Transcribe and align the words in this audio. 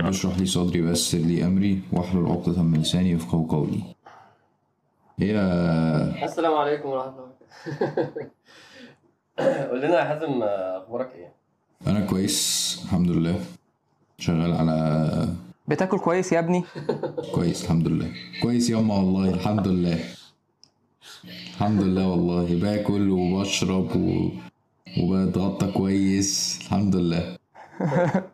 رب 0.00 0.06
اشرح 0.06 0.38
لي 0.38 0.46
صدري 0.46 0.80
ويسر 0.82 1.18
لي 1.18 1.44
أمري 1.44 1.80
واحلل 1.92 2.26
عقدة 2.26 2.62
من 2.62 2.80
لساني 2.80 3.10
يفقهوا 3.10 3.48
قولي. 3.48 3.82
هي 5.18 5.30
السلام 6.24 6.54
عليكم 6.54 6.88
ورحمة 6.88 7.14
الله 7.18 7.32
قول 9.70 9.80
لنا 9.82 9.98
يا 9.98 10.04
حازم 10.04 10.42
أخبارك 10.82 11.10
إيه؟ 11.14 11.32
أنا 11.86 12.06
كويس 12.06 12.80
الحمد 12.84 13.10
لله. 13.10 13.40
شغال 14.18 14.52
على 14.52 14.76
بتاكل 15.68 15.98
كويس 15.98 16.32
يا 16.32 16.38
ابني؟ 16.38 16.64
كويس 17.34 17.64
الحمد 17.64 17.88
لله. 17.88 18.12
كويس 18.42 18.70
ياما 18.70 18.94
والله 18.94 19.34
الحمد 19.34 19.68
لله. 19.68 19.98
الحمد 21.54 21.82
لله 21.82 22.08
والله. 22.08 22.60
باكل 22.60 23.10
وبشرب 23.10 23.96
و... 23.96 24.28
وبتغطى 25.00 25.72
كويس 25.72 26.58
الحمد 26.62 26.96
لله. 26.96 27.36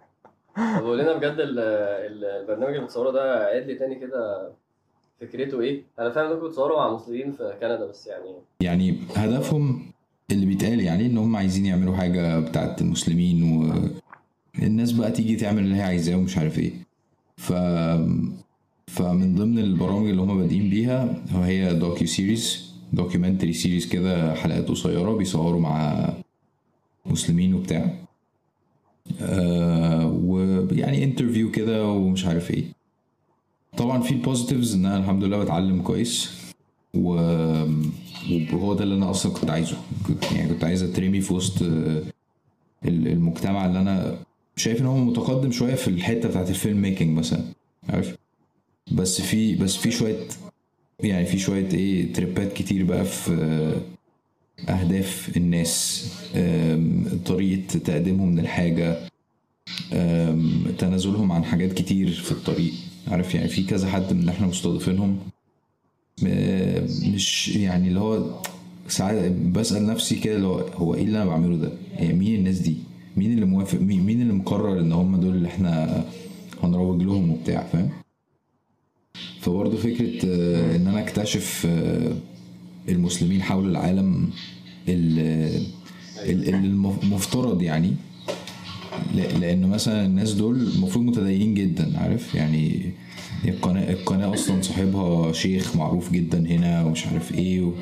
طب 0.79 0.85
قول 0.85 0.98
لنا 0.98 1.12
بجد 1.17 1.37
ال- 1.41 1.59
ال- 1.59 2.25
البرنامج 2.25 2.75
اللي 2.75 2.85
بتصوره 2.87 3.11
ده 3.11 3.45
عيد 3.47 3.67
لي 3.67 3.75
تاني 3.75 3.95
كده 3.95 4.51
فكرته 5.21 5.61
إيه؟ 5.61 5.83
أنا 5.98 6.11
فاهم 6.11 6.33
انكم 6.33 6.47
بتصوروا 6.48 6.77
مع 6.79 6.95
مسلمين 6.95 7.33
في 7.33 7.55
كندا 7.61 7.87
بس 7.87 8.07
يعني 8.07 8.31
يعني 8.61 8.98
هدفهم 9.17 9.93
اللي 10.31 10.47
بيتقال 10.47 10.81
يعني 10.81 11.07
إن 11.07 11.19
هم 11.19 11.37
عايزين 11.37 11.67
يعملوا 11.67 11.97
حاجة 11.97 12.41
بتاعت 12.41 12.81
المسلمين 12.81 13.43
والناس 14.59 14.93
بقى 14.93 15.11
تيجي 15.11 15.37
تعمل 15.37 15.62
اللي 15.62 15.77
هي 15.77 15.83
عايزاه 15.83 16.17
ومش 16.17 16.39
عارف 16.39 16.59
إيه 16.59 16.73
ف 17.37 17.53
فمن 18.87 19.34
ضمن 19.34 19.59
البرامج 19.59 20.09
اللي 20.09 20.23
هم 20.23 20.39
بادئين 20.41 20.70
بيها 20.70 21.23
هي 21.33 21.75
docuseries 21.75 22.73
documentary 22.93 23.53
series 23.53 23.87
كده 23.89 24.34
حلقات 24.34 24.69
قصيرة 24.69 25.17
بيصوروا 25.17 25.61
مع 25.61 26.09
مسلمين 27.06 27.55
وبتاع 27.55 27.91
آه 29.21 30.07
ويعني 30.07 31.05
interview 31.05 31.51
كده 31.51 31.87
ومش 31.87 32.25
عارف 32.27 32.51
إيه. 32.51 32.64
طبعا 33.77 34.03
في 34.03 34.11
ال 34.12 34.19
positives 34.19 34.75
إن 34.75 34.87
أنا 34.87 34.97
الحمد 34.98 35.25
لله 35.25 35.39
بتعلم 35.45 35.83
كويس 35.83 36.31
و... 36.95 37.11
وهو 38.53 38.75
ده 38.75 38.84
اللي 38.84 38.95
أنا 38.95 39.11
أصلا 39.11 39.33
كنت 39.33 39.51
عايزه. 39.51 39.77
يعني 40.36 40.48
كنت 40.48 40.64
عايز 40.64 40.83
أترمي 40.83 41.20
في 41.20 41.34
وسط 41.34 41.62
ال- 41.62 42.05
المجتمع 42.84 43.67
اللي 43.67 43.81
أنا 43.81 44.19
شايف 44.56 44.81
إن 44.81 44.86
هو 44.86 44.97
متقدم 44.98 45.51
شوية 45.51 45.75
في 45.75 45.89
الحتة 45.89 46.29
بتاعت 46.29 46.51
ال 46.51 46.83
filmmaking 46.83 47.19
مثلا 47.19 47.45
عارف؟ 47.89 48.17
بس 48.92 49.20
في 49.20 49.55
بس 49.55 49.77
في 49.77 49.91
شوية 49.91 50.17
يعني 51.01 51.27
في 51.27 51.39
شوية 51.39 51.69
إيه 51.73 52.12
تريبات 52.12 52.53
كتير 52.53 52.84
بقى 52.84 53.05
في 53.05 53.73
أهداف 54.69 55.37
الناس 55.37 56.05
طريقة 57.27 57.78
تقديمهم 57.78 58.41
للحاجة 58.41 58.98
تنازلهم 60.78 61.33
عن 61.33 61.45
حاجات 61.45 61.73
كتير 61.73 62.11
في 62.11 62.33
الطريق 62.33 62.73
عارف 63.09 63.34
يعني 63.34 63.48
في 63.48 63.64
كذا 63.64 63.89
حد 63.91 64.12
من 64.12 64.20
اللي 64.20 64.31
إحنا 64.33 64.47
مستضيفينهم 64.47 65.19
مش 67.14 67.48
يعني 67.48 67.89
اللي 67.89 68.01
هو 68.01 68.41
ساعات 68.89 69.33
بسأل 69.33 69.86
نفسي 69.86 70.17
كده 70.17 70.36
اللي 70.36 70.47
هو 70.47 70.59
هو 70.59 70.95
إيه 70.95 71.05
اللي 71.05 71.17
أنا 71.23 71.31
بعمله 71.31 71.56
ده؟ 71.56 71.73
يعني 71.97 72.12
مين 72.12 72.34
الناس 72.34 72.59
دي؟ 72.59 72.77
مين 73.17 73.33
اللي 73.33 73.47
موافق 73.47 73.79
مين, 73.81 74.23
اللي 74.23 74.33
مقرر 74.33 74.81
إن 74.81 74.92
هم 74.92 75.17
دول 75.20 75.34
اللي 75.34 75.48
إحنا 75.48 76.05
هنروج 76.62 77.03
لهم 77.03 77.31
وبتاع 77.31 77.67
فاهم؟ 77.73 77.91
فبرضه 79.41 79.77
فكرة 79.77 80.27
آه، 80.27 80.77
إن 80.77 80.86
أنا 80.86 81.01
أكتشف 81.01 81.67
آه، 81.70 82.12
المسلمين 82.89 83.42
حول 83.42 83.70
العالم 83.70 84.31
المفترض 87.03 87.62
يعني. 87.62 87.95
لأن 89.14 89.67
مثلا 89.67 90.06
الناس 90.06 90.33
دول 90.33 90.61
المفروض 90.61 91.05
متدينين 91.05 91.55
جدا 91.55 91.98
عارف؟ 91.98 92.34
يعني 92.34 92.92
القناه 93.45 93.91
القناة 93.92 94.34
أصلا 94.34 94.63
صاحبها 94.63 95.33
شيخ 95.33 95.77
معروف 95.77 96.13
جدا 96.13 96.39
هنا 96.39 96.85
ومش 96.85 97.07
عارف 97.07 97.35
إيه 97.35 97.61
و... 97.63 97.73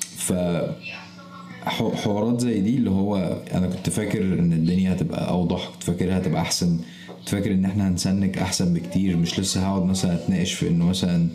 ف 0.00 0.32
حوارات 1.64 2.40
زي 2.40 2.60
دي 2.60 2.76
اللي 2.76 2.90
هو 2.90 3.16
أنا 3.54 3.66
كنت 3.66 3.90
فاكر 3.90 4.22
إن 4.22 4.52
الدنيا 4.52 4.92
هتبقى 4.92 5.28
أوضح 5.30 5.68
كنت 5.72 5.82
فاكرها 5.82 6.18
هتبقى 6.18 6.40
أحسن 6.42 6.78
كنت 7.18 7.28
فاكر 7.28 7.52
إن 7.52 7.64
إحنا 7.64 7.88
هنسنك 7.88 8.38
أحسن 8.38 8.74
بكتير 8.74 9.16
مش 9.16 9.40
لسه 9.40 9.60
هقعد 9.66 9.82
مثلا 9.84 10.14
أتناقش 10.14 10.52
في 10.52 10.68
إنه 10.68 10.84
مثلا 10.86 11.28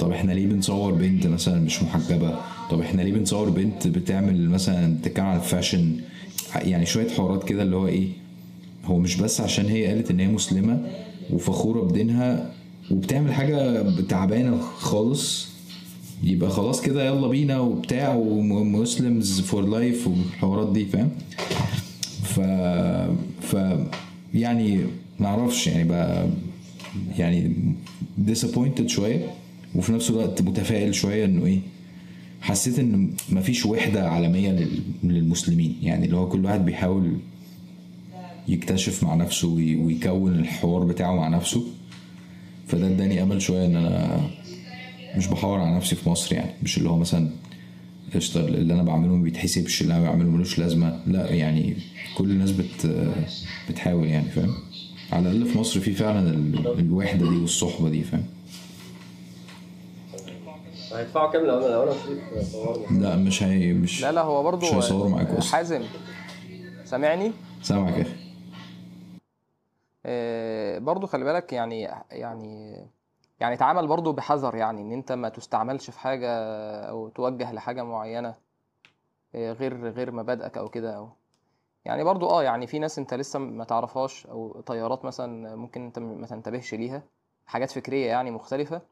طب 0.00 0.12
إحنا 0.12 0.32
ليه 0.32 0.46
بنصور 0.46 0.92
بنت 0.92 1.26
مثلا 1.26 1.60
مش 1.60 1.82
محجبة؟ 1.82 2.38
طب 2.70 2.80
إحنا 2.80 3.02
ليه 3.02 3.12
بنصور 3.12 3.50
بنت 3.50 3.86
بتعمل 3.86 4.50
مثلا 4.50 4.96
بتتكلم 4.96 5.26
عن 5.26 5.36
ال 5.36 5.43
fashion؟ 5.43 5.96
يعني 6.56 6.86
شوية 6.86 7.08
حوارات 7.08 7.44
كده 7.44 7.62
اللي 7.62 7.76
هو 7.76 7.86
إيه 7.86 8.08
هو 8.84 8.98
مش 8.98 9.16
بس 9.16 9.40
عشان 9.40 9.66
هي 9.66 9.86
قالت 9.86 10.10
إن 10.10 10.20
هي 10.20 10.26
مسلمة 10.28 10.86
وفخورة 11.30 11.80
بدينها 11.80 12.50
وبتعمل 12.90 13.32
حاجة 13.34 13.90
تعبانة 14.00 14.60
خالص 14.60 15.48
يبقى 16.24 16.50
خلاص 16.50 16.80
كده 16.80 17.06
يلا 17.06 17.28
بينا 17.28 17.60
وبتاع 17.60 18.14
و 18.14 18.30
Muslims 18.30 19.40
for 19.40 19.66
life 19.66 20.06
والحوارات 20.06 20.72
دي 20.72 20.84
فاهم؟ 20.84 21.10
ف 22.24 22.40
ف 23.46 23.56
يعني 24.34 24.80
معرفش 25.20 25.66
يعني 25.66 25.84
بقى 25.88 26.26
يعني 27.18 27.52
disappointed 28.26 28.86
شوية. 28.86 29.26
وفي 29.74 29.92
نفس 29.92 30.10
الوقت 30.10 30.42
متفائل 30.42 30.94
شوية 30.94 31.24
إنه 31.24 31.46
إيه 31.46 31.60
حسيت 32.40 32.78
إن 32.78 33.10
مفيش 33.32 33.66
وحدة 33.66 34.08
عالمية 34.10 34.50
لل- 34.52 34.80
للمسلمين. 35.04 35.76
يعني 35.82 36.04
اللي 36.06 36.16
هو 36.16 36.28
كل 36.28 36.44
واحد 36.44 36.64
بيحاول 36.64 37.16
يكتشف 38.48 39.04
مع 39.04 39.14
نفسه 39.14 39.48
وي- 39.48 39.76
ويكون 39.76 40.34
الحوار 40.38 40.84
بتاعه 40.84 41.16
مع 41.16 41.28
نفسه. 41.28 41.64
فده 42.66 42.86
اداني 42.86 43.22
أمل 43.22 43.42
شوية 43.42 43.66
إن 43.66 43.76
أنا 43.76 44.20
مش 45.16 45.26
بحاور 45.26 45.58
على 45.60 45.76
نفسي 45.76 45.96
في 45.96 46.08
مصر 46.10 46.34
يعني. 46.34 46.50
مش 46.62 46.78
اللي 46.78 46.88
هو 46.90 46.96
مثلا 46.98 47.30
قشطة 48.14 48.40
اللي 48.40 48.74
أنا 48.74 48.82
بعمله 48.82 49.16
ما 49.16 49.22
بيتحسبش 49.22 49.82
اللي 49.82 49.94
أنا 49.96 50.02
بعمله 50.02 50.30
ملوش 50.30 50.58
لازمة. 50.58 51.00
لا 51.06 51.30
يعني 51.32 51.76
كل 52.18 52.30
الناس 52.30 52.50
بت 52.50 52.86
بتحاول 53.70 54.06
يعني 54.08 54.28
فاهم؟ 54.30 54.54
على 55.12 55.30
الأقل 55.30 55.50
في 55.52 55.58
مصر 55.58 55.80
في 55.80 55.92
فعلا 55.92 56.30
ال- 56.30 56.78
الوحدة 56.78 57.30
دي 57.30 57.36
والصحبة 57.36 57.88
دي 57.88 58.02
فاهم؟ 58.02 58.24
هيدفعوا 60.92 61.32
كام 61.32 61.46
لو 61.46 61.58
أنا 61.58 61.66
لو 61.66 61.82
أنا 61.82 61.92
صورنا 62.52 63.00
لا 63.00 63.16
مش 63.16 63.42
هي 63.42 63.72
مش 63.72 64.02
لا 64.02 64.12
لا 64.12 64.20
هو 64.20 64.42
برضو 64.42 64.66
مش 64.66 64.74
هيصوروا 64.74 65.10
معاك 65.10 65.28
أصلا. 65.28 65.52
حازم 65.52 65.82
سامعني؟ 66.84 67.32
سامعك. 67.62 67.96
يا 67.96 68.02
أخي 68.02 68.14
آه، 70.06 70.78
برضو 70.78 71.06
خلي 71.06 71.24
بالك 71.24 71.52
يعني 71.52 71.80
يعني 72.10 72.76
يعني 73.40 73.54
اتعامل 73.54 73.86
برضو 73.86 74.12
بحذر 74.12 74.54
يعني 74.54 74.80
إن 74.82 74.92
أنت 74.92 75.12
ما 75.12 75.28
تستعملش 75.28 75.90
في 75.90 75.98
حاجة 76.00 76.30
أو 76.88 77.08
توجه 77.08 77.52
لحاجة 77.52 77.82
معينة 77.82 78.34
آه، 79.34 79.52
غير 79.52 79.90
غير 79.90 80.10
مبادئك 80.12 80.58
أو 80.58 80.68
كده. 80.68 80.96
أو 80.96 81.08
يعني 81.84 82.04
برضو 82.04 82.26
آه 82.30 82.42
يعني 82.42 82.66
في 82.66 82.78
ناس 82.78 82.98
أنت 82.98 83.14
لسه 83.14 83.38
ما 83.38 83.64
تعرفهاش 83.64 84.26
أو 84.26 84.60
تيارات 84.66 85.04
مثلا 85.04 85.56
ممكن 85.56 85.84
أنت 85.84 85.98
ما 85.98 86.26
تنتبهش 86.26 86.74
ليها 86.74 87.02
حاجات 87.46 87.70
فكرية 87.70 88.06
يعني 88.06 88.30
مختلفة. 88.30 88.82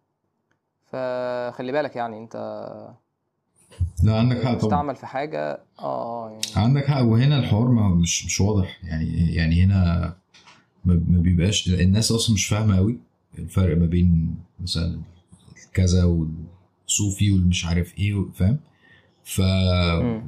فخلي 0.93 1.72
بالك 1.72 1.97
يعني 1.97 2.19
انت 2.19 2.37
لا 4.03 4.19
عندك 4.19 4.44
حق 4.44 4.59
طبعا. 4.59 4.93
في 4.93 5.06
حاجة 5.06 5.60
آه 5.78 6.31
يعني. 6.31 6.66
عندك 6.66 6.87
حق. 6.87 7.03
وهنا 7.03 7.38
الحوار 7.38 7.69
ما 7.69 7.88
مش 7.88 8.26
مش 8.26 8.41
واضح. 8.41 8.78
يعني 8.84 9.34
يعني 9.34 9.65
هنا 9.65 10.15
ما 10.84 10.94
بيبقاش 11.21 11.69
الناس 11.69 12.12
أصلا 12.12 12.34
مش 12.34 12.47
فاهمة 12.47 12.76
قوي 12.76 12.99
الفرق 13.38 13.76
ما 13.76 13.87
بين 13.87 14.34
مثلا 14.60 15.00
كذا 15.75 16.04
والصوفي 16.04 17.31
والمش 17.32 17.66
عارف 17.66 17.99
إيه 17.99 18.26
فاهم؟ 18.34 18.59
ف... 19.25 19.41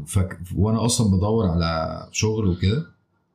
ف 0.07 0.19
وأنا 0.57 0.85
أصلا 0.85 1.17
بدور 1.17 1.47
على 1.47 2.09
شغل 2.13 2.49
وكده 2.49 2.87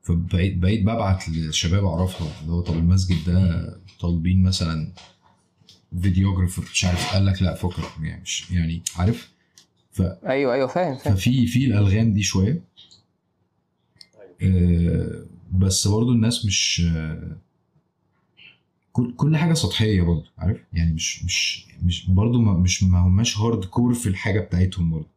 فبقيت 0.04 0.57
بقيت 0.57 0.81
ببعت 0.81 1.30
للشباب 1.30 1.86
أعرفها 1.86 2.28
اللي 2.42 2.54
هو 2.54 2.62
طب 2.62 2.74
المسجد 2.74 3.31
ده 3.33 3.69
طالبين 4.00 4.44
مثلا 4.44 4.92
فيديوجرافر 6.01 6.62
مش 6.74 6.86
عارف 6.86 7.13
قال 7.13 7.25
لك 7.25 7.42
لا 7.42 7.56
فكر 7.56 7.83
يعني 8.01 8.21
مش 8.21 8.51
يعني 8.51 8.81
عارف؟ 8.95 9.31
ف 9.92 10.01
أيوه 10.01 10.53
أيوه 10.53 10.68
فاهم 10.68 10.97
فاهم. 10.97 11.15
ففي 11.15 11.47
في 11.47 11.65
الألغام 11.65 12.13
دي 12.13 12.24
شوية. 12.24 12.62
آه، 14.42 15.25
بس 15.53 15.88
برضو 15.88 16.12
الناس 16.12 16.45
مش 16.45 16.81
آه، 16.95 17.38
كل 18.94 19.13
كل 19.15 19.38
حاجة 19.38 19.53
سطحية 19.53 20.01
برضو 20.01 20.25
عارف؟ 20.38 20.57
يعني 20.74 20.94
مش 20.94 21.24
مش 21.25 21.65
مش 21.83 22.09
برضو 22.09 22.39
ما 22.42 22.53
مش 22.53 22.83
ما 22.83 23.00
هماش 23.00 23.38
هارد 23.38 23.65
كور 23.65 23.94
في 23.94 24.09
الحاجة 24.09 24.39
بتاعتهم 24.39 24.92
برضو 24.92 25.07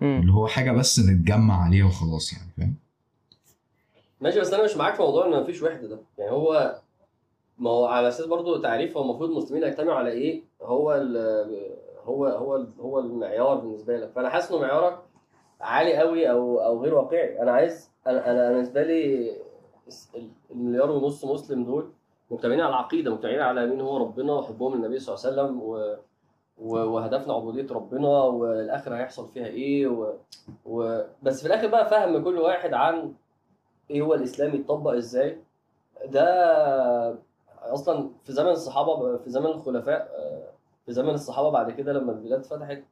مم. 0.00 0.20
اللي 0.20 0.32
هو 0.32 0.46
حاجة 0.46 0.72
بس 0.72 1.00
نتجمع 1.00 1.62
عليها 1.64 1.84
وخلاص 1.84 2.32
يعني 2.32 2.50
فاهم؟ 2.56 2.74
ماشي 4.20 4.40
بس 4.40 4.52
أنا 4.52 4.64
مش 4.64 4.76
معاك 4.76 4.94
في 4.94 5.02
موضوع 5.02 5.26
إن 5.26 5.42
مفيش 5.42 5.62
وحدة 5.62 5.88
ده. 5.88 6.00
يعني 6.18 6.30
هو 6.30 6.80
ما 7.58 7.70
هو 7.70 7.86
على 7.86 8.08
أساس 8.08 8.26
برضو 8.26 8.56
تعريف 8.62 8.96
هو 8.96 9.02
المفروض 9.02 9.30
المسلمين 9.30 9.62
يجتمعوا 9.62 9.98
على 9.98 10.10
إيه؟ 10.10 10.42
هو 10.62 10.92
ال 10.94 11.16
هو 12.04 12.26
هو 12.26 12.64
هو 12.80 12.98
المعيار 12.98 13.54
بالنسبة 13.54 13.96
لك. 13.96 14.10
فأنا 14.12 14.28
حاسس 14.30 14.50
إنه 14.52 14.60
معيارك 14.60 14.98
عالي 15.60 15.96
قوي 15.96 16.30
أو 16.30 16.58
أو 16.60 16.82
غير 16.82 16.94
واقعي. 16.94 17.42
أنا 17.42 17.52
عايز 17.52 17.90
أنا 18.06 18.30
أنا 18.30 18.50
بالنسبة 18.52 18.82
لي 18.82 19.30
المليار 20.50 20.90
ونص 20.90 21.24
مسلم 21.24 21.64
دول 21.64 21.90
مجتمعين 22.30 22.60
على 22.60 22.70
العقيدة 22.70 23.10
مجتمعين 23.14 23.40
على 23.40 23.66
مين 23.66 23.80
هو 23.80 23.96
ربنا 23.96 24.32
وحبهم 24.32 24.74
للنبي 24.74 24.98
صلى 24.98 25.14
الله 25.14 25.42
عليه 25.42 25.52
وسلم. 25.52 25.62
و... 25.62 25.96
وهدفنا 26.58 27.34
عبودية 27.34 27.74
ربنا 27.74 28.08
والآخرة 28.22 28.96
هيحصل 28.96 29.28
فيها 29.28 29.46
إيه 29.46 29.86
و... 29.86 30.14
و... 30.66 31.02
بس 31.22 31.40
في 31.40 31.46
الآخر 31.46 31.66
بقى 31.68 31.88
فهم 31.90 32.24
كل 32.24 32.38
واحد 32.38 32.74
عن 32.74 33.14
إيه 33.90 34.02
هو 34.02 34.14
الإسلام 34.14 34.54
يتطبق 34.54 34.90
إزاي. 34.92 35.38
ده 36.06 37.18
أصلا 37.68 38.10
في 38.24 38.32
زمن 38.32 38.48
الصحابة 38.50 39.16
في 39.16 39.30
زمن 39.30 39.46
الخلفاء 39.46 40.08
آه، 40.18 40.48
في 40.86 40.92
زمن 40.92 41.10
الصحابة 41.14 41.50
بعد 41.50 41.70
كده 41.70 41.92
لما 41.92 42.12
البلاد 42.12 42.44
فتحت 42.44 42.82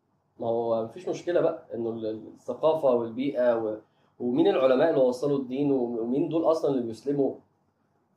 ما 0.40 0.46
هو 0.48 0.84
مفيش 0.84 1.08
مشكلة 1.08 1.40
بقى 1.40 1.62
إنه 1.74 1.90
ال- 1.90 2.26
الثقافة 2.34 2.88
والبيئة 2.94 3.56
و... 3.56 3.76
ومين 4.20 4.48
العلماء 4.48 4.90
اللي 4.90 5.00
وصلوا 5.00 5.38
الدين 5.38 5.72
ومين 5.72 6.28
دول 6.28 6.50
أصلا 6.50 6.70
اللي 6.70 6.82
بيسلموا؟ 6.82 7.34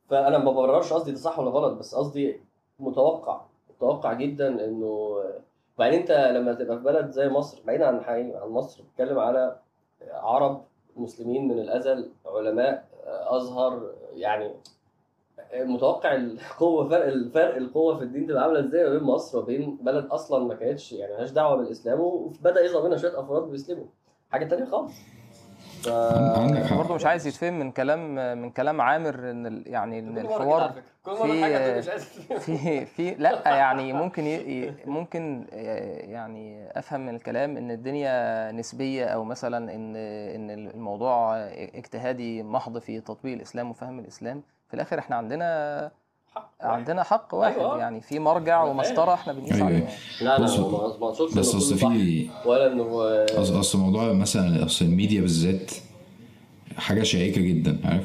فأنا 0.08 0.38
ما 0.38 0.50
ببررش 0.50 0.92
قصدي 0.92 1.10
ده 1.10 1.16
صح 1.18 1.38
ولا 1.38 1.50
غلط 1.50 1.78
بس 1.78 1.94
قصدي 1.94 2.40
متوقع 2.80 3.40
متوقع 3.76 4.12
جدا 4.12 4.64
إنه 4.64 5.22
بعدين 5.78 5.98
أنت 6.00 6.10
لما 6.10 6.52
تبقى 6.54 6.76
في 6.78 6.84
بلد 6.84 7.10
زي 7.10 7.28
مصر 7.28 7.62
بعيد 7.66 7.82
عن 7.82 7.98
عن 8.34 8.48
مصر 8.48 8.82
بتتكلم 8.82 9.18
على 9.18 9.56
عرب 10.12 10.64
مسلمين 10.96 11.48
من 11.48 11.58
الأزل 11.58 12.10
علماء 12.26 12.88
أزهر 13.06 13.90
يعني 14.14 14.54
متوقع 15.54 16.14
القوه 16.14 16.88
فرق 16.90 17.06
الفرق 17.06 17.56
القوة 17.56 17.96
في 17.98 18.04
الدين 18.04 18.26
تبقى 18.26 18.42
عاملة 18.42 18.60
إزاي 18.60 18.84
ما 18.84 18.90
بين 18.90 19.02
مصر 19.02 19.38
وبين 19.38 19.78
بلد 19.82 20.06
أصلا 20.06 20.44
ما 20.44 20.54
كانتش 20.54 20.92
يعني 20.92 21.12
مالهاش 21.12 21.30
دعوة 21.30 21.56
بالإسلام 21.56 22.00
وبدأ 22.00 22.60
يظهر 22.64 22.84
منها 22.84 22.96
شوية 22.96 23.20
أفراد 23.20 23.42
بيسلموا 23.42 23.84
حاجة 24.32 24.44
تانية 24.44 24.64
خالص 24.64 24.92
ف... 25.82 25.88
برضه 26.74 26.94
مش 26.94 27.06
عايز 27.06 27.26
يتفهم 27.26 27.58
من 27.58 27.70
كلام 27.72 28.14
من 28.42 28.50
كلام 28.50 28.80
عامر 28.80 29.30
إن 29.30 29.62
يعني 29.66 29.98
إن 29.98 30.18
الحوار 30.18 30.70
فكرة. 30.70 30.82
كل 31.04 31.10
مرة 31.10 31.26
في- 31.32 31.42
حاجة 31.42 31.58
تقول 31.66 31.78
مش 31.78 31.88
عايز 31.88 32.14
تفهم. 32.16 32.38
في 32.38 32.86
في 32.86 33.14
لأ 33.14 33.42
يعني 33.46 33.92
ممكن 33.92 34.24
ي... 34.26 34.34
ي- 34.34 34.74
ممكن 34.86 35.44
يعني 36.10 36.70
أفهم 36.78 37.00
من 37.06 37.14
الكلام 37.14 37.56
إن 37.56 37.70
الدنيا 37.70 38.52
نسبية 38.52 39.04
أو 39.04 39.24
مثلا 39.24 39.74
إن 39.74 39.96
إن 39.96 40.50
الموضوع 40.50 41.36
اجتهادي 41.74 42.42
محض 42.42 42.78
في 42.78 43.00
تطبيق 43.00 43.34
الإسلام 43.34 43.70
وفهم 43.70 43.98
الإسلام 43.98 44.42
في 44.70 44.74
الآخر 44.74 44.98
إحنا 44.98 45.16
عندنا 45.16 45.90
حق. 46.34 46.50
عندنا 46.60 47.02
حق 47.02 47.34
واحد 47.34 47.58
أيوة. 47.58 47.78
يعني 47.78 48.00
في 48.00 48.18
مرجع 48.18 48.62
أنا 48.62 48.70
ومسطرة 48.70 49.14
إحنا 49.14 49.32
بنقيس 49.32 49.52
أيوة. 49.52 49.66
عليها 49.66 49.88
لا 50.20 50.24
لا 50.38 50.38
ما 51.00 51.06
أقصدش 51.08 51.34
بس 51.34 51.54
أصل. 51.54 51.76
في 51.78 52.28
ولا 52.46 52.72
إنه 52.72 52.84
أص- 53.26 53.52
اصل 53.52 53.78
موضوع 53.78 54.12
مثلا 54.12 54.64
أصل 54.66 54.84
الميديا 54.84 55.20
بالذات 55.20 55.70
حاجة 56.76 57.02
شائكة 57.02 57.40
جدا 57.40 57.78
عارف 57.84 58.04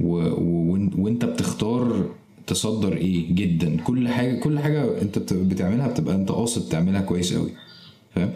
و... 0.00 0.16
و... 0.16 0.88
وإنت 0.98 1.24
بتختار 1.24 2.10
تصدر 2.46 2.92
إيه 2.96 3.34
جدا 3.34 3.80
كل 3.82 4.08
حاجة 4.08 4.40
كل 4.40 4.58
حاجة 4.58 5.02
أنت 5.02 5.18
بت... 5.18 5.32
بتعملها 5.32 5.88
بتبقى 5.88 6.14
أنت 6.14 6.30
قاصد 6.32 6.68
تعملها 6.68 7.00
كويس 7.00 7.34
قوي 7.34 7.50
فاهم 8.14 8.30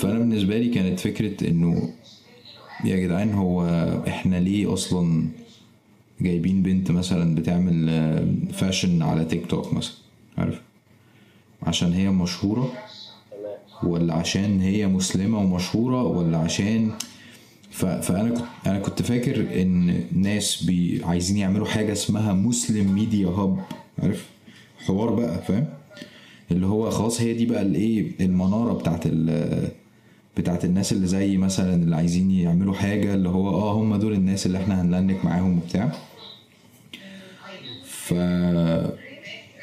فأنا 0.00 0.18
بالنسبة 0.18 0.58
لي 0.58 0.68
كانت 0.68 1.00
فكرة 1.00 1.48
إنه 1.48 1.92
يا 2.84 2.96
جدعان 2.96 3.34
هو 3.34 3.64
إحنا 4.08 4.36
ليه 4.36 4.72
أصلا 4.72 5.28
جايبين 6.20 6.62
بنت 6.62 6.90
مثلا 6.90 7.34
بتعمل 7.34 7.86
آه، 7.90 8.26
fashion 8.52 9.02
على 9.02 9.24
تيك 9.24 9.46
توك 9.46 9.74
مثلا 9.74 9.94
عارف؟ 10.38 10.60
عشان 11.62 11.92
هي 11.92 12.10
مشهورة؟ 12.10 12.72
تمام 13.30 13.92
ولا 13.92 14.14
عشان 14.14 14.60
هي 14.60 14.86
مسلمة 14.86 15.38
ومشهورة؟ 15.38 16.02
ولا 16.02 16.38
عشان؟ 16.38 16.90
ف... 17.70 17.84
فأنا 17.86 18.28
كنت 18.30 18.44
أنا 18.66 18.78
كنت 18.78 19.02
فاكر 19.02 19.62
إن 19.62 20.00
ناس 20.12 20.62
بي... 20.64 21.00
عايزين 21.04 21.36
يعملوا 21.36 21.66
حاجة 21.66 21.92
اسمها 21.92 22.32
Muslim 22.32 22.92
media 22.92 23.28
hub 23.28 23.58
عارف؟ 24.02 24.26
حوار 24.86 25.14
بقى 25.14 25.42
فاهم؟ 25.42 25.66
اللي 26.50 26.66
هو 26.66 26.90
خلاص 26.90 27.20
هي 27.20 27.34
دي 27.34 27.46
بقى 27.46 27.62
الإيه 27.62 28.10
المنارة 28.20 28.72
بتاعت 28.72 29.02
ال... 29.06 29.68
بتاعت 30.36 30.64
الناس 30.64 30.92
اللي 30.92 31.06
زي 31.06 31.36
مثلا 31.36 31.74
اللي 31.74 31.96
عايزين 31.96 32.30
يعملوا 32.30 32.74
حاجة 32.74 33.14
اللي 33.14 33.28
هو 33.28 33.48
آه 33.48 33.72
هم 33.72 33.96
دول 33.96 34.12
الناس 34.12 34.46
اللي 34.46 34.58
إحنا 34.58 34.82
هن 34.82 34.96
link 34.96 35.24
معاهم 35.24 35.58
وبتاع. 35.58 35.92
ف 38.10 38.12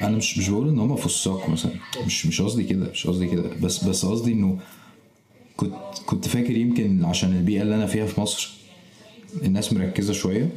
أنا 0.02 0.18
مش 0.18 0.38
مش 0.38 0.50
بقول 0.50 0.70
ان 0.70 0.80
هم 0.80 0.96
فساق 0.96 1.50
مثلا. 1.50 1.72
مش 2.06 2.26
مش 2.26 2.42
قصدي 2.42 2.64
كده 2.64 2.90
مش 2.92 3.08
قصدي 3.08 3.28
كده. 3.28 3.44
بس 3.64 3.84
بس 3.84 4.06
قصدي 4.06 4.32
إنه 4.34 4.60
كنت 5.58 5.74
كنت 6.06 6.28
فاكر 6.28 6.58
يمكن 6.58 7.06
عشان 7.06 7.38
البيئة 7.38 7.62
اللي 7.62 7.76
أنا 7.76 7.86
فيها 7.86 8.06
في 8.06 8.22
مصر 8.22 8.50
الناس 9.44 9.74
مركزة 9.74 10.14
شوية 10.14 10.50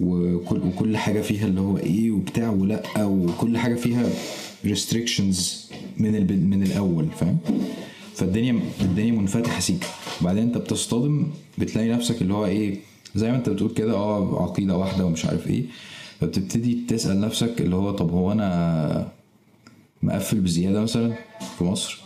وكل 0.00 0.56
وكل 0.58 0.96
حاجة 0.96 1.20
فيها 1.20 1.46
اللي 1.46 1.60
هو 1.60 1.78
إيه 1.78 2.10
وبتاع 2.10 2.50
ولأ 2.50 3.04
وكل 3.04 3.58
حاجة 3.58 3.74
فيها 3.74 4.10
restrictions 4.66 5.36
من. 5.98 6.48
من 6.50 6.62
الأول 6.62 7.06
فاهم؟ 7.20 7.38
فالدنيا 8.14 8.60
الدنيا 8.80 9.12
منفتحة 9.12 9.60
سيكا. 9.60 9.86
وبعدين 10.20 10.42
أنت 10.42 10.58
بتصطدم 10.58 11.26
بتلاقي 11.58 11.88
نفسك 11.88 12.22
اللي 12.22 12.34
هو 12.34 12.46
إيه 12.46 12.76
زي 13.14 13.30
ما 13.30 13.36
أنت 13.36 13.48
بتقول 13.48 13.70
كده 13.74 13.92
آه 13.94 14.42
عقيدة 14.42 14.76
واحدة 14.76 15.04
ومش 15.06 15.24
عارف 15.24 15.46
إيه. 15.46 15.62
فبتبتدي 16.20 16.84
تسأل 16.88 17.20
نفسك 17.20 17.60
اللي 17.60 17.76
هو 17.76 17.90
طب 17.90 18.10
هو 18.10 18.32
أنا 18.32 19.08
مقفل 20.02 20.40
بزيادة 20.40 20.80
مثلا 20.80 21.14
في 21.58 21.64
مصر؟ 21.64 21.98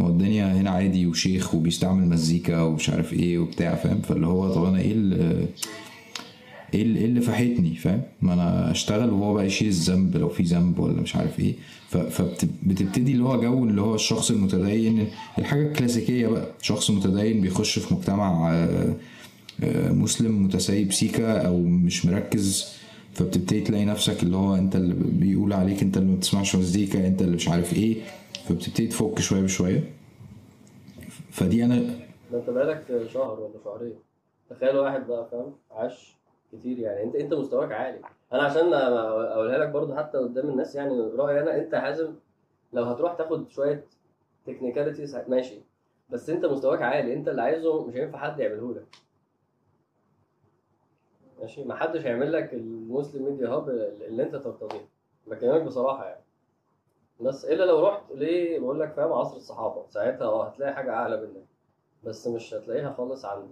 هو 0.00 0.08
الدنيا 0.08 0.52
هنا 0.52 0.70
عادي 0.70 1.06
وشيخ 1.06 1.54
وبيستعمل 1.54 2.08
مزيكا 2.08 2.62
ومش 2.62 2.90
عارف 2.90 3.12
إيه 3.12 3.38
وبتاع 3.38 3.74
فاهم؟ 3.74 4.00
فاللي 4.00 4.26
هو 4.26 4.54
طب 4.54 4.64
أنا 4.64 4.78
إيه 4.78 4.92
اللي 4.92 5.46
إيه 6.74 6.82
اللي, 6.82 6.98
إيه 6.98 7.04
اللي 7.04 7.20
فاحتني 7.20 7.74
فاهم؟ 7.74 8.02
ما 8.22 8.32
أنا 8.32 8.70
أشتغل 8.70 9.10
وهو 9.10 9.34
بقى 9.34 9.46
يشيل 9.46 9.68
الذنب 9.68 10.16
لو 10.16 10.28
في 10.28 10.42
ذنب 10.42 10.78
ولا 10.78 11.00
مش 11.00 11.16
عارف 11.16 11.40
إيه. 11.40 11.54
فبتبتدي 11.90 13.12
اللي 13.12 13.24
هو 13.24 13.40
جو 13.40 13.64
اللي 13.64 13.80
هو 13.80 13.94
الشخص 13.94 14.30
المتدين 14.30 15.06
الحاجة 15.38 15.66
الكلاسيكية 15.66 16.26
بقى 16.26 16.46
شخص 16.62 16.90
متدين 16.90 17.40
بيخش 17.40 17.78
في 17.78 17.94
مجتمع 17.94 18.52
آه، 18.52 18.94
آه، 19.62 19.92
مسلم 19.92 20.44
متسيب 20.44 20.92
سيكا 20.92 21.46
أو 21.46 21.62
مش 21.62 22.06
مركز 22.06 22.66
فبتبتدي 23.14 23.60
تلاقي 23.60 23.84
نفسك 23.84 24.22
اللي 24.22 24.36
هو 24.36 24.54
انت 24.54 24.76
اللي 24.76 24.94
بيقول 24.94 25.52
عليك 25.52 25.82
انت 25.82 25.96
اللي 25.96 26.08
ما 26.10 26.16
بتسمعش 26.16 26.56
مزيكا 26.56 27.06
انت 27.06 27.22
اللي 27.22 27.36
مش 27.36 27.48
عارف 27.48 27.72
إيه. 27.74 27.96
فبتبتدي 28.48 28.86
تفك 28.86 29.18
شوية 29.20 29.40
بشوية. 29.42 29.92
فدي 31.30 31.64
أنا 31.64 31.76
ده 32.32 32.38
أنت 32.38 32.50
بقالك 32.50 33.06
شهر 33.12 33.40
ولا 33.40 33.54
شهرين. 33.64 33.94
تخيل 34.50 34.76
واحد 34.76 35.06
بقى 35.06 35.28
فاهم؟ 35.30 35.52
عاش 35.70 36.16
كتير 36.52 36.78
يعني. 36.78 37.02
أنت 37.02 37.14
أنت 37.14 37.34
مستواك 37.34 37.72
عالي. 37.72 37.98
أنا 38.32 38.42
عشان 38.42 38.72
أقولها 38.72 39.58
لك 39.58 39.68
برضو 39.68 39.94
حتى 39.96 40.18
قدام 40.18 40.48
الناس 40.48 40.74
يعني 40.74 41.00
رأيي 41.00 41.40
أنا 41.40 41.58
أنت 41.58 41.74
حازم 41.74 42.14
لو 42.72 42.84
هتروح 42.84 43.12
تاخد 43.14 43.50
شوية 43.50 43.84
technicalities 44.46 45.16
ماشي. 45.28 45.58
بس 46.10 46.30
أنت 46.30 46.46
مستواك 46.46 46.82
عالي. 46.82 47.14
أنت 47.14 47.28
اللي 47.28 47.42
عايزه 47.42 47.86
مش 47.86 47.94
هينفع 47.94 48.18
حد 48.18 48.40
يعمله 48.40 48.74
لك. 48.74 48.84
ماشي. 51.42 51.64
ما 51.64 51.76
حدش 51.76 52.00
هيعمل 52.00 52.32
لك 52.32 52.52
ال 52.52 52.62
Muslim 52.62 53.24
media 53.24 53.48
hub 53.48 53.68
اللي 54.08 54.22
انت 54.22 54.32
ترتضيه. 54.36 54.88
بكلمك 55.26 55.62
بصراحة 55.62 56.04
يعني. 56.04 56.20
بس 57.20 57.44
إلا 57.44 57.64
لو 57.64 57.86
رحت 57.88 58.02
ليه 58.14 58.58
بقول 58.58 58.80
لك 58.80 58.92
فاهم 58.96 59.12
عصر 59.12 59.36
الصحابة. 59.36 59.82
ساعتها 59.90 60.24
آه 60.26 60.48
هتلاقي 60.48 60.74
حاجة 60.74 60.90
أعلى 60.92 61.16
منك. 61.16 61.44
بس 62.04 62.26
مش 62.26 62.54
هتلاقيها 62.54 62.92
خالص 62.92 63.24
عند 63.24 63.50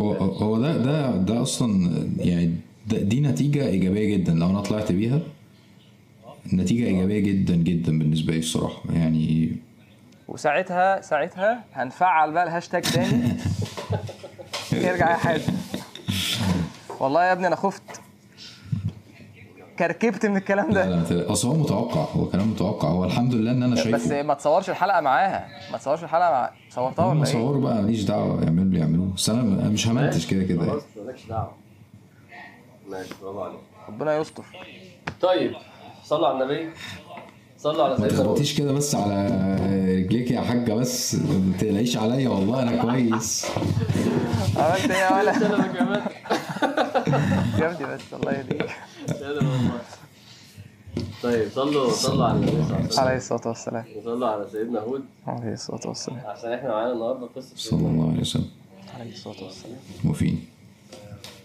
هو 0.00 0.12
يعني. 0.14 0.32
هو 0.42 0.58
ده 0.58 0.76
ده 0.76 1.16
ده 1.16 1.42
أصلا 1.42 1.88
يعني 2.18 2.54
ده 2.86 2.98
دي 2.98 3.20
نتيجة 3.20 3.66
إيجابية 3.66 4.16
جدا. 4.16 4.32
لو 4.32 4.46
أنا 4.46 4.60
طلعت 4.60 4.92
بيها 4.92 5.20
نتيجة 6.54 6.86
إيجابية 6.86 7.20
جدا 7.20 7.56
جدا 7.56 7.98
بالنسبة 7.98 8.32
لي 8.32 8.38
الصراحة. 8.38 8.92
يعني 8.94 9.56
وساعتها 10.28 11.00
ساعتها 11.00 11.64
هنفعل 11.72 12.32
بقى 12.32 12.44
الهاشتاج 12.44 12.82
تاني. 12.82 13.36
يرجع 14.72 15.10
يا 15.10 15.16
حازم. 15.16 15.52
والله 17.00 17.24
يا 17.24 17.32
ابني 17.32 17.46
أنا 17.46 17.56
خفت. 17.56 17.82
كركبت 19.78 20.26
من 20.26 20.36
الكلام 20.36 20.70
لا 20.70 20.74
ده. 20.84 20.90
لا 20.90 20.96
ما 20.96 21.04
تقلقش. 21.04 21.30
أصل 21.30 21.48
هو 21.48 21.54
متوقع 21.54 22.00
هو 22.16 22.26
كلام 22.26 22.50
متوقع. 22.50 22.88
هو 22.88 23.04
الحمد 23.04 23.34
لله 23.34 23.50
إن 23.50 23.62
أنا 23.62 23.74
بس 23.74 23.82
شايفه. 23.82 24.22
ما 24.22 24.34
تصورش 24.34 24.70
الحلقة 24.70 25.00
معاها. 25.00 25.48
ما 25.72 25.78
تصورش 25.78 26.04
الحلقة 26.04 26.30
مع 26.30 26.50
صورتها 26.70 27.06
ولا 27.06 27.18
إيه؟ 27.26 27.32
صوروا 27.32 27.62
بقى 27.62 27.74
ماليش 27.82 28.02
دعوة 28.02 28.42
يعملوا 28.44 28.64
اللي 28.64 28.78
يعملوه. 28.78 29.12
بس 29.16 29.30
أنا 29.30 29.42
مش 29.68 29.88
همنتج 29.88 30.26
كده 30.26 30.44
كده 30.44 30.58
يعني. 30.60 30.70
خلاص 30.70 30.82
مالكش 31.06 31.26
دعوة. 31.28 31.52
ماشي 32.90 33.14
برافو 33.22 33.40
عليك. 33.42 33.60
ربنا 33.88 34.16
يستر. 34.18 34.44
طيب 35.20 35.52
صلوا 36.04 36.28
على 36.28 36.42
النبي. 36.44 36.70
صلوا 37.58 37.84
على 37.84 37.92
ما 37.92 37.96
سيدنا 37.96 38.12
محمد 38.12 38.24
تخبطيش 38.26 38.58
كده 38.58 38.72
بس 38.72 38.94
على 38.94 39.26
رجليك 40.04 40.30
يا 40.30 40.40
حاجة 40.40 40.72
بس. 40.74 41.14
ما 41.14 41.52
تقلقيش 41.60 41.96
عليا 41.96 42.28
والله 42.28 42.62
أنا 42.62 42.82
كويس. 42.82 43.46
عملت 44.56 44.90
إيه 44.90 44.96
يا 44.98 45.16
ولا 45.18 45.32
ابني 47.58 47.94
بس 47.94 48.00
الله 48.14 48.32
يهديك 48.32 48.70
طيب 51.22 51.48
صلوا 51.50 51.90
صلوا 51.90 52.24
على 52.24 52.34
النبي 52.36 52.50
صلى 52.50 52.60
الله 52.62 52.74
عليه 52.76 52.86
وسلم. 52.88 53.04
عليه 53.04 53.16
الصلاة 53.16 53.48
والسلام. 53.48 53.84
وصلوا 53.98 54.28
على 54.28 54.46
سيدنا 54.52 54.80
هود. 54.80 55.04
عليه 55.26 55.52
الصلاة 55.52 55.80
والسلام. 55.86 56.20
عشان 56.26 56.52
إحنا 56.52 56.68
معانا 56.68 56.92
النهارده 56.92 57.26
قصة 57.36 57.56
صلى 57.56 57.86
الله 57.86 58.10
عليه 58.10 58.20
وسلم. 58.20 58.50
عليه 59.00 59.12
الصلاة 59.12 59.44
والسلام. 59.44 59.76
وفين 60.04 60.46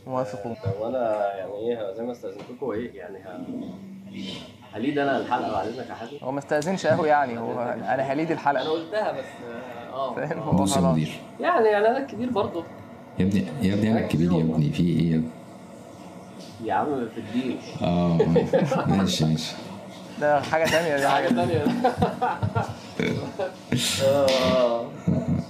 موافق 0.08 0.44
طب 0.44 0.82
وأنا 0.82 1.36
يعني 1.38 1.52
إيه 1.54 1.94
زي 1.98 2.04
ما 2.04 2.12
استأذنتكم 2.12 2.70
إيه 2.72 2.92
يعني. 2.98 3.18
هليد 4.74 4.98
أنا 4.98 5.18
الحلقة 5.18 5.52
بعد 5.52 5.68
اذنك 5.68 5.90
يا 5.90 5.94
حاتم 5.94 6.16
هو 6.24 6.32
ما 6.32 6.40
استأذنش 6.40 6.86
قوي 6.88 7.08
يعني 7.08 7.40
هو 7.40 7.62
أنا 7.62 8.04
هليد 8.14 8.26
أنا 8.26 8.34
الحلقة 8.34 8.70
قلتها 8.70 9.12
بس 9.12 9.26
آه 9.94 10.16
فاهم؟ 10.16 10.40
آه. 10.40 10.44
هو 10.44 10.52
بص 10.52 10.76
يا 10.76 10.82
خلاص. 10.82 10.98
يعني 11.40 11.68
يعني 11.68 11.88
أنا 11.88 11.98
الكبير 11.98 12.30
برضه. 12.30 12.64
يا 13.20 13.26
ابني 13.26 13.46
يا 13.62 13.74
ابني 13.74 13.92
أنا 13.92 14.00
الكبير 14.00 14.32
يا 14.32 14.42
ابني 14.42 14.70
في 14.72 14.84
إيه 14.84 15.12
يا 15.12 15.16
ابني؟ 15.16 15.30
يا 16.64 16.74
عم 16.74 17.08
في 17.16 17.20
الدين 17.20 17.58
آه 17.82 18.18
ماشي 18.88 19.26
ماشي. 19.26 19.52
ده 20.22 20.42
حاجة 20.42 20.66
تانية 20.66 20.98
دي 20.98 21.08
حاجة 21.08 21.26
حاجة 21.28 21.34
ثانية 21.36 21.66
آه. 24.04 24.86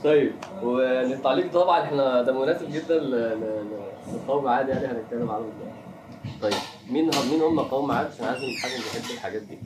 طيب 0.03 0.31
والتعليق 0.63 1.51
طبعا 1.53 1.83
إحنا 1.83 2.21
ده 2.21 2.31
مناسب 2.41 2.71
جدا 2.71 2.99
لقوم 2.99 4.47
عاد 4.47 4.69
يعني 4.69 4.85
هنتكلم 4.87 5.31
عنه. 5.31 5.45
دلوقتي 5.45 5.73
طيب 6.41 6.53
مين 6.89 7.05
مين 7.31 7.41
هم 7.41 7.59
قوم 7.59 7.91
عاد 7.91 8.07
عشان 8.13 8.25
عايز 8.25 8.39
حاجة 8.61 8.71
بيحب 8.71 9.13
الحاجات 9.15 9.41
دي. 9.41 9.57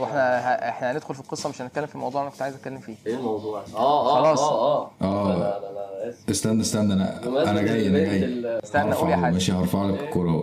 وإحنا 0.00 0.68
إحنا 0.68 0.92
هندخل 0.92 1.14
في 1.14 1.20
القصة 1.20 1.48
مش 1.48 1.62
هنتكلم 1.62 1.86
في 1.86 1.94
الموضوع 1.94 2.20
اللي 2.20 2.26
أنا 2.28 2.32
كنت 2.32 2.42
عايز 2.42 2.54
أتكلم 2.54 2.78
فيه. 2.78 2.94
إيه 3.06 3.14
الموضوع؟ 3.14 3.62
آه 3.76 4.18
آه 4.18 4.22
خلاص. 4.22 4.40
آه 4.40 4.84
آه. 4.84 4.90
آه. 5.02 5.28
لا 5.28 5.34
لا 5.38 5.72
لا 5.72 6.08
آسف. 6.08 6.30
استنى 6.30 6.60
استنى 6.60 6.92
أنا 6.92 7.20
أنا 7.50 7.62
جاي 7.62 7.86
أنا 7.88 7.98
جاي. 7.98 8.58
استنى 8.64 8.92
قول 8.94 9.10
يا 9.10 9.16
حاج. 9.16 9.32
ماشي 9.32 9.52
هرفع 9.52 9.84
لك 9.84 10.00
الكورة 10.00 10.30
أهو. 10.30 10.42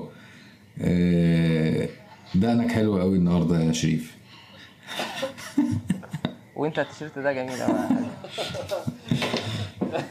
دقنك 2.36 2.72
حلو 2.72 3.00
قوي 3.00 3.17
النهارده 3.17 3.60
يا 3.63 3.72
شريف. 3.72 4.17
وانت 6.55 6.79
التيشيرت 6.79 7.19
ده 7.19 7.34
جميل 7.34 7.62
قوي 7.62 7.75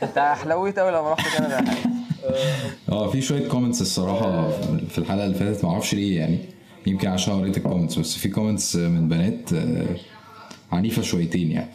انت 0.03 0.19
حلويت 0.19 0.79
قوي 0.79 0.91
لما 0.91 1.13
رحت 1.13 1.39
كندا 1.39 1.55
يا 1.57 1.63
حاج 1.63 1.77
آه 2.89 3.11
في 3.11 3.23
شوية 3.23 3.49
comments 3.49 3.81
الصراحة 3.81 4.49
في 4.89 4.99
الحلقة 4.99 5.25
اللي 5.25 5.39
فاتت 5.39 5.65
ما 5.65 5.71
أعرفش 5.71 5.95
ليه 5.95 6.19
يعني. 6.19 6.39
يمكن 6.87 7.09
عشان 7.09 7.41
قريت 7.41 7.57
ال 7.57 7.62
comments 7.62 7.99
بس 7.99 8.15
في 8.17 8.29
comments 8.29 8.77
من 8.77 9.09
بنات 9.09 9.53
آه، 9.53 9.97
عنيفة 10.73 11.03
شويتين 11.03 11.51
يعني. 11.53 11.69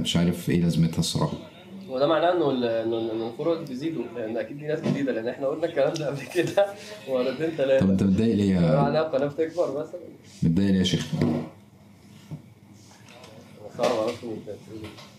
مش 0.00 0.16
عارف 0.16 0.50
إيه 0.50 0.60
لازمتها 0.60 0.98
الصراحة. 0.98 1.51
وده 1.92 2.06
معناه 2.06 2.32
إنه 2.32 2.50
ال- 2.50 2.64
إنه 2.64 3.12
إنه 3.12 3.28
الفروع 3.28 3.60
بيزيدوا 3.62 4.04
لأن 4.16 4.36
أكيد 4.36 4.58
دي 4.58 4.66
ناس 4.66 4.80
جديدة 4.80 5.12
لأن 5.12 5.28
إحنا 5.28 5.46
قلنا 5.46 5.66
الكلام 5.66 5.92
ده 5.94 6.06
قبل 6.06 6.22
كده. 6.34 6.66
مرتين 7.08 7.50
طب 7.50 7.56
ثلاثة 7.56 7.84
أنت 7.84 8.02
متضايق 8.02 8.34
ليه 8.34 8.54
يا 8.54 8.76
معناها 8.82 9.06
القناه 9.06 9.26
بتكبر 9.26 9.78
مثلا. 9.80 10.00
متضايق 10.42 10.70
ليه 10.70 10.78
يا 10.78 10.84
شيخ. 10.84 11.06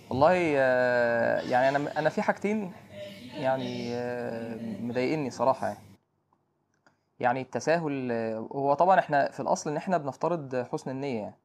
والله 0.10 0.54
آه، 0.58 1.42
يعني 1.42 1.70
أنا 1.78 2.00
أنا 2.00 2.10
في 2.10 2.22
حاجتين 2.22 2.72
يعني 3.38 3.96
آه، 3.96 4.58
مضايقني 4.82 5.30
صراحة 5.32 5.68
يعني. 5.68 5.80
يعني 7.20 7.42
التساهل 7.42 8.12
آه، 8.12 8.48
هو 8.52 8.74
طبعا 8.74 9.00
إحنا 9.00 9.32
في 9.32 9.40
الأصل 9.40 9.70
إن 9.70 9.78
إحنا 9.78 9.98
بنفترض 9.98 10.56
حسن 10.72 10.92
النية 10.92 11.20
يعني. 11.20 11.36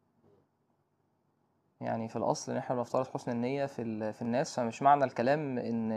يعني 1.81 2.09
في 2.09 2.17
الأصل 2.17 2.53
إن 2.53 2.59
إحنا 2.59 2.77
بنفترض 2.77 3.07
حسن 3.07 3.33
النية 3.33 3.67
في 3.67 4.13
في 4.13 4.23
الناس 4.23 4.57
فمش 4.61 4.83
معنى 4.83 5.05
الكلام 5.05 5.59
إن 5.59 5.93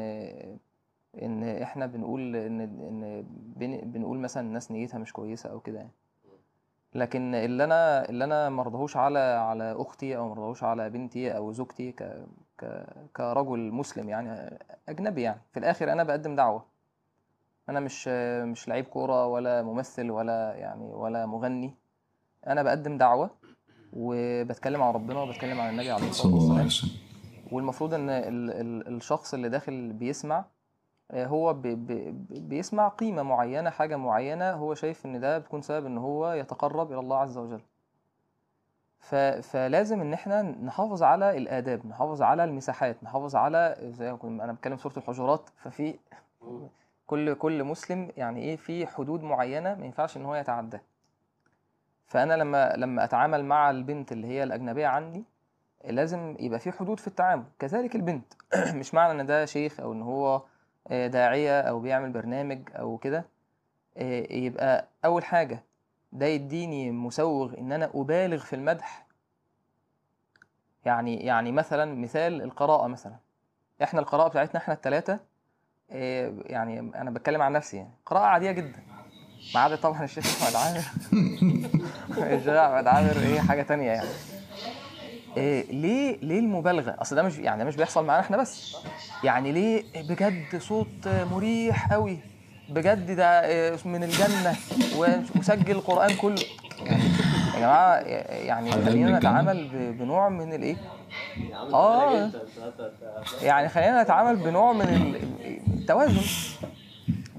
إن 1.21 1.43
إحنا 1.43 1.85
بنقول 1.85 2.35
إن 2.35 2.61
إن 2.61 3.25
بن- 3.55 3.91
بنقول 3.91 4.19
مثلا 4.19 4.47
الناس 4.47 4.71
نيتها 4.71 4.97
مش 4.97 5.13
كويسة 5.13 5.49
أو 5.51 5.59
كده 5.59 5.77
يعني. 5.79 5.91
لكن 6.95 7.35
اللي 7.35 7.63
أنا 7.63 8.09
اللي 8.09 8.23
أنا 8.23 8.49
مرضهوش 8.49 8.97
على 8.97 9.19
على 9.19 9.75
أختي 9.77 10.17
أو 10.17 10.29
مرضهوش 10.29 10.63
على 10.63 10.89
بنتي 10.89 11.37
أو 11.37 11.51
زوجتي 11.51 11.91
ك 11.91 12.25
ك 12.57 12.83
كرجل 13.17 13.59
مسلم 13.71 14.09
يعني 14.09 14.59
أجنبي 14.89 15.21
يعني 15.21 15.41
في 15.51 15.59
الآخر 15.59 15.91
أنا 15.91 16.03
بقدم 16.03 16.35
دعوة. 16.35 16.65
أنا 17.69 17.79
مش 17.79 18.07
مش 18.43 18.67
لعيب 18.67 18.85
كورة 18.85 19.25
ولا 19.27 19.61
ممثل 19.63 20.11
ولا 20.11 20.55
يعني 20.55 20.93
ولا 20.93 21.25
مغني. 21.25 21.75
أنا 22.47 22.63
بقدم 22.63 22.97
دعوة 22.97 23.29
وبتكلم 23.93 24.81
عن 24.83 24.93
ربنا 24.93 25.19
وبتكلم 25.21 25.59
عن 25.61 25.69
النبي 25.69 25.91
عليه 25.91 26.09
الصلاة 26.09 26.35
والسلام. 26.35 26.91
والمفروض 27.51 27.93
إن 27.93 28.09
ال 28.09 28.51
ال 28.51 28.95
الشخص 28.95 29.33
اللي 29.33 29.49
داخل 29.49 29.93
بيسمع 29.93 30.45
آه، 31.11 31.25
هو 31.25 31.53
بي 31.53 31.75
بي 31.75 32.11
بيسمع 32.29 32.87
قيمة 32.87 33.23
معينة 33.23 33.69
حاجة 33.69 33.95
معينة 33.95 34.51
هو 34.51 34.73
شايف 34.73 35.05
إن 35.05 35.19
ده 35.19 35.37
بيكون 35.37 35.61
سبب 35.61 35.85
إن 35.85 35.97
هو 35.97 36.31
يتقرب 36.31 36.91
إلى 36.91 36.99
الله 36.99 37.17
عز 37.17 37.37
وجل. 37.37 37.61
ف 38.99 39.15
فلازم 39.15 40.01
إن 40.01 40.13
إحنا 40.13 40.41
نحافظ 40.41 41.03
على 41.03 41.37
الآداب 41.37 41.87
نحافظ 41.87 42.21
على 42.21 42.43
المساحات 42.43 43.03
نحافظ 43.03 43.35
على 43.35 43.75
زي 43.81 44.17
أنا 44.23 44.53
بتكلم 44.53 44.77
سورة 44.77 44.93
الحجرات 44.97 45.49
ففي 45.57 45.95
كل 47.07 47.33
كل 47.33 47.63
مسلم 47.63 48.11
يعني 48.17 48.41
إيه 48.41 48.55
في 48.55 48.87
حدود 48.87 49.23
معينة 49.23 49.75
ما 49.75 49.85
ينفعش 49.85 50.17
إن 50.17 50.25
هو 50.25 50.35
يتعداها 50.35 50.81
فأنا 52.11 52.33
لما 52.33 52.73
لما 52.77 53.03
أتعامل 53.03 53.45
مع 53.45 53.69
البنت 53.69 54.11
اللي 54.11 54.27
هي 54.27 54.43
الأجنبية 54.43 54.87
عندي 54.87 55.23
لازم 55.85 56.35
يبقى 56.39 56.59
في 56.59 56.71
حدود 56.71 56.99
في 56.99 57.07
التعامل. 57.07 57.43
كذلك 57.59 57.95
البنت. 57.95 58.33
مش 58.79 58.93
معنى 58.93 59.21
إن 59.21 59.25
ده 59.25 59.45
شيخ 59.45 59.79
أو 59.79 59.93
إن 59.93 60.01
هو 60.01 60.41
آه، 60.87 61.07
داعية 61.07 61.61
أو 61.61 61.79
بيعمل 61.79 62.11
برنامج 62.11 62.59
أو 62.75 62.97
كده. 62.97 63.25
آه، 63.97 64.33
يبقى 64.33 64.87
أول 65.05 65.23
حاجة 65.25 65.63
ده 66.11 66.25
يديني 66.25 66.91
مسوغ 66.91 67.57
إن 67.57 67.71
أنا 67.71 67.91
أبالغ 67.95 68.37
في 68.43 68.55
المدح. 68.55 69.05
يعني 70.85 71.25
يعني 71.25 71.51
مثلا 71.51 71.95
مثال 71.95 72.41
القراءة 72.41 72.87
مثلا. 72.87 73.15
إحنا 73.83 73.99
القراءة 73.99 74.27
بتاعتنا 74.27 74.61
إحنا 74.61 74.73
التلاتة 74.73 75.19
آه، 75.91 76.33
يعني 76.45 76.79
أنا 76.79 77.09
بتكلم 77.11 77.41
عن 77.41 77.53
نفسي 77.53 77.77
يعني. 77.77 77.91
قراءة 78.05 78.25
عادية 78.25 78.51
جدا. 78.51 78.79
ما 79.55 79.59
عدا 79.59 79.75
طبعا 79.75 80.03
الشيخ 80.03 80.43
أحمد 80.43 80.55
عامر. 80.55 80.83
الشيخ 82.17 82.47
احمد 82.53 82.87
عامر 82.87 83.17
إيه 83.17 83.39
حاجة 83.39 83.61
تانية 83.61 83.91
يعني. 83.91 84.07
إيه 85.37 85.71
ليه 85.71 86.17
ليه 86.21 86.39
المبالغة؟ 86.39 86.95
أصل 87.01 87.15
ده 87.15 87.23
مش 87.23 87.37
يعني 87.37 87.59
ده 87.59 87.65
مش 87.65 87.75
بيحصل 87.75 88.05
معانا 88.05 88.21
إحنا 88.23 88.37
بس. 88.37 88.75
يعني 89.23 89.51
ليه 89.51 89.83
بجد 90.09 90.57
صوت 90.61 91.07
مريح 91.31 91.93
قوي 91.93 92.17
بجد 92.69 93.11
ده 93.11 93.45
إيه، 93.45 93.77
من 93.85 94.03
الجنة 94.03 94.55
ومسجل 94.97 95.71
القرآن 95.71 96.15
كله. 96.15 96.41
يعني 96.85 97.03
يا 97.55 97.59
جماعة 97.59 97.95
يعني 98.29 98.71
خلينا؟ 98.71 99.17
نتعامل 99.19 99.67
بنوع 99.99 100.29
من 100.29 100.53
الايه 100.53 100.75
آه. 101.73 102.25
انت- 102.25 102.35
يعني 103.41 103.69
خلينا 103.69 104.03
نتعامل 104.03 104.35
بنوع 104.35 104.73
من 104.73 104.81
ال- 104.81 105.21
التوازن 105.81 106.21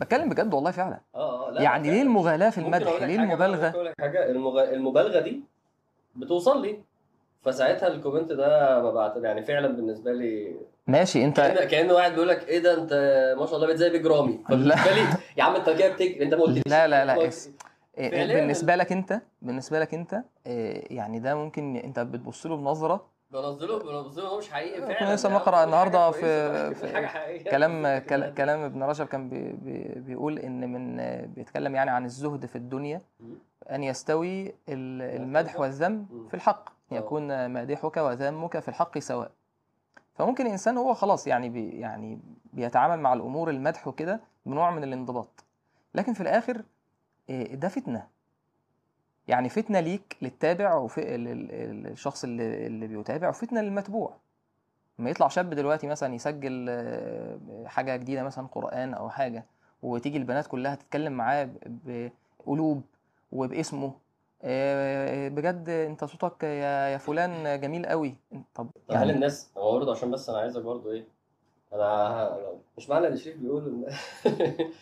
بتكلم 0.04 0.28
بجد 0.28 0.54
والله 0.54 0.70
فعلا. 0.70 1.00
آه 1.14 1.48
آه 1.48 1.50
لا 1.50 1.62
يعني 1.62 1.90
ليه 1.90 2.02
المغالاه 2.02 2.50
في 2.50 2.58
المدح 2.58 2.86
ليه 3.02 3.18
حاجة 3.18 3.22
المبالغه 3.22 3.82
لك 3.82 3.94
حاجة. 4.00 4.30
المبالغة 4.74 5.20
دي 5.20 5.40
بتوصل 6.16 6.62
لي. 6.62 6.78
فساعتها 7.42 7.88
ال 7.88 7.94
comment 7.94 8.32
ده 8.32 8.80
ببعت 8.82 9.16
يعني 9.16 9.42
فعلا 9.42 9.68
بالنسبة 9.68 10.12
لي 10.12 10.56
ماشي 10.86 11.24
انت 11.24 11.36
كأن 11.36 11.68
كأن 11.68 11.90
واحد 11.90 12.12
بيقول 12.12 12.28
لك 12.28 12.48
إيه 12.48 12.58
ده 12.58 12.82
أنت 12.82 12.92
ما 13.38 13.46
شاء 13.46 13.54
الله 13.54 13.66
بقيت 13.66 13.78
زي 13.78 13.90
بيج 13.90 14.06
رامي 14.06 14.40
فبالنسبة 14.48 14.92
لي 14.92 15.06
يا 15.36 15.42
عم 15.42 15.54
أنت 15.54 15.70
كده 15.70 15.88
بتج... 15.92 16.22
أنت 16.22 16.34
ما 16.34 16.42
قلتليش. 16.42 16.62
لا 16.66 16.88
لا 16.88 17.04
لا 17.04 17.30
إيه، 17.98 18.34
بالنسبة 18.34 18.76
لك 18.76 18.92
أنت 18.92 19.20
بالنسبة 19.42 19.80
لك 19.80 19.94
أنت 19.94 20.22
إيه، 20.46 20.96
يعني 20.96 21.18
ده 21.18 21.34
ممكن 21.34 21.76
أنت 21.76 22.00
بتبص 22.00 22.46
له 22.46 22.56
بنظرة 22.56 23.06
بنزله 23.32 23.78
بنزله 24.02 24.28
هو 24.28 24.38
مش 24.38 24.50
حقيقي 24.50 24.80
فعلا 24.94 25.14
لسه 25.14 25.28
حاجة 25.28 25.64
النهاردة 25.64 26.10
كويسة، 26.10 26.20
في- 26.70 26.74
في 26.74 26.86
كلام. 27.98 28.34
كلام 28.34 28.60
ابن 28.60 28.82
رجب 28.82 29.06
كان 29.06 29.28
بي 29.28 29.52
بي 29.52 30.00
بيقول 30.00 30.38
إن 30.38 30.72
من 30.72 30.96
بيتكلم 31.34 31.74
يعني 31.74 31.90
عن 31.90 32.04
الزهد 32.04 32.46
في 32.46 32.56
الدنيا. 32.56 33.00
أن 33.70 33.82
يستوي 33.84 34.46
ال- 34.48 35.02
المدح 35.22 35.60
والذم. 35.60 36.06
في 36.28 36.34
الحق 36.34 36.68
آه. 36.92 36.94
يكون 36.96 37.46
مادحك 37.46 37.96
وذمك 37.96 38.58
في 38.58 38.68
الحق 38.68 38.98
سواء 38.98 39.30
فممكن 40.14 40.46
الانسان 40.46 40.76
هو 40.78 40.94
خلاص 40.94 41.26
يعني 41.26 41.48
بي 41.48 41.70
يعني 41.70 42.18
بيتعامل 42.52 43.00
مع 43.00 43.12
الأمور 43.12 43.50
المدح 43.50 43.88
وكده 43.88 44.20
بنوع 44.46 44.70
من 44.70 44.84
الانضباط 44.84 45.44
لكن 45.94 46.12
في 46.12 46.20
الآخر 46.20 46.62
إيه، 47.30 47.54
ده 47.54 47.68
فتنة 47.68 48.06
يعني 49.28 49.48
فتنة 49.48 49.80
ليك 49.80 50.16
للتابع 50.22 50.74
والشخص 50.74 52.24
اللي 52.24 52.66
اللي 52.66 52.86
بيتابع 52.86 53.28
وفتنة 53.28 53.60
للمتبوع. 53.60 54.16
لما 54.98 55.10
يطلع 55.10 55.28
شاب 55.28 55.50
دلوقتي 55.50 55.86
مثلا 55.86 56.14
يسجل 56.14 56.66
آه، 56.70 57.38
حاجة 57.66 57.96
جديدة 57.96 58.22
مثلا 58.22 58.46
قرآن 58.46 58.94
أو 58.94 59.10
حاجة 59.10 59.46
وتيجي 59.82 60.18
البنات 60.18 60.46
كلها 60.46 60.74
تتكلم 60.74 61.12
معاه 61.12 61.50
بقلوب 61.66 62.82
وباسمه 63.32 63.94
آه، 64.42 65.28
بجد 65.28 65.68
أنت 65.68 66.04
صوتك 66.04 66.42
يا 66.44 66.88
يا 66.88 66.98
فلان 66.98 67.60
جميل 67.60 67.86
قوي 67.86 68.14
طب 68.54 68.70
طب 68.88 68.94
هل 68.96 69.10
الناس 69.10 69.50
هو 69.58 69.72
برضه 69.78 69.92
عشان 69.92 70.10
بس 70.10 70.28
أنا 70.28 70.38
عايزك 70.38 70.62
برضه 70.62 70.92
إيه 70.92 71.04
أنا 71.72 72.38
مش 72.78 72.88
معنى 72.88 73.06
إن 73.06 73.16
شريف 73.16 73.36
بيقول 73.36 73.64
إن 73.68 73.96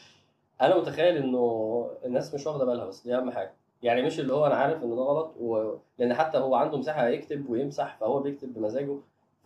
أنا 0.61 0.77
متخيل 0.81 1.17
إنه 1.17 1.91
الناس 2.05 2.35
مش 2.35 2.47
واخدة 2.47 2.65
بالها 2.65 2.85
بس 2.85 3.03
دي 3.03 3.17
أهم 3.17 3.31
حاجة. 3.31 3.55
يعني 3.83 4.03
مش 4.03 4.21
اللي 4.21 4.33
هو 4.33 4.47
أنا 4.47 4.55
عارف 4.55 4.83
إن 4.85 4.91
ده 4.97 5.03
غلط 5.03 5.35
و... 5.41 5.75
لأن 5.99 6.15
حتى 6.15 6.39
هو 6.39 6.55
عنده 6.55 6.79
مساحة 6.79 7.09
يكتب 7.09 7.51
ويمسح 7.51 7.97
فهو 8.01 8.21
بيكتب 8.21 8.55
بمزاجه. 8.55 8.97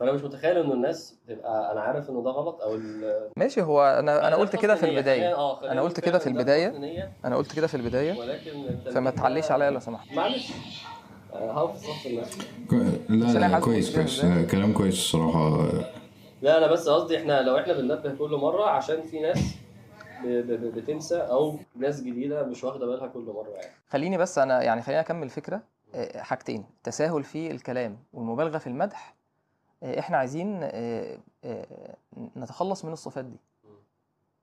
فأنا 0.01 0.13
مش 0.13 0.23
متخيل 0.23 0.59
إنه 0.59 0.73
الناس 0.73 1.17
تبقى 1.29 1.73
أنا 1.73 1.81
عارف 1.81 2.11
إنه 2.11 2.23
ده 2.23 2.31
غلط 2.31 2.61
أو 2.63 2.75
ال- 2.75 3.29
ماشي 3.37 3.63
هو 3.63 3.83
أنا 3.99 4.29
أنا 4.29 4.37
قلت 4.37 4.57
كده 4.57 4.75
في. 4.75 4.89
البداية. 4.89 5.35
خلينا 5.55 5.73
أنا 5.73 5.83
قلت 5.83 6.01
كده 6.01 6.19
في 6.19 6.31
نية، 6.31 7.13
أنا 7.25 7.37
قلت 7.37 7.53
كده 7.57 7.67
في 7.67 7.75
البداية. 7.77 8.19
ولكن 8.19 8.77
فما 8.95 9.11
تعليش 9.11 9.51
عليا 9.51 9.71
لو 9.71 9.81
سمحت 9.81 10.13
معلش. 10.13 10.49
آه، 11.33 11.53
هقف 11.53 11.79
في 11.81 11.87
صف 11.87 12.07
الناس. 12.07 12.39
كو- 12.71 12.77
لا 13.09 13.27
عشان 13.29 13.41
لا 13.41 13.61
كويس 13.61 13.97
كويس. 13.97 14.21
كلام 14.51 14.73
كويس 14.73 14.95
الصراحة. 14.95 15.69
لا 16.43 16.59
أنا 16.59 16.67
بس 16.67 16.89
قصدي 16.89 17.17
إحنا 17.17 17.43
لو 17.43 17.59
إحنا 17.59 17.73
بننبه 17.73 18.15
كل 18.19 18.31
مرة 18.37 18.65
عشان 18.65 19.03
في 19.03 19.21
ناس 19.21 19.55
بتنسى 20.27 21.17
أو 21.17 21.59
ناس 21.77 22.01
جديدة 22.03 22.43
مش 22.43 22.65
واخدة 22.65 22.87
بالها 22.87 23.07
كل 23.07 23.21
مرة 23.37 23.51
يعني. 23.51 23.73
خليني 23.89 24.19
بس 24.19 24.39
أنا 24.39 24.63
يعني 24.63 24.83
خليني 24.83 25.01
أكمل 25.01 25.23
الفكرة 25.23 25.63
آه، 25.95 26.23
حاجتين. 26.23 26.65
التساهل 26.77 27.25
في 27.25 27.51
الكلام 27.51 27.99
والمبالغة 28.13 28.59
في 28.59 28.67
المدح. 28.67 29.15
آه، 29.83 29.99
إحنا 29.99 30.17
عايزين 30.17 30.59
آه، 30.63 31.19
نتخلص 32.37 32.85
من 32.85 32.93
الصفات 32.93 33.25
دي. 33.25 33.37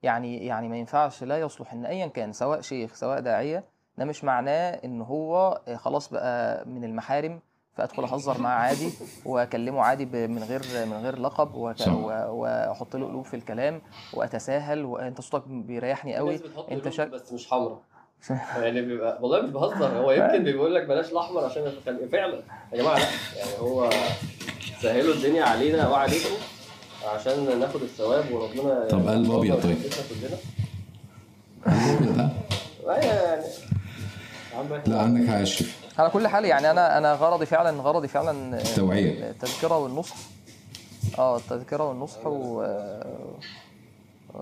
يعني 0.03 0.45
يعني 0.45 0.67
ما 0.69 0.77
ينفعش 0.77 1.23
لا 1.23 1.39
يصلح 1.39 1.73
إن 1.73 1.85
ايا 1.85 2.07
كان 2.07 2.33
سواء 2.33 2.61
شيخ 2.61 2.93
سواء 2.95 3.19
داعية 3.19 3.63
ده 3.97 4.05
مش 4.05 4.23
معناه 4.23 4.71
إن 4.85 5.01
هو 5.01 5.61
خلاص 5.75 6.09
بقى 6.09 6.65
من 6.65 6.83
المحارم 6.83 7.39
فأدخل 7.77 8.03
أهزر 8.03 8.41
معاه 8.41 8.67
عادي 8.67 8.89
وأكلمه 9.25 9.81
عادي 9.81 10.05
من 10.05 10.43
غير 10.43 10.61
من 10.85 10.93
غير 10.93 11.19
لقب 11.19 11.55
وأحط 11.55 12.95
له 12.95 13.07
قلوب 13.07 13.25
في 13.25 13.35
الكلام 13.35 13.81
وأتساهل 14.13 14.85
وانت 14.85 15.21
صوتك 15.21 15.47
بيريحني 15.47 16.15
قوي. 16.15 16.39
أنت 16.71 16.89
شا... 16.89 17.05
بس 17.05 17.33
مش 17.33 17.47
حمراء 17.49 17.81
يعني 18.61 18.81
بيبقى 18.81 19.19
والله 19.21 19.41
مش 19.41 19.49
بهزر 19.49 19.87
هو 19.87 20.11
يمكن 20.11 20.43
بيقول 20.43 20.75
لك 20.75 20.87
بلاش 20.87 21.11
الأحمر 21.11 21.45
عشان 21.45 21.71
فعلا. 22.11 22.43
يا 22.73 22.77
جماعة 22.81 22.97
لا 22.97 23.05
يعني 23.37 23.51
هو 23.59 23.89
سهلوا 24.81 25.13
الدنيا 25.13 25.43
علينا 25.43 25.89
وعليكم 25.89 26.35
عشان 27.05 27.59
ناخد 27.59 27.81
الثواب 27.81 28.31
وربنا 28.31 28.87
طب 28.89 29.07
قلب 29.07 29.31
أبيض 29.31 29.63
طيب. 29.63 29.77
كلنا. 30.09 30.37
لا. 32.87 32.97
يعني. 32.97 33.43
لا 34.87 35.01
عندك 35.01 35.43
شريف 35.43 35.80
على 35.99 36.09
كل 36.09 36.27
حال 36.27 36.45
يعني 36.45 36.71
أنا 36.71 36.97
أنا 36.97 37.13
غرضي 37.13 37.45
فعلا 37.45 37.81
غرضي 37.81 38.07
فعلا 38.07 38.59
آه، 38.59 38.75
توعية 38.75 39.29
التذكرة 39.29 39.77
والنصح. 39.77 40.15
آه 41.19 41.37
التذكرة 41.37 41.89
والنصح 41.89 42.25
و... 42.27 42.61
و... 44.33 44.39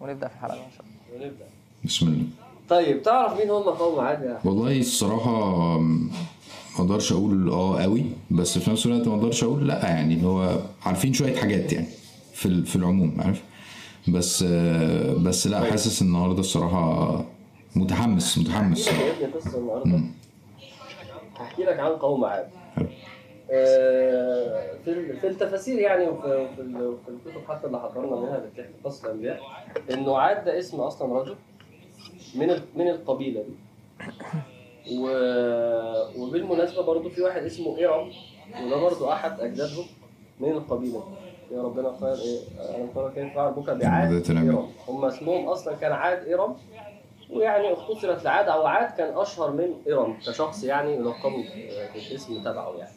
ونبدأ 0.00 0.28
في 0.28 0.34
الحلقة 0.34 0.54
إن 0.54 0.70
شاء 0.76 0.84
الله. 0.86 1.26
ونبدأ. 1.26 1.44
بسم 1.84 2.06
الله. 2.06 2.24
طيب 2.68 3.02
تعرف 3.02 3.38
مين 3.38 3.50
هم 3.50 3.62
قوم 3.62 4.00
عاد 4.00 4.22
يا 4.22 4.38
والله 4.44 4.80
الصراحة 4.80 5.78
م، 5.78 6.10
ما 6.78 6.84
أقدرش 6.84 7.12
أقول 7.12 7.50
آه 7.50 7.82
قوي 7.82 8.04
بس 8.30 8.58
في 8.58 8.70
نفس 8.70 8.86
الوقت 8.86 9.08
ما 9.08 9.14
أقدرش 9.14 9.44
أقول 9.44 9.68
لأ 9.68 9.88
يعني 9.88 10.14
اللي 10.14 10.26
هو 10.26 10.58
عارفين 10.82 11.12
شوية 11.12 11.36
حاجات 11.36 11.72
يعني 11.72 11.86
في 12.34 12.46
ال- 12.46 12.66
في 12.66 12.76
العموم 12.76 13.16
عارف؟ 13.20 13.42
بس 14.08 14.44
آه، 14.48 15.14
بس 15.14 15.46
لأ 15.46 15.70
حاسس 15.70 16.02
النهارده 16.02 16.40
الصراحة 16.40 17.24
متحمس 17.76 18.38
متحمس. 18.38 18.88
يا 18.88 18.92
ابني 18.92 19.32
قصة 19.34 19.58
النهارده. 19.58 20.00
هحكي 21.38 21.62
لك 21.64 21.80
عن 21.80 21.90
قوم 21.92 22.24
عاد 22.24 22.48
حلو. 22.76 22.86
آه، 23.50 24.72
في 24.84 25.12
في 25.12 25.26
التفاسير 25.26 25.78
يعني 25.78 26.08
وفي 26.08 26.46
في 26.56 26.62
ال- 26.62 26.96
في 27.06 27.08
الكتب 27.28 27.48
حتى 27.48 27.66
اللي 27.66 27.80
حضرنا 27.80 28.16
منها 28.16 28.36
اللي 28.36 28.48
بتحكي 28.54 28.72
قصة 28.84 29.06
الأنبياء 29.06 29.40
إنه 29.90 30.18
عاد 30.18 30.44
ده 30.44 30.58
اسم 30.58 30.80
أصلا 30.80 31.18
رجل 31.20 31.36
من 32.34 32.48
من 32.76 32.88
القبيلة 32.88 33.42
دي 33.42 33.54
و... 34.98 35.08
وبالمناسبة 36.18 36.82
برضو 36.82 37.08
في 37.10 37.22
واحد 37.22 37.42
اسمه 37.42 37.78
ايرم 37.78 38.10
وده 38.64 38.76
برضو 38.76 39.12
أحد 39.12 39.40
أجدادهم 39.40 39.84
من 40.40 40.50
القبيلة 40.50 41.04
دي 41.50 41.54
يا 41.56 41.62
ربنا 41.62 41.88
قال 41.88 42.18
إيه 42.20 42.38
أنا 42.76 42.86
ترى 42.94 43.12
كيف 43.14 43.34
فعل 43.34 43.52
بك 43.52 43.70
بعاد. 43.70 44.12
ايرم 44.46 44.68
هم 44.88 45.04
اسمهم 45.04 45.46
أصلا 45.48 45.74
كان 45.76 45.92
عاد 45.92 46.24
ايرم 46.26 46.56
ويعني 47.32 47.72
اختصرت 47.72 48.24
لعاد 48.24 48.48
أو 48.48 48.66
عاد 48.66 48.96
كان 48.96 49.18
أشهر 49.18 49.50
من 49.50 49.82
ايرم 49.86 50.16
كشخص 50.18 50.64
يعني 50.64 50.94
يلقبوا 50.94 51.42
بالاسم 51.94 52.44
تبعه 52.44 52.72
يعني. 52.76 52.96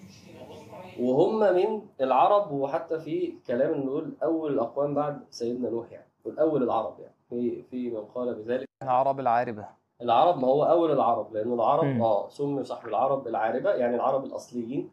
وهم 1.00 1.40
من 1.40 1.82
العرب 2.02 2.52
وحتى 2.52 3.00
في 3.00 3.34
كلام 3.48 3.84
دول 3.84 4.14
أول 4.24 4.54
الأقوام 4.54 4.94
بعد 4.96 5.20
سيدنا 5.30 5.70
نوح 5.70 5.92
يعني. 5.92 6.06
أول 6.40 6.64
العرب 6.64 7.00
يعني. 7.00 7.14
في 7.30 7.62
في 7.64 7.90
من 7.90 8.06
قال 8.06 8.34
بذلك. 8.36 8.68
العرب 8.84 9.20
العاربة. 9.20 9.66
العرب 10.02 10.38
ما 10.38 10.48
هو 10.48 10.64
أول 10.64 10.92
العرب 10.92 11.34
لأنه 11.34 11.54
العرب. 11.54 12.02
آه 12.02 12.30
سمي 12.30 12.64
صاحب 12.64 12.88
العرب 12.88 13.28
العاربة 13.28 13.70
يعني 13.72 13.96
العرب 13.96 14.26
الأصليين. 14.26 14.92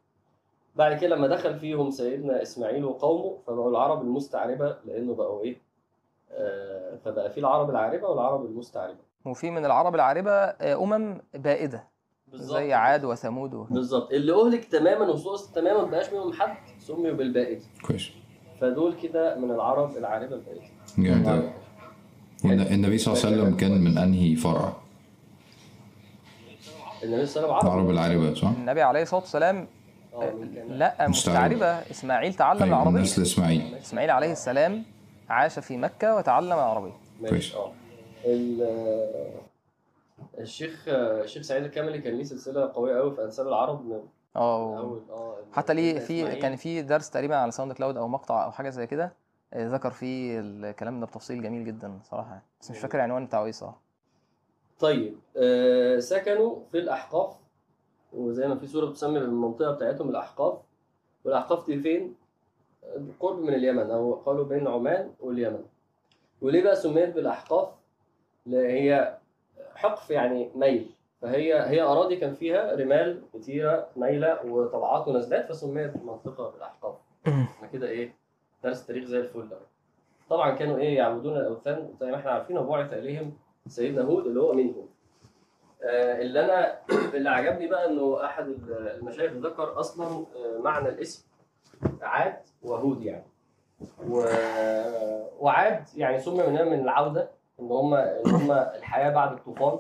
بعد 0.76 0.98
كده 0.98 1.16
لما 1.16 1.26
دخل 1.26 1.58
فيهم 1.58 1.90
سيدنا 1.90 2.42
إسماعيل 2.42 2.84
وقومه 2.84 3.38
فبقوا 3.46 3.70
العرب 3.70 4.02
المستعربة 4.02 4.76
لأنه 4.84 5.14
بقوا 5.14 5.42
إيه؟ 5.42 5.60
آه 6.30 6.96
فبقى 6.96 7.30
في 7.30 7.40
العرب 7.40 7.70
العاربة 7.70 8.08
والعرب 8.08 8.44
المستعربة. 8.44 9.05
وفي 9.26 9.50
من 9.50 9.64
العرب 9.64 9.94
العاربة 9.94 10.30
آه، 10.30 10.82
أمم 10.82 11.20
بائدة 11.34 11.84
زي 12.34 12.72
عاد 12.72 13.04
وثمود 13.04 13.54
و... 13.54 13.64
بالظبط. 13.64 14.12
اللي 14.12 14.32
أهلك 14.32 14.64
تماما 14.64 15.08
وسوس 15.08 15.52
تماما 15.52 15.82
ما 15.82 15.90
بقاش 15.90 16.12
منهم 16.12 16.32
حد 16.32 16.56
سميوا 16.78 17.16
بالبائد 17.16 17.62
كويس. 17.86 18.10
فدول 18.60 18.94
كده 19.02 19.38
من 19.38 19.50
العرب 19.50 19.96
العاربة 19.96 20.34
البائده 20.34 20.62
جامد 20.98 21.52
النبي 22.44 22.98
صلى 22.98 23.14
الله 23.14 23.26
عليه 23.26 23.36
وسلم 23.42 23.56
كان 23.56 23.84
من 23.84 23.98
أنهي 23.98 24.36
فرع؟ 24.36 24.72
النبي 27.04 27.26
صلى 27.26 27.44
الله 27.44 27.54
عليه 27.56 27.68
وسلم 27.68 27.70
العرب 27.70 27.78
عربي 27.78 27.92
العربة 27.92 28.34
صح؟ 28.34 28.48
النبي 28.48 28.82
عليه 28.82 29.02
الصلاة 29.02 29.20
والسلام 29.20 29.56
من 30.14 30.54
كان 30.54 30.68
لا 30.68 31.08
مستعربة. 31.08 31.66
إسماعيل 31.66 32.34
تعلم 32.34 32.62
أيوة 32.62 32.76
العربية. 32.76 33.00
نسل 33.00 33.22
إسماعيل. 33.22 33.74
إسماعيل 33.74 34.10
عليه 34.10 34.32
السلام 34.32 34.84
عاش 35.28 35.58
في 35.58 35.76
مكة 35.76 36.16
وتعلم 36.16 36.52
العربيه 36.52 36.92
ماشي. 37.20 37.30
كويس. 37.30 37.54
ال- 38.26 39.40
الشيخ 40.38 40.84
الشيخ 40.88 41.42
سعيد 41.42 41.64
الكاملي 41.64 41.98
كان 41.98 42.14
ليه 42.14 42.24
سلسلة 42.24 42.72
قوية 42.72 42.96
قوي 42.96 43.14
في 43.14 43.24
أنساب 43.24 43.48
العرب 43.48 43.86
من 43.86 44.00
آه 44.36 45.00
آه 45.10 45.36
حتى 45.52 45.74
ليه 45.74 45.98
في. 45.98 46.36
كان 46.36 46.56
في 46.56 46.82
درس 46.82 47.10
تقريبا 47.10 47.36
على 47.36 47.50
SoundCloud 47.50 47.96
أو 47.96 48.08
مقطع 48.08 48.44
أو 48.44 48.50
حاجة 48.52 48.70
زي 48.70 48.86
كده 48.86 49.12
آه، 49.52 49.68
ذكر 49.68 49.90
فيه 49.90 50.40
الكلام 50.40 51.00
ده 51.00 51.06
بتفصيل 51.06 51.42
جميل 51.42 51.64
جدا 51.64 51.98
صراحة 52.04 52.42
بس 52.60 52.70
مش 52.70 52.78
فاكر 52.78 52.98
العنوان 52.98 53.26
بتاعه 53.26 53.44
إيه 53.44 53.52
صراحة 53.52 53.80
طيب 54.80 55.16
آه 55.36 55.98
سكنوا 55.98 56.56
في 56.72 56.78
الأحقاف 56.78 57.36
وزي 58.12 58.48
ما 58.48 58.54
في 58.56 58.66
سورة 58.66 58.86
بتسمي 58.86 59.18
المنطقة 59.18 59.70
بتاعتهم 59.72 60.08
الأحقاف 60.10 60.58
والأحقاف 61.24 61.66
دي 61.66 61.78
فين؟ 61.80 62.14
قرب 63.20 63.38
من 63.38 63.54
اليمن 63.54 63.90
أو 63.90 64.14
قالوا 64.14 64.44
بين 64.44 64.68
عمان 64.68 65.12
واليمن 65.20 65.64
وليه 66.42 66.62
بقى 66.62 66.76
سميت 66.76 67.14
بالأحقاف؟ 67.14 67.68
هي 68.54 69.18
حقف 69.74 70.10
يعني 70.10 70.50
ميل 70.54 70.90
فهي 71.22 71.54
هي 71.54 71.82
أراضي 71.82 72.16
كان 72.16 72.34
فيها 72.34 72.74
رمال 72.74 73.22
كتيرة 73.34 73.88
مايله 73.96 74.46
وطلعات 74.46 75.08
ونزلات 75.08 75.48
فسميت 75.52 75.96
منطقة 75.96 76.50
بالأحقاف. 76.50 76.94
إحنا 77.26 77.68
كده 77.72 77.88
إيه 77.88 78.14
درس 78.64 78.86
تاريخ 78.86 79.04
زي 79.04 79.18
الفل. 79.18 79.48
طبعا 80.30 80.50
كانوا 80.50 80.78
إيه 80.78 80.96
يعبدون 80.96 81.36
الأوثان 81.36 81.94
زي 82.00 82.10
ما 82.10 82.16
إحنا 82.16 82.30
عارفين 82.30 82.58
وبعث 82.58 82.92
اليهم 82.92 83.36
سيدنا 83.68 84.02
هود 84.02 84.26
اللي 84.26 84.40
هو 84.40 84.52
منهم. 84.52 84.88
آه، 85.82 86.22
اللي 86.22 86.44
أنا 86.44 86.78
اللي 87.14 87.30
عجبني 87.30 87.66
بقى 87.66 87.88
إنه 87.88 88.24
أحد 88.24 88.48
المشايخ 88.70 89.32
ذكر 89.32 89.80
أصلا 89.80 90.06
آه، 90.06 90.58
معنى 90.62 90.88
الاسم 90.88 91.24
عاد 92.02 92.36
وهود 92.62 93.02
يعني. 93.02 93.26
و... 94.08 94.24
وعاد 95.38 95.84
يعني 95.96 96.18
سمي 96.18 96.46
من 96.46 96.80
العودة. 96.80 97.35
إن 97.60 97.70
هم 97.72 97.94
إن 97.94 98.30
هم 98.30 98.52
الحياة 98.52 99.10
بعد 99.10 99.32
الطوفان 99.32 99.78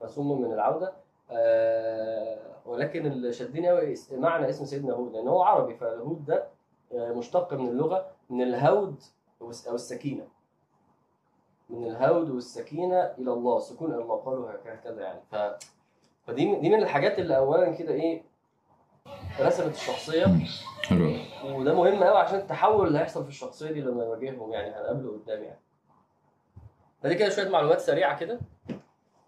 فسموا 0.00 0.36
من 0.36 0.52
العودة. 0.52 0.92
آه، 1.30 2.38
ولكن 2.66 3.06
اللي 3.06 3.32
شدني 3.32 3.68
قوي 3.68 3.94
معنى 4.12 4.48
اسم 4.48 4.64
سيدنا 4.64 4.92
هود 4.94 5.12
لأن 5.12 5.28
هو 5.28 5.42
عربي 5.42 5.74
فالهود 5.74 6.24
ده 6.24 6.44
آه، 6.94 7.12
مشتق 7.12 7.54
من 7.54 7.68
اللغة 7.68 8.06
من 8.30 8.42
الهود 8.42 9.02
أو 9.42 9.74
السكينة. 9.74 10.24
من 11.70 11.84
الهود 11.86 12.30
والسكينة 12.30 13.00
إلى 13.18 13.32
الله 13.32 13.58
سكون 13.58 13.94
إلى 13.94 14.02
الله 14.02 14.16
قالوا 14.16 14.50
هكذا 14.66 15.02
يعني. 15.02 15.20
ف 15.30 15.36
فدي 16.26 16.54
دي 16.60 16.70
من 16.70 16.82
الحاجات 16.82 17.18
اللي 17.18 17.36
اولا 17.36 17.70
كده 17.72 17.94
إيه 17.94 18.22
رسمت 19.40 19.74
الشخصية. 19.74 20.26
حلو 20.82 21.10
وده 21.44 21.74
مهم 21.74 22.04
قوي 22.04 22.18
عشان 22.18 22.38
التحول 22.38 22.86
اللي 22.86 22.98
هيحصل 22.98 23.22
في 23.22 23.28
الشخصية 23.28 23.70
دي 23.72 23.80
لما 23.80 24.04
يواجههم 24.04 24.52
يعني 24.52 24.70
هنقابله 24.70 25.10
قدام 25.12 25.42
يعني. 25.42 25.58
فدي 27.02 27.14
كده 27.14 27.28
شوية 27.28 27.48
معلومات 27.48 27.80
سريعة 27.80 28.18
كده. 28.18 28.40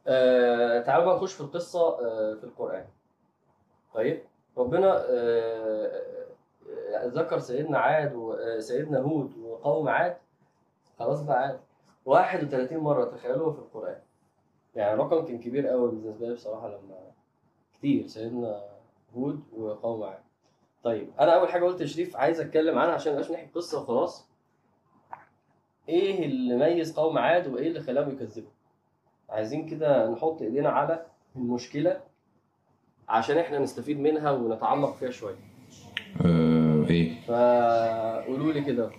آه 0.06 0.80
تعالوا 0.80 1.04
بقى 1.06 1.16
نخش 1.16 1.32
في 1.32 1.40
القصة 1.40 1.80
آه 2.00 2.34
في 2.34 2.44
القرآن. 2.44 2.84
طيب 3.94 4.22
ربنا 4.58 5.04
آه 5.10 6.02
آه، 6.94 7.06
ذكر 7.06 7.38
سيدنا 7.38 7.78
عاد 7.78 8.12
وسيدنا 8.14 8.98
هود 8.98 9.36
وقوم 9.38 9.88
عاد. 9.88 10.16
خلاص 10.98 11.22
بقى 11.22 11.42
عاد. 11.42 11.60
31 12.06 12.78
مرة 12.78 13.04
تخيلوا 13.04 13.52
في 13.52 13.58
القرآن. 13.58 13.98
يعني 14.76 14.98
رقم 15.00 15.24
كان 15.26 15.38
كبير 15.38 15.66
قوي 15.66 15.90
بالنسبة 15.90 16.26
لي 16.28 16.34
بصراحة 16.34 16.68
لما 16.68 16.96
كتير. 17.74 18.06
سيدنا 18.06 18.62
هود 19.16 19.40
وقوم 19.56 20.02
عاد. 20.02 20.18
طيب 20.82 21.10
أنا 21.20 21.34
أول 21.34 21.48
حاجة 21.48 21.64
قلت 21.64 21.82
لشريف 21.82 22.16
عايز 22.16 22.40
أتكلم 22.40 22.78
عنها 22.78 22.94
عشان 22.94 23.12
مبقاش 23.12 23.30
نحكي 23.30 23.50
قصة 23.54 23.82
وخلاص. 23.82 24.26
إيه 25.88 26.24
اللي 26.26 26.56
ميز 26.56 26.92
قوم 26.98 27.18
عاد 27.18 27.46
وإيه 27.46 27.68
اللي 27.68 27.80
خلاهم 27.80 28.10
يكذبوا 28.10 28.50
عايزين 29.30 29.68
كده 29.68 30.10
نحط 30.10 30.42
إيدينا 30.42 30.68
على 30.70 31.06
المشكلة 31.36 32.00
عشان 33.08 33.38
إحنا 33.38 33.58
نستفيد 33.58 34.00
منها 34.00 34.30
ونتعمق 34.30 34.94
فيها 34.94 35.10
شوية 35.10 35.36
آه 36.26 36.86
إيه 36.90 37.20
فقولوا 37.20 38.52
لي 38.52 38.64
كده 38.64 38.90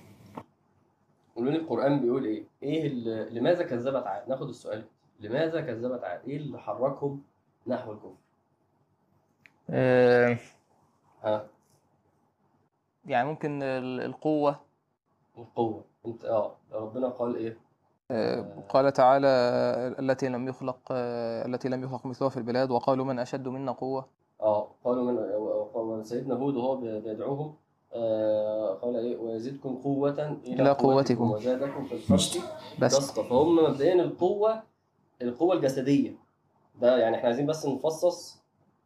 قولوا 1.35 1.51
لي 1.51 1.57
القرآن 1.57 1.99
بيقول 2.01 2.25
إيه؟ 2.25 2.43
إيه 2.63 2.87
اللي 2.87 3.29
لماذا 3.39 3.63
كذبت 3.63 4.07
عاد؟ 4.07 4.29
ناخد 4.29 4.49
السؤال 4.49 4.83
لماذا 5.19 5.61
كذبت 5.61 6.03
عاد؟ 6.03 6.21
إيه 6.27 6.37
اللي 6.37 6.59
حركهم 6.59 7.23
نحو 7.67 7.91
الكفر؟ 7.91 8.13
آه، 9.69 10.37
ها 11.23 11.47
يعني 13.05 13.27
ممكن 13.27 13.63
ال- 13.63 14.01
القوة 14.01 14.59
أنت 16.07 16.25
آه 16.25 16.55
ربنا 16.73 17.07
قال 17.09 17.35
إيه؟ 17.35 17.57
آه، 18.11 18.45
قال 18.69 18.93
تعالى 18.93 19.27
التي 19.99 20.27
لم 20.27 20.47
يخلق 20.47 20.77
آه، 20.91 21.45
التي 21.45 21.69
لم 21.69 21.83
يخلق 21.83 22.05
مثلها 22.05 22.29
في 22.29 22.37
البلاد 22.37 22.71
وقالوا 22.71 23.05
من 23.05 23.19
أشد 23.19 23.47
منا 23.47 23.71
قوة 23.71 24.05
آه 24.41 24.67
قالوا 24.85 25.95
من 25.97 26.03
سيدنا 26.03 26.35
هود 26.35 26.55
وهو 26.55 26.75
بيدعوهم 26.75 27.55
آه 27.93 28.73
قال 28.73 28.95
إيه؟ 28.95 29.17
ويزيدكم 29.17 29.75
قوة 29.75 30.37
إلى, 30.47 30.61
إلى 30.61 30.71
قوتكم. 30.71 31.31
وزادكم 31.31 31.85
في 31.85 31.95
الخلق 31.95 32.43
بس 32.79 33.11
فهم 33.11 33.55
مبدئيا 33.55 33.93
القوة 33.93 34.63
القوة 35.21 35.55
الجسدية 35.55 36.15
ده 36.81 36.97
يعني 36.97 37.15
إحنا 37.15 37.27
عايزين 37.27 37.45
بس 37.45 37.65
نفصص 37.65 38.41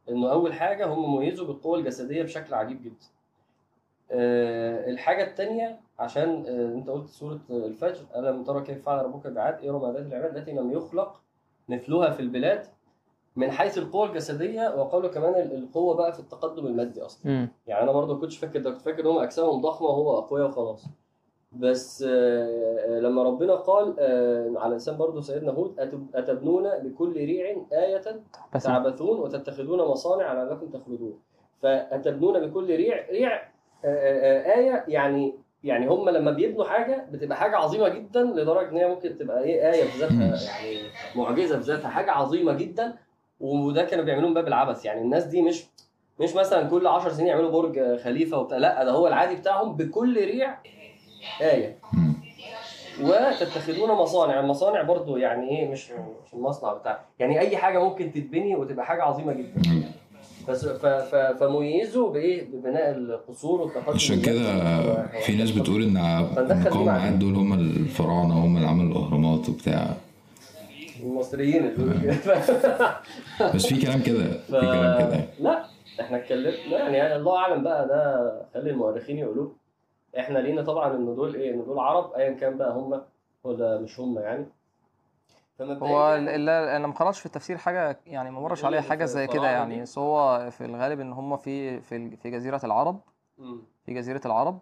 إنه 0.10 0.32
أول 0.32 0.54
حاجة 0.54 0.88
هم 0.94 1.20
ميزوا 1.20 1.48
بالقوة 1.48 1.80
الجسدية 1.80 2.24
بشكل 2.24 2.54
عجيب 2.54 2.84
جدا. 2.84 3.06
أه 4.12 4.90
الحاجة 4.90 5.24
التانية 5.24 5.80
عشان 6.00 6.46
أه 6.48 6.74
انت 6.76 6.90
قلت 6.90 7.10
سورة 7.10 7.40
الفجر 7.50 8.02
ألم 8.16 8.44
ترى 8.44 8.62
كيف 8.62 8.86
فعل 8.86 9.06
ربك 9.06 9.28
بعاد؟ 9.28 9.66
إرم 9.66 9.92
ذات 9.92 10.06
العماد 10.06 10.38
التي 10.38 10.52
لم 10.52 10.72
يخلق 10.72 11.22
مثلها 11.70 12.10
في 12.10 12.20
البلاد 12.20 12.66
من 13.36 13.52
حيث 13.52 13.78
القوة 13.78 14.06
الجسدية؟ 14.10 14.76
وقالوا 14.76 15.10
كمان 15.10 15.34
ال- 15.34 15.56
القوة 15.64 15.96
بقى 15.96 16.14
في 16.14 16.20
التقدم 16.20 16.68
المادي 16.68 17.02
أصلا. 17.02 17.32
مم. 17.32 17.50
يعني 17.68 17.84
أنا 17.84 17.92
برضه 17.92 18.20
كنتش 18.20 18.38
فاكر 18.38 18.60
ده 18.60 18.72
كنت 18.72 18.82
فاكر 18.82 19.02
إن 19.02 19.08
هم 19.08 19.18
اجسامهم 19.20 19.62
ضخمة 19.62 19.88
وهو 19.88 20.18
أقوياء 20.18 20.48
وخلاص. 20.48 20.86
بس 21.52 22.04
آه، 22.08 22.10
آه، 22.98 23.00
لما 23.00 23.24
ربنا 23.24 23.56
قال 23.56 23.96
آه، 24.00 24.54
على 24.58 24.76
لسان 24.76 24.98
برضه 24.98 25.22
سيدنا 25.22 25.52
هود 25.52 25.80
أتبنون 26.16 26.70
بكل 26.80 27.14
ريع 27.14 27.58
آية 27.74 28.02
بس 28.56 28.64
تعبثون 28.64 29.20
وتتخذون 29.20 29.80
مصانع 29.80 30.34
لعلكم 30.34 30.70
تخلدون. 30.70 31.20
فأتبنون 31.62 32.48
بكل 32.48 32.76
ريع 32.76 33.10
ريع 33.10 33.32
آه، 33.36 33.38
آه، 33.38 33.46
آه، 33.46 33.50
آية 33.86 34.84
يعني 34.88 35.34
يعني 35.64 35.88
هم 35.88 36.10
لما 36.10 36.32
بيبنوا 36.32 36.66
حاجة 36.66 37.06
بتبقى 37.12 37.38
حاجة 37.38 37.56
عظيمة 37.58 37.90
جدا 37.90 38.24
لدرجة 38.24 38.70
إن 38.70 38.78
هي 38.78 38.88
ممكن 38.88 39.18
تبقى 39.18 39.44
إيه 39.44 39.72
آية 39.72 39.84
في 39.84 40.00
ذاتها 40.00 40.36
يعني 40.46 40.78
معجزة 41.16 41.60
في 41.60 41.64
ذاتها 41.64 41.90
حاجة 41.90 42.12
عظيمة 42.12 42.54
جدا. 42.54 42.96
وده 43.40 43.84
كانوا 43.84 44.06
بيعملوه 44.06 44.28
من 44.28 44.34
باب 44.34 44.48
العبث. 44.48 44.86
يعني 44.86 45.02
الناس 45.02 45.24
دي 45.24 45.42
مش 45.42 45.66
مش 46.20 46.36
مثلا 46.36 46.70
كل 46.70 46.88
10 46.88 47.12
سنين 47.12 47.28
يعملوا 47.28 47.52
برج 47.52 48.00
خليفة 48.00 48.38
وبتاع 48.40 48.58
لا 48.58 48.84
ده 48.84 48.92
هو 48.92 49.08
العادي 49.08 49.36
بتاعهم 49.36 49.76
بكل 49.76 50.16
ريع 50.26 50.58
آية. 51.42 51.78
مم. 51.94 52.14
وتتخذون 53.02 53.90
مصانع. 53.92 54.40
المصانع 54.40 54.82
برضو 54.82 55.18
يعني 55.18 55.50
إيه 55.50 55.68
مش 55.68 55.92
مش 55.92 56.34
المصنع 56.34 56.74
بتاع 56.74 57.00
يعني 57.20 57.40
أي 57.40 57.58
حاجة 57.58 57.84
ممكن 57.84 58.12
تتبني 58.12 58.56
وتبقى 58.56 58.86
حاجة 58.86 59.04
عظيمة 59.04 59.34
جدا. 59.34 59.62
فميزوا 61.40 62.12
بإيه؟ 62.12 62.48
ببناء 62.52 62.92
القصور 62.92 63.62
والتقدم 63.62 63.94
عشان 63.94 64.22
كده. 64.22 65.08
في 65.20 65.36
ناس 65.36 65.52
بتقول 65.52 65.84
إن 65.84 65.94
معانا. 65.94 66.92
عاد 66.92 67.20
دول 67.20 67.36
هم 67.36 67.54
الفراعنة 67.54 68.46
هم 68.46 68.58
اللي 68.58 68.68
عملوا 68.68 68.92
الأهرامات 68.92 69.50
وبتاع. 69.50 69.94
المصريين 71.04 71.66
اللي 71.68 72.02
كده. 72.02 72.40
بس 73.56 73.66
في 73.66 73.82
كلام 73.86 74.02
كده 74.02 74.24
ف... 74.32 74.56
في 74.56 74.62
كلام 74.62 74.98
كده. 75.00 75.26
لا 75.40 75.66
إحنا 76.02 76.18
اتكلمنا 76.18 76.90
يعني 76.90 77.16
الله 77.16 77.38
أعلم 77.38 77.64
بقى 77.64 77.88
ده 77.88 78.32
خلي 78.54 78.70
المؤرخين 78.70 79.18
يقولوه 79.18 79.52
إحنا 80.20 80.40
لينا 80.40 80.62
طبعا 80.62 80.96
إن 80.96 81.16
دول 81.16 81.36
إيه؟ 81.36 81.54
إن 81.54 81.64
دول 81.66 81.80
عرب 81.80 82.12
ايا 82.14 82.34
كان 82.34 82.58
بقى 82.58 82.74
هم 82.74 83.02
ولا 83.44 83.78
مش 83.78 84.00
هم 84.00 84.20
يعني. 84.20 84.46
هو 85.62 86.16
ال- 86.16 86.30
ال- 86.30 86.50
أنا 86.50 86.88
ما 86.88 86.94
قرأتش 86.94 87.20
في 87.20 87.26
التفسير 87.26 87.58
حاجة 87.58 88.00
يعني 88.06 88.32
ما 88.32 88.40
مرش 88.40 88.66
عليها 88.66 88.82
حاجة 88.90 89.06
زي 89.06 89.28
كده 89.28 89.48
يعني. 89.52 89.82
بس 89.82 89.98
هو 89.98 90.50
في 90.52 90.66
الغالب 90.66 91.00
إن 91.00 91.14
هم 91.14 91.38
في 91.38 91.82
في 91.82 92.16
في 92.18 92.30
جزيرة 92.32 92.62
العرب. 92.64 93.00
في 93.86 93.94
جزيرة 93.94 94.22
العرب 94.26 94.60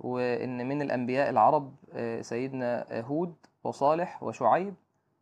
وإن 0.00 0.68
من 0.68 0.82
الأنبياء 0.82 1.30
العرب 1.30 1.74
آه، 1.92 2.20
سيدنا 2.20 2.86
هود 3.00 3.34
وصالح 3.64 4.22
وشعيب 4.22 4.74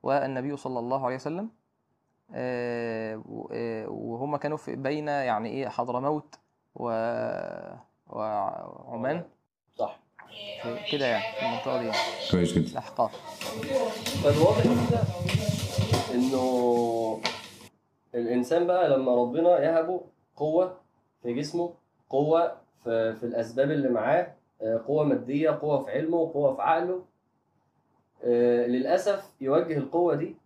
والنبي 0.02 0.56
صلى 0.56 0.78
الله 0.78 1.06
عليه 1.06 1.14
وسلم. 1.16 1.50
آه، 2.34 3.22
آه، 3.52 3.88
وهم 3.88 4.36
كانوا 4.36 4.56
في 4.56 4.76
بين 4.76 5.08
يعني 5.08 5.48
إيه 5.48 5.68
حضرموت 5.68 6.34
و 6.74 6.88
وعمان 8.10 9.22
صح. 9.74 9.98
كده 10.92 11.06
يعني 11.06 11.24
في 11.38 11.46
المنطقة 11.46 11.78
دي 11.78 11.86
يعني. 11.86 11.98
كويس 12.30 12.52
جدا. 12.52 12.70
الاحقاف 12.72 13.10
فالواضح 14.24 14.62
كده 14.62 15.00
إنه 16.14 17.20
الإنسان 18.14 18.66
بقى 18.66 18.88
لما 18.88 19.14
ربنا 19.14 19.58
يهبه 19.58 20.00
قوة 20.36 20.76
في 21.22 21.34
جسمه 21.34 21.74
قوة 22.10 22.52
في, 22.84 23.14
في 23.14 23.26
الأسباب 23.26 23.70
اللي 23.70 23.88
معاه 23.88 24.34
آه، 24.62 24.80
قوة 24.86 25.04
مادية 25.04 25.50
قوة 25.50 25.84
في 25.84 25.90
علمه 25.90 26.18
قوة 26.32 26.54
في 26.56 26.62
عقله 26.62 27.02
آه، 28.24 28.66
للأسف 28.66 29.24
يوجه 29.40 29.76
القوة 29.78 30.14
دي 30.14 30.36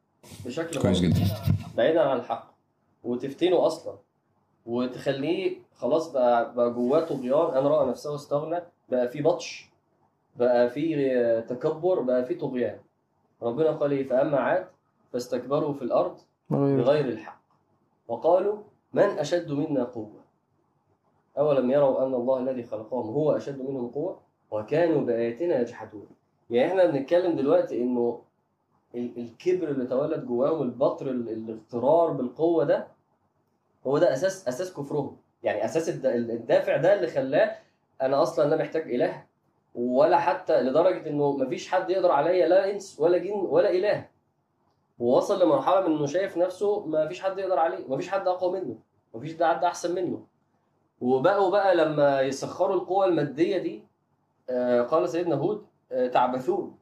بشكل 0.46 0.80
كويس 0.80 1.00
جدا. 1.00 1.20
بعيدا 1.76 2.00
عن 2.00 2.16
الحق 2.16 2.50
وتفتنه 3.04 3.66
أصلا. 3.66 3.94
وتخليه 4.66 5.56
خلاص 5.76 6.12
بقى 6.12 6.54
بقى 6.54 6.70
جواه 6.70 7.00
طغيان. 7.00 7.56
أنا 7.56 7.68
رأى 7.68 7.90
نفسه 7.90 8.14
استغنى 8.14 8.60
بقى 8.88 9.08
في 9.08 9.22
بطش. 9.22 9.67
بقى 10.38 10.70
في 10.70 11.40
تكبر 11.48 12.00
بقى 12.00 12.24
في 12.24 12.34
طغيان. 12.34 12.78
ربنا 13.42 13.70
قال 13.70 13.92
إيه؟ 13.92 14.08
فأما 14.08 14.38
عاد 14.38 14.66
فاستكبروا 15.12 15.72
في 15.72 15.82
الأرض 15.82 16.18
بغير 16.50 17.04
الحق. 17.04 17.40
وقالوا 18.08 18.56
من 18.92 19.02
أشد 19.02 19.50
منا 19.52 19.84
قوة؟ 19.84 20.20
أولم 21.38 21.70
يروا 21.70 22.06
أن 22.06 22.14
الله 22.14 22.38
الذي 22.38 22.62
خلقهم 22.62 23.06
هو 23.14 23.36
أشد 23.36 23.60
منهم 23.60 23.88
قوة؟ 23.88 24.20
وكانوا 24.50 25.00
بآياتنا 25.00 25.60
يجحدون. 25.60 26.06
يعني 26.50 26.68
إحنا 26.70 26.86
بنتكلم 26.86 27.36
دلوقتي 27.36 27.82
إنه 27.82 28.22
ال- 28.94 29.18
الكبر 29.18 29.68
اللي 29.68 29.86
تولد 29.86 30.26
جواهم 30.26 30.62
البطر 30.62 31.10
ال- 31.10 31.28
الاغترار 31.28 32.10
بالقوة 32.12 32.64
ده 32.64 32.86
هو 33.86 33.98
ده 33.98 34.12
أساس 34.12 34.48
أساس 34.48 34.74
كفرهم. 34.74 35.16
يعني 35.42 35.64
أساس 35.64 35.88
الد- 35.88 36.06
الدافع 36.30 36.76
ده 36.76 36.94
اللي 36.94 37.06
خلاه 37.06 37.56
أنا 38.02 38.22
أصلا 38.22 38.48
لا 38.50 38.56
محتاج 38.56 38.94
إله 38.94 39.24
ولا 39.78 40.18
حتى 40.18 40.60
لدرجة 40.60 41.08
إنه 41.10 41.32
مفيش 41.32 41.68
حد 41.68 41.90
يقدر 41.90 42.10
عليا 42.12 42.48
لا 42.48 42.70
إنس 42.70 43.00
ولا 43.00 43.18
جن 43.18 43.30
ولا 43.32 43.70
إله. 43.70 44.08
ووصل 44.98 45.42
لمرحلة 45.42 45.80
من 45.88 45.96
إنه 45.96 46.06
شايف 46.06 46.36
نفسه 46.36 46.86
ما 46.86 47.08
فيش 47.08 47.20
حد 47.22 47.38
يقدر 47.38 47.58
عليه 47.58 47.88
ما 47.88 47.96
فيش 47.96 48.08
حد 48.08 48.28
أقوى 48.28 48.60
منه 48.60 48.76
ما 49.14 49.20
فيش 49.20 49.42
حد 49.42 49.64
أحسن 49.64 49.94
منه. 49.94 50.26
وبقوا 51.00 51.50
بقى 51.50 51.74
لما 51.76 52.20
يسخروا 52.20 52.74
القوى 52.76 53.06
المادية 53.06 53.58
دي 53.58 53.84
آه، 54.50 54.82
قال 54.82 55.08
سيدنا 55.08 55.34
هود 55.36 55.66
آه، 55.92 56.06
تعبثون. 56.06 56.78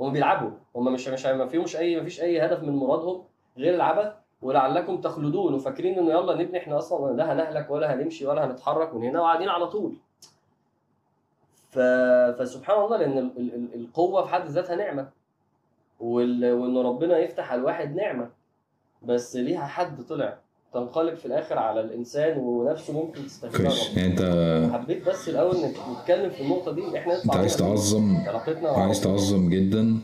هم 0.00 0.12
بيلعبوا. 0.12 0.50
هم 0.76 0.92
مش 0.92 1.08
مش 1.08 1.26
ما 1.26 1.46
فيهمش 1.46 1.76
أي 1.76 1.96
ما 1.96 2.04
فيش 2.04 2.20
أي 2.20 2.40
هدف 2.46 2.62
من 2.62 2.76
مرادهم 2.76 3.24
غير 3.56 3.74
العبث 3.74 4.12
ولعلكم 4.42 5.00
تخلدون 5.00 5.54
وفاكرين 5.54 5.98
إنه 5.98 6.10
يلا 6.10 6.34
نبني 6.34 6.58
إحنا 6.58 6.78
أصلا 6.78 7.16
لا 7.16 7.32
هنهلك 7.32 7.70
ولا 7.70 7.94
هنمشي 7.94 8.26
ولا 8.26 8.44
هنتحرك 8.46 8.94
من 8.94 9.04
هنا 9.04 9.20
وقاعدين 9.20 9.48
على 9.48 9.66
طول. 9.66 9.96
فسبحان 11.70 12.84
الله 12.84 12.96
لأن 12.96 13.18
ال... 13.18 13.30
ال... 13.38 13.54
ال- 13.54 13.80
القوة 13.80 14.22
في 14.24 14.28
حد 14.28 14.48
ذاتها 14.48 14.76
نعمة. 14.76 15.08
وال... 16.00 16.52
وإن 16.52 16.76
ربنا 16.78 17.18
يفتح 17.18 17.52
على 17.52 17.60
الواحد 17.60 17.96
نعمة. 17.96 18.28
بس 19.02 19.36
ليها 19.36 19.66
حد 19.66 20.02
طلع 20.02 20.38
تنقلب 20.74 21.14
في 21.14 21.26
الآخر 21.26 21.58
على 21.58 21.80
الإنسان 21.80 22.38
ونفسه 22.38 22.92
ممكن 22.92 23.20
ربنا. 23.44 23.70
يعني 23.96 24.06
أنت 24.12 24.22
حبيت 24.74 25.08
بس 25.08 25.28
الأول 25.28 25.56
نت- 25.56 25.76
نتكلم 26.00 26.30
في 26.30 26.40
النقطة 26.42 26.72
دي 26.72 26.98
إحنا 26.98 27.24
أنت 27.24 27.36
عايز 27.36 27.56
تعظم 27.56 28.16
عايز. 28.64 29.00
تعظم 29.00 29.48
جدا 29.50 29.98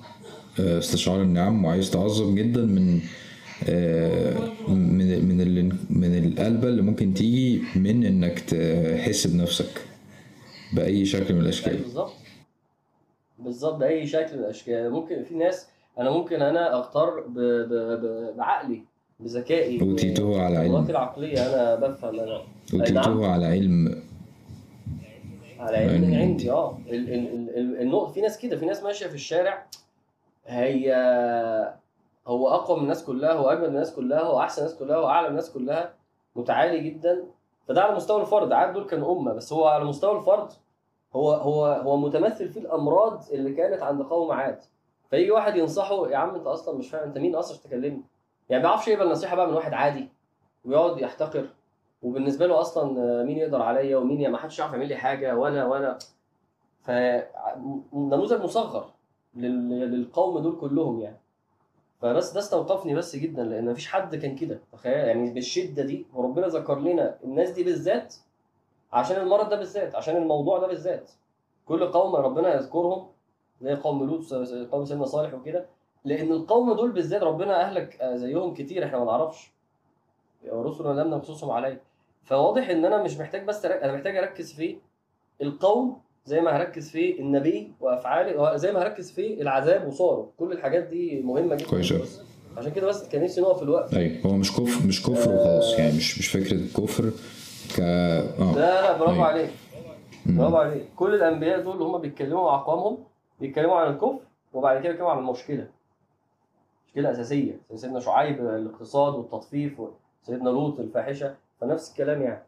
آه، 0.61 0.79
استشعار 0.79 1.23
النعم 1.23 1.65
وعايز 1.65 1.91
تعظم 1.91 2.35
جدا 2.35 2.61
من 2.61 3.01
آه، 3.69 4.35
من 4.69 5.25
من 5.29 5.69
من 5.91 6.25
القلبة 6.25 6.69
اللي 6.69 6.83
ممكن 6.83 7.15
تيجي 7.15 7.63
من 7.77 8.05
إنك 8.05 8.41
تحس 8.41 9.27
بنفسك. 9.27 9.83
بأي 10.75 11.05
شكل 11.05 11.25
من 11.25 11.29
أيوة 11.31 11.43
الأشكال. 11.43 11.77
بالظبط. 11.77 12.13
بالظبط 13.39 13.75
بأي 13.75 14.07
شكل 14.07 14.37
من 14.37 14.45
الأشكال. 14.45 14.91
ممكن 14.91 15.23
في 15.23 15.35
ناس 15.35 15.69
أنا 15.99 16.11
ممكن 16.11 16.43
أنا 16.43 16.81
أختار 16.81 17.21
ب... 17.21 17.39
ب... 17.39 17.73
ب... 17.73 18.37
بعقلي 18.37 18.83
بذكائي 19.21 19.81
أوتيته 19.81 20.43
على 20.43 20.57
علم. 20.59 20.87
العقلية 20.91 21.39
أنا 21.55 21.75
بفهم 21.75 22.21
أنا. 22.21 22.27
نعم. 22.27 22.41
أوتيته 22.81 23.27
على 23.33 23.47
علم. 23.47 24.03
على 25.59 25.77
علم 25.77 26.05
علم. 26.05 26.15
عندي 26.15 26.51
آه. 26.51 26.79
ال- 26.89 26.95
ال- 27.15 27.35
ال- 27.35 27.57
ال- 27.59 27.81
النقط 27.81 28.11
في 28.13 28.21
ناس 28.21 28.39
كده 28.39 28.57
في 28.57 28.67
ناس 28.67 28.83
ماشية 28.83 29.07
في 29.07 29.15
الشارع 29.15 29.67
هي 30.47 30.93
هو 32.27 32.49
أقوى 32.49 32.77
من 32.77 32.83
الناس 32.83 33.05
كلها 33.05 33.33
هو 33.33 33.49
أجمل 33.49 33.63
من 33.63 33.69
الناس 33.75 33.93
كلها 33.95 34.21
هو 34.21 34.41
أحسن 34.41 34.63
الناس 34.63 34.79
كلها 34.79 34.97
هو 34.97 35.07
أعلى 35.07 35.25
من 35.27 35.31
الناس 35.31 35.51
كلها 35.51 35.95
متعالي 36.37 36.81
جدا. 36.91 37.25
فده 37.69 37.83
على 37.83 37.97
مستوى 37.97 38.21
الفرد 38.21 38.53
عاد 38.53 38.73
دول 38.73 38.85
كانوا 38.87 39.19
أمة 39.21 39.33
بس 39.33 39.53
هو 39.53 39.65
على 39.67 39.85
مستوى 39.85 40.19
الفرد 40.19 40.49
هو 41.17 41.33
هو 41.33 41.67
هو 41.67 41.97
متمثل 41.97 42.49
في 42.49 42.59
الأمراض 42.59 43.25
اللي 43.33 43.53
كانت 43.55 43.83
عند 43.83 44.03
قوم 44.03 44.33
عاد. 44.33 44.59
فيجي 45.11 45.31
واحد 45.31 45.57
ينصحه 45.57 46.09
يا 46.11 46.17
عم 46.17 46.35
أنت 46.35 46.47
أصلا 46.47 46.79
مش 46.79 46.91
فاهم 46.91 47.03
أنت 47.03 47.19
مين 47.19 47.35
أصلا 47.35 47.59
تكلمني 47.65 48.03
يعني 48.49 48.63
ما 48.63 48.69
بيعرفش 48.69 48.89
يقبل 48.89 49.11
نصيحة 49.11 49.37
بقى 49.37 49.47
من 49.49 49.55
واحد 49.55 49.73
عادي 49.75 50.09
ويقعد 50.65 50.99
يحتقر. 51.01 51.47
وبالنسبة 52.03 52.47
له 52.47 52.61
أصلا 52.61 53.23
مين 53.25 53.39
يقدر 53.39 53.63
عليا؟ 53.63 53.97
ومين 53.97 54.21
يا 54.21 54.29
ما 54.29 54.39
حدش 54.39 54.59
يعرف 54.59 54.73
يعمل 54.73 54.89
لي 54.89 54.97
حاجة؟ 54.97 55.37
وأنا 55.37 55.67
وأنا. 55.67 55.99
ف 56.81 56.91
نموذج 57.95 58.43
مصغر 58.43 58.91
لل- 59.35 59.91
للقوم 59.93 60.39
دول 60.39 60.57
كلهم 60.61 61.01
يعني. 61.01 61.17
فبس 62.01 62.33
ده 62.33 62.41
استوقفني 62.41 62.95
بس 62.95 63.17
جدا 63.17 63.45
لأن 63.45 63.71
مفيش 63.71 63.89
حد 63.89 64.17
كان 64.17 64.37
كده. 64.37 64.61
تخيل 64.73 64.93
يعني 65.09 65.31
بالشدة 65.31 65.83
دي 65.83 66.07
وربنا 66.15 66.47
ذكر 66.47 66.79
لنا 66.81 67.17
الناس 67.25 67.51
دي 67.51 67.65
بالذات 67.65 68.15
عشان 68.95 69.21
المرض 69.21 69.49
ده 69.49 69.57
بالذات 69.57 69.95
عشان 69.95 70.17
الموضوع 70.17 70.59
ده 70.59 70.67
بالذات. 70.67 71.11
كل 71.67 71.87
قوم 71.87 72.17
ربنا 72.17 72.55
يذكرهم 72.55 73.07
زي 73.63 73.75
قوم 73.75 74.07
لوط 74.07 74.35
قوم 74.73 74.85
سيدنا 74.85 75.05
صالح 75.07 75.35
وكده. 75.35 75.67
لأن 76.05 76.33
القوم 76.33 76.73
دول 76.73 76.93
بالذات 76.93 77.23
ربنا 77.23 77.61
أهلك 77.63 78.01
آه، 78.01 78.17
زيهم 78.17 78.55
كتير 78.55 78.85
إحنا 78.85 78.99
ما 78.99 79.05
نعرفش. 79.05 79.51
رسل 80.53 80.85
لم 80.97 81.11
نقصصهم 81.11 81.51
عليه 81.51 81.81
فواضح 82.25 82.69
إن 82.69 82.85
أنا 82.85 83.03
مش 83.03 83.19
محتاج 83.19 83.45
بس. 83.45 83.65
أنا 83.65 83.93
محتاج 83.95 84.17
أركز 84.17 84.53
في 84.53 84.77
القوم 85.43 85.97
زي 86.27 86.41
ما 86.41 86.57
هركز 86.57 86.91
في 86.91 87.21
النبي 87.21 87.73
وأفعاله 87.81 88.57
زي 88.57 88.73
ما 88.73 88.83
هركز 88.83 89.13
في 89.13 89.43
العذاب 89.43 89.89
وصاره. 89.89 90.31
كل 90.39 90.53
الحاجات 90.53 90.83
دي 90.83 91.23
مهمة 91.23 91.55
جدا. 91.55 91.71
كويس 91.71 92.21
عشان 92.57 92.73
كده 92.73 92.87
بس 92.87 93.09
كان 93.09 93.25
نفسي 93.25 93.41
نقف 93.41 93.57
في 93.57 93.63
الوقت. 93.63 93.95
أيوه 93.95 94.27
هو 94.27 94.33
مش 94.33 94.53
كفر 94.53 94.87
مش 94.87 95.03
كفر 95.03 95.35
وخلاص. 95.35 95.79
يعني 95.79 95.97
مش 95.97 96.19
مش 96.19 96.29
فكرة 96.29 96.53
الكفر 96.55 97.13
ك 97.77 97.81
آه. 97.81 98.55
لا 98.55 98.83
لا 98.83 98.99
برافو 98.99 99.13
أيوة. 99.15 99.27
عليك. 99.27 99.51
برافو 100.27 100.57
عليك. 100.57 100.89
كل 100.97 101.15
الأنبياء 101.15 101.61
دول 101.61 101.73
اللي 101.75 101.85
هم 101.85 101.99
بيتكلموا 101.99 102.51
مع 102.51 102.55
أقوامهم 102.55 102.99
بيتكلموا 103.41 103.77
عن 103.77 103.93
الكفر 103.93 104.19
وبعد 104.55 104.79
كده 104.81 104.89
بيتكلموا 104.89 105.13
عن 105.13 105.19
المشكلة. 105.19 105.69
مشكلة 106.89 107.11
أساسية 107.11 107.53
زي 107.71 107.77
سيدنا 107.77 108.01
شعيب 108.01 108.41
الاقتصاد 108.41 109.15
والتطفيف 109.15 109.81
وسيدنا 110.23 110.51
لوط 110.51 110.81
الفاحشة 110.81 111.35
فنفس 111.61 111.91
الكلام 111.91 112.23
يعني. 112.23 112.43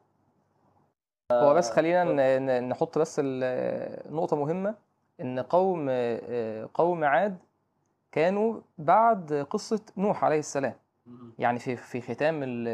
هو 1.33 1.55
بس 1.55 1.71
خلينا 1.71 2.05
ن- 2.05 2.47
ن- 2.47 2.69
نحط 2.69 2.99
بس 2.99 3.21
ال- 3.25 4.15
نقطة 4.15 4.37
مهمة 4.37 4.75
إن 5.21 5.39
قوم 5.41 5.91
قوم 6.75 7.05
عاد 7.05 7.37
كانوا 8.12 8.61
بعد 8.79 9.47
قصة 9.51 9.81
نوح 9.97 10.25
عليه 10.25 10.39
السلام. 10.39 10.75
يعني 11.39 11.59
في 11.59 11.77
في 11.77 12.01
ختام 12.01 12.43
ال- 12.43 12.69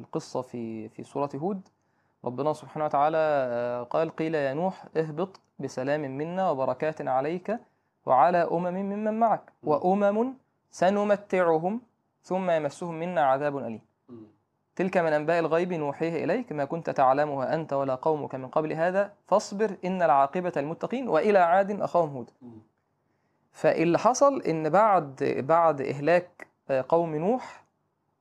القصة 0.00 0.42
في 0.42 0.88
في 0.88 1.02
سورة 1.02 1.30
هود 1.34 1.60
ربنا 2.24 2.52
سبحانه 2.52 2.84
وتعالى 2.84 3.16
آه، 3.18 3.82
قال 3.82 4.16
قيل 4.16 4.34
يا 4.34 4.54
نوح 4.54 4.84
اهبط 4.96 5.40
بسلام 5.58 6.00
منا 6.00 6.50
وبركات 6.50 7.08
عليك 7.08 7.58
وعلى 8.06 8.38
أمم 8.52 8.74
ممن 8.74 9.20
معك 9.20 9.52
وأمم 9.62 10.34
سنمتعهم 10.70 11.80
ثم 12.22 12.50
يمسهم 12.50 12.94
منا 12.94 13.22
عذاب 13.26 13.58
أليم. 13.58 13.80
تلك 14.76 14.96
من 14.96 15.12
أنباء 15.12 15.38
الغيب 15.38 15.72
نوحيه 15.72 16.24
إليك 16.24 16.52
ما 16.52 16.64
كنت 16.64 16.90
تعلمها 16.90 17.54
أنت 17.54 17.72
ولا 17.72 17.94
قومك 17.94 18.34
من 18.34 18.48
قبل 18.48 18.72
هذا 18.72 19.12
فاصبر 19.26 19.76
إن 19.84 20.02
العاقبة 20.02 20.52
للمتقين 20.56 21.08
وإلى 21.08 21.38
عاد 21.38 21.80
أخاهم 21.80 22.08
هود. 22.16 22.30
فاللي 23.52 23.98
حصل 23.98 24.42
إن 24.42 24.68
بعد 24.70 25.42
بعد 25.48 25.80
إهلاك 25.80 26.46
آه، 26.70 26.84
قوم 26.88 27.14
نوح 27.16 27.64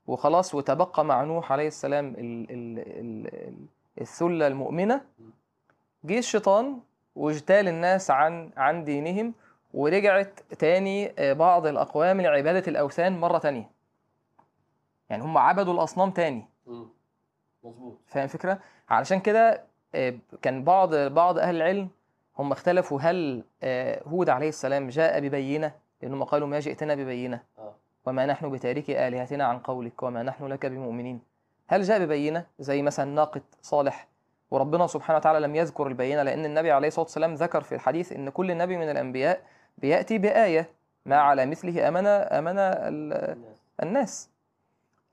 وخلاص 0.07 0.55
وتبقى 0.55 1.05
مع 1.05 1.23
نوح 1.23 1.51
عليه 1.51 1.67
السلام 1.67 2.07
ال 2.07 2.51
ال 2.51 2.79
ال 2.79 3.27
ال- 3.27 3.65
الثلة 4.01 4.47
المؤمنة 4.47 5.01
جه 6.03 6.17
الشيطان 6.17 6.79
واجتال 7.15 7.67
الناس 7.67 8.11
عن 8.11 8.51
عن 8.57 8.83
دينهم 8.83 9.33
ورجعت 9.73 10.39
تاني 10.59 11.13
آه، 11.19 11.33
بعض 11.33 11.65
الأقوام 11.67 12.21
لعبادة 12.21 12.63
الأوثان 12.67 13.19
مرة 13.19 13.37
تانية. 13.37 13.69
يعني 15.09 15.23
هم 15.23 15.37
عبدوا 15.37 15.73
الأصنام 15.73 16.11
تاني. 16.11 16.45
مظبوط. 17.63 17.97
فاهم 18.07 18.23
الفكرة؟ 18.23 18.59
علشان 18.89 19.19
كده 19.19 19.63
آه، 19.95 20.13
كان 20.41 20.63
بعض 20.63 20.95
بعض 20.95 21.37
أهل 21.37 21.55
العلم 21.55 21.89
هم 22.37 22.51
اختلفوا 22.51 23.01
هل 23.01 23.43
آه، 23.63 24.03
هود 24.07 24.29
عليه 24.29 24.49
السلام 24.49 24.89
جاء 24.89 25.19
ببينة؟ 25.19 25.71
لأنهم 26.01 26.23
قالوا 26.23 26.47
ما 26.47 26.59
جئتنا 26.59 26.95
ببينة. 26.95 27.41
وما 28.05 28.25
نحن 28.25 28.51
بتاركي 28.51 29.07
آلهتنا 29.07 29.43
عن 29.43 29.59
قولك 29.59 30.03
وما 30.03 30.23
نحن 30.23 30.45
لك 30.45 30.65
بمؤمنين. 30.65 31.21
هل 31.67 31.81
جاء 31.83 31.99
ببينة؟ 31.99 32.45
زي 32.59 32.81
مثلا 32.81 33.05
ناقة 33.11 33.41
صالح 33.61 34.07
وربنا 34.51 34.87
سبحانه 34.87 35.17
وتعالى 35.17 35.39
لم 35.39 35.55
يذكر 35.55 35.87
البينة 35.87 36.23
لأن 36.23 36.45
النبي 36.45 36.71
عليه 36.71 36.87
الصلاة 36.87 37.05
والسلام 37.05 37.33
ذكر 37.33 37.61
في 37.63 37.75
الحديث 37.75 38.11
إن 38.11 38.29
كل 38.29 38.57
نبي 38.57 38.77
من 38.77 38.89
الأنبياء 38.89 39.41
بيأتي 39.77 40.17
بآية 40.17 40.69
ما 41.05 41.15
على 41.17 41.45
مثله 41.45 41.87
أمن 41.87 42.07
ال- 42.57 43.37
الناس. 43.83 44.29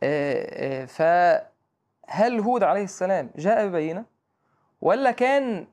آه، 0.03 0.83
آه، 0.83 0.85
فهل 0.85 2.41
هود 2.41 2.63
عليه 2.63 2.85
السلام 2.85 3.31
جاء 3.37 3.67
ببينة؟ 3.69 4.05
ولا 4.81 5.11
كان 5.11 5.67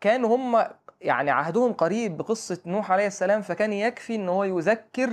كان 0.00 0.24
هم 0.24 0.64
يعني 1.00 1.30
عهدهم 1.30 1.72
قريب 1.72 2.16
بقصة 2.16 2.58
نوح 2.66 2.92
عليه 2.92 3.06
السلام 3.06 3.42
فكان 3.42 3.72
يكفي 3.72 4.14
إن 4.14 4.28
هو 4.28 4.44
يذكر 4.44 5.10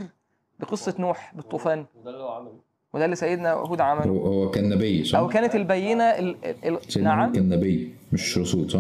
بقصة 0.60 0.96
نوح 1.00 1.36
بالطوفان؟ 1.36 1.86
وده 1.96 2.10
اللي 2.12 2.24
هو 2.24 2.30
عمله. 2.34 2.60
وده 2.98 3.06
اللي 3.06 3.16
سيدنا 3.16 3.54
هود 3.54 3.82
عمله. 3.82 4.12
هو 4.12 4.52
كان 4.52 4.70
نبي 4.70 5.04
صح؟ 5.04 5.20
أو 5.20 5.28
كانت 5.28 5.56
البينة 5.56 6.04
ال... 6.04 6.46
ال... 6.46 6.68
ال... 6.68 6.92
سيدنا 6.92 7.10
نعم. 7.10 7.20
هود 7.26 7.36
كان 7.36 7.50
نبي 7.50 7.96
مش 8.14 8.38
رسول 8.38 8.70
صح؟ 8.72 8.80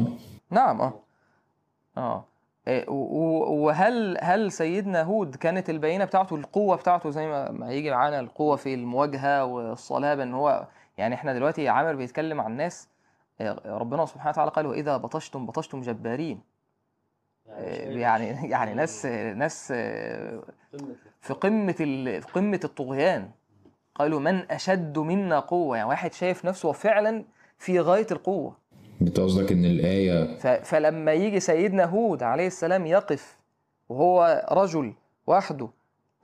نعم 0.51 0.81
آه. 0.81 0.93
آه. 1.97 2.25
إيه، 2.67 2.85
وهل 2.89 4.17
هل 4.21 4.51
سيدنا 4.51 5.03
هود 5.03 5.35
كانت 5.35 5.69
البينة 5.69 6.05
بتاعته 6.05 6.35
القوة 6.35 6.75
بتاعته 6.75 7.09
زي 7.09 7.27
ما 7.27 7.51
ما 7.51 7.69
هيجي 7.69 7.91
معانا 7.91 8.19
القوة 8.19 8.55
في 8.55 8.73
المواجهة 8.73 9.45
والصلابه 9.45 10.23
ان 10.23 10.33
هو 10.33 10.67
يعني 10.97 11.15
إحنا 11.15 11.33
دلوقتي 11.33 11.69
عامر 11.69 11.95
بيتكلم 11.95 12.41
عن 12.41 12.57
ناس 12.57 12.87
آه، 13.41 13.61
ربنا 13.65 14.05
سبحانه 14.05 14.29
وتعالى 14.29 14.51
قال 14.51 14.65
وإذا 14.65 14.97
بطشتم 14.97 15.45
بطشتم 15.45 15.81
جبارين. 15.81 16.39
آه، 17.49 17.89
يعني 17.89 18.49
يعني 18.49 18.73
ناس 18.73 19.05
ناس 19.35 19.71
قمة 19.71 20.95
في 21.21 21.33
قمة 21.33 21.75
ال- 21.79 22.21
في 22.21 22.27
قمة 22.31 22.59
الطغيان. 22.63 23.29
قالوا 23.97 24.19
من 24.19 24.51
أشد 24.51 24.97
منا 24.97 25.39
قوة؟ 25.39 25.77
يعني 25.77 25.89
واحد 25.89 26.13
شايف 26.13 26.45
نفسه 26.45 26.71
فعلا 26.71 27.23
في 27.57 27.79
غاية 27.79 28.07
القوة. 28.11 28.55
انت 29.01 29.19
قصدك 29.19 29.51
إن 29.51 29.65
الآية 29.65 30.37
ف- 30.37 30.47
فلما 30.47 31.13
يجي 31.13 31.39
سيدنا 31.39 31.85
هود 31.85 32.23
عليه 32.23 32.47
السلام 32.47 32.85
يقف 32.85 33.37
وهو 33.89 34.45
رجل 34.51 34.93
وحده 35.27 35.69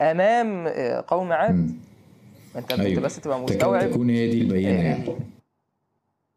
أمام 0.01 0.67
آه، 0.67 1.03
قوم 1.07 1.33
عاد. 1.33 1.71
أنت 2.55 2.71
أيوة. 2.71 3.01
بس 3.01 3.19
تبقى 3.19 3.39
مستوعب. 3.39 3.91
تكون 3.91 4.09
هي 4.09 4.27
دي 4.31 4.41
البينه 4.41 4.83
يعني 4.83 5.17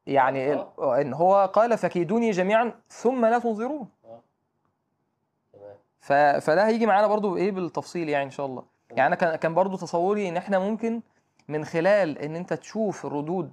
يعني 0.07 0.53
ال- 0.53 0.66
إن 1.01 1.12
هو 1.12 1.51
قال 1.55 1.79
فكيدوني 1.79 2.31
جميعا 2.31 2.72
ثم 2.88 3.27
لا 3.27 3.38
تنظرون. 3.38 3.88
تمام 4.03 4.20
ف... 6.01 6.12
فده 6.46 6.66
هيجي 6.68 6.87
معانا 6.87 7.07
برضو 7.07 7.37
إيه 7.37 7.51
بالتفصيل 7.53 8.09
يعني 8.09 8.25
إن 8.25 8.31
شاء 8.31 8.46
الله. 8.46 8.62
يعني 8.90 9.07
أنا 9.07 9.16
كان 9.16 9.37
كان 9.37 9.55
برضو 9.55 9.77
تصوري 9.77 10.29
إن 10.29 10.37
إحنا 10.37 10.59
ممكن 10.59 11.01
من 11.49 11.65
خلال 11.65 12.19
إن 12.19 12.37
أنت 12.37 12.53
تشوف 12.53 13.07
ردود 13.07 13.53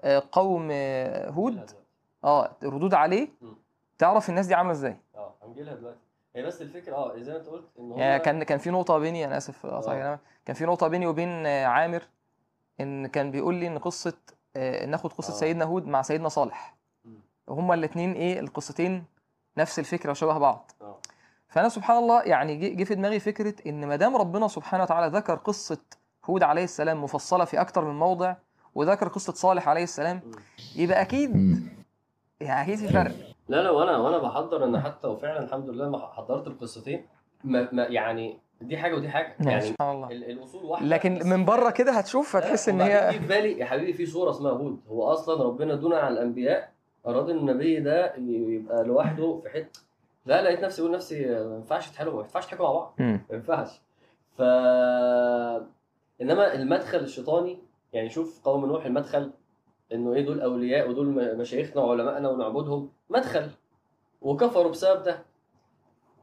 آه، 0.00 0.22
قوم 0.32 0.68
آه، 0.72 1.30
هود 1.30 1.70
آه 2.24 2.56
ردود 2.62 2.94
عليه. 2.94 3.28
تعرف 3.98 4.28
الناس 4.28 4.46
دي 4.46 4.54
عاملة 4.54 4.72
إزاي 4.72 4.96
آه 5.14 5.34
هنجيلها 5.42 5.74
دلوقتي 5.74 5.98
هي 6.36 6.42
بس 6.42 6.62
الفكرة 6.62 6.94
آه 6.96 7.18
زي 7.18 7.32
ما 7.32 7.38
أنت 7.38 7.46
قلت 7.46 7.64
إن 7.78 7.92
هو 7.92 7.98
يعني 7.98 8.22
كان 8.22 8.42
كان 8.42 8.58
في 8.58 8.70
نقطة 8.70 8.98
بيني 8.98 9.36
آسف 9.36 9.66
قطع 9.66 9.92
آه. 9.92 10.18
كان 10.44 10.56
في 10.56 10.64
نقطة 10.64 10.88
بيني 10.88 11.06
وبين 11.06 11.46
عامر 11.46 12.02
إن 12.80 13.06
كان 13.06 13.30
بيقول 13.30 13.54
لي 13.54 13.66
إن 13.66 13.78
قصة 13.78 14.16
آه، 14.56 14.86
ناخد 14.86 15.12
قصة 15.12 15.32
آه. 15.32 15.36
سيدنا 15.36 15.64
هود 15.64 15.86
مع 15.86 16.02
سيدنا 16.02 16.28
صالح. 16.28 16.74
هما 17.48 17.74
الاتنين 17.74 18.12
إيه 18.12 18.40
القصتين 18.40 19.04
نفس 19.58 19.78
الفكرة 19.78 20.10
وشبه 20.10 20.38
بعض 20.38 20.70
آه 20.82 20.98
فأنا 21.48 21.68
سبحان 21.68 21.96
الله 21.98 22.22
يعني 22.22 22.56
جه 22.74 22.84
في 22.84 22.94
دماغي 22.94 23.20
فكرة 23.20 23.54
إن 23.66 23.86
ما 23.86 23.96
دام 23.96 24.16
ربنا 24.16 24.48
سبحانه 24.48 24.82
وتعالى 24.82 25.16
ذكر 25.18 25.34
قصة 25.34 25.78
هود 26.30 26.42
عليه 26.42 26.64
السلام 26.64 27.04
مفصلة 27.04 27.44
في 27.44 27.60
أكتر 27.60 27.84
من 27.84 27.98
موضع 27.98 28.34
وذكر 28.74 29.08
قصة 29.08 29.32
صالح 29.32 29.68
عليه 29.68 29.82
السلام. 29.82 30.20
يبقى 30.76 31.00
أكيد 31.02 31.36
مم. 31.36 31.62
يعني 32.40 32.62
أكيد 32.62 32.78
في 32.78 32.88
فرق. 32.92 33.12
لا 33.48 33.62
لا 33.62 33.70
وأنا 33.70 33.96
وأنا 33.96 34.18
بحضر 34.18 34.64
أنا 34.64 34.80
حتى 34.80 35.08
وفعلا 35.08 35.44
الحمد 35.44 35.68
لله 35.68 35.88
ما 35.88 35.98
حضرت 36.12 36.46
القصتين. 36.46 37.06
ما, 37.44 37.68
ما 37.72 37.82
يعني 37.84 38.38
دي 38.60 38.76
حاجة 38.76 38.94
ودي 38.94 39.08
حاجة. 39.08 39.34
يعني 39.40 39.60
سبحان 39.60 39.96
الله. 39.96 40.10
ال- 40.10 40.30
الأصول 40.30 40.64
واحدة 40.64 40.86
لكن 40.86 41.28
من 41.28 41.44
بره 41.44 41.70
كده 41.70 41.92
هتشوف 41.92 42.36
هتحس 42.36 42.68
إن 42.68 42.74
وبعدين 42.74 42.96
هي 42.96 43.12
في 43.12 43.26
بالي 43.26 43.58
يا 43.58 43.64
حبيبي 43.66 43.92
في 43.92 44.06
صورة 44.06 44.30
اسمها 44.30 44.52
هود. 44.52 44.80
هو 44.88 45.12
أصلا 45.12 45.44
ربنا 45.44 45.74
دون 45.74 45.92
على 45.94 46.08
الأنبياء 46.08 46.70
أراد 47.06 47.30
إن 47.30 47.38
النبي 47.38 47.80
ده 47.80 48.14
يبقى 48.16 48.84
لوحده 48.84 49.40
في 49.42 49.48
حتة. 49.50 49.80
لا 50.26 50.42
لقيت 50.42 50.60
نفسي 50.64 50.82
بقول 50.82 50.94
نفسي 50.94 51.26
ما 51.26 51.56
ينفعش 51.56 51.90
تحلوا 51.90 52.14
ما 52.14 52.20
ينفعش 52.20 52.46
تحكوا 52.46 52.66
مع 52.66 52.72
بعض. 52.72 52.94
ما 52.98 53.20
ينفعش. 53.32 53.80
ف 54.38 54.42
إنما 56.22 56.54
المدخل 56.54 56.98
الشيطاني 56.98 57.58
يعني 57.92 58.08
شوف 58.10 58.40
قوم 58.44 58.66
نوح 58.66 58.86
المدخل 58.86 59.30
إنه 59.92 60.14
إيه 60.14 60.24
دول 60.26 60.40
أولياء 60.40 60.88
ودول 60.90 61.36
مشايخنا 61.38 61.82
وعلمائنا 61.82 62.28
ونعبدهم 62.30 62.90
مدخل. 63.10 63.50
وكفروا 64.22 64.70
بسبب 64.70 65.02
ده. 65.02 65.22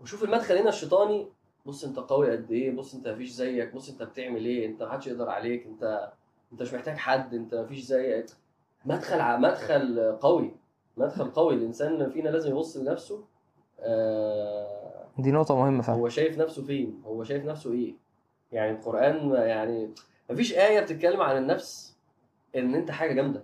وشوف 0.01 0.23
المدخل 0.23 0.57
هنا 0.57 0.69
الشيطاني 0.69 1.27
بص 1.65 1.83
أنت 1.83 1.99
قوي 1.99 2.31
قد 2.31 2.51
إيه 2.51 2.71
بص 2.75 2.93
أنت 2.95 3.07
مفيش 3.07 3.29
زيك 3.31 3.75
بص 3.75 3.89
أنت 3.89 4.03
بتعمل 4.03 4.45
إيه 4.45 4.65
أنت 4.67 4.83
محدش 4.83 5.07
يقدر 5.07 5.29
عليك 5.29 5.65
أنت 5.65 6.11
أنت 6.53 6.61
مش 6.61 6.73
محتاج 6.73 6.95
حد 6.97 7.33
أنت 7.33 7.55
مفيش 7.55 7.79
زيك 7.83 8.25
مدخل 8.85 9.19
ع- 9.19 9.37
مدخل 9.37 10.11
قوي 10.21 10.55
مدخل 10.97 11.31
قوي. 11.31 11.53
الإنسان 11.53 12.09
فينا 12.09 12.29
لازم 12.29 12.51
يبص 12.51 12.77
لنفسه 12.77 13.23
آه 13.79 15.07
دي 15.19 15.31
نقطة 15.31 15.55
مهمة 15.55 15.81
فعلا. 15.81 15.99
هو 15.99 16.09
شايف 16.09 16.37
نفسه 16.37 16.63
فين 16.63 17.01
هو 17.05 17.23
شايف 17.23 17.45
نفسه 17.45 17.71
إيه. 17.71 17.95
يعني 18.51 18.71
القرآن 18.71 19.31
يعني 19.31 19.89
مفيش 20.29 20.53
آية 20.53 20.79
بتتكلم 20.79 21.21
عن 21.21 21.37
النفس 21.37 21.97
إن 22.55 22.75
أنت 22.75 22.91
حاجة 22.91 23.13
جامدة. 23.13 23.43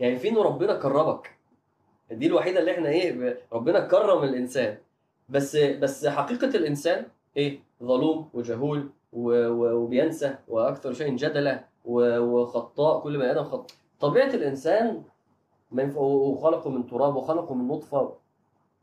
يعني 0.00 0.18
فين 0.18 0.36
ربنا 0.38 0.74
كرمك. 0.74 1.36
دي 2.10 2.26
الوحيدة 2.26 2.60
اللي 2.60 2.72
إحنا 2.72 2.88
ب- 3.12 3.36
ربنا 3.52 3.80
كرم 3.80 4.22
الإنسان. 4.22 4.78
بس 5.28 5.56
بس 5.56 6.06
حقيقة 6.06 6.46
الإنسان 6.46 7.06
إيه؟ 7.36 7.58
ظلوم 7.82 8.28
وجهول 8.34 8.88
وبينسى 9.12 10.34
وأكثر 10.48 10.92
شيء 10.92 11.16
جدلا 11.16 11.64
و- 11.84 12.18
وخطاء 12.18 13.00
كل 13.00 13.18
بني 13.18 13.30
آدم 13.30 13.44
خطاء 13.44 13.66
طبيعة 14.00 14.34
ينفع 15.84 16.00
وخلقه 16.00 16.70
من 16.70 16.86
تراب 16.86 17.16
وخلقه 17.16 17.54
من 17.54 17.68
نطفة. 17.68 18.14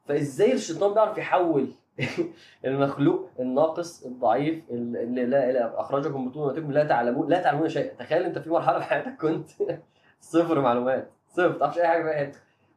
فإزاي 0.05 0.53
الشيطان 0.53 0.93
بيعرف 0.93 1.17
يحول 1.17 1.71
المخلوق 2.65 3.29
الناقص 3.39 4.05
الضعيف 4.05 4.63
اللي 4.69 5.25
لا 5.25 5.51
لا 5.51 5.81
أخرجكم 5.81 6.21
من 6.21 6.29
بطون 6.29 6.43
امهاتكم 6.43 6.71
لا 6.71 6.83
تعلمون 6.83 7.29
لا 7.29 7.41
تعلمون 7.41 7.69
شيئا. 7.69 7.95
تخيل 7.95 8.23
أنت 8.23 8.39
في 8.39 8.49
مرحلة 8.49 8.79
في 8.79 8.85
حياتك 8.85 9.17
كنت 9.21 9.49
صفر 10.19 10.61
معلومات. 10.61 11.11
صفر. 11.27 11.49
ما 11.49 11.57
تعرفش 11.57 11.77
أي 11.79 11.87
حاجة 11.87 12.31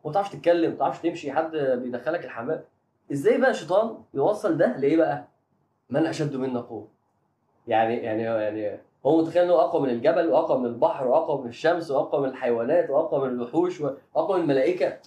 وما 0.05 0.15
تعرفش 0.15 0.31
تتكلم 0.31 0.71
ما 0.71 0.77
تعرفش 0.77 0.99
تمشي. 1.03 1.33
حد 1.33 1.57
بيدخلك 1.57 2.25
الحمام. 2.25 2.65
إزاي 3.13 3.41
بقى 3.41 3.51
الشيطان 3.51 3.99
يوصل 4.15 4.57
ده 4.57 4.77
لإيه 4.77 4.97
بقى؟ 4.97 5.25
من 5.91 6.07
أشد 6.07 6.37
منا 6.37 6.61
قوة. 6.61 6.89
يعني 7.67 7.97
يعني 7.97 8.23
يعني 8.23 8.81
هو 9.07 9.23
متخيل 9.23 9.43
إنه 9.43 9.55
أقوى 9.55 9.83
من 9.83 9.91
الجبل 9.91 10.29
وأقوى 10.29 10.59
من 10.59 10.67
البحر 10.67 11.07
وأقوى 11.07 11.43
من 11.43 11.49
الشمس 11.49 11.91
وأقوى 11.91 12.21
من 12.23 12.29
الحيوانات 12.29 12.91
وأقوى 12.91 13.29
من 13.29 13.35
الوحوش 13.35 13.81
وأقوى 13.81 14.37
من 14.37 14.43
الملائكة. 14.43 14.99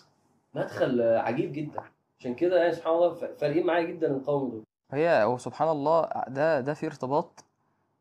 مدخل 0.53 1.01
عجيب 1.01 1.53
جدا. 1.53 1.83
عشان 2.19 2.35
كده 2.35 2.57
يعني 2.61 2.73
سبحان 2.73 2.93
الله 2.93 3.13
فارقين 3.13 3.65
معايا 3.65 3.83
جدا 3.85 4.07
القوم 4.07 4.49
دول. 4.49 4.63
هي 4.91 5.23
هو 5.23 5.37
سبحان 5.37 5.69
الله 5.69 6.09
ده 6.27 6.59
ده 6.61 6.73
في 6.73 6.85
ارتباط 6.85 7.45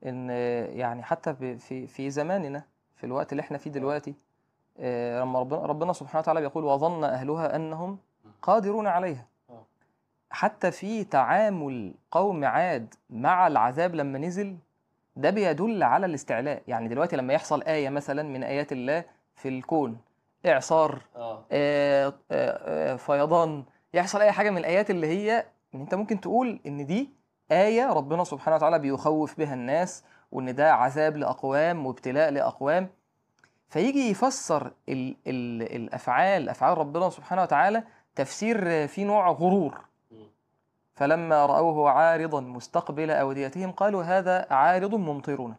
إن 0.07 0.31
يعني 0.71 1.03
حتى 1.03 1.35
في 1.59 1.87
في 1.87 2.11
زماننا 2.11 2.63
في 2.97 3.05
الوقت 3.05 3.33
اللي 3.33 3.41
إحنا 3.41 3.59
فيه 3.59 3.71
دلوقتي 3.71 4.15
آه، 4.81 5.21
لما 5.21 5.41
ربنا 5.41 5.67
ربنا 5.67 5.93
سبحانه 5.93 6.21
وتعالى 6.21 6.41
بيقول 6.41 6.65
وظن 6.65 7.05
أهلها 7.05 7.57
أنهم 7.57 7.99
قادرون 8.43 8.87
عليها. 8.87 9.27
آه. 9.51 9.65
حتى 10.31 10.71
في 10.71 11.05
تعامل 11.05 11.95
قوم 12.11 12.45
عاد 12.45 12.95
مع 13.11 13.47
العذاب 13.47 13.95
لما 13.95 14.19
نزل 14.19 14.57
ده 15.17 15.31
بيدل 15.31 15.83
على 15.83 16.07
الاستعلاء. 16.07 16.63
يعني 16.69 16.89
دلوقتي 16.89 17.17
لما 17.17 17.35
يحصل 17.35 17.63
آية 17.63 17.89
مثلا 17.89 18.23
من 18.23 18.43
آيات 18.45 18.73
الله 18.73 19.05
في 19.35 19.49
الكون 19.49 19.99
إعصار 20.47 20.99
آه. 21.17 21.45
آه، 21.53 22.07
آه، 22.07 22.13
آه، 22.93 22.97
فيضان 22.97 23.65
يحصل 23.95 24.21
أي 24.21 24.33
حاجة 24.33 24.51
من 24.51 24.59
الآيات 24.59 24.91
اللي 24.91 25.07
هي 25.07 25.45
إن 25.75 25.81
أنت 25.81 25.95
ممكن 25.95 26.21
تقول 26.21 26.61
إن 26.67 26.87
دي 26.87 27.11
آية 27.53 27.93
ربنا 27.93 28.25
سبحانه 28.25 28.57
وتعالى 28.57 28.79
بيخوف 28.79 29.39
بها 29.39 29.55
الناس 29.55 30.05
وإن 30.33 30.55
ده 30.55 30.73
عذاب 30.75 31.17
لأقوام 31.17 31.87
وابتلاء 31.87 32.31
لأقوام 32.31 32.89
فيجي 33.69 34.11
يفسر 34.11 34.73
ال 34.89 35.17
ال 35.27 35.63
الأفعال 35.77 36.49
أفعال 36.49 36.79
ربنا 36.79 37.11
سبحانه 37.11 37.43
وتعالى 37.43 37.83
تفسير 38.15 38.87
فيه 38.89 39.05
نوع 39.05 39.31
غرور. 39.31 39.85
فلما 40.95 41.47
رأوه 41.47 41.91
عارضا 41.91 42.41
مستقبل 42.41 43.11
أوديتهم 43.11 43.71
قالوا 43.73 44.03
هذا 44.03 44.47
عارض 44.51 44.95
ممطرنا 44.95 45.55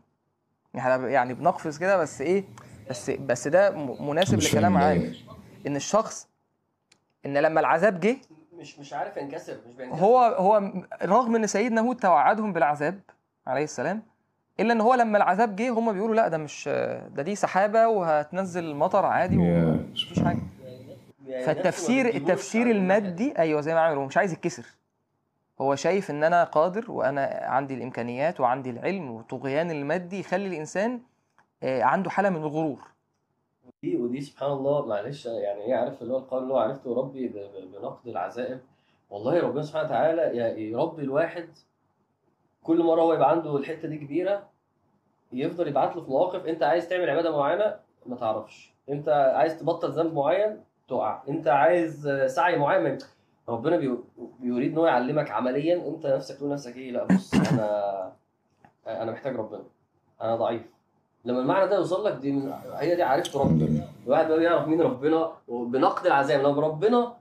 يعني 0.74 1.12
يعني 1.14 1.34
بنقفز 1.34 1.78
كده 1.78 1.98
بس 1.98 2.22
إيه 2.22 2.44
بس 2.90 3.10
بس 3.10 3.48
ده 3.48 3.72
مناسب 4.00 4.40
لكلام 4.40 4.78
الآية. 4.78 5.14
إن 5.68 5.76
الشخص 5.76 6.29
إن 7.26 7.38
لما 7.38 7.60
العذاب 7.60 8.00
جه 8.00 8.18
مش 8.60 8.80
مش 8.80 8.94
عارف 8.94 9.18
ينكسر 9.18 9.58
مش 9.68 9.74
بينكسر. 9.76 10.00
هو 10.06 10.18
هو 10.20 10.72
رغم 11.04 11.36
إن 11.36 11.48
سيدنا 11.48 11.82
هود 11.82 11.98
توعدهم 11.98 12.54
بالعذاب 12.54 13.00
عليه 13.48 13.64
السلام 13.64 14.04
إلا 14.60 14.74
إن 14.74 14.82
هو 14.82 14.94
لما 14.94 15.18
العذاب 15.18 15.56
جه 15.56 15.70
هم 15.70 15.94
بيقولوا 15.94 16.16
لا 16.16 16.28
ده 16.28 16.38
مش 16.38 16.70
ده 17.16 17.24
دي 17.24 17.36
سحابة 17.36 17.88
وهتنزل 17.88 18.76
مطر 18.76 19.06
عادي 19.06 19.38
ومفيش 19.38 20.20
حاجة. 20.24 20.40
يعني 21.28 21.44
فالتفسير 21.46 22.16
التفسير 22.16 22.72
المادي 22.72 23.38
أيوه 23.40 23.62
زي 23.62 23.74
ما 23.74 23.80
عامل 23.80 23.98
هو 23.98 24.06
مش 24.06 24.18
عايز 24.18 24.34
يتكسر. 24.34 24.66
هو 25.62 25.76
شايف 25.76 26.12
إن 26.12 26.24
أنا 26.24 26.44
قادر 26.44 26.92
وأنا 26.92 27.40
عندي 27.44 27.74
الإمكانيات 27.74 28.40
وعندي 28.40 28.70
العلم 28.70 29.12
والطغيان 29.12 29.72
المادي 29.72 30.20
يخلي 30.20 30.48
الإنسان 30.48 31.00
آه، 31.64 31.84
عنده 31.84 32.10
حالة 32.10 32.30
من 32.30 32.36
الغرور. 32.36 32.80
دي 33.84 33.98
ودي 33.98 34.22
سبحان 34.22 34.52
الله 34.52 34.86
معلش 34.86 35.26
يعني 35.26 35.62
إيه 35.62 35.76
عارف 35.76 36.02
اللي 36.02 36.14
هو 36.14 36.18
القول 36.18 36.44
اللي 36.44 36.54
هو 36.54 36.58
عرفته 36.58 36.96
ربي 36.96 37.28
بنقد 37.74 38.08
العزائم 38.08 38.60
والله 39.10 39.40
ربنا 39.42 39.62
سبحانه 39.62 39.86
وتعالى 39.88 40.38
يربي 40.62 41.02
الواحد 41.02 41.50
كل 42.64 42.84
مرة 42.84 43.02
هو 43.02 43.14
يبقى 43.14 43.32
عنده 43.32 43.58
الحتة 43.58 43.88
دي 43.88 43.98
كبيرة 43.98 44.50
يفضل 45.34 45.68
يبعت 45.68 45.96
له 45.96 46.02
في 46.04 46.10
مواقف 46.12 46.46
أنت 46.46 46.64
عايز 46.64 46.88
تعمل 46.90 47.10
عبادة 47.10 47.38
معينة 47.38 47.76
ما 48.06 48.16
تعرفش. 48.16 48.74
أنت 48.90 49.10
عايز 49.36 49.60
تبطل 49.60 49.92
ذنب 49.92 50.14
معين 50.14 50.64
تقع. 50.88 51.24
أنت 51.30 51.48
عايز 51.48 52.08
سعي 52.10 52.56
معين 52.58 52.98
ربنا 53.50 53.78
بي- 53.78 53.98
بيريد 54.40 54.72
إن 54.72 54.78
هو 54.78 54.86
يعلمك 54.88 55.32
عمليا 55.32 55.88
أنت 55.88 56.06
نفسك 56.06 56.36
تقول 56.38 56.50
لنفسك 56.50 56.78
إيه 56.78 56.92
لأ 56.92 57.04
بص 57.04 57.34
أنا 57.34 58.14
أنا 58.88 59.12
محتاج 59.12 59.36
ربنا. 59.36 59.64
أنا 60.22 60.36
ضعيف. 60.36 60.62
لما 61.26 61.40
المعنى 61.40 61.70
ده 61.70 61.76
يوصل 61.76 62.06
لك 62.06 62.14
دي 62.14 62.32
من- 62.32 62.54
هي 62.74 62.96
دي 62.96 63.04
عرفت 63.04 63.36
ربنا. 63.36 63.88
الواحد 64.06 64.28
بقى 64.28 64.40
بيعرف 64.40 64.68
مين 64.68 64.82
ربنا 64.82 65.32
وبنقد 65.48 66.06
العزائم 66.06 66.42
لما 66.42 66.62
ربنا 66.62 67.14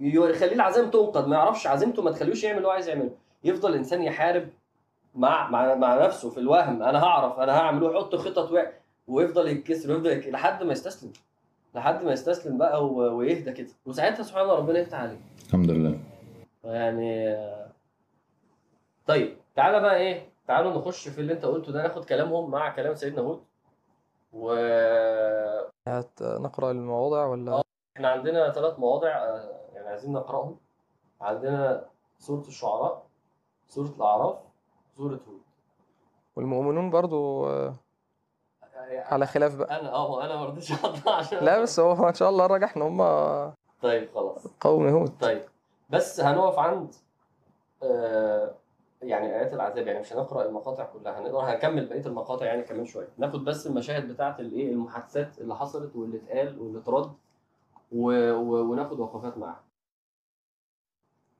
يخليه 0.00 0.52
العزائم 0.54 0.90
تنقد 0.90 1.26
ما 1.28 1.36
يعرفش 1.36 1.66
عزيمته 1.66 2.02
ما 2.02 2.10
تخليهوش 2.10 2.44
يعمل 2.44 2.56
اللي 2.56 2.68
هو 2.68 2.72
عايز 2.72 2.88
يعمله. 2.88 3.10
يفضل 3.44 3.70
الانسان 3.70 4.02
يحارب 4.02 4.48
مع 5.14 5.50
مع 5.50 5.74
مع 5.74 6.04
نفسه 6.06 6.30
في 6.30 6.40
الوهم. 6.40 6.82
أنا 6.82 7.04
هعرف 7.04 7.38
أنا 7.38 7.58
هعمل 7.58 7.82
ويحط 7.82 8.14
خطط 8.16 8.52
و... 8.52 8.58
ويفضل 9.08 9.48
يتكسر 9.48 9.90
ويفضل 9.92 10.10
يك... 10.10 10.28
لحد 10.28 10.62
ما 10.62 10.72
يستسلم. 10.72 11.12
لحد 11.74 12.04
ما 12.04 12.12
يستسلم 12.12 12.58
بقى 12.58 12.86
و... 12.86 13.16
ويهدى 13.16 13.52
كده. 13.52 13.68
وساعتها 13.86 14.22
سبحان 14.22 14.42
الله 14.44 14.54
ربنا 14.56 14.78
يفتح 14.78 15.00
عليه. 15.00 15.18
الحمد 15.46 15.70
لله. 15.70 15.98
يعني 16.64 17.36
طيب 19.06 19.36
تعالى 19.56 19.80
بقى 19.80 19.96
إيه؟ 19.96 20.22
تعالوا 20.48 20.72
نخش 20.78 21.08
في 21.08 21.20
اللي 21.20 21.32
انت 21.32 21.44
قلته 21.44 21.72
ده 21.72 21.82
ناخد 21.82 22.04
كلامهم 22.04 22.50
مع 22.50 22.74
كلام 22.74 22.94
سيدنا 22.94 23.20
هود. 23.22 23.42
و 24.32 24.54
نقرأ 26.20 26.70
المواضع 26.70 27.26
ولا؟ 27.26 27.62
إحنا 27.96 28.08
عندنا 28.08 28.52
ثلاث 28.52 28.78
مواضع 28.78 29.08
آه، 29.08 29.60
يعني 29.74 29.88
عايزين 29.88 30.12
نقرأهم. 30.12 30.56
عندنا 31.20 31.84
سورة 32.18 32.40
الشعراء 32.40 33.06
سورة 33.68 33.88
الأعراف 33.88 34.36
سورة 34.96 35.10
هود. 35.28 35.40
والمؤمنون 36.36 36.90
برضو 36.90 37.46
آه، 37.48 37.74
على 38.88 39.26
خلاف 39.26 39.54
بقى. 39.56 39.80
أنا 39.80 39.92
آه 39.92 40.24
أنا 40.24 40.36
ما 40.36 40.44
رضيتش 40.44 40.72
اطلع 40.84 41.16
عشان 41.16 41.44
لا 41.44 41.62
بس 41.62 41.80
هو 41.80 42.08
ان 42.08 42.14
شاء 42.14 42.28
الله 42.30 42.46
راجح 42.46 42.76
إن 42.76 42.82
هم 42.82 42.98
طيب 43.82 44.08
خلاص. 44.14 44.46
قوم 44.60 44.86
هود. 44.88 45.18
طيب 45.20 45.42
بس 45.90 46.20
هنقف 46.20 46.58
عند 46.58 46.94
آه 47.82 48.54
يعني 49.02 49.26
آيات 49.36 49.54
العذاب 49.54 49.86
يعني 49.86 50.00
مش 50.00 50.12
هنقرأ 50.12 50.44
المقاطع 50.48 50.84
كلها 50.84 51.20
هنقدر 51.20 51.38
هنكمل 51.38 51.86
بقية 51.86 52.06
المقاطع 52.06 52.46
يعني 52.46 52.62
كمان 52.62 52.84
شوية. 52.84 53.08
ناخد 53.18 53.44
بس 53.44 53.66
المشاهد 53.66 54.08
بتاعة 54.12 54.36
الايه 54.40 54.72
المحادثات 54.72 55.40
اللي 55.40 55.56
حصلت 55.56 55.96
واللي 55.96 56.16
اتقال 56.16 56.60
واللي 56.60 56.78
اترد 56.78 57.12
و... 57.92 58.32
و... 58.32 58.70
وناخد 58.70 59.00
وقفات 59.00 59.38
معاها. 59.38 59.60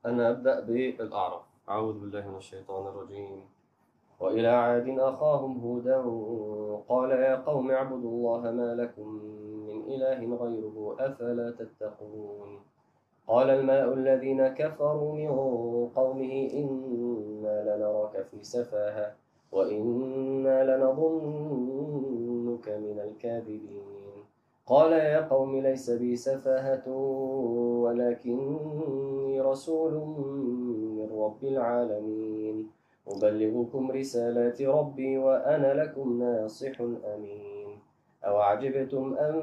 أنا 0.07 0.31
أبدأ 0.31 0.61
بالأعراف. 0.61 1.43
أعوذ 1.69 1.99
بالله 2.01 2.29
من 2.31 2.37
الشيطان 2.37 2.87
الرجيم. 2.87 3.45
وإلى 4.21 4.49
عاد 4.49 4.89
أخاهم 4.99 5.61
هودا 5.61 5.97
قال 6.89 7.11
يا 7.11 7.37
قوم 7.37 7.71
اعبدوا 7.71 8.11
الله 8.11 8.51
ما 8.51 8.75
لكم 8.75 9.09
من 9.67 9.83
إله 9.95 10.37
غيره 10.37 10.97
أفلا 10.99 11.51
تتقون؟ 11.51 12.61
قال 13.29 13.51
الملأ 13.51 13.95
الذين 13.95 14.49
كفروا 14.49 15.13
من 15.15 15.29
قومه 15.97 16.51
إنا 16.55 17.77
لنراك 17.77 18.23
في 18.31 18.43
سفاهة 18.43 19.15
وإنا 19.53 20.77
لنظنك 20.77 22.69
من 22.69 23.01
الكاذبين. 23.01 23.83
قال 24.67 24.93
يا 24.93 25.21
قوم 25.21 25.61
ليس 25.61 25.91
بي 25.91 26.17
سفاهة 26.17 26.89
ولكني 27.83 29.41
رسول 29.41 29.93
من 29.93 31.09
رب 31.21 31.45
العالمين. 31.45 32.71
أبلغكم 33.09 33.91
رسالات 33.91 34.63
ربي 34.63 35.19
وأنا 35.19 35.75
لكم 35.75 36.23
ناصح 36.23 36.81
أمين. 37.15 37.79
أو 38.25 38.37
عجبتم 38.37 39.15
أن 39.15 39.43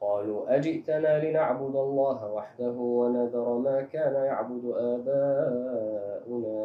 قالوا 0.00 0.56
أجئتنا 0.56 1.24
لنعبد 1.24 1.76
الله 1.76 2.32
وحده 2.32 2.70
ونذر 2.70 3.58
ما 3.58 3.82
كان 3.82 4.14
يعبد 4.14 4.64
آباؤنا. 4.64 6.58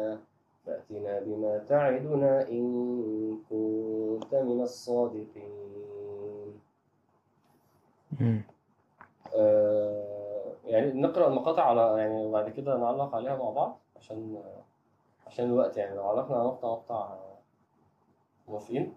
فأتنا 0.66 1.20
بما 1.20 1.58
تعدنا 1.58 2.48
إن 2.48 3.38
كنت 3.50 4.34
من 4.34 4.62
الصادقين. 4.62 5.50
آه 9.36 10.52
يعني 10.64 10.92
نقرأ 11.00 11.28
المقاطع 11.28 11.62
على 11.62 11.94
يعني 11.98 12.26
وبعد 12.26 12.48
كده 12.48 12.76
نعلق 12.76 13.14
عليها 13.14 13.36
مع 13.36 13.50
بعض 13.50 13.78
عشان 13.96 14.42
عشان 15.26 15.44
الوقت 15.44 15.76
يعني 15.76 15.96
لو 15.96 16.08
علقنا 16.08 16.36
على 16.36 16.44
مقطع 16.44 17.16
موافقين؟ 18.48 18.96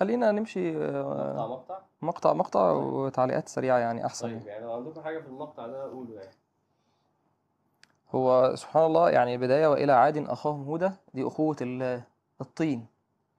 خلينا 0.00 0.30
نمشي 0.32 0.72
مقطع 0.78 1.42
آه، 1.44 1.48
مقطع 1.48 1.78
مقطع 2.02 2.32
مقطع 2.32 2.70
وتعليقات 2.72 3.48
سريعة 3.48 3.78
يعني 3.78 4.06
أحسن. 4.06 4.28
طيب 4.28 4.46
يعني 4.46 4.64
لو 4.64 4.72
عندكم 4.72 5.00
حاجة 5.02 5.18
في 5.18 5.26
المقطع 5.26 5.66
ده 5.66 5.82
قولوا 5.82 6.14
يعني. 6.14 6.30
هو 8.14 8.54
سبحان 8.56 8.84
الله 8.86 9.10
يعني 9.10 9.38
بداية 9.38 9.66
وإلى 9.66 9.92
عاد 9.92 10.16
أخاهم 10.28 10.64
هودا 10.64 10.92
دي 11.14 11.26
أخوة 11.26 11.56
ال- 11.62 12.02
الطين. 12.40 12.86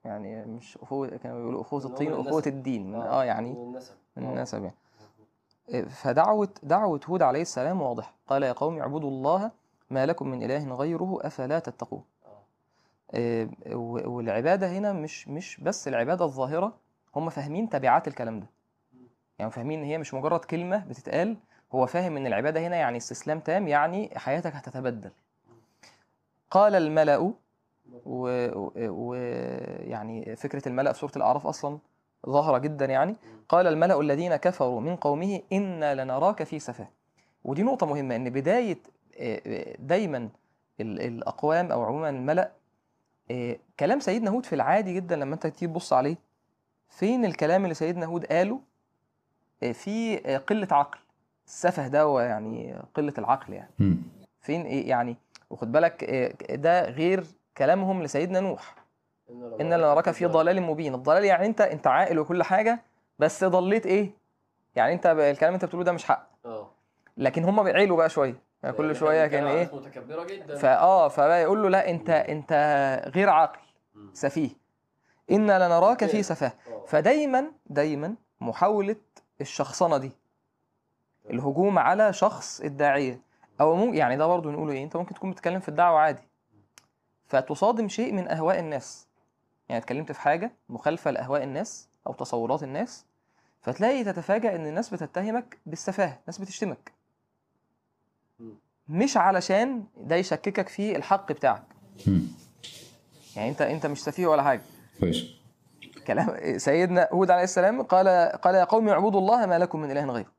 يعني 0.05 0.45
مش 0.45 0.77
أخوة 0.77 1.07
كانوا 1.07 1.37
بيقولوا 1.39 1.61
أخوة 1.61 1.81
هو 1.81 1.87
الطين 1.87 2.13
النسب. 2.13 2.47
الدين. 2.47 2.91
من 2.91 3.01
آه 3.01 3.23
يعني 3.23 3.51
من 3.53 3.61
النسب. 3.61 3.93
من 4.17 4.25
آه. 4.25 4.29
النسب 4.29 4.63
يعني. 4.63 5.85
فدعوة 5.89 6.49
دعوة 6.63 6.99
هود 7.09 7.21
عليه 7.21 7.41
السلام 7.41 7.81
واضحة 7.81 8.13
قال 8.27 8.43
يا 8.43 8.51
قوم 8.51 8.79
اعبدوا 8.79 9.09
الله 9.09 9.51
ما 9.89 10.05
لكم 10.05 10.27
من 10.27 10.43
إله 10.43 10.75
غيره 10.75 11.17
أفلا 11.21 11.59
تتقون؟ 11.59 12.03
آه. 13.13 13.49
و- 13.71 14.09
والعبادة 14.09 14.67
هنا 14.71 14.93
مش 14.93 15.27
مش 15.27 15.57
بس 15.61 15.87
العبادة 15.87 16.25
الظاهرة 16.25 16.73
هم 17.15 17.29
فاهمين 17.29 17.69
تبعات 17.69 18.07
الكلام 18.07 18.39
ده. 18.39 18.47
يعني 19.39 19.51
فاهمين 19.51 19.79
إن 19.79 19.85
هي 19.85 19.97
مش 19.97 20.13
مجرد 20.13 20.39
كلمة 20.39 20.85
بتتقال 20.85 21.37
هو 21.75 21.85
فاهم 21.85 22.17
إن 22.17 22.27
العبادة 22.27 22.67
هنا 22.67 22.75
يعني 22.75 22.97
استسلام 22.97 23.39
تام 23.39 23.67
يعني 23.67 24.11
حياتك 24.15 24.55
هتتبدل. 24.55 25.11
قال 26.51 26.75
الملأ 26.75 27.33
ويعني 29.01 30.35
فكرة 30.35 30.67
الملأ 30.67 30.91
في 30.93 30.99
سورة 30.99 31.11
الأعراف 31.15 31.47
أصلا 31.47 31.77
ظاهرة 32.29 32.57
جدا 32.57 32.85
يعني. 32.85 33.15
قال 33.49 33.67
الملأ 33.67 33.99
الذين 34.01 34.35
كفروا 34.35 34.81
من 34.81 34.95
قومه 34.95 35.41
إنا 35.53 36.03
لنراك 36.03 36.43
في 36.43 36.59
سفاه. 36.59 36.87
ودي 37.43 37.63
نقطة 37.63 37.85
مهمة 37.85 38.15
إن 38.15 38.29
بداية 38.29 38.77
آه، 39.19 39.41
آه، 39.47 39.75
دايما 39.79 40.29
ال- 40.81 41.01
الأقوام 41.01 41.71
أو 41.71 41.83
عموما 41.83 42.09
الملأ 42.09 42.43
آه، 42.43 42.51
كلام 43.79 43.99
سيدنا 43.99 44.31
هود 44.31 44.45
في 44.45 44.55
العادي 44.55 44.93
جدا 44.93 45.15
لما 45.15 45.33
أنت 45.33 45.47
تيجي 45.47 45.67
تبص 45.73 45.93
عليه 45.93 46.15
فين 46.89 47.25
الكلام 47.25 47.63
اللي 47.63 47.73
سيدنا 47.73 48.05
هود 48.05 48.25
قاله؟ 48.25 48.59
آه، 49.63 49.71
في 49.71 50.21
آه، 50.35 50.37
قلة 50.37 50.67
عقل 50.71 50.99
السفه 51.45 51.87
ده 51.87 52.01
هو 52.01 52.19
يعني 52.19 52.75
قلة 52.93 53.13
العقل 53.17 53.53
يعني. 53.53 53.97
فين 54.41 54.61
إيه 54.61 54.89
يعني؟ 54.89 55.15
وخد 55.49 55.71
بالك 55.71 56.03
آه، 56.03 56.55
ده 56.55 56.89
غير 56.89 57.25
كلامهم 57.57 58.03
لسيدنا 58.03 58.39
نوح. 58.39 58.75
إن 59.61 59.73
لنراك 59.73 60.11
في 60.11 60.25
ضلال 60.25 60.61
مبين. 60.61 60.93
الضلال 60.95 61.25
يعني 61.25 61.45
أنت 61.45 61.61
أنت 61.61 61.87
عاقل 61.87 62.19
وكل 62.19 62.43
حاجة 62.43 62.81
بس 63.19 63.43
ضليت 63.43 63.85
إيه؟ 63.85 64.09
يعني 64.75 64.93
أنت 64.93 65.07
ب- 65.07 65.19
الكلام 65.19 65.53
اللي 65.53 65.55
أنت 65.55 65.65
بتقوله 65.65 65.85
ده 65.85 65.91
مش 65.91 66.03
حق. 66.05 66.27
آه. 66.45 66.71
لكن 67.17 67.43
هم 67.43 67.63
بيعيلوا 67.63 67.97
بقى 67.97 68.09
شوية. 68.09 68.35
يعني 68.63 68.75
كل 68.75 68.95
شوية 68.95 69.27
كان 69.27 69.47
إيه؟ 69.47 69.75
متكبرة 69.75 70.23
جدا. 70.23 70.55
فاه 70.57 71.07
فبقى 71.07 71.41
يقول 71.41 71.63
له 71.63 71.69
لا 71.69 71.89
أنت 71.89 72.09
أنت 72.09 72.53
غير 73.15 73.29
عاقل. 73.29 73.59
سفيه. 74.13 74.49
إنا 75.31 75.67
لنراك 75.67 76.05
في. 76.05 76.23
سفاة. 76.23 76.53
آه. 76.67 76.85
فدايما 76.87 77.51
دايما 77.65 78.15
محاولة 78.41 78.95
الشخصنة 79.41 79.97
دي. 79.97 80.11
الهجوم 81.29 81.79
على 81.79 82.13
شخص 82.13 82.61
الداعية. 82.61 83.21
أو 83.61 83.75
ممكن 83.75 83.97
يعني 83.97 84.17
ده 84.17 84.27
برضه 84.27 84.51
نقوله 84.51 84.73
إيه؟ 84.73 84.83
أنت 84.83 84.95
ممكن 84.95 85.15
تكون 85.15 85.31
بتتكلم 85.31 85.59
في 85.59 85.69
الدعوة 85.69 85.99
عادي. 85.99 86.21
فتصادم 87.27 87.87
شيء 87.87 88.13
من 88.13 88.27
أهواء 88.27 88.59
الناس. 88.59 89.07
يعني 89.69 89.81
اتكلمت 89.81 90.11
في 90.11 90.21
حاجة 90.21 90.51
مخالفة 90.69 91.11
لأهواء 91.11 91.43
الناس 91.43 91.89
أو 92.07 92.13
تصورات 92.13 92.63
الناس 92.63 93.05
فتلاقي 93.61 94.03
تتفاجأ 94.03 94.55
إن 94.55 94.67
الناس 94.67 94.89
بتتهمك 94.93 95.57
بالسفاهة 95.65 96.19
الناس 96.21 96.37
بتشتمك. 96.37 96.91
مش 98.91 99.17
علشان 99.17 99.83
ده 99.97 100.15
يشككك 100.15 100.69
في 100.69 100.95
الحق 100.95 101.31
بتاعك. 101.31 101.63
مم. 102.07 102.21
يعني 103.35 103.49
انت 103.49 103.61
انت 103.61 103.85
مش 103.85 104.03
سفيه 104.03 104.27
ولا 104.27 104.43
حاجة. 104.43 104.61
كويس. 104.99 105.25
كلام 106.07 106.57
سيدنا 106.57 107.09
هود 107.13 107.31
عليه 107.31 107.43
السلام 107.43 107.81
قال 107.81 108.07
قال 108.41 108.55
يا 108.55 108.63
قوم 108.63 108.89
اعبدوا 108.89 109.19
الله 109.19 109.45
ما 109.45 109.59
لكم 109.59 109.79
من 109.81 109.91
إله 109.91 110.05
غيره. 110.05 110.31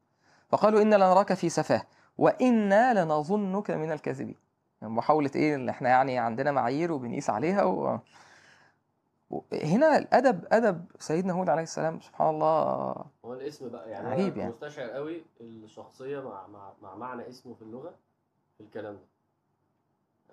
فقالوا 0.48 0.82
إنا 0.82 0.96
لنراك 0.96 1.34
في 1.34 1.48
سفاة 1.48 1.82
وإنا 2.18 3.04
لنظنك 3.04 3.70
من 3.70 3.92
الكاذبين. 3.92 4.36
يعني 4.82 4.94
محاولة 4.94 5.30
إيه؟ 5.36 5.54
إن 5.54 5.68
إحنا 5.68 5.88
يعني 5.88 6.18
عندنا 6.18 6.52
معايير 6.52 6.92
وبنقيس 6.92 7.30
عليها 7.30 7.64
و... 7.64 7.98
و- 9.30 9.40
هنا 9.52 9.98
الأدب 9.98 10.44
أدب 10.52 10.84
سيدنا 10.98 11.32
هود 11.32 11.48
عليه 11.48 11.62
السلام 11.62 12.00
سبحان 12.00 12.28
الله 12.28 12.52
هو 13.24 13.32
الاسم 13.34 13.68
بقى 13.68 13.90
يعني 13.90 14.08
عجيب 14.08 14.36
يعني. 14.36 14.50
مستشعر 14.50 14.88
قوي 14.90 15.22
الشخصية 15.40 16.20
مع 16.20 16.46
مع 16.46 16.72
مع 16.82 16.94
معنى 16.94 17.28
اسمه 17.28 17.54
في 17.54 17.62
اللغة. 17.62 17.94
في 18.58 18.64
الكلام 18.64 18.94
ده. 18.94 19.00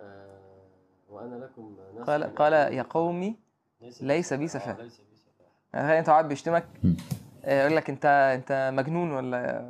آه 0.00 0.40
وأنا 1.08 1.44
لكم 1.44 1.76
ناصح 1.94 2.10
قال 2.10 2.34
قال 2.34 2.52
يا 2.52 2.82
قومي 2.82 3.36
ليس 4.00 4.32
بي 4.32 4.48
سفاهة. 4.48 4.72
آه، 4.72 4.82
ليس 4.82 5.00
بي 5.00 5.16
سفاهه 5.16 5.86
يعني 5.86 5.98
أنت 5.98 6.10
قاعد 6.10 6.28
بيشتمك. 6.28 6.66
آه، 7.44 7.60
يقول 7.60 7.76
لك 7.76 7.90
انت 7.90 8.06
أنت 8.06 8.72
مجنون 8.76 9.10
ولا 9.12 9.68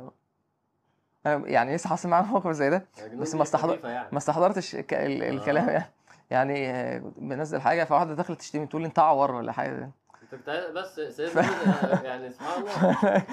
يعني 1.25 1.75
لسه 1.75 1.87
حاصل 1.89 2.09
معايا 2.09 2.25
موقف 2.25 2.51
زي 2.51 2.69
ده. 2.69 2.85
مجنون 3.03 3.19
بس 3.19 3.35
ما 3.35 3.43
استحضر- 3.43 3.73
خفيفة 3.73 3.89
يعني. 3.89 4.07
ما 4.11 4.17
استحضرتش 4.17 4.75
الكلام 4.75 5.69
آه. 5.69 5.71
يعني. 5.71 5.85
يعني 6.29 6.69
آه، 6.71 7.01
بنزل 7.17 7.61
حاجة 7.61 7.83
فواحدة 7.83 8.13
دخلت 8.13 8.39
تشتمي 8.39 8.65
تقول 8.67 8.81
لي 8.81 8.87
أنت 8.87 8.99
عور 8.99 9.31
ولا 9.31 9.51
حاجة. 9.51 9.91
كنت 10.31 10.63
بس 10.75 10.99
سيدنا 11.15 11.41
هود، 11.41 12.03
يعني 12.03 12.29
سبحان 12.31 12.61
الله. 12.61 13.23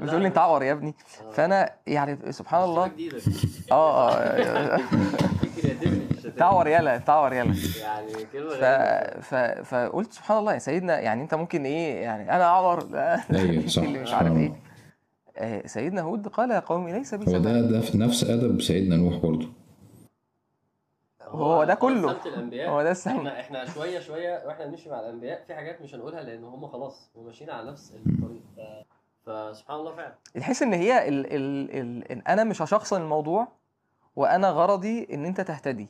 بتقول 0.00 0.22
لي 0.22 0.28
انت 0.28 0.38
عور 0.38 0.62
يا 0.62 0.72
ابني. 0.72 0.94
آه. 1.26 1.30
فانا 1.30 1.70
يعني 1.86 2.32
سبحان 2.32 2.64
الله. 2.64 2.86
جديدة. 2.88 3.18
آه 3.72 4.10
آه. 4.12 4.80
تعور 6.36 6.68
يلا 6.68 6.98
تعور 6.98 7.32
يلا 7.32 7.54
يعني 7.80 8.12
كلمة 8.32 8.54
ف... 8.54 8.64
ف... 9.24 9.34
فقلت 9.74 10.12
سبحان 10.12 10.38
الله 10.38 10.54
يا 10.54 10.58
سيدنا 10.58 11.00
يعني 11.00 11.22
انت 11.22 11.34
ممكن 11.34 11.64
إيه 11.64 12.02
يعني 12.02 12.32
أنا 12.36 12.44
اعور 12.44 12.88
أيوه 13.34 13.66
صح. 13.66 13.82
اللي 13.82 13.98
مش 13.98 14.12
عارف. 14.12 14.36
إيه. 14.36 14.52
آه، 15.36 15.66
سيدنا 15.66 16.02
هود 16.02 16.28
قال 16.28 16.50
يا 16.50 16.58
قوم 16.60 16.88
ليس 16.88 17.14
بي 17.14 17.26
هو 17.34 17.38
ده 17.38 17.60
ده 17.60 17.80
في 17.80 17.98
نفس 17.98 18.24
أدب 18.24 18.62
سيدنا 18.62 18.96
نوح 18.96 19.16
برضه. 19.16 19.48
هو 21.28 21.64
ده 21.64 21.74
كله. 21.74 22.20
هو 22.68 22.82
ده 22.82 22.90
السم 22.90 23.10
إحنا 23.10 23.40
إحنا 23.40 23.64
شوية 23.66 24.00
شوية 24.00 24.46
وإحنا 24.46 24.66
بنمشي 24.66 24.90
مع 24.90 25.00
الأنبياء 25.00 25.44
في 25.46 25.54
حاجات 25.54 25.82
مش 25.82 25.94
هنقولها 25.94 26.22
لأن 26.22 26.44
هم 26.44 26.68
خلاص 26.68 27.10
هم 27.16 27.26
ماشيين 27.26 27.50
على 27.50 27.70
نفس 27.70 27.92
الطريق. 28.06 28.42
فسبحان 29.26 29.76
الله 29.76 29.96
فعلا. 29.96 30.14
تحس 30.34 30.62
إن 30.62 30.72
هي 30.74 31.08
ال... 31.08 31.26
ال... 31.26 31.70
ال... 31.80 32.12
إن 32.12 32.22
أنا 32.28 32.44
مش 32.44 32.62
هشخصن 32.62 33.02
الموضوع 33.02 33.48
وأنا 34.16 34.50
غرضي 34.50 35.08
إن 35.12 35.24
أنت 35.24 35.40
تهتدي. 35.40 35.88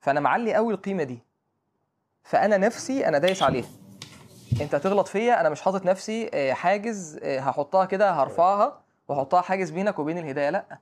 فأنا 0.00 0.20
معلي 0.20 0.54
قوي 0.54 0.74
القيمة 0.74 1.02
دي. 1.02 1.18
فأنا 2.22 2.56
نفسي 2.56 3.08
أنا 3.08 3.18
دايس 3.18 3.42
عليها. 3.42 3.68
أنت 4.60 4.76
تغلط 4.76 5.08
فيا 5.08 5.40
أنا 5.40 5.48
مش 5.48 5.62
حاطط 5.62 5.84
نفسي 5.86 6.30
آه، 6.34 6.52
حاجز 6.52 7.18
آه، 7.22 7.40
هحطها 7.40 7.84
كده 7.84 8.10
هرفعها 8.10 8.80
وأحطها 9.08 9.40
حاجز 9.40 9.70
بينك 9.70 9.98
وبين 9.98 10.18
الهداية. 10.18 10.50
لأ. 10.50 10.78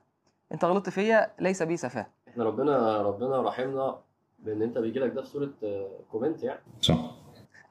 أنت 0.51 0.65
غلطت 0.65 0.89
فيا 0.89 1.31
ليس 1.39 1.63
بي 1.63 1.77
سفاهة. 1.77 2.05
إحنا 2.35 2.43
ربنا 2.43 3.01
ربنا 3.01 3.41
رحمنا 3.41 3.95
بان 4.45 4.61
انت 4.61 4.77
بيجي 4.77 4.99
لك 4.99 5.11
ده 5.15 5.21
في 5.21 5.27
صورة 5.27 5.49
آه، 5.63 5.87
comment 6.11 6.43
يعني. 6.43 6.59
صح. 6.81 7.11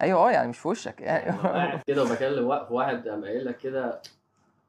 أيوه 0.03 0.19
آه 0.29 0.31
يعني 0.31 0.49
مش 0.49 0.59
في 0.59 0.69
وشك 0.69 1.01
يعني. 1.01 1.25
يعني 1.27 1.39
قاعد 1.43 1.81
كده 1.87 2.03
وبكلم 2.03 2.47
واحد 2.47 2.73
واحد 2.73 3.09
قام 3.09 3.25
قايل 3.25 3.45
لك 3.45 3.57
كده 3.59 4.01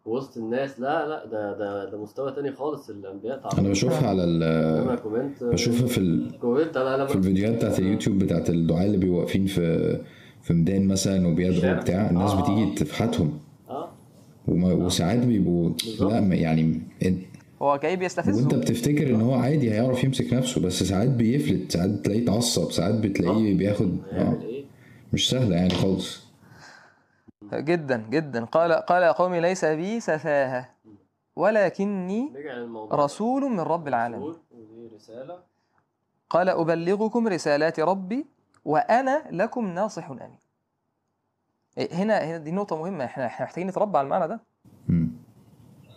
وسط 0.06 0.38
الناس 0.38 0.80
لا 0.80 1.08
لا 1.08 1.26
ده 1.26 1.58
ده 1.58 1.86
ده 1.90 1.98
مستوى 2.02 2.32
تاني 2.32 2.52
خالص 2.52 2.90
الانبياء 2.90 3.38
تعرف 3.40 3.60
أنا 3.60 3.70
بشوفها 3.70 4.10
على 4.10 4.24
ال 4.24 5.00
comment 5.04 5.44
بشوفها 5.44 5.88
في 5.88 5.98
ال... 5.98 6.40
comment 6.42 6.78
أنا 6.78 6.96
لما 6.96 7.06
في 7.06 7.16
الفيديوهات 7.16 7.56
بتاعت 7.56 7.80
اليوتيوب 7.80 8.20
بتاعت 8.20 8.50
الدعاء 8.50 8.86
اللي 8.86 8.98
بيبقوا 8.98 9.20
واقفين 9.20 9.46
في 9.46 9.96
في 10.42 10.54
ميدان 10.54 10.88
مثلا 10.88 11.28
وبيدعوا. 11.28 11.74
بتاع 11.74 12.10
الناس 12.10 12.32
آه. 12.32 12.42
بتيجي 12.42 12.76
تفحتهم. 12.76 13.40
آه. 13.70 13.90
وما 14.48 14.74
وساعات 14.74 15.20
بيبقوا. 15.20 15.70
لا 16.00 16.20
ما- 16.22 16.36
يعني 16.36 16.82
هو 17.62 17.78
جاي 17.78 17.92
وانت 17.92 18.00
بيستفزه 18.00 18.48
بتفتكر 18.60 19.08
ان 19.10 19.22
هو 19.22 19.34
عادي 19.34 19.72
هيعرف 19.72 20.04
يمسك 20.04 20.34
نفسه 20.34 20.62
بس 20.62 20.84
ساعات 20.84 21.10
بيفلت 21.10 21.72
ساعات 21.72 21.90
بتلاقيه 21.90 22.24
اتعصب 22.24 22.72
ساعات 22.72 22.96
بتلاقيه 22.96 23.58
بياخد 23.58 23.98
هيعمل 24.12 24.38
آه. 24.38 24.42
إيه؟ 24.42 24.66
مش 25.14 25.30
سهلة 25.30 25.56
يعني 25.56 25.70
خالص. 25.70 26.26
جدا 27.54 28.06
جدا. 28.10 28.46
قال 28.46 28.74
قال 28.74 29.04
يا 29.04 29.12
قوم 29.12 29.36
ليس 29.36 29.66
بي 29.66 30.00
سفاهة 30.00 30.70
ولكني 31.36 32.32
رسول 32.92 33.42
من 33.52 33.60
رب 33.60 33.88
العالمين. 33.88 34.22
رسول، 34.30 34.40
ودي 34.52 34.96
رسالة. 34.96 35.38
قال 36.30 36.50
أبلغكم 36.50 37.28
رسالات 37.28 37.80
ربي 37.80 38.26
وأنا 38.66 39.24
لكم 39.32 39.68
ناصح 39.74 40.10
أمين. 40.10 40.38
إيه، 41.78 41.94
هنا 41.94 42.18
هنا 42.26 42.38
دي 42.38 42.52
نقطة 42.52 42.78
مهمة 42.78 43.06
إحنا 43.06 43.26
إحنا 43.26 43.46
محتاجين 43.46 43.68
نتربى 43.68 43.98
على 43.98 44.06
المعنى 44.06 44.28
ده. 44.28 44.40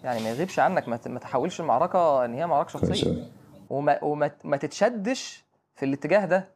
يعني 0.09 0.23
ما 0.23 0.31
يغيبش 0.31 0.59
عنك 0.59 0.89
ما 0.89 0.97
تحولش 0.97 1.61
المعركة 1.61 2.25
إن 2.25 2.35
هي 2.35 2.65
شخصية 2.69 3.07
أوي. 3.11 3.25
وما 3.71 4.05
وما 4.05 4.31
ما 4.45 4.57
تتشدش 4.57 5.45
في 5.75 5.85
الاتجاه 5.85 6.25
ده 6.27 6.49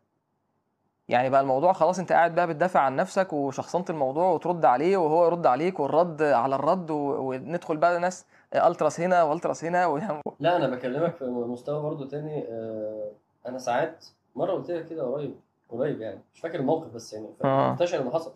يعني 1.08 1.30
بقى 1.30 1.40
الموضوع 1.40 1.72
خلاص 1.72 1.98
أنت 1.98 2.12
قاعد 2.12 2.34
بقى 2.34 2.46
بتدافع 2.46 2.80
عن 2.80 2.96
نفسك 2.96 3.32
وشخصنت 3.32 3.90
الموضوع 3.90 4.30
وترد 4.30 4.64
عليه 4.64 4.96
وهو 4.96 5.26
يرد 5.26 5.46
عليك 5.46 5.80
والرد 5.80 6.22
على 6.22 6.54
الرد 6.54 6.90
و- 6.90 6.96
وندخل 7.20 7.76
بقى 7.76 8.00
ناس 8.00 8.24
ألتراس 8.54 9.00
هنا 9.00 9.22
وألتراس 9.22 9.64
هنا 9.64 9.86
و... 9.86 10.00
لا 10.40 10.56
أنا 10.56 10.66
بكلمك 10.76 11.16
في 11.16 11.24
مستوى 11.24 11.82
برضو 11.82 12.04
تاني 12.04 12.44
آه 12.48 13.10
أنا 13.46 13.58
ساعات 13.58 14.04
مرة 14.36 14.52
قلت 14.52 14.70
لك 14.70 14.88
كده 14.88 15.02
قريب 15.02 15.34
قريب 15.70 16.00
يعني 16.00 16.20
مش 16.34 16.40
فاكر 16.40 16.60
الموقف 16.60 16.94
بس 16.94 17.12
يعني 17.12 17.26
آه. 17.44 17.70
منتشر 17.70 18.00
انه 18.00 18.10
حصل 18.10 18.32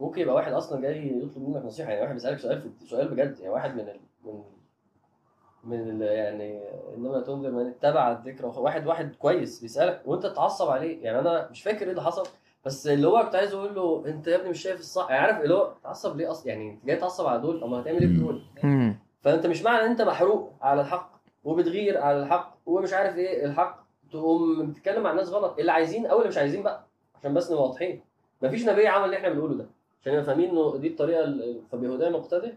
ممكن 0.00 0.20
يبقى 0.20 0.34
واحد 0.34 0.52
أصلا 0.52 0.80
جاي 0.80 1.18
يطلب 1.22 1.48
منك 1.48 1.64
نصيحة 1.64 1.90
يعني 1.90 2.02
واحد 2.02 2.14
بيسألك 2.14 2.38
سؤال 2.38 2.62
في 2.62 2.86
سؤال 2.86 3.08
بجد 3.08 3.36
يعني 3.40 3.52
واحد 3.52 3.74
من 3.74 3.80
ال... 3.80 4.00
من 4.24 4.42
من. 5.64 6.02
يعني 6.02 6.60
إنما 6.96 7.20
تنذر 7.20 7.50
من 7.50 7.66
اتبع 7.66 8.12
الذكر. 8.12 8.46
واحد 8.46 8.86
واحد 8.86 9.14
كويس 9.14 9.60
بيسألك 9.60 10.02
وأنت 10.06 10.26
تتعصب 10.26 10.68
عليه. 10.70 11.02
يعني 11.04 11.18
أنا 11.18 11.48
مش 11.50 11.62
فاكر 11.62 11.84
إيه 11.84 11.90
اللي 11.90 12.02
حصل 12.02 12.26
بس 12.64 12.86
اللي 12.86 13.08
هو 13.08 13.22
كنت 13.24 13.34
عايز 13.34 13.54
أقول 13.54 13.74
له 13.74 14.02
أنت 14.06 14.26
يا 14.26 14.36
ابني 14.36 14.48
مش 14.50 14.62
شايف 14.62 14.80
الصح. 14.80 15.10
يعني 15.10 15.26
عارف 15.26 15.40
اللي 15.40 15.54
هو 15.54 15.72
تعصب 15.82 16.16
ليه 16.16 16.30
أصلا 16.30 16.48
يعني 16.48 16.70
انت 16.70 16.84
جاي 16.86 16.96
تعصب 16.96 17.26
على 17.26 17.40
دول 17.40 17.64
اما 17.64 17.80
هتعمل 17.80 18.00
إيه 18.00 18.08
في 18.08 18.14
دول. 18.16 18.42
فأنت 19.20 19.46
مش 19.46 19.62
معنى 19.62 19.82
إن 19.84 19.90
أنت 19.90 20.02
محروق 20.02 20.52
على 20.62 20.80
الحق 20.80 21.12
وبتغير 21.44 21.98
على 22.00 22.22
الحق 22.22 22.56
ومش 22.66 22.92
عارف 22.92 23.16
إيه 23.16 23.44
الحق 23.44 23.80
تقوم 24.12 24.66
بتتكلم 24.70 25.02
مع 25.02 25.10
الناس 25.10 25.28
غلط. 25.28 25.58
اللي 25.58 25.72
عايزين 25.72 26.06
أو 26.06 26.16
اللي 26.18 26.28
مش 26.28 26.38
عايزين 26.38 26.62
بقى 26.62 26.86
عشان 27.18 27.34
بس 27.34 27.50
نبقى 27.50 27.62
واضحين. 27.64 28.02
مفيش 28.42 28.66
نبي 28.68 28.86
عمل 28.86 29.04
اللي 29.04 29.16
إحنا 29.16 29.28
بنقوله 29.28 29.54
ده. 29.54 29.66
عشان 30.00 30.12
نبقى 30.12 30.24
فاهمين 30.24 30.50
إنه 30.50 30.76
دي 30.76 30.88
الطريقة 30.88 31.24
ال- 31.24 31.62
فبهدايه 31.72 32.10
مقتدى 32.10 32.54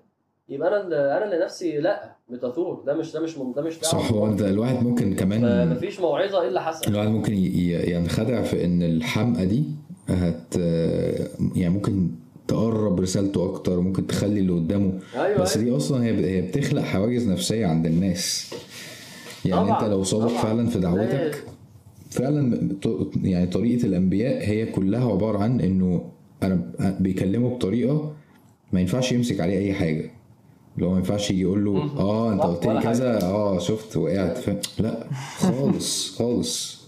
يبقى 0.49 0.67
أنا 0.69 0.81
اللي 0.83 1.17
أنا 1.17 1.25
اللي 1.25 1.45
نفسي 1.45 1.77
لا 1.77 2.15
بتثور 2.29 2.83
ده 2.87 2.93
مش 2.93 3.13
ده 3.13 3.19
مش 3.19 3.37
ده 3.55 3.61
مش. 3.61 3.73
صح 3.73 4.11
هو 4.11 4.27
انت 4.27 4.41
الواحد 4.41 4.83
ممكن 4.83 5.13
كمان 5.15 5.41
فمفيش 5.69 5.99
موعظة 5.99 6.47
الا 6.47 6.61
حسن 6.61 6.91
الواحد 6.91 7.07
ممكن 7.09 7.33
ينخدع 7.33 8.41
في 8.41 8.65
إن 8.65 8.83
الحمقى 8.83 9.45
دي 9.45 9.63
هت 10.09 10.55
يعني 11.55 11.69
ممكن 11.73 12.07
تقرب 12.47 12.99
رسالته 12.99 13.45
أكتر 13.49 13.79
ممكن 13.79 14.07
تخلي 14.07 14.39
اللي 14.39 14.53
قدامه 14.53 14.99
أيوه 15.15 15.41
بس 15.41 15.57
أيوة. 15.57 15.69
دي 15.69 15.77
أصلا 15.77 16.03
هي 16.05 16.25
هي 16.37 16.41
بتخلق 16.41 16.81
حواجز 16.81 17.27
نفسية 17.29 17.65
عند 17.67 17.85
الناس 17.85 18.53
يعني 19.45 19.61
طبعاً، 19.67 19.79
انت 19.81 19.89
لو 19.91 20.03
صادق. 20.03 20.27
فعلا 20.27 20.67
في 20.69 20.79
دعوتك 20.79 21.43
فعلا 22.09 22.69
يعني 23.23 23.47
طريقة 23.47 23.85
الأنبياء 23.85 24.49
هي 24.49 24.65
كلها 24.65 25.11
عبارة 25.11 25.37
عن 25.37 25.61
إنه 25.61 26.11
أنا 26.43 26.61
بيكلمه 26.99 27.49
بطريقة 27.55 28.13
ما 28.73 28.79
ينفعش 28.81 29.11
يمسك 29.11 29.39
عليه 29.39 29.57
أي 29.57 29.73
حاجة 29.73 30.11
اللي 30.75 30.85
هو 30.85 30.91
ما 30.91 30.97
ينفعش 30.97 31.31
يجي 31.31 31.41
يقول 31.41 31.65
له. 31.65 31.99
آه 31.99 32.33
أنت 32.33 32.41
قلت 32.41 32.65
لي 32.65 32.81
كذا 32.81 33.23
آه 33.23 33.59
شفت 33.59 33.97
وقعت 33.97 34.37
ف... 34.37 34.79
لا 34.79 35.07
خالص 35.37 35.89
خالص. 36.17 36.83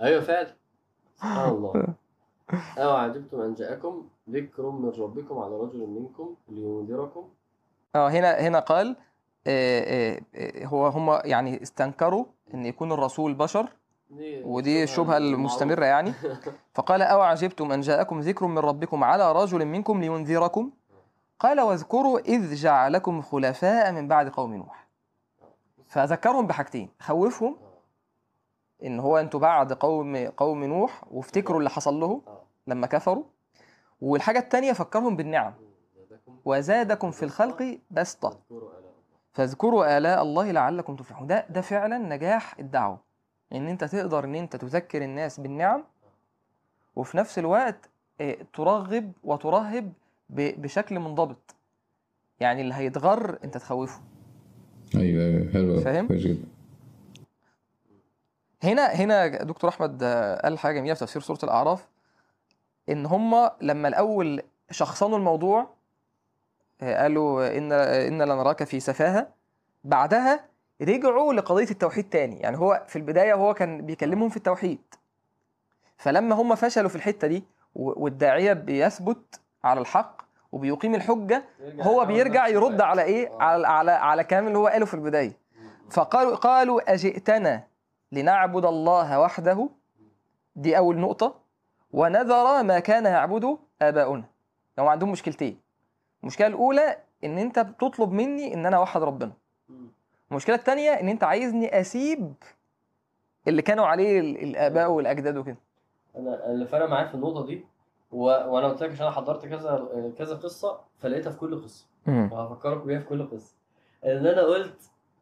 أيوه 0.00 0.20
فعلا. 0.20 0.54
سبحان 1.16 1.50
الله. 1.50 1.86
أو 2.78 2.90
عجبتم 2.90 3.40
أن 3.40 3.54
جاءكم 3.54 4.02
ذكر 4.30 4.70
من 4.70 4.88
ربكم 4.88 5.38
على 5.38 5.54
رجل 5.54 5.86
منكم 5.86 6.34
لينذركم. 6.48 7.24
آه 7.94 8.08
هنا 8.08 8.40
هنا 8.40 8.58
قال 8.60 8.96
آه، 9.46 10.14
آه، 10.14 10.20
آه، 10.34 10.66
هو 10.66 10.86
هم 10.86 11.20
يعني 11.24 11.62
استنكروا 11.62 12.24
إن 12.54 12.66
يكون 12.66 12.92
الرسول 12.92 13.34
بشر 13.34 13.68
دي 14.10 14.42
ودي 14.44 14.82
الشبهة 14.82 15.16
المستمرة 15.16 15.84
يعني. 15.84 16.12
فقال 16.74 17.02
أو 17.02 17.20
عجبتم 17.20 17.72
أن 17.72 17.80
جاءكم 17.80 18.20
ذكر 18.20 18.46
من 18.46 18.58
ربكم 18.58 19.04
على 19.04 19.32
رجل 19.32 19.64
منكم 19.64 20.00
لينذركم؟ 20.00 20.70
قال 21.38 21.60
واذكروا 21.60 22.18
إذ 22.18 22.54
جعلكم 22.54 23.22
خلفاء 23.22 23.92
من 23.92 24.08
بعد 24.08 24.28
قوم 24.28 24.54
نوح. 24.54 24.86
فذكرهم 25.88 26.46
بحاجتين 26.46 26.88
خوفهم 27.00 27.56
إن 28.82 29.00
هو 29.00 29.18
أنتوا 29.18 29.40
بعد 29.40 29.72
قوم 29.72 30.16
قوم 30.16 30.64
نوح 30.64 31.04
وافتكروا 31.10 31.58
اللي 31.58 31.70
حصل 31.70 32.00
له 32.00 32.22
لما 32.66 32.86
كفروا. 32.86 33.24
والحاجة 34.00 34.38
التانية 34.38 34.72
فكرهم 34.72 35.16
بالنعم. 35.16 35.54
وزادكم 36.44 37.10
في 37.10 37.24
الخلق 37.24 37.78
بسطة. 37.90 38.38
فاذكروا 39.32 39.98
آلاء 39.98 40.22
الله 40.22 40.50
لعلكم 40.50 40.96
تفلحون. 40.96 41.26
ده 41.26 41.46
ده 41.50 41.60
فعلا 41.60 41.98
نجاح 41.98 42.58
الدعوة. 42.58 42.98
إن 43.52 43.68
أنت 43.68 43.84
تقدر 43.84 44.24
إن 44.24 44.34
أنت 44.34 44.56
تذكر 44.56 45.02
الناس 45.02 45.40
بالنعم 45.40 45.84
وفي 46.96 47.16
نفس 47.16 47.38
الوقت 47.38 47.90
آه، 48.20 48.36
ترغب 48.54 49.12
وترهب 49.24 49.92
بشكل 50.28 50.98
منضبط. 50.98 51.54
يعني 52.40 52.60
اللي 52.60 52.74
هيتغر 52.74 53.38
انت 53.44 53.56
تخوفه. 53.56 54.00
أيوه 54.94 55.24
أيوه 55.24 55.52
حلو 55.52 55.80
فاهم؟ 55.80 56.08
كويس 56.08 56.22
جدا. 56.22 56.48
هنا 58.62 58.86
هنا 58.86 59.26
دكتور 59.42 59.70
أحمد 59.70 60.04
قال 60.44 60.58
حاجة 60.58 60.78
جميلة 60.78 60.94
في 60.94 61.00
تفسير 61.00 61.22
سورة 61.22 61.38
الأعراف 61.42 61.88
إن 62.88 63.06
هم 63.06 63.50
لما 63.60 63.88
الأول 63.88 64.42
شخصنوا 64.70 65.18
الموضوع 65.18 65.76
آه، 66.80 67.02
قالوا 67.02 67.58
إن 67.58 67.72
إن 67.72 68.22
لنراك 68.22 68.64
في 68.64 68.80
سفاهة 68.80 69.28
بعدها 69.84 70.44
رجعوا 70.82 71.32
لقضية 71.32 71.70
التوحيد 71.70 72.08
تاني. 72.08 72.40
يعني 72.40 72.58
هو 72.58 72.84
في 72.88 72.96
البداية 72.96 73.34
هو 73.34 73.54
كان 73.54 73.86
بيكلمهم 73.86 74.28
في 74.28 74.36
التوحيد. 74.36 74.80
فلما 75.96 76.34
هم 76.34 76.54
فشلوا 76.54 76.88
في 76.88 76.96
الحتة 76.96 77.28
دي 77.28 77.44
والداعية 77.74 78.52
بيثبت 78.52 79.40
على 79.66 79.80
الحق 79.80 80.22
وبيقيم 80.52 80.94
الحجة 80.94 81.44
هو 81.80 82.04
بيرجع 82.04 82.46
يرد 82.48 82.80
على 82.80 83.02
إيه؟ 83.02 83.32
على 83.40 83.66
على 83.66 83.90
على 83.90 84.24
كلام 84.24 84.46
اللي 84.46 84.58
هو 84.58 84.66
قاله 84.66 84.86
في 84.86 84.94
البداية. 84.94 85.32
فقالوا 85.90 86.36
قالوا 86.36 86.92
أجئتنا 86.94 87.64
لنعبد 88.12 88.64
الله 88.64 89.20
وحده؟ 89.20 89.68
دي 90.56 90.78
أول 90.78 90.98
نقطة. 90.98 91.34
ونذر 91.92 92.62
ما 92.62 92.78
كان 92.78 93.04
يعبده 93.04 93.58
آباؤنا. 93.82 94.24
هم 94.78 94.86
عندهم 94.86 95.12
مشكلتين. 95.12 95.60
المشكلة 96.22 96.46
الأولى 96.46 96.96
إن 97.24 97.38
أنت 97.38 97.58
بتطلب 97.58 98.12
مني 98.12 98.54
إن 98.54 98.66
أنا 98.66 98.76
أوحد 98.76 99.02
ربنا. 99.02 99.32
المشكلة 100.30 100.56
التانية 100.56 100.90
إن 100.90 101.08
أنت 101.08 101.24
عايزني 101.24 101.80
أسيب 101.80 102.34
اللي 103.48 103.62
كانوا 103.62 103.86
عليه 103.86 104.20
ال- 104.20 104.42
الآباء 104.42 104.90
والأجداد 104.90 105.36
وكده. 105.36 105.56
أنا 106.16 106.46
اللي 106.46 106.66
فرق 106.66 106.88
معايا 106.88 107.08
في 107.08 107.14
النقطة 107.14 107.46
دي 107.46 107.64
و... 108.12 108.24
وأنا 108.24 108.68
قلت 108.68 108.82
لك 108.82 108.90
عشان 108.90 109.06
أنا 109.06 109.14
حضرت 109.14 109.46
كذا 109.46 109.88
كذا 110.18 110.34
قصة 110.34 110.78
فلقيتها 110.98 111.30
في 111.30 111.38
كل 111.38 111.62
قصة. 111.62 111.86
وهفكركم 112.06 112.86
بيها 112.86 112.98
في 112.98 113.04
كل 113.06 113.26
قصة. 113.30 113.54
إن 114.04 114.26
أنا 114.26 114.42
قلت 114.42 114.80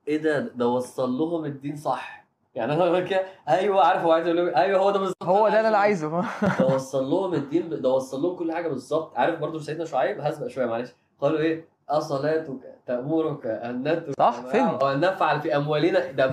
إيه 0.09 0.23
ده؟ 0.23 0.39
ده 0.41 0.69
وصل 0.69 1.11
لهم 1.19 1.45
الدين 1.45 1.77
صح. 1.77 2.25
يعني 2.55 2.73
أنا 2.73 2.91
بقول 2.91 3.09
كده 3.09 3.23
أيوه 3.49 3.85
عارف 3.87 4.03
هو 4.03 4.13
عايز 4.13 4.27
يقول 4.27 4.37
لهم 4.47 4.57
أيوه 4.57 4.81
هو 4.81 4.91
ده 4.91 4.99
بالظبط 4.99 5.23
هو 5.23 5.49
ده 5.49 5.57
اللي 5.59 5.69
أنا 5.69 5.79
عايزه. 5.79 6.09
ده 6.61 6.67
وصل 6.67 7.11
لهم 7.11 7.35
الدين 7.35 7.83
ده 7.83 7.89
وصل 7.89 8.23
لهم 8.23 8.37
كل 8.37 8.53
حاجة 8.53 8.69
بالظبط. 8.69 9.17
عارف 9.17 9.41
برضو 9.41 9.59
سيدنا 9.59 9.85
شعيب؟ 9.85 10.21
هسبق 10.21 10.47
شوية 10.47 10.67
معلش. 10.67 10.95
قالوا 11.21 11.39
إيه؟ 11.39 11.65
أصلاتك 11.89 12.53
تأمرك 12.87 13.47
أن 13.47 14.13
صح، 14.19 14.41
فهم. 14.41 14.79
وان 14.83 15.01
نفعل 15.01 15.41
في 15.41 15.57
أموالنا. 15.57 16.11
ده. 16.13 16.33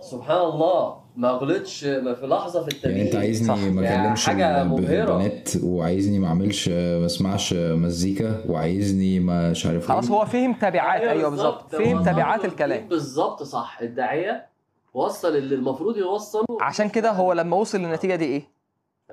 سبحان 0.00 0.40
الله. 0.40 1.00
ما 1.16 1.28
غلطش 1.30 1.84
ما 1.84 2.14
في 2.14 2.26
لحظة 2.26 2.62
في 2.62 2.68
التدين 2.68 2.96
يعني 2.96 3.08
أنت 3.08 3.16
عايزني 3.16 3.48
صح. 3.48 3.58
ما 3.64 3.82
يعني 3.82 4.02
اكلمش 4.04 4.28
مبهرة. 4.28 5.16
البنات 5.16 5.50
وعايزني 5.62 6.18
ما 6.18 6.28
أعملش 6.28 6.68
ما 6.68 7.06
أسمعش 7.06 7.54
مزيكا 7.54 8.44
وعايزني 8.48 9.20
ما 9.20 9.50
مش 9.50 9.66
عارف 9.66 9.88
خلاص 9.88 10.10
إيه. 10.10 10.16
هو 10.16 10.24
فهم 10.24 10.52
تبعات 10.54 11.00
أيوه 11.02 11.30
بالظبط. 11.30 11.74
فهم 11.74 12.02
تبعات 12.02 12.44
الكلام. 12.44 12.88
بالظبط 12.88 13.42
صح. 13.42 13.78
الداعيه 13.82 14.46
وصل 14.94 15.36
اللي 15.36 15.54
المفروض 15.54 15.96
يوصله. 15.96 16.44
عشان 16.60 16.88
كده 16.88 17.10
هو 17.10 17.32
لما 17.32 17.56
وصل 17.56 17.78
للنتيجة 17.78 18.14
دي 18.14 18.24
إيه؟ 18.24 18.42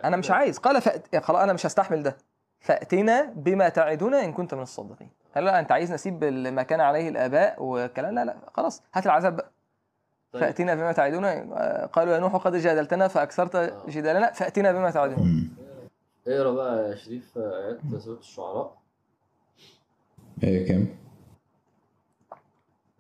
أنا 0.04 0.18
مش 0.18 0.32
عايز. 0.32 0.58
قال 0.58 0.82
ف... 0.82 0.90
خلاص 1.18 1.42
أنا 1.42 1.54
مش 1.54 1.66
هستحمل 1.66 2.04
ده. 2.04 2.18
فأتنا 2.60 3.34
بما 3.36 3.70
تعدنا 3.70 4.26
إن 4.26 4.34
كنت 4.34 4.54
من 4.54 4.62
الصادقين. 4.62 5.10
هل 5.34 5.46
لا 5.46 5.60
أنت 5.60 5.72
عايز 5.72 5.92
نسيب 5.92 6.24
ما 6.24 6.64
كان 6.64 6.80
عليه 6.80 7.10
الآباء 7.10 7.56
وكلام 7.60 8.16
لا 8.16 8.26
لا. 8.26 8.36
خلاص 8.54 8.82
هات 8.94 9.06
العذاب 9.06 9.36
بقى. 9.36 9.52
طيب. 10.34 10.42
فأتنا 10.42 10.76
بما 10.76 10.92
تعدنا 10.92 11.32
آه، 11.54 11.86
قالوا 11.86 12.14
يا 12.14 12.20
نوح 12.20 12.36
قد 12.36 12.56
جادلتنا 12.56 13.08
فأكثرت 13.08 13.56
آه. 13.56 13.84
جدالنا 13.90 14.32
فأتنا 14.32 14.72
بما 14.72 15.16
مم. 15.18 15.50
اقرا 16.28 16.52
بقى 16.52 16.90
يا 16.90 16.96
شريف 16.96 17.38
آيات 17.38 17.80
سورة 18.00 18.20
الشعراء. 18.20 18.78
إيه 20.44 20.68
كام 20.68 20.88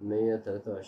123 0.02 0.86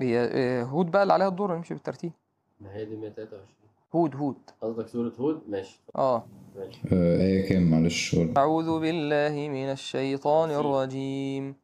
هي 0.00 0.18
آه، 0.32 0.62
هود 0.62 0.90
بقى 0.90 1.02
اللي 1.02 1.12
عليها 1.12 1.28
الدور 1.28 1.56
نمشي 1.56 1.74
بالترتيب. 1.74 2.12
ما 2.60 2.74
هي 2.74 2.84
دي 2.84 2.96
123 2.96 3.46
هود 3.94 4.16
هود. 4.16 4.36
قصدك 4.62 4.88
سورة 4.88 5.12
هود؟ 5.18 5.42
ماشي. 5.48 5.80
آه. 5.96 6.26
ماشي. 6.56 6.80
آه، 6.92 7.20
إيه 7.20 7.48
كام 7.48 7.70
معلش. 7.70 8.16
أعوذ 8.36 8.80
بالله 8.80 9.48
من 9.48 9.70
الشيطان. 9.72 10.50
الرجيم. 10.50 11.63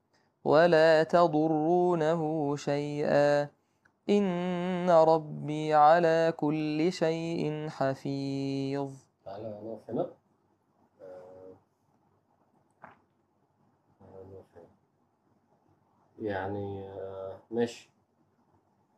ولا 0.43 1.03
تضرونه 1.03 2.55
شيئا 2.55 3.49
إن 4.09 4.89
ربي 4.89 5.73
على 5.73 6.33
كل 6.37 6.91
شيء 6.91 7.69
حفيظ. 7.69 8.91
تعالى 9.25 9.59
نقف 9.63 9.89
هنا. 9.89 10.09
يعني 16.21 16.89
ماشي. 17.51 17.89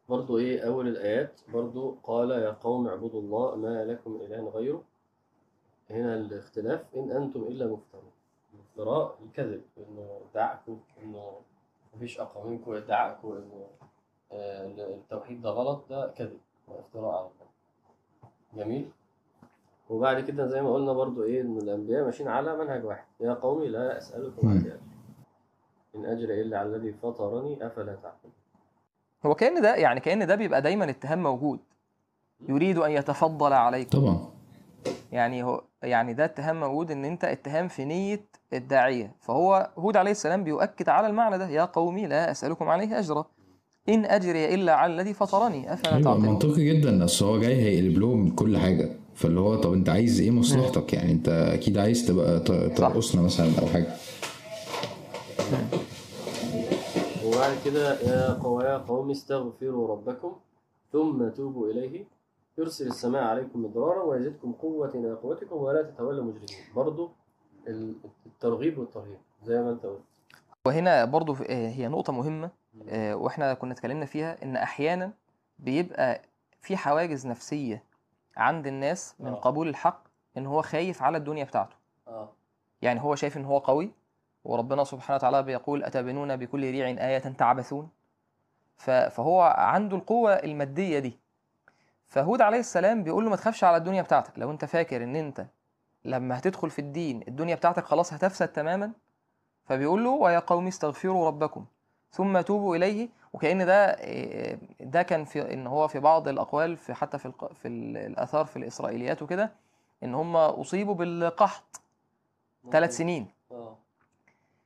برضو 0.10 0.38
إيه 0.38 0.68
أول 0.68 0.88
الآيات 0.88 1.42
برضو 1.54 1.96
قال 2.04 2.32
يا 2.32 2.52
قوم 2.52 2.88
اعبدوا 2.88 3.22
الله 3.22 3.56
ما 3.56 3.86
لكم 3.86 4.16
إله 4.22 4.50
غيره. 4.50 4.84
هنا 5.90 6.16
الاختلاف 6.16 6.96
إن 6.96 7.12
أنتم 7.12 7.44
إلا 7.44 7.66
مفترون. 7.68 8.12
الافتراء 8.54 9.16
الكذب 9.26 9.62
إنه 9.78 10.20
ادعاءكم 10.32 10.80
إنه 11.04 11.32
مفيش 11.96 12.20
أقوى 12.20 12.50
منكم 12.50 12.72
ادعاءكم 12.74 13.32
إنه 13.32 13.68
آه، 14.32 14.66
التوحيد 14.66 15.42
ده 15.42 15.50
غلط 15.50 15.84
ده 15.90 16.08
كذب 16.18 16.38
وافتراء 16.68 17.12
على 17.18 17.28
الله 17.28 18.64
جميل. 18.66 18.90
وبعد 19.90 20.20
كده 20.20 20.48
زي 20.48 20.62
ما 20.62 20.74
قلنا 20.74 20.94
برضو 20.94 21.24
إيه 21.24 21.42
إن 21.42 21.58
الأنبياء 21.58 22.06
ماشيين 22.06 22.30
على 22.30 22.58
منهج 22.58 22.86
واحد. 22.86 23.06
يا 23.20 23.34
قومي 23.34 23.68
لا 23.68 23.98
أسألكم. 23.98 24.50
عليه 24.50 24.60
اجر 24.60 24.78
إن 25.96 26.06
أجري 26.06 26.42
إلا 26.42 26.60
على 26.60 26.76
الذي 26.76 26.94
فطرني 26.94 27.68
أفلا 27.68 27.96
تعقلون. 27.96 28.34
هو 29.26 29.36
كأن 29.36 29.62
ده 29.62 29.76
يعني 29.76 30.00
كأن 30.00 30.28
ده 30.28 30.36
بيبقى 30.36 30.62
دايما 30.62 30.90
اتهام 30.90 31.24
موجود. 31.24 31.60
يريد 32.50 32.78
أن 32.78 32.92
يتفضل 32.92 33.54
عليكم 33.54 33.90
طبعا. 34.00 34.30
يعني 35.12 35.44
هو 35.44 35.62
يعني 35.84 36.14
ده 36.14 36.26
اتهام 36.26 36.60
موجود 36.60 36.92
إن 36.92 37.06
أنت 37.06 37.24
اتهام 37.24 37.68
في 37.68 37.86
نية 37.86 38.26
الداعية. 38.58 39.16
فهو 39.20 39.70
هود 39.78 39.98
عليه 39.98 40.12
السلام 40.12 40.44
بيؤكد 40.44 40.90
على 40.90 41.08
المعنى 41.08 41.38
ده. 41.38 41.50
يا 41.50 41.66
قومي 41.66 42.08
لا 42.08 42.32
أسألكم 42.32 42.70
عليه 42.70 43.00
أجرا. 43.00 43.26
إن 43.90 44.06
أجري 44.06 44.54
إلا 44.54 44.74
على 44.74 44.94
الذي 44.94 45.14
فطرني. 45.14 45.74
أفلا 45.74 46.02
تعقلون؟ 46.04 46.26
منطقي 46.26 46.66
جدا. 46.66 47.06
أصل 47.06 47.26
هو 47.26 47.40
جاي 47.40 47.56
هيقلب 47.56 47.98
لهم 48.00 48.36
كل 48.36 48.58
حاجة. 48.58 48.90
فاللي 49.16 49.40
هو 49.40 49.56
طب 49.56 49.74
أنت 49.74 49.90
عايز 49.90 50.22
إيه 50.22 50.32
مصلحتك؟ 50.32 50.94
يعني 50.94 51.12
أنت 51.12 51.30
أكيد 51.30 51.78
عايز 51.78 52.08
تبقى. 52.08 52.40
ترقصنا 52.70 53.22
مثلا 53.22 53.48
أو 53.62 53.68
حاجة. 53.68 53.88
وبعد 57.26 57.52
كده 57.66 58.02
يا 58.02 58.40
قو- 58.44 58.62
يا 58.62 58.78
قوم 58.78 59.12
استغفروا 59.12 59.88
ربكم 59.88 60.32
ثم 60.94 61.30
توبوا 61.30 61.68
إليه. 61.72 62.06
يرسل 62.58 62.88
السماء 62.88 63.24
عليكم 63.24 63.64
مدرارا 63.66 64.04
ويزدكم 64.04 64.52
قوة 64.52 64.92
إلى 64.96 65.14
قوتكم 65.14 65.56
ولا 65.56 65.82
تتولوا 65.82 66.24
مجرمين. 66.24 66.48
برضو 66.76 67.06
ال- 67.06 67.12
الترغيب 68.26 68.78
والترهيب 68.78 69.18
زي 69.44 69.62
ما 69.62 69.70
انت 69.70 69.86
قلت. 69.86 70.02
وهنا 70.66 71.06
برضو 71.06 71.34
آه، 71.34 71.70
هي 71.70 71.88
نقطة 71.88 72.14
مهمة 72.14 72.50
آه، 72.90 73.16
وإحنا 73.16 73.54
كنا 73.54 73.74
اتكلمنا 73.74 74.06
فيها 74.06 74.44
إن 74.44 74.56
أحيانا 74.56 75.12
بيبقى 75.60 76.22
في 76.62 76.78
حواجز 76.78 77.28
نفسية 77.28 77.84
عند 78.38 78.68
الناس 78.68 79.16
من 79.20 79.32
آه. 79.32 79.36
قبول 79.36 79.70
الحق 79.70 80.04
إن 80.38 80.46
هو 80.46 80.62
خايف 80.62 81.02
على 81.04 81.18
الدنيا 81.18 81.44
بتاعته. 81.44 81.76
يعني 82.82 83.02
هو 83.02 83.16
شايف 83.16 83.38
إن 83.38 83.46
هو 83.46 83.58
قوي 83.58 83.92
وربنا 84.44 84.84
سبحانه 84.84 85.16
وتعالى 85.16 85.44
بيقول 85.44 85.84
أتبنون 85.84 86.36
بكل 86.36 86.72
ريع 86.72 86.88
آية 86.88 87.20
تعبثون؟ 87.20 87.90
فهو 88.78 89.42
عنده 89.42 89.98
القوة 89.98 90.34
المادية 90.34 91.00
دي. 91.00 91.20
فهود 92.08 92.42
عليه 92.42 92.60
السلام 92.60 93.04
بيقول 93.04 93.24
له 93.24 93.30
ما 93.30 93.36
تخافش 93.36 93.64
على 93.64 93.78
الدنيا 93.78 94.02
بتاعتك. 94.02 94.40
لو 94.40 94.52
أنت 94.52 94.66
فاكر 94.66 95.04
إن 95.04 95.16
أنت 95.16 95.46
لما 96.06 96.38
هتدخل 96.38 96.70
في 96.70 96.80
الدين 96.80 97.24
الدنيا 97.28 97.56
بتاعتك 97.56 97.86
خلاص 97.86 98.14
هتفسد 98.14 98.48
تماما؟ 98.48 98.92
فبيقول 99.66 100.04
له 100.04 100.10
ويا 100.10 100.40
قوم 100.40 100.68
استغفروا 100.68 101.28
ربكم 101.28 101.66
ثم 102.12 102.42
توبوا 102.42 102.76
إليه 102.76 103.10
وكأن 103.34 103.66
ده 103.66 103.86
إيه، 104.00 104.60
ده 104.80 105.02
كان 105.04 105.26
في 105.26 105.54
إن 105.54 105.68
هو 105.68 105.88
في 105.88 106.00
بعض 106.00 106.28
الأقوال 106.28 106.78
في 106.78 106.94
حتى 106.94 107.18
في 107.18 107.32
في 107.62 107.68
ال- 107.68 107.98
الآثار 107.98 108.46
في 108.46 108.58
الإسرائيليات 108.58 109.22
وكده 109.22 109.52
إن 110.04 110.16
هم 110.16 110.36
أصيبوا 110.36 110.96
بالقحط 110.96 111.82
ثلاث 112.72 112.98
سنين. 112.98 113.28
آه. 113.52 113.78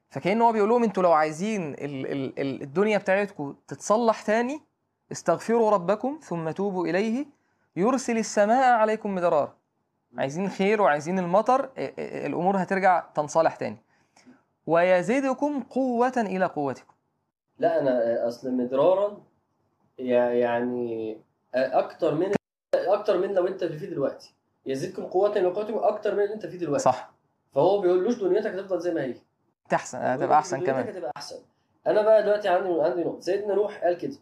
فكأن 0.10 0.42
هو 0.42 0.52
بيقول 0.52 0.70
لهم 0.70 0.84
أنتوا 0.84 1.04
لو 1.04 1.12
عايزين 1.12 1.74
ال 1.74 2.08
ال 2.12 2.40
ال 2.40 2.62
الدنيا 2.62 2.98
بتاعتكم 2.98 3.56
تتصلح 3.68 4.22
تاني 4.22 4.62
استغفروا 5.12 5.72
ربكم 5.72 6.20
ثم 6.24 6.52
توبوا 6.52 6.88
إليه 6.88 7.26
يرسل 7.76 8.18
السماء 8.18 8.74
عليكم 8.74 9.16
مدرارا 9.16 9.56
عايزين 10.18 10.50
خير 10.50 10.82
وعايزين 10.82 11.20
المطر 11.20 11.66
ا- 11.66 11.70
ا- 11.78 12.26
الأمور 12.26 12.58
هترجع 12.64 13.00
تنصلح 13.16 13.56
تاني. 13.56 13.78
ويزيدكم 14.68 15.64
قوة 15.64 16.14
إلى 16.18 16.46
قوتكم. 16.46 16.94
لا 17.60 17.82
أنا 17.82 18.28
أصل 18.28 18.52
مدرارا 18.52 19.22
يع- 20.00 20.34
يعني 20.34 21.18
أكتر 21.56 22.16
من 22.16 22.32
أكتر 22.76 23.18
من 23.18 23.34
لو 23.34 23.48
اللي 23.48 23.78
فيه 23.80 23.90
دلوقتي. 23.90 24.34
يزيدكم 24.66 25.06
قوة 25.06 25.38
لقوتكم 25.38 25.78
أكتر 25.78 26.16
من 26.16 26.24
اللي 26.24 26.34
أنت 26.34 26.46
فيه 26.46 26.58
دلوقتي. 26.58 26.84
صح. 26.84 27.12
فهو 27.56 27.82
بيقولوش 27.82 28.16
دنيتك 28.20 28.52
هتفضل 28.52 28.80
زي 28.80 28.94
ما 28.94 29.04
هي. 29.04 29.16
تحسن 29.70 29.98
هتبقى 29.98 30.38
أحسن 30.38 30.58
دنيتك 30.58 30.72
كمان. 30.74 30.88
هتبقى 30.88 31.12
أحسن. 31.18 31.40
أنا 31.88 32.02
بقى 32.02 32.24
دلوقتي 32.24 32.48
عندي 32.50 32.82
عندي 32.82 33.04
نقطة. 33.04 33.20
سيدنا 33.20 33.56
نوح 33.56 33.84
قال 33.84 33.98
كده 33.98 34.16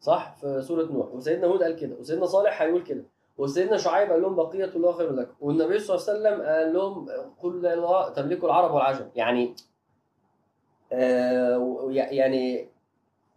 صح؟ 0.00 0.36
في 0.40 0.62
سورة 0.62 0.84
نوح. 0.84 1.06
وسيدنا 1.06 1.46
هود 1.46 1.62
قال 1.62 1.76
كده. 1.76 1.94
وسيدنا 1.96 2.26
صالح 2.26 2.62
هيقول 2.62 2.82
كده. 2.82 3.04
وسيدنا 3.38 3.76
شعيب 3.76 4.10
قال 4.10 4.22
لهم 4.22 4.34
بقية 4.36 4.64
الله 4.64 4.92
خير 4.92 5.12
لكم. 5.12 5.32
والنبي 5.40 5.78
صلى 5.78 5.96
الله 5.96 6.08
عليه 6.08 6.18
وسلم 6.38 6.46
قال 6.46 6.74
لهم 6.74 7.08
قل 7.42 7.62
لا 7.62 7.74
إله 7.74 8.08
تملكوا 8.08 8.48
العرب 8.48 8.74
والعجم. 8.74 9.04
يعني 9.16 9.54
آه 10.92 11.86
يعني 11.90 12.68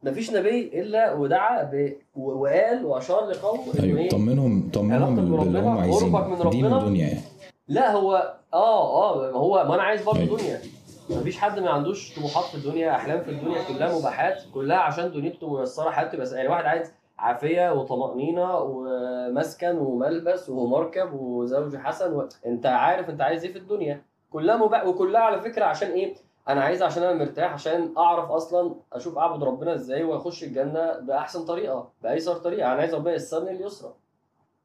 ما 0.03 0.11
فيش 0.11 0.31
نبي 0.33 0.81
إلا 0.81 1.13
ودعا 1.13 1.63
ب- 1.63 1.95
وقال 2.15 2.85
وأشار 2.85 3.25
لقوم 3.29 3.59
إنه 3.59 3.83
أيوه 3.83 3.99
إيه؟ 3.99 4.09
طمنهم 4.09 4.69
طمنهم 4.73 5.15
باللي 5.15 5.59
هم 5.59 5.77
عايزينه. 5.77 6.49
دين 6.49 6.65
ربنا. 6.65 6.77
ودنيا 6.85 7.07
يعني. 7.07 7.21
لا 7.67 7.91
هو 7.91 8.35
آه 8.53 9.11
آه 9.11 9.31
ما 9.31 9.37
هو 9.37 9.63
ما 9.67 9.75
أنا 9.75 9.83
عايز 9.83 10.03
برضه 10.03 10.19
أيوة. 10.19 10.37
دنيا. 10.37 10.61
مفيش 11.09 11.37
حد 11.37 11.59
ما 11.59 11.69
عندوش 11.69 12.15
طموحات 12.15 12.43
في 12.45 12.55
الدنيا 12.55 12.95
أحلام 12.95 13.21
في 13.21 13.31
الدنيا 13.31 13.63
كلها 13.63 13.99
مباحات 13.99 14.37
كلها 14.53 14.77
عشان 14.77 15.11
دنيته 15.11 15.59
ميسرة 15.59 15.89
حياته 15.89 16.17
بس. 16.17 16.31
يعني 16.33 16.47
واحد 16.47 16.65
عايز 16.65 16.91
عافية 17.19 17.73
وطمأنينة 17.73 18.57
ومسكن 18.59 19.77
وملبس 19.77 20.49
ومركب 20.49 21.13
وزوج 21.13 21.75
حسن 21.75 22.13
و... 22.13 22.29
انت 22.45 22.65
عارف 22.65 23.09
انت 23.09 23.21
عايز 23.21 23.45
إيه 23.45 23.51
في 23.53 23.59
الدنيا. 23.59 24.01
كلها 24.31 24.57
مباح 24.57 24.85
وكلها 24.85 25.21
على 25.21 25.41
فكرة 25.41 25.65
عشان 25.65 25.91
إيه؟ 25.91 26.15
أنا 26.49 26.61
عايز 26.61 26.83
عشان 26.83 27.03
أنا 27.03 27.13
مرتاح 27.25 27.53
عشان 27.53 27.93
اعرف 27.97 28.31
أصلا 28.31 28.75
أشوف 28.93 29.17
اعبد 29.17 29.43
ربنا 29.43 29.73
إزاي 29.73 30.03
واخش 30.03 30.43
الجنة 30.43 30.99
بأحسن 30.99 31.45
طريقة 31.45 31.89
بايسر 32.03 32.35
طريقة. 32.35 32.67
أنا 32.71 32.79
عايز 32.81 32.95
ربنا 32.95 33.11
ييسرني 33.11 33.51
اليسرى 33.51 33.93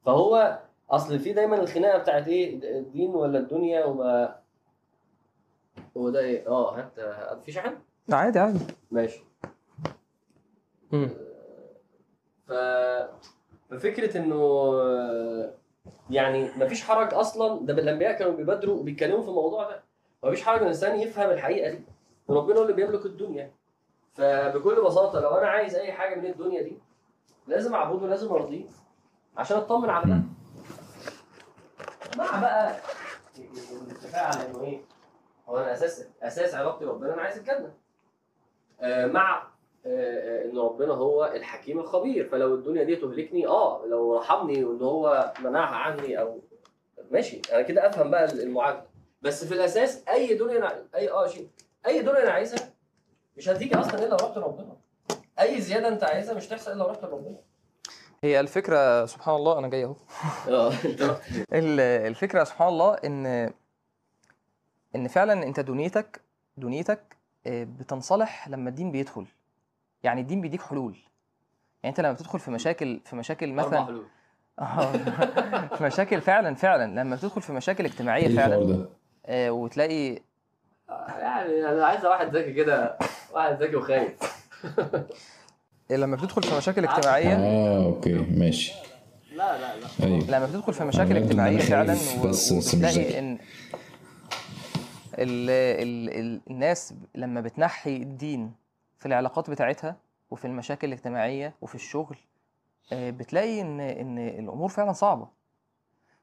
فهو 0.05 0.59
اصل 0.91 1.19
في 1.19 1.33
دايما 1.33 1.57
الخناقة 1.61 1.99
بتاعت 1.99 2.29
إيه؟ 2.29 2.79
الدين 2.79 3.11
ولا 3.15 3.39
الدنيا 3.39 3.85
وما 3.85 4.37
هو 5.97 6.11
ده 6.11 6.21
إيه؟ 6.21 6.49
آه 6.49 6.79
هات 6.79 7.01
في 7.45 7.53
شحن 7.53 7.75
عادي 8.13 8.39
عادي. 8.39 8.59
ماشي. 8.91 9.25
ف 12.49 12.53
ففكرة 13.71 14.17
إنه 14.19 14.73
يعني 16.11 16.51
مفيش 16.57 16.85
حرج 16.85 17.15
أصلا. 17.15 17.67
ده 17.67 17.73
الأنبياء 17.73 18.13
كانوا 18.19 18.33
بيبادروا 18.33 18.77
وبيتكلموا 18.79 19.23
في 19.23 19.29
الموضوع 19.29 19.71
ده. 19.71 19.83
مفيش 20.25 20.43
حرج 20.43 20.57
إن 20.57 20.63
الإنسان 20.63 21.01
يفهم 21.01 21.31
الحقيقة 21.31 21.71
دي. 21.71 21.81
ربنا 22.31 22.59
هو 22.59 22.63
اللي 22.63 22.73
بيملك 22.73 23.07
الدنيا. 23.07 23.53
فبكل 24.15 24.83
بساطة 24.85 25.21
لو 25.21 25.31
أنا 25.31 25.47
عايز 25.47 25.75
أي 25.75 25.93
حاجة 25.93 26.15
من 26.21 26.27
الدنيا 26.27 26.63
دي 26.63 26.79
لازم 27.47 27.75
أعبده 27.75 28.07
لازم 28.07 28.33
أرضيه 28.33 28.65
عشان 29.37 29.57
أطمن 29.57 29.91
على 29.91 30.05
ده. 30.07 30.21
مع 32.19 32.41
بقى 32.41 32.77
الاتفاق 33.39 34.23
على 34.23 34.47
إنه 34.51 34.61
إيه 34.63 34.81
هو 35.49 35.59
أنا 35.59 35.73
أساس 35.73 36.07
أساس 36.23 36.55
علاقتي 36.55 36.85
بربنا 36.85 37.15
أنا 37.15 37.23
عايز 37.23 37.39
الجنة. 37.39 37.73
آه 38.81 39.07
مع 39.07 39.39
آه، 39.39 39.43
آه، 39.43 39.52
إن 39.87 40.59
ربنا 40.59 40.93
هو 40.95 41.25
الحكيم 41.37 41.79
الخبير. 41.79 42.29
فلو 42.29 42.55
الدنيا 42.55 42.85
دي 42.85 42.97
تهلكني 42.97 43.47
آه 43.47 43.87
لو 43.87 44.17
رحمني 44.19 44.65
وإن 44.65 44.83
هو 44.83 45.33
منعها 45.45 45.75
عني 45.77 46.21
أو 46.21 46.41
ماشي 47.11 47.41
أنا 47.53 47.63
كده 47.63 47.87
أفهم 47.89 48.11
بقى 48.11 48.25
المعادله 48.33 48.83
بس 49.23 49.45
في 49.45 49.55
الأساس 49.55 50.05
أي 50.09 50.35
دنيا 50.35 50.59
أنا... 50.59 50.85
أي 50.95 51.11
آه 51.11 51.27
شيء. 51.27 51.49
أي 51.87 52.03
دنيا 52.03 52.23
أنا 52.23 52.31
عايزها 52.31 52.73
مش 53.37 53.49
هتيجي 53.49 53.75
أصلا 53.79 53.95
إلا 53.99 54.07
لو 54.09 54.17
رحت 54.17 54.39
لربنا 54.39 54.77
أي 55.41 55.61
زيادة 55.61 55.89
أنت 55.89 56.05
عايزها 56.05 56.35
مش 56.35 56.47
تحصل 56.49 56.73
إلا 56.73 56.79
لو 56.79 56.87
رحت 56.91 57.05
لربنا 57.05 57.37
هي 58.25 58.41
الفكرة 58.41 59.07
سبحان 59.07 59.35
الله 59.35 59.59
أنا 59.59 59.69
جاي 59.69 59.85
أهو. 59.85 59.95
آه 60.49 60.73
أنت 60.85 61.03
رحت 61.03 61.23
ال- 61.53 61.81
الفكرة 61.81 62.45
سبحان 62.45 62.69
الله 62.69 62.95
إن 62.95 63.27
إن 64.97 65.09
فعلا 65.09 65.33
أنت 65.33 65.61
دنيتك 65.61 66.21
دنيتك 66.57 67.17
آه، 67.47 67.65
بتنصلح 67.65 68.49
لما 68.49 68.69
الدين 68.71 68.93
بيدخل. 68.93 69.27
يعني 70.03 70.21
الدين 70.21 70.41
بيديك 70.41 70.63
حلول. 70.63 70.93
يعني 71.83 71.97
أنت 71.97 72.01
لما 72.01 72.13
بتدخل 72.13 72.39
في 72.39 72.51
مشاكل 72.51 73.01
في 73.05 73.17
مشاكل 73.17 73.53
مثلا 73.53 73.85
حلول. 73.85 74.05
في 75.77 75.85
مشاكل 75.85 76.21
فعلا 76.21 76.55
فعلا. 76.55 77.01
لما 77.01 77.17
بتدخل 77.17 77.43
في 77.43 77.53
مشاكل 77.53 77.85
اجتماعية 77.85 78.27
الحوار 78.27 78.51
فعلا 78.51 78.65
ده؟ 78.65 78.89
آه، 79.27 79.51
وتلاقي 79.51 80.19
يعني 81.19 81.69
أنا 81.69 81.87
عايز 81.87 82.05
واحد 82.07 82.37
ذكي 82.37 82.53
كده 82.53 82.99
واحد 83.33 83.63
ذكي 83.63 83.77
وخايف. 83.77 84.13
لما 85.91 86.17
بتدخل 86.17 86.43
في 86.43 86.57
مشاكل 86.57 86.85
اجتماعية 86.85 87.35
آه 87.37 87.85
أوكي 87.85 88.13
ماشي. 88.15 88.75
لا 89.33 89.59
لا 89.59 89.77
لا. 89.77 89.87
أيوه. 90.03 90.25
لما 90.31 90.47
بتدخل 90.47 90.73
في 90.73 90.85
مشاكل 90.85 91.17
أنا 91.17 91.59
فعلا 91.59 91.93
بس- 91.93 92.17
بس 92.17 92.53
مش 92.53 92.75
وبتلاقي 92.75 92.95
ذكي. 92.95 93.19
إن 93.19 93.39
ال 95.19 95.51
ال 95.51 96.11
ال 96.21 96.41
الناس 96.51 96.95
لما 97.15 97.41
بتنحي 97.41 97.97
الدين 97.97 98.53
في 99.03 99.07
العلاقات 99.07 99.51
بتاعتها 99.51 99.97
وفي 100.31 100.45
المشاكل 100.45 100.87
الاجتماعية 100.89 101.55
وفي 101.61 101.75
الشغل 101.75 102.17
آه، 102.93 103.11
بتلاقي 103.11 103.61
إن 103.61 103.81
إن 103.81 104.19
الأمور 104.19 104.69
فعلا 104.69 104.93
صعبة. 104.93 105.29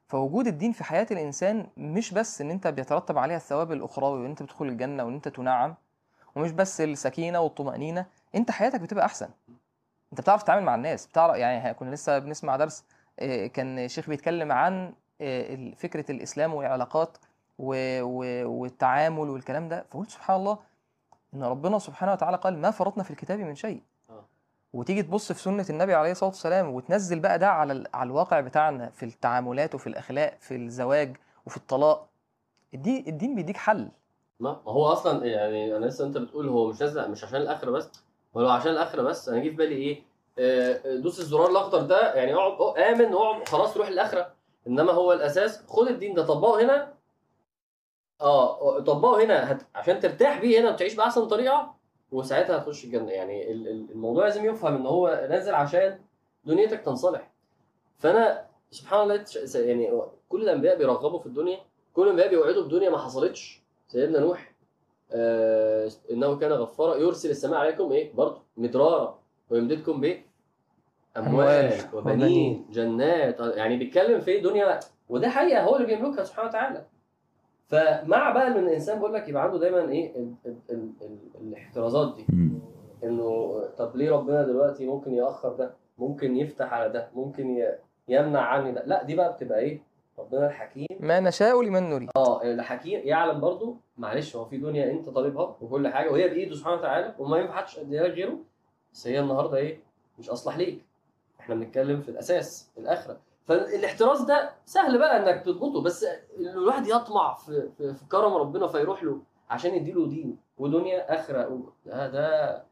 فوجود 0.08 0.46
الدين 0.46 0.72
في 0.72 0.84
حياة 0.84 1.06
الإنسان 1.10 1.66
مش 1.76 2.14
بس 2.14 2.40
إن 2.40 2.50
أنت 2.50 2.66
بيترتب 2.66 3.18
عليها 3.18 3.36
الثواب 3.36 3.72
الأخروي 3.72 4.20
وإن 4.20 4.30
أنت 4.30 4.42
بتدخل 4.42 4.64
الجنة 4.64 5.04
وإن 5.04 5.14
أنت 5.14 5.28
تنعم 5.28 5.74
ومش 6.36 6.50
بس 6.52 6.80
السكينة 6.80 7.40
والطمأنينة 7.40 8.06
أنت 8.34 8.50
حياتك 8.50 8.80
بتبقى 8.80 9.04
أحسن. 9.04 9.28
أنت 10.12 10.20
بتعرف 10.20 10.42
تتعامل 10.42 10.64
مع 10.64 10.74
الناس 10.74 11.06
بتعرف 11.06 11.36
يعني 11.36 11.74
كنا 11.74 11.90
لسه 11.94 12.18
بنسمع 12.18 12.56
درس 12.56 12.84
آه، 13.18 13.46
كان 13.46 13.78
الشيخ 13.78 14.08
بيتكلم 14.08 14.52
عن 14.52 14.92
آه، 15.20 15.54
ال- 15.54 15.76
فكرة 15.76 16.10
الإسلام 16.12 16.54
والعلاقات 16.54 17.16
والتعامل 17.58 19.28
والكلام 19.30 19.68
ده 19.68 19.84
فقلت 19.90 20.10
سبحان 20.10 20.36
الله 20.36 20.58
إن 21.34 21.42
ربنا 21.42 21.78
سبحانه 21.78 22.12
وتعالى 22.12 22.36
قال 22.36 22.58
ما 22.58 22.70
فرطنا 22.70 23.02
في 23.02 23.10
الكتاب 23.10 23.38
من 23.38 23.54
شيء. 23.54 23.82
آه. 24.10 24.24
وتيجي 24.72 25.02
تبص 25.02 25.32
في 25.32 25.42
سنة 25.42 25.66
النبي 25.70 25.94
عليه 25.94 26.10
الصلاة 26.10 26.30
والسلام 26.30 26.74
وتنزل 26.74 27.20
بقى 27.20 27.38
ده 27.38 27.48
على 27.48 27.84
على 27.94 28.06
الواقع 28.06 28.40
بتاعنا 28.40 28.90
في 28.90 29.02
التعاملات 29.04 29.74
وفي 29.74 29.86
الأخلاق 29.86 30.36
في 30.40 30.56
الزواج 30.56 31.16
وفي 31.46 31.56
الطلاق 31.56 32.06
الدين 32.74 33.04
الدين 33.06 33.34
بيديك 33.34 33.56
حل. 33.56 33.88
ما 34.40 34.60
هو 34.66 34.86
أصلا 34.86 35.26
يعني 35.26 35.76
أنا 35.76 35.86
لسه 35.86 36.06
أنت 36.06 36.18
بتقول 36.18 36.48
هو 36.48 36.66
مش 36.68 36.82
مش 36.82 37.24
عشان 37.24 37.40
الآخرة 37.40 37.70
بس 37.70 37.90
هو 38.36 38.40
لو 38.40 38.48
عشان 38.48 38.70
الآخرة 38.72 39.02
بس 39.02 39.28
أنا 39.28 39.38
جه 39.38 39.48
في 39.48 39.56
بالي 39.56 39.74
إيه؟ 39.74 40.02
آه، 40.38 40.96
دوس 40.96 41.20
الزرار 41.20 41.50
الأخضر 41.50 41.82
ده 41.82 42.14
يعني 42.14 42.34
اقعد 42.34 42.60
أه، 42.60 42.92
آمن 42.92 43.14
واقعد 43.14 43.48
خلاص 43.48 43.76
روح 43.76 43.88
الاخره 43.88 44.32
إنما 44.66 44.92
هو 44.92 45.12
الأساس 45.12 45.62
خد 45.68 45.86
الدين 45.88 46.14
ده 46.14 46.26
طبقه 46.26 46.62
هنا 46.64 46.92
آه 48.22 48.80
طبقه 48.80 49.24
هنا. 49.24 49.52
هت... 49.52 49.62
عشان 49.74 50.00
ترتاح 50.00 50.40
بيه 50.40 50.60
هنا 50.60 50.70
وتعيش 50.70 50.94
بأحسن 50.94 51.26
طريقة 51.26 51.74
وساعتها 52.12 52.56
هتخش 52.58 52.84
الجنة. 52.84 53.10
يعني 53.10 53.52
ال- 53.52 53.68
ال- 53.68 53.90
الموضوع 53.90 54.24
لازم 54.24 54.44
يفهم 54.44 54.74
إن 54.76 54.86
هو 54.86 55.26
نازل 55.30 55.54
عشان 55.54 55.98
دنيتك 56.44 56.80
تنصلح. 56.80 57.30
فأنا 57.98 58.46
سبحان 58.70 59.02
الله 59.02 59.24
يعني 59.54 59.92
كل 60.28 60.42
الأنبياء 60.42 60.78
بيرغبوا 60.78 61.18
في 61.18 61.26
الدنيا 61.26 61.58
كل 61.94 62.02
الأنبياء 62.02 62.28
بيوعدوا 62.28 62.62
بدنيا 62.64 62.90
ما 62.90 62.98
حصلتش. 62.98 63.62
سيدنا 63.88 64.20
نوح 64.20 64.52
آه 65.12 65.90
إنه 66.10 66.38
كان 66.38 66.52
غفارا 66.52 66.96
يرسل 66.96 67.30
السماء 67.30 67.58
عليكم 67.60 67.92
إيه؟ 67.92 68.12
برضه 68.14 68.42
مدرارا. 68.56 69.18
ويمددكم 69.50 70.00
بايه 70.00 70.26
أموال 71.16 71.72
وبنين. 71.92 72.66
جنات. 72.70 73.40
يعني 73.40 73.76
بيتكلم 73.76 74.20
في 74.20 74.40
دنيا 74.40 74.80
وده 75.08 75.28
حقيقة 75.28 75.62
هو 75.62 75.76
اللي 75.76 75.86
بيملكها 75.86 76.24
سبحانه 76.24 76.48
وتعالى. 76.48 76.86
فمع 77.70 78.30
بقى 78.30 78.46
ان 78.46 78.56
الإنسان 78.56 78.98
بيقول 78.98 79.14
لك 79.14 79.28
يبقى 79.28 79.42
عنده 79.42 79.58
دايما 79.58 79.88
إيه 79.90 80.16
ال 80.16 80.34
ال 80.46 80.56
ال 80.70 80.90
ال 81.02 81.18
الاحترازات 81.40 82.16
دي. 82.16 82.26
إنه 83.04 83.60
طب 83.78 83.96
ليه 83.96 84.10
ربنا 84.10 84.42
دلوقتي 84.42 84.86
ممكن 84.86 85.14
يأخر 85.14 85.52
ده؟ 85.52 85.74
ممكن 85.98 86.36
يفتح 86.36 86.72
على 86.72 86.88
ده؟ 86.92 87.08
ممكن 87.14 87.50
ي- 87.50 87.74
يمنع 88.08 88.40
عني 88.40 88.72
ده؟ 88.72 88.82
لا 88.86 89.02
دي 89.02 89.16
بقى 89.16 89.32
بتبقى 89.32 89.58
إيه؟ 89.58 89.82
ربنا 90.18 90.46
الحكيم. 90.46 90.86
ما 91.00 91.20
نشاء 91.20 91.62
لمن 91.62 91.90
نريد. 91.90 92.10
آه 92.16 92.42
الحكيم 92.42 93.00
يعلم 93.04 93.40
برضو 93.40 93.76
معلش 93.98 94.36
هو 94.36 94.44
في 94.44 94.56
دنيا 94.58 94.90
أنت 94.90 95.08
طالبها 95.08 95.56
وكل 95.60 95.88
حاجة 95.88 96.10
وهي 96.12 96.28
بإيده 96.28 96.54
سبحانه 96.54 96.76
وتعالى 96.76 97.14
وما 97.18 97.38
ينفعش 97.38 97.78
اديها 97.78 98.02
لك 98.02 98.10
غيره 98.14 98.38
بس 98.92 99.06
هي 99.06 99.20
النهارده 99.20 99.56
إيه؟ 99.56 99.78
مش 100.18 100.30
أصلح 100.30 100.56
ليك. 100.58 100.84
إحنا 101.40 101.54
بنتكلم 101.54 102.00
في 102.00 102.08
الأساس 102.08 102.70
الآخرة. 102.78 103.16
فالاحتراز 103.50 104.22
ده 104.22 104.50
سهل 104.64 104.98
بقى 104.98 105.16
إنك 105.16 105.44
تضبطه 105.44 105.82
بس 105.82 106.06
الواحد 106.38 106.86
يطمع 106.86 107.34
في, 107.34 107.68
في, 107.78 107.94
كرم 108.10 108.34
ربنا 108.34 108.66
فيروح 108.68 109.02
له 109.04 109.20
عشان 109.50 109.74
يديله 109.74 110.06
دين 110.08 110.36
ودنيا 110.58 111.14
آخرة 111.20 111.62
ده 111.86 112.08
ده 112.08 112.62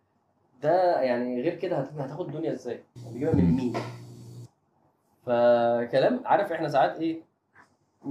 ده 0.63 1.01
يعني 1.01 1.43
غير 1.43 1.55
كده 1.55 1.77
هت- 1.77 1.93
هتاخد 1.99 2.33
دنيا 2.33 2.53
إزاي؟ 2.53 2.83
هتجيبها 3.07 3.35
من 3.35 3.45
مين؟ 3.57 3.73
فكلام 5.27 6.21
عارف 6.25 6.53
إحنا 6.53 6.69
ساعات 6.69 7.01
إيه 7.01 7.23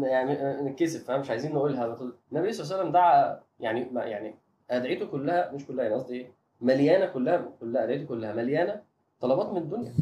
يعني 0.02 0.62
نتكسف 0.70 1.04
فاهم 1.08 1.20
مش 1.20 1.30
عايزين 1.30 1.54
نقولها 1.56 1.86
النبي 2.32 2.52
صلى 2.54 2.64
الله 2.64 2.74
عليه 2.76 2.82
وسلم 2.84 2.92
دعا 2.92 3.40
يعني 3.60 3.88
يعني 3.96 4.36
أدعيته 4.72 5.06
كلها 5.06 5.52
مش 5.52 5.66
كلها 5.68 5.84
يعني 5.84 5.96
قصدي 5.96 6.14
إيه 6.16 6.32
مليانة 6.62 7.06
كلها 7.06 7.46
كلها 7.60 7.84
أدعيته 7.84 8.06
كلها 8.06 8.34
مليانة 8.34 8.82
طلبات 9.22 9.50
من 9.54 9.58
الدنيا. 9.58 9.94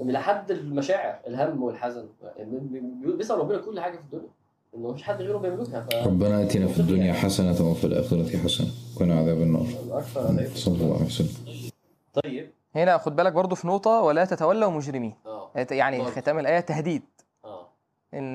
لحد 0.00 0.50
المشاعر 0.50 1.18
الهم 1.26 1.62
والحزن. 1.62 2.06
بي- 2.38 2.80
بي- 2.80 3.12
بيسأل 3.16 3.38
ربنا 3.38 3.58
كل 3.58 3.80
حاجة 3.80 3.96
في 3.96 4.02
الدنيا. 4.02 4.28
إنه 4.74 4.88
مفيش 4.90 5.02
حد 5.02 5.22
غيره 5.22 5.38
بيملكها 5.38 5.80
ف 5.80 6.06
ربنا 6.06 6.42
اتنا 6.42 6.66
في 6.66 6.80
الدنيا 6.80 7.12
حسنة 7.12 7.70
وفي 7.70 7.84
الآخرة 7.84 8.38
حسنة. 8.38 8.68
وقنا 8.96 9.18
عذاب 9.18 9.36
النار. 9.40 9.66
صلى 10.54 10.74
الله 10.82 10.94
عليه 10.96 11.06
وسلم. 11.06 11.70
طيب. 12.14 12.50
هنا 12.76 12.98
خد 12.98 13.16
بالك 13.16 13.32
برضو 13.32 13.54
في 13.54 13.66
نقطة 13.66 14.00
ولا 14.00 14.24
تتولوا 14.24 14.70
مجرمين. 14.70 15.14
آه. 15.26 15.50
يعني 15.70 15.98
برضو. 15.98 16.10
ختام 16.10 16.38
الآية 16.38 16.60
تهديد. 16.60 17.02
آه. 17.44 17.68
إن. 18.14 18.34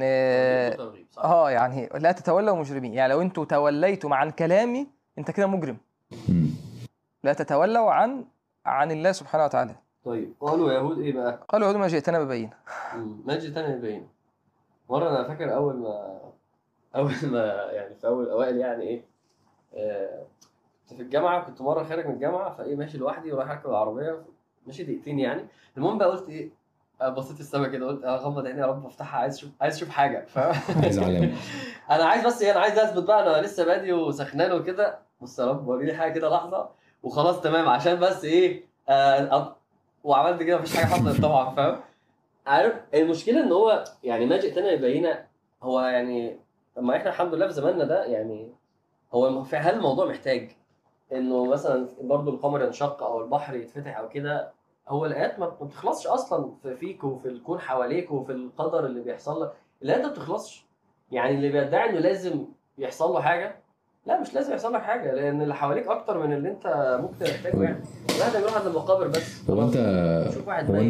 آه 1.18 1.52
يعني 1.52 1.90
لا 1.96 2.12
تتولوا 2.12 2.56
مجرمين. 2.56 2.94
يعني 2.94 3.14
لو 3.14 3.22
أنتوا 3.22 3.46
توليتم 3.46 4.14
عن 4.14 4.32
كلامي 4.32 4.88
انت 5.18 5.32
كده 5.32 5.48
مجرم. 5.48 5.78
مم. 6.30 6.48
لا 7.24 7.34
تتولوا 7.34 7.92
عن 7.92 8.26
عن 8.66 8.92
الله 8.92 9.12
سبحانه 9.12 9.46
وتعالى. 9.46 9.76
طيب 10.08 10.34
قالوا 10.42 10.72
يهود 10.72 11.00
إيه 11.00 11.14
بقى؟ 11.14 11.40
قالوا 11.50 11.68
يهود 11.68 11.76
ما 11.78 11.88
جئتنا 11.88 12.24
ببين 12.24 12.50
مم، 12.96 13.18
ماجد 13.26 13.54
تاني 13.54 13.74
يبين 13.74 14.08
مرة 14.90 15.10
أنا 15.10 15.24
فاكر 15.28 15.56
أول 15.56 15.76
ما 15.76 16.20
أول 16.96 17.14
ما 17.24 17.46
يعني 17.72 17.96
في 17.96 18.08
أول 18.08 18.30
أوائل 18.30 18.58
يعني 18.58 18.84
إيه 18.84 19.04
آه، 19.76 20.24
كنت 20.90 20.94
في 20.98 21.02
الجامعة 21.04 21.44
كنت 21.46 21.62
مرة 21.62 21.84
خارج 21.84 22.06
من 22.08 22.14
الجامعة 22.14 22.56
فإيه 22.56 22.76
ماشي 22.76 22.98
لوحدي 22.98 23.32
ورايح 23.32 23.50
أركب 23.52 23.70
العربية 23.70 24.22
ماشي 24.68 24.84
دقيقتين 24.84 25.20
يعني. 25.20 25.46
المهم 25.78 25.98
بقى 25.98 26.08
قلت 26.10 26.30
إيه 26.30 26.50
آه، 27.02 27.10
بصيت 27.10 27.40
السما 27.40 27.68
كده 27.68 27.88
قلت 27.88 28.04
اغمض 28.06 28.46
عيني 28.46 28.60
يا 28.62 28.66
رب 28.66 28.86
أفتحها 28.86 29.20
عايز 29.20 29.36
أشوف 29.38 29.50
عايز 29.62 29.76
أشوف 29.76 29.90
حاجة. 29.90 30.26
علامة 30.36 31.34
أنا 31.92 32.04
عايز 32.06 32.26
بس 32.26 32.42
إيه 32.42 32.52
أنا 32.52 32.60
عايز 32.60 32.80
أثبت 32.80 33.04
بقى 33.04 33.24
أنا 33.40 33.46
لسه 33.46 33.66
بادي 33.66 33.94
وسخنان 33.94 34.52
وكده. 34.52 35.00
بص 35.22 35.40
يا 35.40 35.46
رب 35.46 35.68
وريني 35.68 35.94
حاجة 35.94 36.14
كده 36.14 36.30
لحظة. 36.30 36.70
وخلاص 37.04 37.42
تمام. 37.42 37.70
عشان 37.70 38.00
بس 38.00 38.26
إيه 38.26 38.64
آه 38.90 39.56
وعملت 40.04 40.44
كده 40.44 40.58
مفيش 40.58 40.76
حاجة 40.78 40.86
حصلت 40.86 41.22
طبعا 41.22 41.56
فاهم؟ 41.56 41.80
عارف 42.48 42.74
المشكلة 42.94 43.44
إن 43.44 43.52
هو 43.52 43.84
يعني 44.04 44.26
ما 44.26 44.38
جئتنا 44.38 44.72
يبينا 44.72 45.28
هو 45.64 45.80
يعني 45.82 46.40
اما 46.78 46.98
إحنا 46.98 47.10
الحمد 47.10 47.34
لله 47.34 47.48
في 47.48 47.54
زماننا 47.54 47.84
ده 47.84 48.06
يعني 48.06 48.54
هو 49.14 49.44
هل 49.54 49.76
الموضوع 49.76 50.06
محتاج 50.06 50.52
إنه 51.14 51.46
مثلا 51.46 51.88
برضو 52.02 52.32
القمر 52.32 52.64
ينشق 52.64 53.04
أو 53.04 53.22
البحر 53.22 53.56
يتفتح 53.56 53.98
أو 53.98 54.10
كده؟ 54.10 54.52
هو 54.88 55.06
الآيات 55.06 55.40
ما 55.40 55.46
ما 55.62 55.66
بتخلصش 55.68 56.08
أصلا 56.08 56.52
في 56.64 56.76
فيك 56.76 57.04
وفي 57.04 57.28
الكون 57.28 57.60
حواليك 57.60 58.12
وفي 58.12 58.32
القدر 58.32 58.86
اللي 58.86 59.02
بيحصل 59.02 59.44
لك. 59.44 59.54
الآيات 59.84 60.02
ما 60.06 60.12
بتخلصش. 60.12 60.66
يعني 61.12 61.36
اللي 61.36 61.50
بيدعي 61.50 61.90
إنه 61.90 62.00
لازم 62.00 62.46
يحصل 62.78 63.14
له 63.14 63.22
حاجة 63.22 63.60
لا 64.08 64.22
مش 64.22 64.34
لازم 64.34 64.52
يحصل 64.52 64.74
لك 64.74 64.82
حاجة 64.82 65.14
لأن 65.14 65.42
اللي 65.42 65.56
حواليك 65.56 65.88
أكتر 65.88 66.28
من 66.28 66.34
اللي 66.34 66.50
أنت 66.50 66.98
ممكن 67.02 67.26
تحتاجه 67.26 67.64
يعني. 67.64 67.78
الواحد 68.16 68.38
بيروح 68.38 68.58
عند 68.58 68.68
المقابر 68.68 69.08
بس. 69.08 69.50
هو 69.50 69.64
أنت 69.64 69.78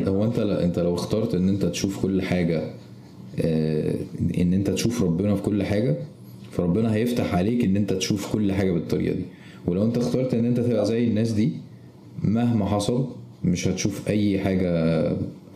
هو 0.07 0.23
أنت 0.23 0.39
انت 0.39 0.39
أنت 0.39 0.79
لو 0.79 0.95
اخترت 0.95 1.35
إن 1.35 1.49
أنت 1.49 1.65
تشوف 1.65 2.01
كل 2.01 2.21
حاجة 2.21 2.61
آه، 3.45 3.95
إن 4.37 4.53
أنت 4.53 4.69
تشوف 4.69 5.03
ربنا 5.03 5.35
في 5.35 5.41
كل 5.41 5.63
حاجة 5.63 5.95
فربنا 6.51 6.93
هيفتح 6.93 7.35
عليك 7.35 7.63
إن 7.63 7.75
أنت 7.75 7.93
تشوف 7.93 8.33
كل 8.33 8.51
حاجة 8.53 8.71
بالطريقة 8.71 9.15
دي. 9.15 9.25
ولو 9.67 9.85
أنت 9.85 9.97
اخترت 9.97 10.33
إن 10.33 10.45
أنت 10.45 10.59
تبقى 10.59 10.85
زي 10.85 11.07
الناس 11.07 11.31
دي 11.31 11.51
مهما 12.23 12.65
حصل 12.65 13.07
مش 13.43 13.67
هتشوف 13.67 14.07
أي 14.09 14.39
حاجة 14.39 14.71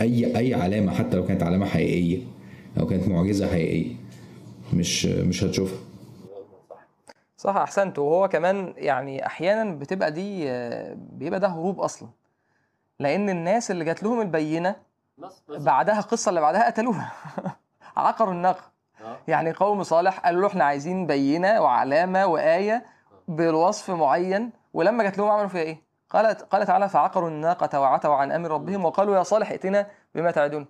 أي 0.01 0.37
أي 0.37 0.53
علامة 0.53 0.91
حتى 0.91 1.17
لو 1.17 1.25
كانت 1.25 1.43
علامة 1.43 1.65
حقيقية 1.65 2.17
أو 2.79 2.85
كانت 2.87 3.07
معجزة 3.07 3.47
حقيقية 3.47 3.85
مش 4.73 5.05
مش 5.05 5.43
هتشوفها. 5.43 5.77
صح 7.41 7.55
أحسنت. 7.55 7.99
وهو 7.99 8.27
كمان 8.29 8.73
يعني 8.77 9.25
أحيانا 9.25 9.75
بتبقى 9.75 10.11
دي 10.11 10.45
بيبقى 10.95 11.39
ده 11.39 11.47
هروب 11.47 11.79
أصلا. 11.79 12.09
لأن 12.99 13.29
الناس 13.29 13.71
اللي 13.71 13.85
جات 13.85 14.03
لهم 14.03 14.21
البينة 14.21 14.75
بعدها 15.49 15.99
القصة 15.99 16.29
اللي 16.29 16.41
بعدها 16.41 16.65
قتلوها. 16.65 17.11
عقروا 17.97 18.33
الناقه 18.33 18.71
يعني 19.27 19.51
قوم 19.51 19.83
صالح 19.83 20.19
قالوا 20.19 20.41
له 20.41 20.47
إحنا 20.47 20.63
عايزين 20.63 21.07
بينة 21.07 21.61
وعلامة 21.61 22.25
وآية 22.25 22.85
بالوصف 23.27 23.91
معين. 23.91 24.51
ولما 24.73 25.03
جات 25.03 25.17
لهم 25.17 25.29
عملوا 25.29 25.47
فيها 25.47 25.61
إيه؟ 25.61 25.81
قالت 26.09 26.41
قال 26.41 26.65
تعالى 26.65 26.89
فعقروا 26.89 27.29
الناقة 27.29 27.79
وعتوا 27.79 28.15
عن 28.15 28.31
أمر 28.31 28.51
ربهم 28.51 28.85
وقالوا 28.85 29.17
يا 29.17 29.23
صالح 29.23 29.51
ائتنا 29.51 29.87
بما 30.15 30.31
تعدون. 30.31 30.65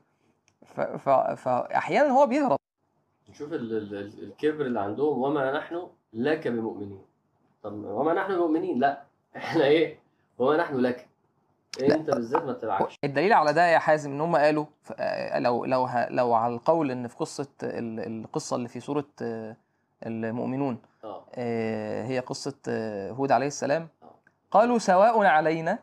فاحيانا 1.37 2.09
هو 2.09 2.25
بيهرب. 2.27 2.57
نشوف 3.29 3.53
ال- 3.53 3.77
ال- 3.77 3.95
ال- 3.95 4.23
الكبر 4.23 4.65
اللي 4.65 4.79
عندهم 4.79 5.21
وما 5.21 5.57
نحن 5.57 5.87
لك 6.13 6.47
بمؤمنين. 6.47 7.01
طب 7.63 7.73
وما 7.73 8.13
نحن 8.13 8.35
بمؤمنين 8.35 8.79
لا. 8.79 9.01
إحنا 9.37 9.63
إيه؟ 9.65 9.99
وما 10.39 10.57
نحن 10.57 10.77
لك. 10.77 11.07
إيه 11.81 11.93
انت 11.95 12.09
بالذات 12.09 12.43
ما 12.43 12.53
تتبعكش 12.53 12.97
الدليل 13.03 13.33
على 13.33 13.53
ده 13.53 13.67
يا 13.67 13.79
حازم 13.79 14.11
إن 14.11 14.21
هم 14.21 14.35
قالوا 14.35 14.65
آه، 14.99 15.39
لو 15.39 15.65
لو 15.65 15.87
لو 16.09 16.33
على 16.33 16.53
القول 16.53 16.91
إن 16.91 17.07
في 17.07 17.15
قصة 17.15 17.47
ال- 17.63 18.23
القصة 18.23 18.55
اللي 18.55 18.67
في 18.67 18.79
سوره 18.79 19.05
آه، 19.21 19.55
المؤمنون 20.05 20.77
آه. 21.03 21.23
آه، 21.35 22.03
هي 22.03 22.19
قصة 22.19 22.55
هود 23.09 23.31
عليه 23.31 23.47
السلام. 23.47 23.87
آه. 24.03 24.09
قالوا 24.51 24.77
سواء 24.79 25.23
علينا. 25.25 25.79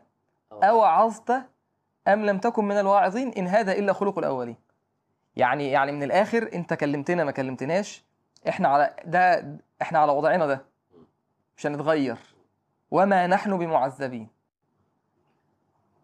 أوعظت 0.51 1.31
أم 2.07 2.25
لم 2.25 2.37
تكن 2.39 2.65
من 2.65 2.79
الواعظين 2.79 3.29
إن 3.29 3.47
هذا 3.47 3.71
إلا 3.71 3.93
خلق 3.93 4.17
الأولين. 4.17 4.55
يعني 5.35 5.71
يعني 5.71 5.91
من 5.91 6.03
الآخر 6.03 6.49
أنت 6.53 6.73
كلمتنا 6.73 7.23
ما 7.23 7.31
كلمتناش. 7.31 8.03
إحنا 8.47 8.67
على 8.67 8.95
ده 9.05 9.47
إحنا 9.81 9.99
على 9.99 10.11
وضعنا 10.11 10.47
ده. 10.47 10.65
مش 11.57 11.65
هنتغير. 11.67 12.17
وما 12.91 13.27
نحن 13.27 13.57
بمعذبين. 13.57 14.27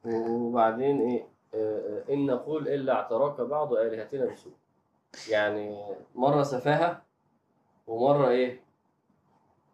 وبعدين 0.05 1.01
إيه؟ 1.01 1.27
آه، 1.55 2.03
إن 2.09 2.25
نقول 2.25 2.67
إلا 2.67 2.93
اعتراك 2.93 3.41
بعض 3.41 3.73
آلهتنا 3.73 4.25
بسوء. 4.25 4.53
يعني 5.29 5.85
مرة 6.15 6.43
سفاهة 6.43 7.01
ومرة 7.87 8.29
إيه؟ 8.29 8.59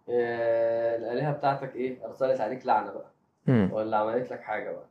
آه، 0.10 0.98
الآلهة 0.98 1.32
بتاعتك 1.32 1.76
إيه؟ 1.76 2.06
أرسلت 2.06 2.42
عليك 2.42 2.66
لعنة 2.66 2.92
بقى. 2.92 3.12
ولا 3.72 3.98
عملت 3.98 4.32
لك 4.32 4.42
حاجة 4.42 4.72
بقى. 4.72 4.86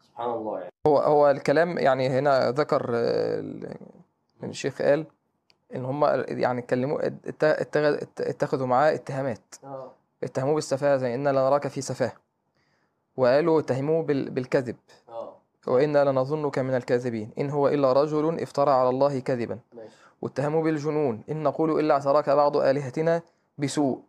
سبحان 0.00 0.30
الله 0.30 0.58
يعني. 0.58 0.72
هو 0.86 0.98
هو 0.98 1.30
الكلام 1.30 1.78
يعني 1.78 2.08
هنا 2.08 2.50
ذكر 2.50 2.90
آه، 2.94 3.40
ال- 3.40 3.76
الشيخ 4.44 4.82
قال 4.82 5.06
إن 5.74 5.84
هم 5.84 6.04
يعني 6.28 6.60
اتكلموا 6.60 7.06
ات- 7.06 7.44
اتخذ- 7.44 8.06
اتخذوا 8.20 8.66
معاه 8.66 8.94
اتهامات. 8.94 9.54
آه. 9.64 9.90
اتهموه 10.24 10.54
بالسفاهة 10.54 10.96
زي 10.96 11.14
إنا 11.14 11.30
لنراك 11.30 11.68
في 11.68 11.80
سفاهة. 11.80 12.12
وقالوا 13.16 13.60
اتهموه 13.60 14.02
بال- 14.02 14.30
بالكذب. 14.30 14.76
آه. 15.08 15.34
وإنا 15.66 16.04
لنظنك 16.04 16.58
من 16.58 16.74
الكاذبين. 16.74 17.30
إن 17.38 17.50
هو 17.50 17.68
إلا 17.68 17.92
رجل 17.92 18.40
افترى 18.40 18.70
على 18.70 18.88
الله 18.88 19.18
كذبا. 19.20 19.58
ماشي. 19.72 19.94
واتهموا 20.22 20.62
بالجنون. 20.62 21.22
إن 21.30 21.42
نقول 21.42 21.80
إلا 21.80 21.94
اعتراك 21.94 22.30
بعض 22.30 22.56
آلهتنا 22.56 23.22
بسوء. 23.58 24.00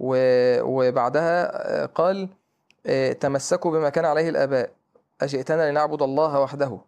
و... 0.00 0.16
وبعدها 0.62 1.50
آه، 1.82 1.86
قال 1.86 2.28
آه، 2.86 3.12
تمسكوا 3.12 3.70
بما 3.70 3.88
كان 3.88 4.04
عليه 4.04 4.28
الآباء. 4.28 4.70
أجئتنا 5.20 5.70
لنعبد 5.70 6.02
الله 6.02 6.40
وحده. 6.40 6.78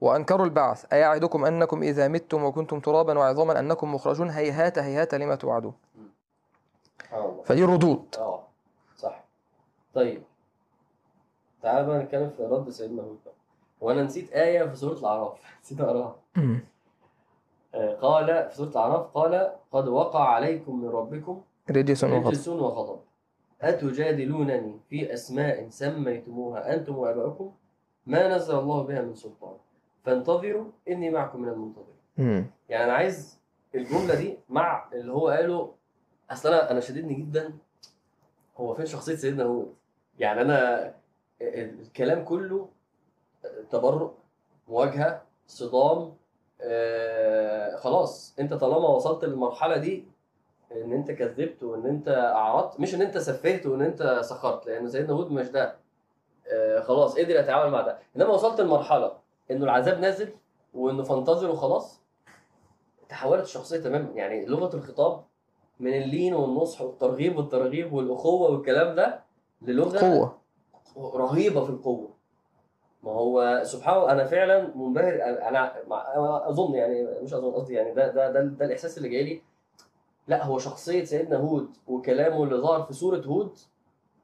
وأنكروا 0.00 0.46
البعث. 0.46 0.92
أيعدكم 0.92 1.44
أنكم 1.44 1.82
إذا 1.82 2.08
متم 2.08 2.44
وكنتم 2.44 2.80
ترابا 2.80 3.18
وعظاما 3.18 3.58
أنكم 3.58 3.94
مخرجون 3.94 4.30
هيهات 4.30 4.78
هيهات 4.78 5.14
لما 5.14 5.34
توعدون. 5.34 5.72
فدي 7.44 7.64
ردود. 7.64 8.04
آه 8.18 8.42
صح. 8.96 9.24
طيب. 9.94 10.22
تعال 11.62 11.86
بقى 11.86 11.98
نتكلم 11.98 12.30
في 12.36 12.42
رد 12.42 12.70
سيدنا 12.70 13.02
هود 13.02 13.18
وأنا 13.80 14.02
نسيت 14.02 14.32
آية 14.32 14.64
في 14.64 14.76
سورة 14.76 14.98
الأعراف. 14.98 15.38
نسيت 15.64 15.80
أقراها. 15.80 16.16
آه، 17.74 17.94
قال 17.94 18.48
في 18.50 18.56
سورة 18.56 18.68
الأعراف 18.68 19.06
قال 19.06 19.52
قد 19.72 19.88
وقع 19.88 20.28
عليكم 20.28 20.82
من 20.82 20.88
ربكم 20.88 21.40
رجس 21.70 22.04
وغضب 22.04 22.26
رجس 22.28 22.48
وغضب 22.48 23.00
أتجادلونني 23.62 24.80
في 24.88 25.14
أسماء 25.14 25.68
سميتموها 25.68 26.74
أنتم 26.74 26.98
وآباؤكم؟ 26.98 27.52
ما 28.06 28.36
نزل 28.36 28.58
الله 28.58 28.82
بها 28.82 29.02
من 29.02 29.14
سلطان. 29.14 29.54
فانتظروا 30.12 30.64
إني 30.88 31.10
معكم 31.10 31.42
من 31.42 31.48
المنتظرين. 31.48 32.50
يعني 32.68 32.84
أنا 32.84 32.92
عايز 32.92 33.38
الجملة 33.74 34.14
دي 34.14 34.38
مع 34.48 34.88
اللي 34.92 35.12
هو 35.12 35.28
قاله. 35.28 35.74
أصل 36.30 36.48
أنا 36.48 36.70
أنا 36.70 36.80
شددني 36.80 37.14
جدا. 37.14 37.52
هو 38.56 38.74
فين 38.74 38.86
شخصية 38.86 39.14
سيدنا 39.14 39.44
هود؟ 39.44 39.74
يعني 40.18 40.42
ال- 40.42 40.94
الكلام 41.42 42.24
كله 42.24 42.68
تبرؤ 43.70 44.10
مواجهة 44.68 45.22
صدام 45.46 46.12
آه 46.60 47.76
خلاص. 47.76 48.34
أنت 48.40 48.54
طالما 48.54 48.88
وصلت 48.88 49.24
للمرحلة 49.24 49.76
دي 49.76 50.04
إن 50.72 50.92
أنت 50.92 51.10
كذبت 51.10 51.62
وإن 51.62 51.86
أنت 51.86 52.08
أعرضت 52.08 52.80
مش 52.80 52.94
إن 52.94 53.02
أنت 53.02 53.18
سفهت 53.18 53.66
وإن 53.66 53.82
أنت 53.82 54.20
سخرت 54.24 54.66
لأن 54.66 54.88
سيدنا 54.90 55.12
هود 55.12 55.32
مش 55.32 55.48
ده. 55.48 55.76
آه 56.52 56.80
خلاص 56.80 57.18
قدر 57.18 57.30
يتعامل 57.36 57.70
مع 57.72 57.80
ده. 57.80 57.98
إنما 58.16 58.28
وصلت 58.28 58.60
لمرحلة 58.60 59.12
انه 59.50 59.64
العذاب 59.64 60.00
نازل 60.00 60.28
وانه 60.74 61.02
فانتظر 61.02 61.50
وخلاص 61.50 62.00
تحولت 63.08 63.42
الشخصيه 63.42 63.80
تماما. 63.80 64.08
يعني 64.14 64.46
لغة 64.46 64.76
الخطاب 64.76 65.24
من 65.80 65.94
اللين 65.94 66.34
والنصح 66.34 66.82
والترغيب 66.82 67.36
والترهيب 67.36 67.92
والأخوة 67.92 68.50
والكلام 68.50 68.94
ده 68.96 69.20
للغة 69.62 69.98
القوة. 69.98 70.38
رهيبة 70.96 71.64
في 71.64 71.70
القوة. 71.70 72.08
ما 73.02 73.12
هو 73.12 73.60
سبحان 73.64 74.10
أنا 74.10 74.24
فعلا 74.24 74.76
منبهر. 74.76 75.14
أنا 75.22 75.72
أظن 76.48 76.74
يعني 76.74 77.04
مش 77.22 77.34
أظن 77.34 77.52
قصدي 77.52 77.74
يعني 77.74 77.94
ده 77.94 78.08
ده 78.12 78.32
ده, 78.32 78.42
ده 78.42 78.64
الإحساس 78.66 78.98
اللي 78.98 79.08
جاي 79.08 79.22
لي. 79.24 79.42
لا 80.28 80.44
هو 80.44 80.58
شخصية 80.58 81.04
سيدنا 81.04 81.36
هود 81.36 81.68
وكلامه 81.86 82.44
اللي 82.44 82.56
ظهر 82.56 82.82
في 82.82 82.92
سورة 82.92 83.20
هود 83.26 83.58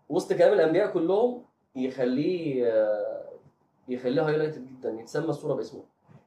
وسط 0.09 0.33
كلام 0.33 0.53
الأنبياء 0.53 0.91
كلهم 0.93 1.43
يخليه 1.77 2.64
آه، 3.89 3.93
يخليه 3.93 4.26
highlighted 4.29 4.66
جدا 4.66 4.91
يتسمى 5.01 5.28
السوره 5.30 5.55
باسمه 5.55 5.82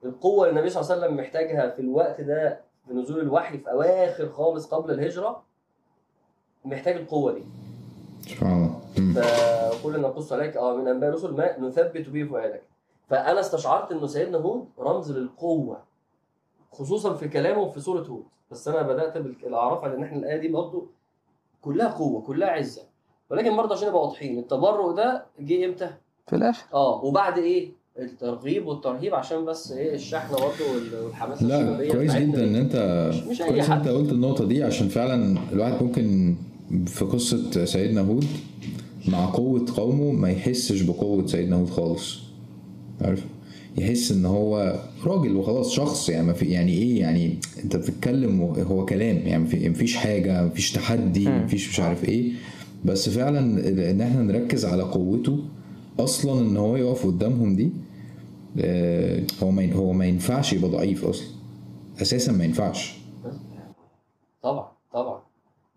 القوة 0.06 0.48
اللي 0.48 0.60
النبي 0.60 0.70
صلى 0.70 0.82
الله 0.82 0.94
عليه 0.94 1.04
وسلم 1.06 1.18
محتاجها 1.18 1.70
في 1.70 1.82
الوقت 1.82 2.22
ده 2.22 2.62
في 2.88 2.94
نزول 2.94 3.20
الوحي 3.20 3.58
في 3.58 3.72
أواخر 3.72 4.30
خالص 4.30 4.68
قبل 4.74 4.92
الهجرة 4.92 5.44
محتاج 6.66 6.96
القوة 6.96 7.34
دي. 7.34 7.44
سبحان 8.22 8.74
الله. 8.98 9.22
فكل 9.22 10.02
نقص 10.02 10.34
عليك 10.34 10.58
آه 10.58 10.76
من 10.76 10.88
أنباء 10.88 11.10
الرسل 11.10 11.32
ما 11.32 11.60
نثبت 11.60 12.10
به 12.10 12.24
فؤادك 12.24 12.64
فأنا 13.10 13.40
استشعرت 13.40 13.92
إنه 13.92 14.08
سيدنا 14.08 14.38
هود 14.38 14.68
رمز 14.80 15.12
للقوة 15.12 15.84
خصوصا 16.72 17.14
في 17.14 17.28
كلامه 17.28 17.70
في 17.70 17.80
سورة 17.80 18.04
هود. 18.04 18.26
بس 18.52 18.68
أنا 18.68 18.82
بدأت 18.82 19.18
بالاعراف 19.18 19.84
على 19.84 19.96
إن 19.96 20.04
إحنا 20.04 20.18
الآية 20.18 20.38
دي 20.38 20.48
برضه 20.48 20.88
كلها 21.62 21.88
قوة 21.88 22.22
كلها 22.22 22.50
عزة. 22.50 22.82
ولكن 23.30 23.58
برضه 23.58 23.76
عشان 23.76 23.88
نبقى 23.88 24.02
واضحين 24.02 24.40
التبرؤ 24.40 24.92
ده 24.92 25.26
جه 25.40 25.66
إمتى؟ 25.66 25.94
في 26.28 26.36
الآخر 26.36 26.64
آه 26.74 27.04
وبعد 27.06 27.38
إيه؟ 27.38 27.70
الترغيب 28.00 28.68
والترهيب 28.68 29.16
عشان 29.16 29.46
بس 29.46 29.72
إيه 29.72 29.96
الشحنة 29.96 30.32
برضه 30.38 30.72
وال- 30.74 31.04
والحماسه 31.06 31.46
لا 31.46 31.62
الشبابيه 31.62 31.92
كويس 31.92 32.16
جدا. 32.16 32.44
إن 32.44 32.56
أنت 32.56 33.10
مش, 33.14 33.24
مش 33.24 33.42
أي 33.42 33.50
كويس 33.50 33.70
حد 33.70 33.78
أنت 33.80 33.88
قلت 33.88 34.12
النقطة 34.12 34.46
دي 34.46 34.64
عشان 34.64 34.88
فعلا 34.88 35.38
الواحد 35.54 35.84
ممكن 35.84 36.36
في 36.86 37.06
قصة 37.06 37.66
سيدنا 37.66 38.02
هود 38.02 38.26
مع 39.08 39.26
قوة 39.26 39.66
قومه 39.78 40.12
ما 40.12 40.30
يحسش 40.32 40.82
بقوة 40.82 41.26
سيدنا 41.28 41.56
هود 41.56 41.70
خالص 41.70 42.18
عارف 43.02 43.26
يحس 43.78 44.12
إن 44.12 44.26
هو 44.26 44.80
راجل 45.06 45.36
وخلاص 45.36 45.72
شخص 45.72 46.10
يعني 46.10 46.28
ما 46.28 46.34
في 46.34 46.46
يعني 46.46 46.72
إيه 46.74 47.00
يعني 47.00 47.38
أنت 47.64 47.76
بتتكلم 47.76 48.42
و- 48.42 48.54
هو 48.54 48.86
كلام 48.86 49.18
يعني 49.18 49.44
ما 49.44 49.50
في- 49.50 49.70
مفيش 49.70 49.96
حاجة 49.96 50.44
مفيش 50.46 50.72
تحدي 50.72 51.26
مم. 51.30 51.44
مفيش 51.44 51.70
مش 51.70 51.80
عارف 51.80 52.06
إيه 52.10 52.32
بس 52.86 53.10
فعلا 53.10 53.40
إن 53.92 54.02
إحنا 54.02 54.22
نركز 54.22 54.66
على 54.66 54.84
قوته 54.84 55.40
أصلا 56.00 56.40
إن 56.40 56.58
هو 56.58 56.76
يقف 56.76 57.06
قدامهم 57.06 57.56
دي 57.56 57.72
آه، 58.62 59.24
هو 59.44 59.52
ما 59.52 59.74
هو 59.74 59.92
ما 59.94 60.06
ينفعش 60.06 60.54
يبقى 60.54 60.70
ضعيف 60.72 61.06
أصلا. 61.06 61.28
أساسا 62.02 62.32
ما 62.32 62.44
ينفعش. 62.44 62.98
طبعا 64.42 64.72
طبعا. 64.94 65.22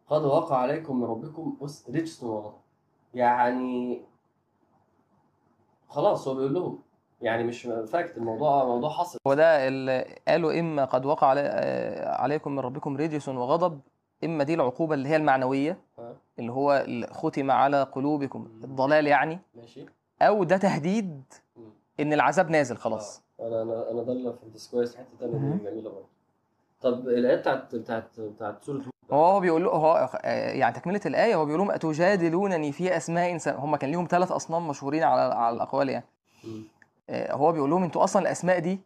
قد 0.09 0.23
وقع 0.23 0.57
عليكم 0.57 0.97
من 1.01 1.05
ربكم 1.05 1.57
بص 1.61 1.89
رجس 1.91 2.23
وغضب 2.23 2.55
يعني 3.15 4.01
خلاص 5.89 6.29
هو 6.29 6.35
بيقول 6.35 6.55
لهم. 6.55 6.79
يعني 7.23 7.45
مش 7.45 7.63
فاكت 7.63 8.17
الموضوع 8.17 8.65
موضوع 8.65 8.91
حصل. 8.91 9.19
هو 9.27 9.35
ده 9.35 9.69
اللي 9.69 10.15
قالوا 10.29 10.61
إما 10.61 10.85
قد 10.85 11.07
وقع 11.07 11.27
علي 11.27 11.41
آه، 11.45 12.09
عليكم 12.23 12.53
من 12.53 12.59
ربكم 12.59 12.97
رجس 12.97 13.29
وغضب 13.29 13.81
إما 14.25 14.45
دي 14.45 14.55
العقوبة 14.55 14.95
اللي 14.95 15.09
هي 15.09 15.17
المعنوية 15.17 15.79
آه. 15.99 16.17
اللي 16.39 16.53
هو 16.53 16.87
ختم 17.13 17.51
على 17.51 17.83
قلوبكم. 17.83 18.49
الضلال 18.65 19.07
يعني. 19.07 19.39
ماشي. 19.57 19.87
أو 20.23 20.45
ده 20.45 20.57
تهديد. 20.57 21.23
إن 22.01 22.13
العذاب 22.13 22.51
نازل 22.51 22.77
خلاص 22.77 23.23
آه. 23.41 23.49
أنا 23.49 23.63
أنا 23.63 23.91
أنا 23.91 24.03
ده 24.03 24.13
اللي 24.13 24.33
فهمت 24.33 24.69
كويس 24.71 24.97
حتة. 24.97 25.27
دي 25.27 25.65
جميلة 25.65 25.91
برضه 25.91 26.07
طب 26.81 27.09
الآية 27.09 27.37
بتاعت 27.37 27.75
بتاعت 27.75 28.21
بتاعت 28.21 28.65
سورة 28.65 28.83
هو 29.13 29.25
هو 29.27 29.41
بيقول 29.41 29.65
له 29.65 29.71
هو 29.71 30.21
يعني 30.25 30.75
تكملة 30.75 31.01
الآية 31.07 31.35
هو 31.35 31.45
بيقول 31.45 31.61
لهم 31.61 31.71
أتجادلونني 31.71 32.73
في 32.73 32.97
أسماء 32.97 33.39
سم... 33.39 33.51
هم 33.51 33.77
كان 33.77 33.91
ليهم 33.91 34.07
ثلاث 34.11 34.33
أصنام 34.33 34.69
مشهورين 34.69 35.03
على 35.03 35.35
على 35.35 35.57
الأقوال 35.57 35.89
يعني. 35.89 36.05
آه، 37.11 37.33
هو 37.33 37.53
بيقول 37.53 37.71
لهم 37.71 37.83
أنتوا 37.83 38.05
أصلا 38.05 38.23
الأسماء 38.23 38.59
دي 38.59 38.81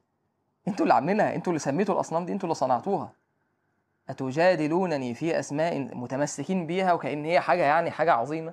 أنتوا 0.69 0.83
اللي 0.85 0.95
عاملينها 0.95 1.35
أنتوا 1.35 1.53
اللي 1.53 1.59
سميتوا 1.59 1.95
الأصنام 1.95 2.27
دي 2.27 2.33
أنتوا 2.33 2.45
اللي 2.47 2.55
صنعتوها 2.55 3.13
أتجادلونني 4.09 5.15
في 5.15 5.39
أسماء 5.39 5.79
متمسكين 5.97 6.67
بيها 6.67 6.93
وكأن 6.93 7.25
هي 7.25 7.41
حاجة 7.41 7.63
يعني 7.63 7.91
حاجة 7.91 8.13
عظيمة. 8.13 8.53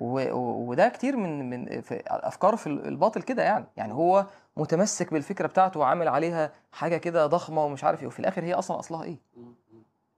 وده 0.00 0.88
كتير 0.88 1.16
من 1.16 1.50
من 1.50 1.80
في 1.80 1.94
الأفكار 1.94 2.56
في 2.56 2.66
الباطل 2.66 3.22
كده 3.22 3.42
يعني. 3.42 3.66
يعني 3.76 3.92
هو 3.92 4.26
متمسك 4.56 5.12
بالفكرة 5.12 5.46
بتاعته 5.46 5.80
وعامل 5.80 6.08
عليها 6.08 6.52
حاجة 6.72 6.96
كده 6.96 7.26
ضخمة 7.26 7.64
ومش 7.64 7.84
عارف 7.84 8.00
إيه 8.00 8.06
وفي 8.06 8.20
الآخر 8.20 8.44
هي 8.44 8.54
أصلا 8.54 8.78
أصلها 8.78 9.04
إيه. 9.04 9.16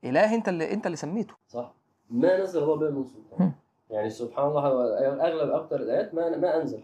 إله 0.05 0.35
أنت 0.35 0.49
اللي 0.49 0.72
أنت 0.72 0.87
اللي 0.87 0.97
سميته. 0.97 1.35
صح. 1.49 1.72
ما 2.11 2.41
نزل 2.43 2.62
الله 2.62 2.76
بها 2.76 2.91
من 2.91 3.05
سلطان. 3.05 3.53
يعني 3.91 4.11
سبحان 4.11 4.47
الله 4.47 4.61
هو 4.61 4.81
أغلب 5.20 5.51
أكتر 5.51 5.76
الآيات 5.81 6.14
ما 6.14 6.37
ما 6.37 6.61
أنزل. 6.62 6.83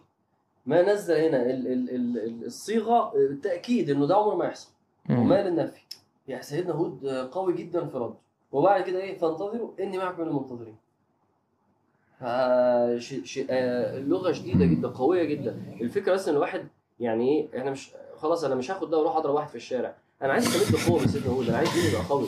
ما 0.66 0.82
نزل 0.82 1.14
هنا 1.14 1.42
ال 1.42 1.66
ال 1.66 1.90
ال 1.90 2.18
ال- 2.18 2.44
الصيغة 2.46 3.12
التاكيد 3.16 3.90
إنه 3.90 4.06
ده 4.06 4.16
عمره 4.16 4.34
ما 4.34 4.44
يحصل. 4.44 4.70
وما 5.10 5.42
للنفي 5.42 5.80
يعني 6.28 6.42
سيدنا 6.42 6.72
هود 6.74 7.06
قوي 7.32 7.52
جدا 7.54 7.86
في 7.86 7.98
رد. 7.98 8.14
وبعد 8.52 8.82
كده 8.82 8.98
إيه؟ 8.98 9.18
فانتظروا 9.18 9.70
إني 9.80 9.98
معكم 9.98 10.22
من 10.22 10.28
المنتظرين. 10.28 10.76
اللغة 13.96 14.32
شديدة 14.32 14.64
جدا 14.64 14.88
قوية 14.88 15.24
جدا. 15.24 15.62
الفكرة 15.80 16.20
إن 16.28 16.34
الواحد 16.34 16.68
يعني 17.00 17.28
إيه 17.28 17.58
إحنا 17.58 17.70
مش 17.70 17.90
خلاص 18.16 18.44
أنا 18.44 18.54
مش 18.54 18.70
هاخد 18.70 18.90
ده 18.90 18.98
وأروح 18.98 19.16
أضرب 19.16 19.34
واحد 19.34 19.48
في 19.48 19.54
الشارع. 19.54 19.94
أنا 20.22 20.32
عايز 20.32 20.46
استمد 20.46 20.80
قوه 20.88 21.00
من 21.00 21.08
سيدنا 21.08 21.32
هود 21.32 21.48
أنا 21.48 21.56
عايز 21.58 21.72
ديني 21.74 21.88
يبقى 21.88 22.02
قوي. 22.08 22.26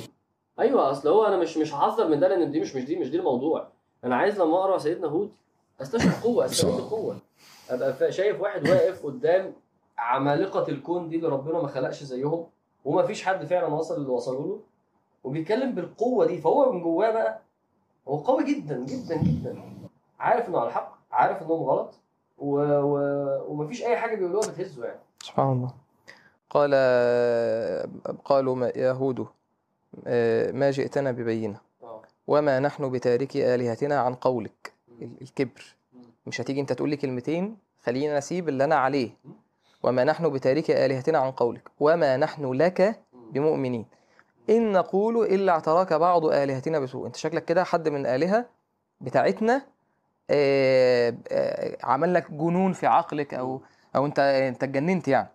أيوه 0.61 0.91
أصل 0.91 1.09
هو 1.09 1.25
أنا 1.27 1.37
مش 1.37 1.57
مش 1.57 1.75
هحذر 1.75 2.09
من 2.09 2.21
ده 2.21 2.29
لأن 2.29 2.51
دي 2.51 2.61
مش 2.61 2.77
مش 2.77 2.85
دي 2.85 2.97
مش 2.97 3.11
دي 3.11 3.19
الموضوع. 3.19 3.69
أنا 4.05 4.17
عايز 4.17 4.41
لما 4.41 4.59
أقرأ 4.59 4.79
سيدنا 4.79 5.07
هود 5.09 5.31
أستشعر 5.81 6.13
قوة 6.25 6.45
استمد. 6.45 6.81
قوة. 6.81 7.17
أبقى 7.71 8.13
شايف 8.13 8.41
واحد 8.41 8.69
واقف 8.69 9.07
قدام 9.07 9.53
عمالقة 9.99 10.69
الكون 10.69 11.09
دي 11.09 11.17
اللي 11.17 11.29
ربنا 11.29 11.63
ما 11.63 11.69
خلقش 11.69 12.03
زيهم 12.05 12.47
وما 12.85 13.03
فيش 13.03 13.23
حد 13.25 13.45
فعلا 13.45 13.67
وصل 13.67 13.97
اللي 13.97 14.09
وصلوا 14.09 14.47
له 14.47 14.61
وبيتكلم 15.25 15.73
بالقوة 15.75 16.27
دي 16.27 16.39
فهو 16.41 16.73
من 16.73 16.83
جواه 16.83 17.11
بقى 17.11 17.41
هو 18.09 18.17
قوي 18.17 18.45
جدا 18.55 18.85
جدا 18.85 19.17
جدا. 19.23 19.63
عارف 20.21 20.49
إنه 20.49 20.59
على 20.59 20.69
الحق 20.69 20.97
عارف 21.11 21.43
إنهم 21.43 21.63
غلط 21.63 21.95
و... 22.39 22.57
و... 22.61 22.99
ومفيش 23.49 23.83
أي 23.85 23.97
حاجة 23.97 24.17
بيقولوها 24.17 24.49
بتهزه 24.49 24.85
يعني. 24.85 25.01
سبحان 25.23 25.53
الله. 25.53 25.71
قال 26.51 26.75
قالوا 28.25 28.55
ما 28.57 28.73
يا 28.77 28.93
هود 28.93 29.27
آه، 30.07 30.53
ما 30.53 30.71
جئتنا 30.71 31.13
ببينة. 31.13 31.61
آه. 31.83 32.03
وما 32.27 32.61
نحن 32.61 32.91
بتاركي 32.91 33.55
آلهتنا 33.55 34.01
عن 34.01 34.15
قولك. 34.15 34.73
ال- 35.03 35.23
الكبر. 35.23 35.77
مش 36.27 36.41
هتيجي 36.41 36.61
أنت 36.61 36.73
تقول 36.73 36.91
لي 36.91 36.97
كلمتين؟ 36.97 37.57
خلينا 37.83 38.19
نسيب 38.19 38.49
اللي 38.49 38.65
أنا 38.65 38.75
عليه. 38.77 39.11
وما 39.83 40.05
نحن 40.05 40.29
بتاركي 40.29 40.87
آلهتنا 40.87 41.19
عن 41.19 41.31
قولك. 41.31 41.69
وما 41.81 42.17
نحن 42.17 42.53
لك 42.53 43.01
بمؤمنين. 43.33 43.87
إن 44.51 44.73
نقول 44.73 45.25
إلا 45.25 45.53
اعتراك 45.53 45.93
بعض 45.93 46.25
آلهتنا 46.25 46.79
بسوء. 46.79 47.07
أنت 47.07 47.17
شكلك 47.17 47.45
كده 47.45 47.65
حد 47.65 47.89
من 47.89 48.07
آلهة 48.07 48.47
بتاعتنا 49.01 49.63
آه، 50.31 51.15
آه، 51.29 51.77
عمل 51.83 52.15
لك 52.15 52.31
جنون 52.31 52.73
في 52.73 52.87
عقلك 52.87 53.35
أو 53.35 53.61
أو 53.97 54.07
أنت 54.07 54.19
أنت 54.19 54.63
اتجننت 54.63 55.09
يعني. 55.09 55.29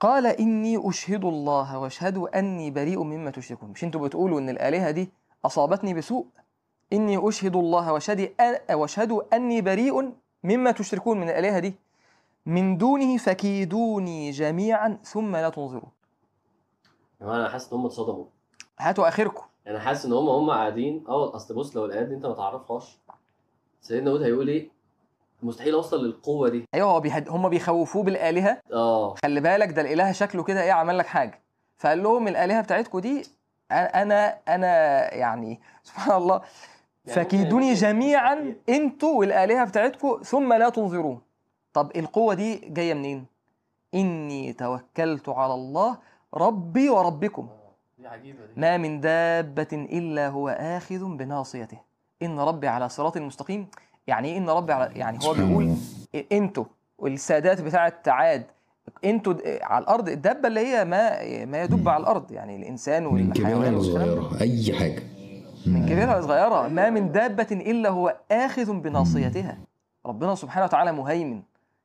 قال 0.00 0.26
إني 0.26 0.88
أشهد 0.88 1.24
الله 1.24 1.78
وأشهد 1.78 2.18
أني 2.18 2.70
بريء 2.70 3.02
مما 3.02 3.30
تشركون. 3.30 3.70
مش 3.70 3.84
أنتوا 3.84 4.06
بتقولوا 4.06 4.40
إن 4.40 4.48
الآلهة 4.48 4.90
دي 4.90 5.10
أصابتني 5.44 5.94
بسوء؟ 5.94 6.26
إني 6.92 7.28
أشهد 7.28 7.56
الله 7.56 7.92
وأشهد 7.92 8.30
وأشهد 8.70 9.12
أني 9.32 9.60
بريء 9.60 10.12
مما 10.44 10.70
تشركون 10.70 11.20
من 11.20 11.28
الآلهة 11.28 11.58
دي. 11.58 11.74
من 12.46 12.78
دونه 12.78 13.16
فكيدوني 13.16 14.30
جميعا 14.30 14.98
ثم 15.04 15.36
لا 15.36 15.48
تنظرون. 15.48 15.90
يعني 17.20 17.32
أنا 17.32 17.48
حاسس 17.48 17.72
إن 17.72 17.78
هم 17.78 17.86
اتصدموا. 17.86 18.24
هاتوا 18.78 19.08
آخركم. 19.08 19.42
يعني 19.66 19.80
حاسس 19.80 20.04
إن 20.06 20.12
هم 20.12 20.28
هم 20.28 20.50
قاعدين 20.50 21.04
آه 21.08 21.36
أصل 21.36 21.54
بص 21.54 21.76
لو 21.76 21.84
الايات 21.84 22.06
دي 22.08 22.14
أنت 22.14 22.26
ما 22.26 22.34
تعرفهاش 22.34 22.98
سيدنا 23.80 24.04
داود 24.10 24.22
هيقول 24.22 24.48
إيه؟ 24.48 24.68
مستحيل 25.42 25.74
أوصل 25.74 26.04
للقوة 26.04 26.48
دي. 26.48 26.64
أيوه 26.74 26.90
هو 26.90 27.00
بيهد... 27.00 27.28
هم 27.28 27.48
بيخوفوه 27.48 28.02
بالآلهة. 28.02 28.60
آه. 28.72 29.14
خلي 29.14 29.40
بالك 29.40 29.68
ده 29.68 29.82
الإله 29.82 30.12
شكله 30.12 30.42
كده 30.42 30.62
إيه 30.62 30.72
عمل 30.72 30.98
لك 30.98 31.06
حاجة. 31.06 31.42
فقال 31.78 32.02
لهم 32.02 32.28
الآلهة 32.28 32.60
بتاعتكم 32.62 32.98
دي 32.98 33.22
أنا 33.70 34.38
أنا 34.48 34.68
يعني 35.14 35.60
سبحان 35.84 36.16
الله. 36.16 36.40
يعني 37.06 37.24
فكيدوني 37.24 37.74
جميعا 37.74 38.54
أنتوا 38.68 39.18
والآلهة 39.18 39.64
بتاعتكم 39.64 40.20
ثم 40.22 40.52
لا 40.52 40.68
تنظرون. 40.68 41.20
طب 41.72 41.90
القوة 41.96 42.34
دي 42.34 42.56
جاية 42.56 42.94
منين؟ 42.94 43.26
إني 43.94 44.52
توكلت 44.52 45.28
على 45.28 45.54
الله 45.54 45.98
ربي 46.34 46.88
وربكم. 46.88 47.42
آه، 47.42 47.72
دي 47.98 48.06
عجيبة 48.06 48.38
دي. 48.46 48.60
ما 48.60 48.76
من 48.76 49.00
دابة 49.00 49.68
إلا 49.72 50.28
هو 50.28 50.48
آخذ 50.48 51.04
بناصيته. 51.16 51.78
إن 52.22 52.40
ربي 52.40 52.68
على 52.68 52.88
صراط 52.88 53.18
مستقيم. 53.18 53.66
يعني 54.06 54.28
إيه 54.28 54.38
إن 54.38 54.50
ربي 54.50 54.72
على 54.72 54.90
يعني 54.98 55.18
هو 55.24 55.32
بيقول. 55.32 55.74
إيه 56.14 56.26
إنتوا 56.32 56.64
والسادات 56.98 57.60
بتاعة 57.60 57.92
عاد. 58.06 58.44
إنتوا 59.04 59.32
د- 59.32 59.58
على 59.62 59.82
الأرض 59.82 60.08
الدابة 60.08 60.48
اللي 60.48 60.60
هي 60.66 60.84
ما 60.84 61.44
ما 61.44 61.62
يدب 61.62 61.88
على 61.88 62.00
الأرض. 62.00 62.32
يعني 62.32 62.56
الإنسان 62.56 63.04
من 63.04 63.32
كبيرة 63.32 63.48
والحيوان 63.56 63.74
والكلام 63.74 63.98
ده. 63.98 64.14
لصغيرة 64.14 64.40
أي 64.40 64.78
حاجة. 64.78 65.02
من 65.66 65.86
كبيرة 65.86 66.18
لصغيرة 66.18 66.68
ما 66.68 66.90
من 66.90 67.12
دابة 67.12 67.46
إلا 67.52 67.88
هو 67.88 68.16
آخذ 68.32 68.72
بناصيتها. 68.72 69.58
ربنا 70.06 70.34
سبحانه 70.34 70.64
وتعالى 70.66 70.92
مهيمن. 70.92 71.42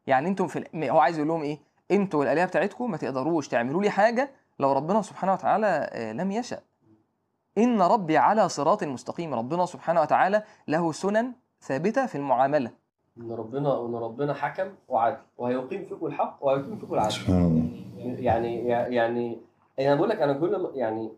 يعني 0.08 0.28
أنتم 0.30 0.48
في 0.48 0.64
هو 0.90 1.00
عايز 1.00 1.16
يقول 1.18 1.28
لهم 1.28 1.42
إيه؟ 1.42 1.60
أنتوا 1.94 2.20
والآلهة 2.20 2.46
بتاعتكم 2.46 2.92
ما 2.92 2.98
تقدروش 2.98 3.48
تعملوا 3.48 3.82
لي 3.82 3.90
حاجة 3.90 4.32
لو 4.60 4.72
ربنا 4.72 5.02
سبحانه 5.02 5.34
وتعالى 5.34 5.90
آه، 5.92 6.14
لم 6.14 6.32
يشأ. 6.32 6.60
إن 7.58 7.82
ربي 7.82 8.18
على 8.18 8.50
صراط 8.50 8.84
مستقيم. 8.84 9.34
ربنا 9.34 9.66
سبحانه 9.66 10.02
وتعالى 10.02 10.44
له 10.68 10.92
سنن 10.92 11.32
ثابتة 11.62 12.06
في 12.06 12.16
المعاملة. 12.16 12.72
إن 13.18 13.32
ربنا 13.32 13.86
إن 13.86 13.96
ربنا 13.96 14.34
حكم 14.34 14.72
وعدل 14.88 15.18
وهيقيم 15.38 15.86
فيكم 15.86 16.06
الحق 16.06 16.38
وهيقيم 16.42 16.80
فيكم 16.80 16.94
العدل. 16.94 17.12
سبحان 17.12 17.36
الله. 17.98 18.20
يعني 18.20 18.68
يعني 18.68 19.38
أنا 19.80 19.96
بقول 19.96 20.10
لك 20.10 20.22
أنا 20.22 20.34
كل 20.34 20.72
يعني 20.74 21.12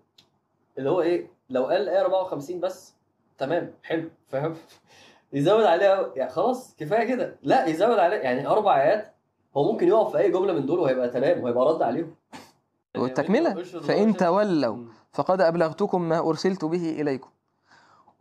اللي 0.78 0.90
هو 0.90 1.02
إيه 1.02 1.28
لو 1.50 1.66
قال 1.66 1.82
الايه 1.82 2.02
54 2.02 2.60
بس 2.60 2.96
تمام 3.38 3.74
حلو 3.84 4.10
فاهم؟ 4.28 4.56
يزود 5.34 5.64
عليها 5.64 6.12
يعني 6.16 6.32
خلاص 6.32 6.76
كفاية 6.76 7.08
كده. 7.08 7.36
لا 7.42 7.66
يزود 7.66 8.00
عليها. 8.00 8.20
يعني 8.20 8.48
أربع 8.48 8.82
آيات 8.82 9.15
هو 9.58 9.72
ممكن 9.72 9.88
يقف 9.88 10.12
في 10.12 10.18
أي 10.18 10.32
جملة 10.32 10.54
من 10.54 10.66
دول 10.66 10.80
وهيبقى 10.80 11.10
تمام 11.10 11.44
وهيبقى 11.44 11.66
رد 11.66 11.82
عليهم. 11.82 12.16
والتكملة؟ 12.98 13.64
فإن 13.64 14.18
تولوا 14.18 14.78
فقد 15.12 15.42
أبلغتكم 15.42 16.02
ما 16.02 16.20
أرسلت 16.20 16.66
به 16.66 17.02
إليكم. 17.02 17.30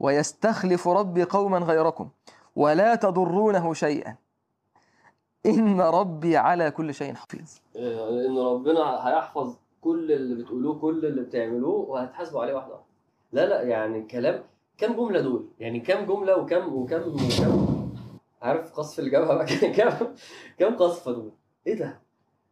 ويستخلف 0.01 0.89
ربي 0.89 1.25
قوما 1.25 1.59
غيركم. 1.59 2.09
ولا 2.57 2.95
تضرونه 2.95 3.75
شيئا. 3.75 4.17
إن 5.47 5.81
ربي 5.81 6.37
على 6.37 6.71
كل 6.71 6.95
شيء 6.95 7.15
حفيظ. 7.15 7.51
آه، 7.77 8.27
إن 8.27 8.39
ربنا 8.39 9.09
هيحفظ 9.09 9.55
كل 9.81 10.13
اللي 10.13 10.43
بتقولوه 10.43 10.79
كل 10.79 11.07
اللي 11.07 11.21
بتعملوه 11.23 11.91
وهتحاسبوا 11.91 12.43
عليه 12.43 12.55
واحدة 12.55 12.73
واحدة. 12.73 12.85
لا 13.33 13.47
لا 13.47 13.63
يعني 13.63 14.03
كلام 14.03 14.43
كم 14.79 14.93
جملة 14.93 15.21
دول؟ 15.21 15.47
يعني 15.61 15.81
كم 15.81 16.07
جملة 16.07 16.37
وكم 16.37 16.75
وكم 16.75 17.03
وكم 17.09 17.74
عارف 18.45 18.73
قصف 18.73 18.99
الجبهة 18.99 19.35
بقى 19.35 19.47
كم 19.47 20.07
كم 20.59 20.77
قصفه 20.77 21.13
دول؟ 21.13 21.33
إيه 21.67 21.75
ده؟ 21.75 21.99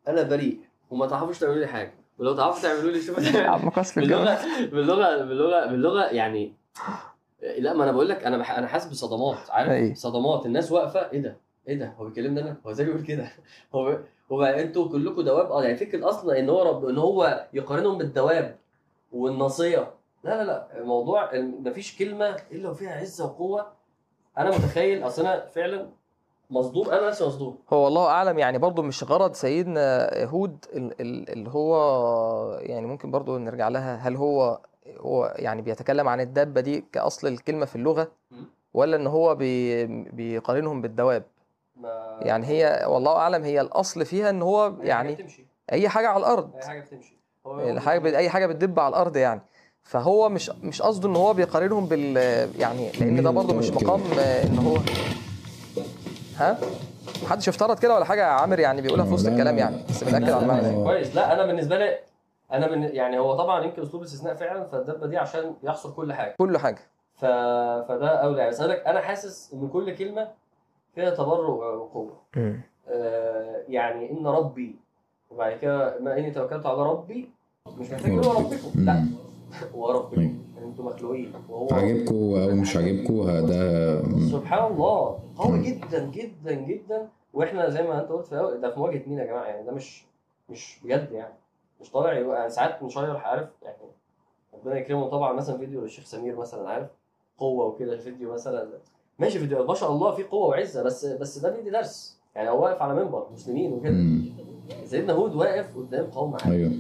أنا 0.09 0.23
بريء 0.23 0.61
وما 0.91 1.07
تعرفوش 1.07 1.39
تعملوا 1.39 1.59
لي 1.61 1.67
حاجة. 1.67 1.95
ولو 2.19 2.37
تعرفوا 2.37 2.63
تعملوا 2.63 2.91
لي 2.91 3.01
شوفوا 3.03 3.41
عم 3.51 3.71
قصف 3.71 3.99
الجبهة. 3.99 4.67
باللغة 4.71 5.25
باللغة 5.25 5.67
باللغة 5.67 6.05
يعني 6.05 6.55
لا 7.59 7.73
ما 7.75 7.85
أنا 7.85 7.93
بقول 7.93 8.09
لك 8.09 8.25
أنا 8.25 8.39
بح... 8.39 8.51
أنا 8.59 8.67
حاسس 8.67 8.87
بصدمات 8.91 9.51
عارف. 9.51 9.97
صدمات. 9.97 10.47
الناس 10.47 10.73
واقفة. 10.73 11.01
إيه 11.13 11.21
ده؟ 11.21 11.37
إيه 11.69 11.75
ده؟ 11.79 11.95
هو 11.99 12.05
بيكلمني 12.05 12.41
أنا؟ 12.41 12.57
هو 12.67 12.71
إزاي 12.71 12.87
بيقول 12.87 13.03
كده؟ 13.03 13.29
هو 13.75 13.99
هو 14.33 14.43
أنتوا 14.43 14.89
كلكم 14.89 15.23
دواب؟ 15.23 15.51
آه 15.53 15.65
يعني 15.65 15.77
فكرة 15.77 16.09
أصلا 16.09 16.39
إن 16.39 16.49
هو 16.51 16.63
رب 16.63 16.85
إن 16.89 16.99
هو 16.99 17.49
يقارنهم 17.53 17.99
بالدواب 17.99 18.59
والناصية. 19.13 19.95
لا 20.25 20.31
لا 20.31 20.45
لا. 20.45 20.79
الموضوع 20.81 21.31
مفيش 21.35 21.99
كلمة 21.99 22.37
إلا 22.53 22.71
وفيها 22.71 22.91
عزة 23.01 23.25
وقوة. 23.25 23.82
أنا 24.39 24.51
متخيل 24.51 25.07
أصل 25.07 25.27
أنا 25.27 25.47
فعلا 25.47 25.89
مصدوم 26.51 26.91
أنا 26.91 27.09
نفسي 27.09 27.25
مصدوم. 27.27 27.59
هو 27.73 27.89
الله 27.89 28.07
أعلم 28.09 28.39
يعني 28.39 28.59
برضو 28.59 28.83
مش 28.83 29.05
غرض 29.05 29.33
سيدنا 29.35 30.11
هود 30.25 30.65
ال- 30.73 31.01
ال- 31.01 31.31
اللي 31.31 31.51
هو 31.51 32.59
يعني 32.63 32.87
ممكن 32.87 33.11
برضو 33.11 33.39
نرجع 33.39 33.69
لها. 33.69 33.97
هل 33.97 34.17
هو 34.17 34.59
هو 34.99 35.35
يعني 35.37 35.63
بيتكلم 35.63 36.09
عن 36.09 36.21
الدابة 36.21 36.61
دي 36.61 36.85
كأصل 36.93 37.27
الكلمة 37.29 37.65
في 37.67 37.77
اللغة 37.77 38.09
مم. 38.31 38.45
ولا 38.75 38.97
إن 38.97 39.07
هو 39.07 39.35
بي 39.35 39.85
بيقارنهم 39.87 40.83
بالدواب؟ 40.83 41.23
ما 41.77 42.19
يعني 42.23 42.47
هي 42.47 42.85
والله 42.89 43.17
أعلم 43.17 43.45
هي 43.45 43.61
الأصل 43.61 44.05
فيها 44.07 44.31
إن 44.31 44.43
هو 44.43 44.67
أي 44.67 44.73
حاجة 44.77 44.89
يعني 44.89 45.15
بتمشي. 45.15 45.47
أي 45.73 45.89
حاجة 45.89 46.09
على 46.09 46.19
الأرض. 46.21 46.57
أي 46.57 46.63
حاجة 46.69 46.81
بتمشي. 46.81 47.17
هو 47.47 47.57
بت- 48.01 48.15
أي 48.15 48.31
حاجة 48.31 48.47
بتدب 48.47 48.81
على 48.81 48.89
الأرض 48.89 49.17
يعني. 49.17 49.41
فهو 49.85 50.29
مش 50.29 50.51
مش 50.63 50.83
قصده 50.83 51.09
إن 51.09 51.17
هو 51.17 51.35
بيقارنهم 51.35 51.87
بال 51.87 52.17
يعني 52.61 52.93
لأن 52.93 53.23
ده 53.23 53.31
برضو 53.31 53.55
مش 53.55 53.71
مقام 53.71 54.01
آه، 54.19 54.47
إن 54.47 54.59
هو 54.59 54.77
ها؟ 56.37 56.59
محدش 57.23 57.49
افترض 57.49 57.79
كده 57.79 57.95
ولا 57.95 58.05
حاجة 58.05 58.21
يا 58.21 58.27
عامر 58.27 58.59
يعني 58.61 58.83
بيقولها 58.83 59.05
في 59.05 59.13
وسط 59.15 59.27
لا، 59.27 59.33
الكلام 59.33 59.55
لا. 59.55 59.61
يعني 59.61 59.77
بس 59.91 60.05
بنأكد 60.05 60.25
لا، 60.29 60.35
على 60.35 60.43
المعنى. 60.43 60.85
كويس. 60.85 61.15
لا 61.17 61.33
أنا 61.33 61.47
بالنسبة 61.47 61.79
لي 61.79 61.99
أنا 62.53 62.71
من 62.77 62.83
يعني 62.83 63.19
هو 63.19 63.37
طبعا 63.37 63.65
يمكن 63.65 63.83
أسلوب 63.83 64.03
استثناء 64.03 64.35
فعلا 64.35 64.65
فالدبة 64.65 65.07
دي 65.07 65.17
عشان 65.17 65.55
يحصر 65.63 65.91
كل 65.91 66.13
حاجة. 66.13 66.35
كل 66.39 66.59
حاجة. 66.59 66.79
ف... 67.15 67.25
فده 67.89 68.09
أولى 68.09 68.39
يعني. 68.39 68.51
بس 68.51 68.61
أقول 68.61 68.73
لك 68.73 68.87
أنا 68.87 69.01
حاسس 69.01 69.53
إن 69.55 69.69
كل 69.69 69.95
كلمة 69.97 70.29
فيها 70.95 71.11
تبرع 71.11 71.49
وقوة. 71.49 72.13
آه 72.89 73.63
يعني 73.69 74.11
إن 74.11 74.27
ربي 74.27 74.77
وبعد 75.31 75.53
كده 75.59 75.99
ما 76.01 76.19
إني 76.19 76.31
توكلت 76.31 76.67
على 76.67 76.83
ربي 76.83 77.31
مش 77.79 77.91
محتاج 77.91 78.13
يقول 78.13 78.27
ربكم. 78.37 78.71
لا. 78.75 79.05
ربكم 79.75 80.21
أيوة. 80.21 80.33
أنتم 80.65 80.87
مخلوقين. 80.87 81.33
وهو 81.49 81.69
عجبكم 81.73 82.15
أو 82.15 82.51
مش 82.51 82.77
عجبكم 82.77 83.47
ده 83.47 84.03
سبحان 84.39 84.73
الله. 84.73 85.19
قوي 85.37 85.59
مم. 85.59 85.63
جدا 85.63 86.11
جدا 86.11 86.53
جدا. 86.55 87.09
وإحنا 87.35 87.69
زي 87.71 87.83
ما 87.83 88.03
أنت 88.03 88.11
قلت 88.11 88.27
في 88.27 88.33
الأول 88.33 88.61
ده 88.61 88.71
في 88.71 88.79
مواجهة 88.81 89.03
مين 89.07 89.19
يا 89.19 89.25
جماعة؟ 89.25 89.45
يعني 89.45 89.67
ده 89.67 89.73
مش 89.73 90.05
مش 90.49 90.79
بجد 90.85 91.13
يعني. 91.13 91.35
مش 91.81 91.91
طالع 91.91 92.19
يبقى 92.19 92.37
يعني 92.39 92.51
ساعات 92.51 92.83
نشير 92.83 93.17
عارف؟ 93.17 93.49
يعني 93.63 93.77
ربنا 94.55 94.79
يكرمه 94.79 95.09
طبعا. 95.09 95.33
مثلا 95.33 95.59
فيديو 95.59 95.81
للشيخ 95.81 96.05
سمير 96.05 96.37
مثلا 96.37 96.69
عارف؟ 96.69 96.89
قوة 97.39 97.67
وكده 97.67 97.97
فيديو 97.97 98.33
مثلا. 98.33 98.69
ماشي 99.19 99.39
فيديو. 99.39 99.65
ما 99.67 99.75
شاء 99.75 99.93
الله 99.93 100.13
في 100.15 100.23
قوة 100.23 100.47
وعزة 100.47 100.83
بس 100.83 101.05
بس 101.07 101.39
ده 101.39 101.51
بيدي 101.57 101.71
درس. 101.71 102.19
يعني 102.35 102.51
هو 102.51 102.63
واقف 102.65 102.83
على 102.83 102.95
منبر 102.95 103.27
مسلمين 103.33 103.73
وكده. 103.73 104.05
سيدنا 104.85 105.13
هود 105.13 105.35
واقف 105.35 105.77
قدام 105.77 106.07
قوم 106.07 106.35
عادي 106.35 106.51
أيوه. 106.57 106.73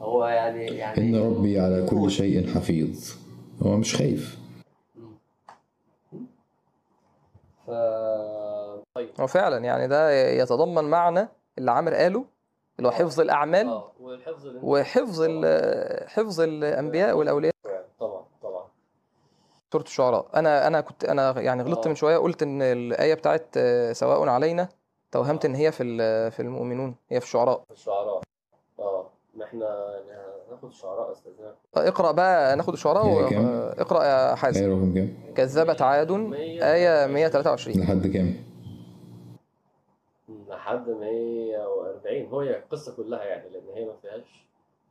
هو 0.00 0.26
يعني 0.26 0.64
يعني 0.66 0.98
إن 0.98 1.16
ربي 1.16 1.60
على 1.60 1.86
كل 1.90 2.10
شيء 2.10 2.54
حفيظ. 2.54 3.12
هو 3.62 3.76
مش 3.76 3.96
خايف. 3.96 4.38
ف 7.66 7.70
طيب. 8.94 9.08
هو 9.20 9.26
فعلا 9.26 9.56
يعني 9.58 9.88
ده 9.88 10.10
يتضمن 10.30 10.84
معنى 10.84 11.28
اللي 11.58 11.70
عامر 11.70 11.94
قاله 11.94 12.24
اللي 12.78 12.88
هو 12.88 12.92
حفظ 12.92 13.20
الأعمال 13.20 13.66
آه 13.68 13.92
والحفظ 14.00 14.46
وحفظ 14.62 15.20
ال- 15.28 16.08
حفظ 16.08 16.40
الأنبياء 16.40 17.16
والأولياء. 17.16 17.54
طبعا 18.00 18.24
طبعا. 18.42 18.64
سورة 19.72 19.82
الشعراء. 19.82 20.26
أنا 20.34 20.66
أنا 20.66 20.80
كنت 20.80 21.04
أنا 21.04 21.40
يعني 21.40 21.62
غلطت 21.62 21.84
آه. 21.86 21.88
من 21.88 21.94
شوية 21.94 22.16
قلت 22.18 22.42
إن 22.42 22.62
الآية 22.62 23.14
بتاعت 23.14 23.46
آه، 23.56 23.92
سواء 23.92 24.28
علينا 24.28 24.68
توهمت 25.12 25.44
إن 25.44 25.54
هي 25.54 25.72
في 25.72 25.82
ال- 25.82 26.30
في 26.32 26.40
المؤمنون 26.40 26.94
هي 27.10 27.20
في 27.20 27.26
الشعراء. 27.26 27.62
الشعراء. 27.70 28.16
آه 28.16 28.20
ما 29.36 29.44
إحنا 29.44 29.66
هناخد 30.50 30.68
الشعراء 30.68 31.12
أستاذنا. 31.12 31.54
اقرأ 31.76 32.12
بقى 32.12 32.56
ناخد 32.56 32.72
الشعراء 32.72 33.06
و- 33.06 33.20
اقرأ 33.78 34.04
يا 34.04 34.34
حازم. 34.34 34.60
إيه 34.62 34.68
رقم 34.68 34.94
كام؟ 34.94 35.12
كذبت 35.34 35.82
عاد 35.82 36.10
آية 36.62 37.06
123 37.06 37.80
لحد 37.80 38.06
كام؟ 38.06 38.34
لحد 40.50 40.88
140 40.88 42.26
هو 42.32 42.40
هي 42.40 42.56
القصة 42.58 42.92
كلها 42.96 43.24
يعني 43.24 43.42
لأن 43.50 43.62
هي 43.76 43.84
ما 43.84 43.92
فيهاش 44.02 44.44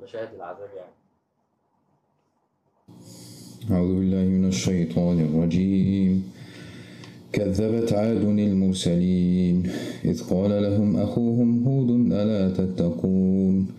مشاهد 0.03 0.33
العذاب 0.35 0.69
يعني. 0.77 0.91
أعوذ 3.71 3.87
بالله 3.99 4.17
من 4.17 4.47
الشيطان 4.47 5.19
الرجيم. 5.19 6.31
كذبت 7.33 7.93
عاد 7.93 8.23
المرسلين. 8.39 9.71
إذ 10.05 10.29
قال 10.33 10.63
لهم 10.63 10.97
أخوهم 11.01 11.63
هود 11.67 11.89
ألا 12.11 12.53
تتقون؟ 12.53 13.78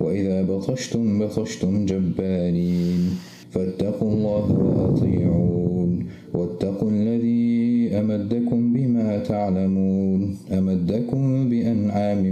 وإذا 0.00 0.42
بطشتم 0.42 1.18
بطشتم 1.18 1.86
جبارين 1.86 3.10
فاتقوا 3.50 4.12
الله 4.12 4.52
وأطيعون 4.52 6.06
واتقوا 6.34 6.90
الذي 6.90 7.90
أمدكم 8.00 8.72
بما 8.72 9.18
تعلمون 9.18 10.36
أمدكم 10.52 11.48
بأنعام 11.48 12.24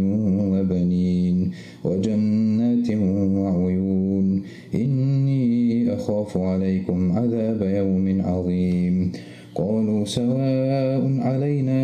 وبنين 0.53 1.51
وجنات 1.85 2.91
وعيون 2.91 4.43
إني 4.75 5.95
أخاف 5.95 6.37
عليكم 6.39 7.13
عذاب 7.13 7.63
يوم 7.63 8.23
عظيم 8.23 9.13
قالوا 9.55 10.05
سواء 10.05 11.03
علينا 11.21 11.81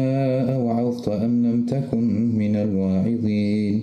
أوعظت 0.57 1.09
أم 1.09 1.47
لم 1.47 1.67
تكن 1.67 2.37
من 2.37 2.57
الواعظين 2.57 3.83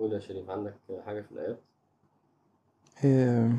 قول 0.00 0.12
يا 0.12 0.18
شريف 0.18 0.50
عندك 0.50 0.74
حاجة 1.06 1.20
في 1.20 1.32
الآيات؟ 1.32 1.58
إيه، 3.04 3.52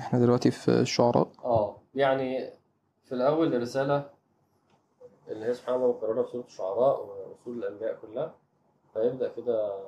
إحنا 0.00 0.18
دلوقتي 0.18 0.50
في 0.50 0.68
الشعراء 0.68 1.28
آه 1.44 1.76
يعني 1.94 2.50
في 3.04 3.12
الأول 3.14 3.54
الرسالة 3.54 4.10
اللي 5.28 5.46
هي 5.46 5.54
سبحان 5.54 5.74
الله 5.74 5.88
مكررة 5.88 6.22
في 6.22 6.30
سورة 6.30 6.44
الشعراء 6.44 7.06
ورسول 7.06 7.58
الأنبياء 7.58 7.98
كلها 8.02 8.34
فيبدأ 8.94 9.32
كده 9.36 9.78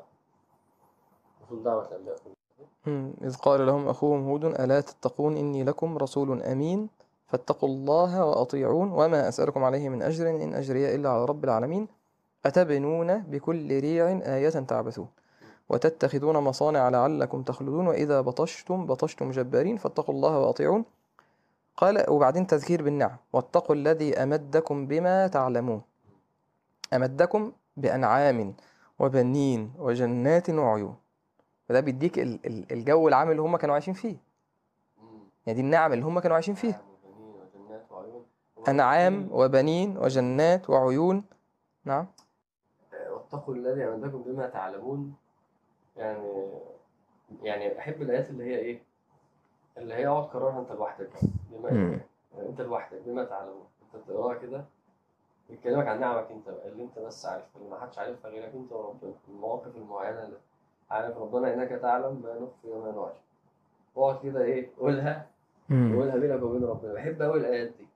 رسول 1.42 1.62
دعوة 1.62 1.88
الأنبياء 1.88 2.16
كلها. 2.16 3.12
إذ 3.22 3.36
قال 3.36 3.66
لهم 3.66 3.88
أخوهم 3.88 4.28
هود 4.28 4.44
ألا 4.44 4.80
تتقون 4.80 5.36
إني 5.36 5.64
لكم 5.64 5.98
رسول 5.98 6.42
أمين 6.42 6.88
فاتقوا 7.26 7.68
الله 7.68 8.24
وأطيعون 8.26 8.92
وما 8.92 9.28
أسألكم 9.28 9.64
عليه 9.64 9.88
من 9.88 10.02
أجر 10.02 10.30
إن 10.30 10.54
أجري 10.54 10.94
إلا 10.94 11.08
على 11.08 11.24
رب 11.24 11.44
العالمين 11.44 11.88
أتبنون 12.46 13.18
بكل 13.18 13.80
ريع 13.80 14.08
آية 14.36 14.48
تعبثون 14.48 15.08
وتتخذون 15.70 16.36
مصانع 16.36 16.88
لعلكم 16.88 17.42
تخلدون 17.42 17.86
وإذا 17.86 18.20
بطشتم 18.20 18.86
بطشتم 18.86 19.30
جبارين 19.30 19.76
فاتقوا 19.76 20.14
الله 20.14 20.38
وأطيعون. 20.38 20.84
قال 21.76 22.10
وبعدين 22.10 22.46
تذكير 22.46 22.82
بالنعم. 22.82 23.16
واتقوا 23.32 23.76
الذي 23.76 24.22
أمدكم 24.22 24.86
بما 24.86 25.26
تعلمون. 25.26 25.82
أمدكم 26.92 27.52
بأنعام 27.76 28.54
وبنين 28.98 29.72
وجنات 29.78 30.50
وعيون. 30.50 30.96
فده 31.68 31.80
بيديك 31.80 32.18
ال- 32.18 32.46
ال- 32.46 32.72
الجو 32.72 33.08
العام 33.08 33.30
اللي 33.30 33.42
هم 33.42 33.56
كانوا 33.56 33.74
عايشين 33.74 33.94
فيه. 33.94 34.16
يعني 35.46 35.56
دي 35.58 35.60
النعم 35.60 35.92
اللي 35.92 36.04
هم 36.04 36.20
كانوا 36.20 36.34
عايشين 36.34 36.54
فيها 36.54 36.80
وعيون. 37.90 38.22
أنعام 38.68 39.28
وبنين 39.32 39.98
وجنات 39.98 40.70
وعيون. 40.70 41.24
نعم. 41.84 42.06
واتقوا 43.10 43.54
الذي 43.54 43.84
أمدكم 43.84 44.22
بما 44.22 44.46
تعلمون. 44.46 45.14
يعني 45.96 46.50
يعني 47.42 47.78
أحب 47.78 48.02
الآيات 48.02 48.30
اللي 48.30 48.44
هي 48.44 48.58
إيه؟ 48.58 48.82
اللي 49.78 49.94
هي 49.94 50.06
أقعد 50.08 50.28
كررها 50.28 50.60
أنت 50.60 50.72
لوحدك 50.72 51.10
بما. 51.50 51.68
يعني 52.36 52.48
أنت 52.48 52.60
لوحدك 52.60 53.00
بما 53.06 53.24
تعلمون 53.24 53.66
أنت 53.82 54.02
بتقراها 54.04 54.34
كده 54.34 54.64
بيكلمك 55.50 55.86
عن 55.86 56.00
نعمك 56.00 56.30
أنت 56.30 56.48
بقى 56.48 56.68
اللي 56.68 56.82
أنت 56.82 56.98
بس 56.98 57.26
عارفها 57.26 57.48
اللي 57.60 57.70
ما 57.70 57.80
حدش 57.80 57.98
عارفها 57.98 58.30
غيرك 58.30 58.54
أنت 58.54 58.72
وربنا. 58.72 59.12
المواقف 59.28 59.76
المعينة 59.76 60.22
اللي 60.24 60.36
عارف 60.90 61.18
ربنا 61.18 61.54
إنك 61.54 61.68
تعلم 61.68 62.22
ما 62.24 62.34
نخفي 62.40 62.68
وما 62.70 62.90
نعلم 62.90 63.12
اقعد 63.96 64.22
كده 64.22 64.42
إيه؟ 64.42 64.70
قولها. 64.78 65.26
قولها 65.70 66.16
بينك 66.16 66.42
وبين 66.42 66.64
ربنا. 66.64 66.92
بحب 66.94 67.22
قوي 67.22 67.40
الآيات 67.40 67.68
دي. 67.68 67.86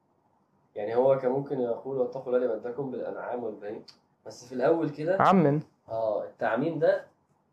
يعني 0.76 0.94
هو 0.96 1.18
كان 1.18 1.30
ممكن 1.32 1.60
يقول 1.60 1.98
واتقوا 1.98 2.36
الذي 2.36 2.52
مدكم 2.52 2.90
بالأنعام 2.90 3.44
والبنين. 3.44 3.84
بس 4.26 4.48
في 4.48 4.54
الأول 4.54 4.90
كده 4.90 5.16
عمم 5.22 5.60
آه 5.88 6.24
التعميم 6.24 6.78
ده 6.78 7.04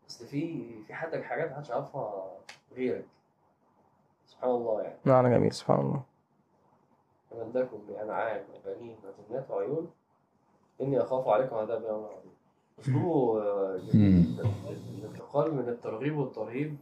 أصل 0.08 0.26
في 0.26 0.68
في 0.86 0.94
حد 0.94 1.16
حاجات 1.16 1.50
محدش 1.50 1.70
يعرفها 1.70 2.30
غيرك. 2.76 3.04
سبحان 4.26 4.50
الله 4.50 4.82
يعني. 4.82 4.98
معنى 5.04 5.30
جميل 5.30 5.52
سبحان 5.52 5.80
الله. 5.80 6.02
مدكم 7.32 7.78
بانعام 7.88 8.44
وبنين 8.54 8.96
وجنات 9.28 9.50
وعيون 9.50 9.90
إني 10.80 11.00
أخاف 11.00 11.28
عليكم 11.28 11.56
عذاب 11.56 11.82
يوم 11.82 12.04
عظيم 12.04 12.96
آه،. 12.96 13.80
جدا 13.94 14.50
الانتقال 14.98 15.54
من 15.54 15.68
الترغيب 15.68 16.16
والترهيب 16.16 16.76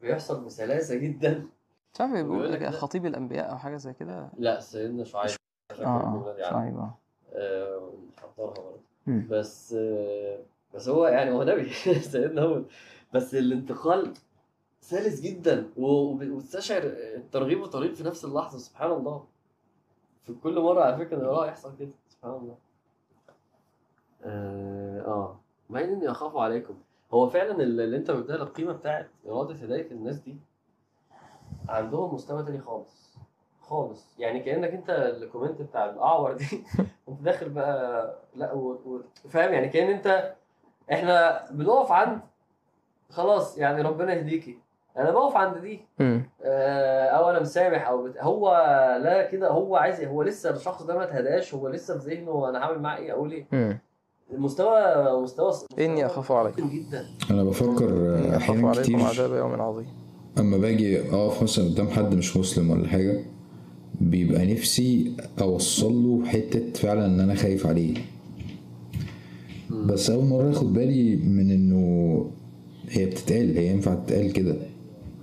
بيحصل 0.00 0.44
بسلاسة 0.44 0.94
جدا. 0.94 1.46
مش 1.94 2.00
عارف 2.00 2.12
بيقول 2.12 2.52
لك. 2.52 2.68
خطيب 2.68 3.06
الأنبياء 3.06 3.50
أو 3.50 3.58
حاجة 3.58 3.76
زي 3.76 3.92
كده. 3.92 4.30
لا 4.38 4.60
سيدنا 4.60 5.04
شعيب. 5.04 5.30
آه 5.70 5.84
آه 5.84 6.06
عنه. 6.06 6.36
شعيب 6.50 6.78
آه. 6.78 6.94
آه، 7.32 7.92
حضرها 8.16 8.54
برضه. 8.54 8.80
بس 9.06 9.72
آه، 9.78 10.38
بس 10.76 10.88
هو 10.88 11.06
يعني 11.06 11.30
هو 11.30 11.42
نبي. 11.42 11.70
سيدنا 12.12 12.42
هود. 12.42 12.66
بس 13.14 13.34
الانتقال 13.34 14.12
سلس 14.80 15.20
جدا. 15.20 15.70
وتستشعر 15.76 16.82
الترغيب 16.84 17.60
والترهيب 17.60 17.94
في 17.94 18.04
نفس 18.04 18.24
اللحظة. 18.24 18.58
سبحان 18.58 18.90
الله. 18.90 19.24
في 20.24 20.32
كل 20.34 20.60
مرة 20.60 20.82
على 20.82 20.96
فكرة 20.96 21.28
آه 21.28 21.46
يحصل 21.46 21.76
كده. 21.78 21.90
سبحان 22.08 22.32
الله. 22.32 22.56
آه, 24.24 25.00
آه. 25.06 25.40
مع 25.70 25.80
إني 25.80 26.10
أخاف 26.10 26.36
عليكم. 26.36 26.74
هو 27.12 27.28
فعلا 27.28 27.62
اللي 27.62 27.96
أنت 27.96 28.10
قلتها 28.10 28.36
القيمة 28.36 28.72
بتاعت 28.72 29.08
إرادة 29.28 29.54
هدايه 29.54 29.90
الناس 29.90 30.16
دي 30.16 30.36
عندهم 31.68 32.14
مستوى 32.14 32.42
تاني 32.42 32.60
خالص. 32.60 33.16
خالص. 33.60 34.18
يعني 34.18 34.40
كأنك 34.40 34.70
أنت 34.70 34.90
الكومنت 34.90 35.62
بتاع 35.62 35.90
الأعور 35.90 36.32
دي. 36.32 36.64
أنت 37.08 37.20
داخل 37.20 37.48
بقى 37.48 38.14
لا 38.34 38.52
و... 38.52 38.70
و... 38.72 39.00
فاهم؟ 39.28 39.52
يعني 39.52 39.68
كأن 39.68 39.90
أنت 39.90 40.34
إحنا 40.92 41.44
بنقف 41.50 41.92
عند 41.92 42.18
خلاص 43.10 43.58
يعني 43.58 43.82
ربنا 43.82 44.14
يهديكي. 44.14 44.58
أنا 44.98 45.10
بقف 45.10 45.36
عند 45.36 45.58
دي. 45.58 45.80
آه، 46.00 47.06
أو 47.06 47.30
أنا 47.30 47.40
مسامح 47.40 47.88
أو 47.88 48.02
بت... 48.04 48.14
هو 48.20 48.48
لا 49.04 49.30
كده 49.30 49.48
هو 49.50 49.76
عايز 49.76 50.00
هو 50.04 50.22
لسه 50.22 50.50
الشخص 50.50 50.82
ده 50.82 50.94
ما 50.94 51.04
اتهداش 51.04 51.54
هو 51.54 51.68
لسه 51.68 51.98
في 51.98 52.14
ذهنه 52.14 52.48
أنا 52.48 52.58
هعمل 52.58 52.78
معاه 52.82 52.98
إيه؟ 52.98 53.12
أقول 53.12 53.32
إيه. 53.52 53.80
المستوى 54.32 54.80
مستوى 55.22 55.52
إني 55.78 56.06
أخاف 56.06 56.32
عليكم. 56.32 56.68
جدا. 56.68 57.06
أنا 57.30 57.44
بفكر 57.44 58.16
أحيانا 58.36 58.72
كتير. 58.72 59.00
عذاب 59.00 59.32
يوم 59.34 59.60
عظيم. 59.62 59.86
أما 60.38 60.56
باجي 60.56 61.00
أقف 61.14 61.42
مثلا 61.42 61.64
قدام 61.64 61.88
حد 61.88 62.14
مش 62.14 62.36
مسلم 62.36 62.70
ولا 62.70 62.88
حاجة 62.88 63.24
بيبقى 64.00 64.52
نفسي 64.54 65.16
أوصل 65.40 65.92
له 65.92 66.26
حتة 66.26 66.72
فعلا 66.72 67.06
إن 67.06 67.20
أنا 67.20 67.34
خايف 67.34 67.66
عليه. 67.66 67.94
بس 69.70 70.10
أول 70.10 70.24
مرة 70.24 70.50
اخد 70.50 70.72
بالي 70.72 71.16
من 71.16 71.50
إنه 71.50 72.30
هي 72.90 73.06
بتتقال 73.06 73.58
هي 73.58 73.66
ينفع 73.70 73.94
تتقال 73.94 74.32
كده. 74.32 74.56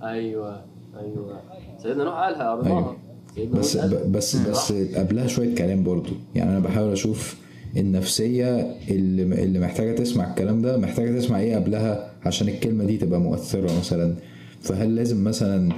أيوه 0.02 0.60
أيوه. 1.00 1.40
سيدنا 1.82 2.04
نوح 2.04 2.14
قالها 2.14 2.50
قريناها 2.50 2.78
أيوة. 2.78 2.96
سيدنا 3.34 3.58
بس 3.60 3.76
بس 3.76 4.36
بس 4.36 4.72
قبلها 4.72 5.26
شوية 5.26 5.54
كلام 5.54 5.82
برضو. 5.84 6.10
يعني 6.34 6.50
أنا 6.50 6.58
بحاول 6.58 6.92
أشوف 6.92 7.36
النفسية 7.76 8.76
اللي 8.90 9.22
اللي 9.44 9.58
محتاجة 9.60 9.96
تسمع 9.96 10.30
الكلام 10.30 10.62
ده 10.62 10.76
محتاجة 10.76 11.18
تسمع 11.18 11.40
إيه 11.40 11.56
قبلها 11.56 12.10
عشان 12.26 12.48
الكلمة 12.48 12.84
دي 12.84 12.96
تبقى 12.96 13.20
مؤثرة 13.20 13.78
مثلا. 13.78 14.14
فهل 14.60 14.96
لازم 14.96 15.24
مثلا 15.24 15.72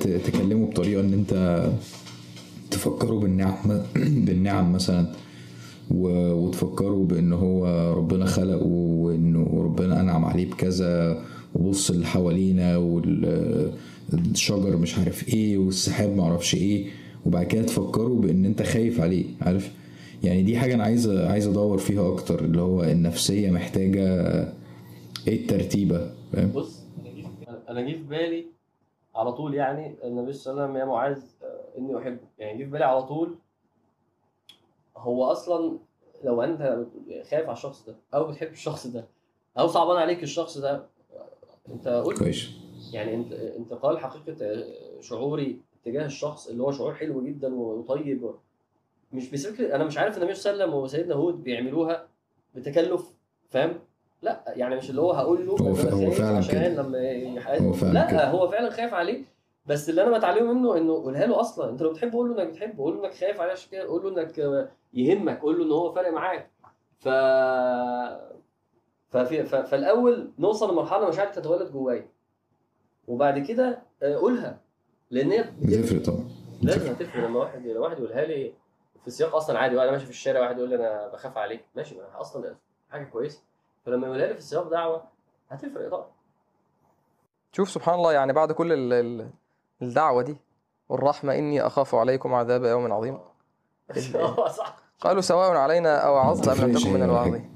تكلمه 0.00 0.66
بطريقة 0.66 1.00
إن 1.00 1.12
أنت 1.12 1.64
تفكروا 2.70 3.20
بالنعم 3.20 3.54
بالنعم 4.26 4.72
مثلا؟ 4.72 5.06
وتفكروا 5.90 7.06
بأن 7.06 7.32
هو 7.32 7.66
ربنا 7.96 8.24
خلقه 8.24 8.66
وأنه 8.66 9.62
ربنا 9.64 10.00
أنعم 10.00 10.24
عليه 10.24 10.50
بكذا 10.50 11.22
وبص 11.54 11.90
اللي 11.90 12.06
حوالينا 12.06 12.76
والشجر 14.12 14.76
مش 14.76 14.98
عارف 14.98 15.28
إيه 15.28 15.58
والسحاب 15.58 16.16
معرفش 16.16 16.54
إيه. 16.54 16.86
وبعد 17.26 17.46
كده 17.46 17.62
تفكروا 17.62 18.20
بأن 18.20 18.44
أنت 18.44 18.62
خايف 18.62 19.00
عليه 19.00 19.24
عارف؟ 19.40 19.72
يعني 20.22 20.42
دي 20.42 20.58
حاجة 20.58 20.74
أنا 20.74 20.84
عايز 20.84 21.08
عايز 21.10 21.46
أدور 21.46 21.78
فيها 21.78 22.12
أكتر 22.12 22.44
اللي 22.44 22.60
هو 22.60 22.82
النفسية 22.84 23.50
محتاجة 23.50 24.04
إيه 25.28 25.40
الترتيبة 25.42 26.10
فاهم؟ 26.32 26.50
بص 26.52 26.80
أنا 27.68 27.80
جه 27.80 27.92
في- 27.92 28.02
بالي 28.02 28.46
على 29.14 29.32
طول 29.32 29.54
يعني 29.54 29.94
النبي 30.04 30.32
صلى 30.32 30.52
الله 30.52 30.62
عليه 30.62 30.72
وسلم 30.72 30.80
يا 30.80 30.84
معاذ 30.94 31.16
آه، 31.42 31.78
إني 31.78 31.98
أحبك. 31.98 32.20
يعني 32.38 32.58
جه 32.58 32.64
في 32.64 32.70
بالي 32.70 32.84
على 32.84 33.02
طول 33.02 33.34
هو 34.96 35.24
أصلا 35.24 35.78
لو 36.24 36.42
أنت 36.42 36.86
خايف 37.30 37.44
على 37.44 37.52
الشخص 37.52 37.86
ده 37.86 37.96
أو 38.14 38.24
بتحب 38.30 38.52
الشخص 38.52 38.86
ده 38.86 39.04
أو 39.58 39.66
صعبان 39.66 39.96
عليك 39.96 40.22
الشخص 40.22 40.58
ده 40.58 40.86
أنت 41.70 41.88
قلت 41.88 42.18
كويس 42.18 42.48
يعني 42.92 43.14
انت 43.14 43.32
انتقال 43.32 43.98
حقيقة 43.98 44.64
شعوري 45.00 45.60
تجاه 45.84 46.06
الشخص 46.06 46.48
اللي 46.48 46.62
هو 46.62 46.72
شعور 46.72 46.94
حلو 46.94 47.24
جدا 47.24 47.54
وطيب 47.54 48.30
مش 49.12 49.30
بفكره 49.30 49.74
أنا 49.76 49.84
مش 49.84 49.98
عارف 49.98 50.16
النبي 50.18 50.34
صلى 50.34 50.52
الله 50.52 50.62
عليه 50.64 50.72
وسلم 50.74 50.82
وسيدنا 50.84 51.14
هود 51.14 51.42
بيعملوها 51.44 52.08
بتكلف 52.54 53.02
فاهم 53.50 53.78
لا 54.22 54.44
يعني 54.46 54.76
مش 54.76 54.90
اللي 54.90 55.00
هو 55.00 55.12
هقول 55.12 55.46
له 55.46 55.52
هو 55.60 55.66
هو 55.68 56.10
فعلا 56.10 56.36
عشان 56.38 56.52
كده. 56.54 56.82
لما 56.82 56.98
يحقق 57.10 57.58
هو 57.62 57.72
فعلا 57.72 57.92
لا 57.92 58.10
كده. 58.10 58.30
هو 58.30 58.48
فعلا 58.48 58.70
خايف 58.70 58.94
عليه 58.94 59.24
بس 59.66 59.88
اللي 59.90 60.02
أنا 60.02 60.18
بتعلمه 60.18 60.52
منه 60.52 60.76
إنه 60.76 60.92
قولها 60.92 61.26
له 61.26 61.40
أصلا. 61.40 61.70
أنت 61.70 61.82
لو 61.82 61.90
بتحبه 61.90 62.18
قول 62.18 62.30
له 62.36 62.42
إنك 62.42 62.48
بتحبه 62.52 62.84
قول 62.84 62.96
له 62.96 63.04
إنك 63.04 63.14
خايف 63.14 63.40
عليه 63.40 63.52
عشان 63.52 63.70
كده 63.70 63.82
قول 63.88 64.02
له 64.14 64.22
إنك 64.22 64.38
يهمك 64.94 65.40
قول 65.40 65.58
له 65.58 65.64
إن 65.64 65.72
هو 65.72 65.92
فارق 65.92 66.10
معاك. 66.12 66.50
ف 66.98 67.08
ففي 69.08 69.44
ف- 69.44 69.54
فالأول 69.54 70.30
نوصل 70.38 70.72
لمرحلة 70.72 71.08
مشاعر 71.08 71.26
تتولد 71.32 71.72
جوايا. 71.72 72.08
وبعد 73.08 73.38
كده 73.38 73.82
آه، 74.02 74.16
قولها. 74.16 74.60
لأن 75.10 75.30
هي 75.32 75.44
بتفرق. 75.62 76.02
طبعا. 76.02 76.28
لازم 76.62 76.90
هتفرق. 76.90 77.24
لما 77.24 77.40
واحد 77.40 77.66
لما 77.66 77.80
واحد 77.80 77.98
يقولها 77.98 78.24
لي 78.24 78.52
في 79.04 79.10
سياق 79.10 79.34
أصلا 79.36 79.58
عادي 79.58 79.76
وأنا 79.76 79.90
ماشي 79.90 80.04
في 80.04 80.10
الشارع 80.10 80.40
واحد 80.40 80.58
يقول 80.58 80.70
لي 80.70 80.76
أنا 80.76 81.08
بخاف 81.08 81.38
عليك. 81.38 81.64
ماشي 81.76 81.94
ما 81.94 82.20
أصلا 82.20 82.54
حاجة 82.90 83.04
كويسة. 83.04 83.42
فلما 83.86 84.06
يقولها 84.06 84.26
لي 84.26 84.34
في 84.34 84.40
سياق 84.40 84.68
دعوة 84.70 85.04
هتفرق 85.48 85.88
طبعا. 85.90 86.06
شوف 87.52 87.70
سبحان 87.70 87.94
الله 87.94 88.12
يعني 88.12 88.32
بعد 88.32 88.52
كل 88.52 88.72
ال- 88.72 88.92
ال- 88.92 89.30
الدعوة 89.82 90.22
دي 90.22 90.36
والرحمة 90.88 91.34
إني 91.34 91.60
أخاف 91.62 91.94
عليكم 91.94 92.34
عذاب 92.34 92.64
يوم 92.64 92.92
عظيم 92.92 93.18
قالوا 95.00 95.20
سواء 95.20 95.56
علينا 95.56 95.96
أو 95.98 96.16
عظت 96.16 96.48
أم 96.48 96.66
لم 96.70 96.78
تكن 96.78 96.92
من 96.92 97.02
الواعظين 97.02 97.50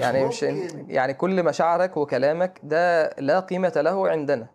يعني 0.00 0.24
مش. 0.24 0.42
يعني 0.88 1.14
كل 1.14 1.42
مشاعرك 1.42 1.96
وكلامك 1.96 2.60
ده 2.62 3.10
لا 3.18 3.40
قيمة 3.40 3.72
له 3.76 4.08
عندنا. 4.08 4.46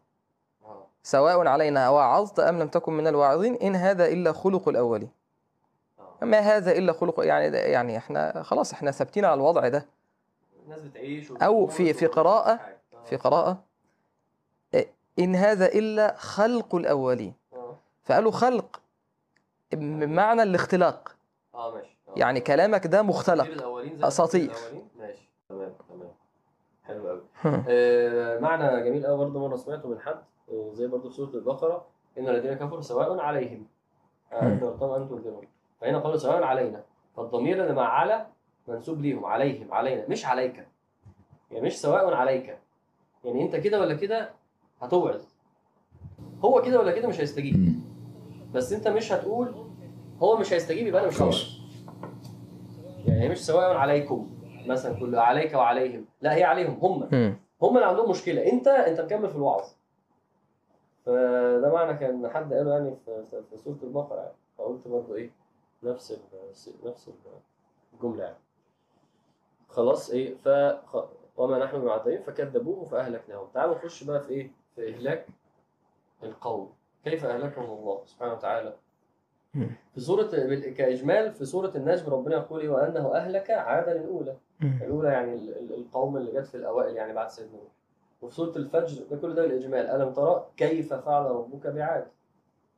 سواء 1.03 1.47
علينا 1.47 1.87
أو 1.87 1.97
عظت 1.97 2.39
أم 2.39 2.59
لم 2.59 2.67
تكن 2.67 2.93
من 2.93 3.07
الواعظين 3.07 3.55
إن 3.55 3.75
هذا 3.75 4.05
إلا 4.05 4.31
خلق 4.31 4.69
الأولين. 4.69 5.09
ما 6.21 6.39
هذا 6.39 6.71
إلا 6.71 6.93
خلق 6.93 7.25
يعني 7.25 7.45
يعني 7.57 7.97
إحنا 7.97 8.43
خلاص 8.43 8.73
إحنا 8.73 8.91
ثابتين 8.91 9.25
على 9.25 9.33
الوضع 9.33 9.67
ده 9.67 9.85
الناس 10.65 10.79
بتعيش 10.81 11.31
أو 11.31 11.67
في- 11.67 11.93
في 11.93 12.05
قراءة-. 12.07 12.59
في 13.05 13.15
قراءة 13.15 13.63
إن 15.19 15.35
هذا 15.35 15.65
إلا 15.65 16.15
خلق 16.17 16.75
الأولين. 16.75 17.33
فقالوا 18.03 18.31
خلق 18.31 18.81
بمعنى 19.73 20.43
الاختلاق. 20.43 21.15
آه 21.55 21.73
ماشي. 21.75 21.97
آه. 22.09 22.13
يعني 22.17 22.39
كلامك 22.39 22.87
ده 22.87 23.01
مختلق. 23.01 23.45
الأولين؟ 23.45 23.99
ماشي. 24.99 25.29
تمام 25.49 25.73
تمام. 25.89 26.11
حلو 26.83 27.07
قوي 27.07 27.21
آه 27.69 28.39
معنى 28.39 28.83
جميل 28.83 29.05
قوي 29.05 29.17
برضه 29.17 29.47
مرة 29.47 29.55
سمعته 29.55 29.89
من 29.89 29.99
حد 29.99 30.21
آه 30.51 30.71
زي 30.73 30.87
برضه 30.87 31.09
في 31.09 31.15
سورة 31.15 31.29
البقرة. 31.29 31.85
إن 32.17 32.29
الذين 32.29 32.53
كفروا 32.53 32.81
سواء 32.81 33.19
عليهم. 33.19 33.67
أنذرتهم 34.33 34.89
أم 34.91 35.07
تنذرهم 35.07 35.47
فهنا 35.81 35.99
قالوا 35.99 36.17
سواء 36.17 36.43
علينا. 36.43 36.83
فالضمير 37.17 37.61
اللي 37.63 37.73
مع 37.73 37.87
على 37.87 38.27
منسوب 38.67 39.01
ليهم. 39.01 39.25
عليهم 39.25 39.73
علينا. 39.73 40.07
مش 40.07 40.25
عليك. 40.25 40.67
يعني 41.51 41.65
مش 41.65 41.81
سواء 41.81 42.13
عليك. 42.13 42.59
يعني 43.23 43.43
أنت 43.43 43.55
كده 43.55 43.79
ولا 43.79 43.93
كده؟ 43.93 44.29
هتوعظ 44.81 45.21
هو 46.45 46.61
كده 46.61 46.79
ولا 46.79 46.91
كده 46.91 47.07
مش 47.07 47.19
هيستجيب. 47.19 47.79
بس 48.53 48.73
انت 48.73 48.87
مش 48.87 49.11
هتقول 49.11 49.55
هو 50.19 50.37
مش 50.37 50.53
هيستجيب 50.53 50.87
يبقى 50.87 51.01
أنا 51.01 51.09
مش 51.09 51.21
هوعظ 51.21 51.35
يعني 53.05 53.29
مش 53.29 53.45
سواء 53.45 53.75
عليكم 53.77 54.29
مثلا 54.67 54.99
كل 54.99 55.15
عليك 55.15 55.53
وعليهم. 55.53 56.05
لا 56.21 56.35
هي 56.35 56.43
عليهم 56.43 56.77
هم. 56.81 57.03
هم 57.61 57.75
اللي 57.77 57.85
عندهم 57.87 58.09
مشكلة. 58.09 58.51
انت 58.51 58.67
انت 58.67 59.01
مكمل 59.01 59.29
في 59.29 59.35
الوعظ. 59.35 59.63
فده 61.05 61.73
معنى 61.73 61.97
كان 61.97 62.29
حد 62.29 62.53
قاله 62.53 62.71
يعني 62.71 62.95
في, 63.51 63.57
سورة 63.57 63.77
البقرة 63.83 64.19
يعني. 64.19 64.33
فقلت 64.57 64.87
برضه 64.87 65.15
إيه 65.15 65.29
نفس 65.83 66.11
ال 66.11 66.19
نفس 66.89 67.09
الجملة 67.93 68.23
يعني. 68.23 68.37
خلاص 69.69 70.09
إيه 70.09 70.35
ف 70.35 70.47
وما 71.37 71.65
نحن 71.65 71.81
بمعذبين 71.81 72.21
فكذبوه 72.21 72.85
فأهلكناهم. 72.85 73.47
تعالوا 73.53 73.75
نخش 73.75 74.03
بقى 74.03 74.21
في 74.21 74.29
إيه؟ 74.29 74.51
في 74.75 74.89
اهلاك 74.95 75.27
القوم. 76.23 76.69
كيف 77.03 77.25
أهلكهم 77.25 77.65
الله 77.79 78.01
سبحانه 78.05 78.33
وتعالى. 78.33 78.73
في 79.93 79.99
سورة 80.01 80.23
كإجمال 80.77 81.31
في 81.31 81.45
سورة 81.45 81.71
النجم 81.75 82.09
ربنا 82.13 82.35
يقول 82.35 82.61
إيه؟ 82.61 82.69
وأنه 82.69 83.15
أهلك 83.15 83.51
عادا 83.51 83.91
الأولى. 83.91 84.35
الأولى 84.81 85.09
يعني 85.09 85.33
ال- 85.33 85.57
ال- 85.57 85.73
القوم 85.73 86.17
اللي 86.17 86.31
جت 86.31 86.47
في 86.47 86.57
الأوائل 86.57 86.95
يعني 86.95 87.13
بعد 87.13 87.29
سيدنا 87.29 87.53
نوح. 87.57 87.71
وفي 88.21 88.35
سورة 88.35 88.55
الفجر 88.57 89.03
ده 89.11 89.17
كل 89.17 89.35
ده 89.35 89.41
بالإجمال. 89.41 89.87
ألم 89.87 90.13
ترى 90.13 90.45
كيف 90.57 90.93
فعل 90.93 91.25
ربك 91.25 91.67
بعاد؟ 91.67 92.07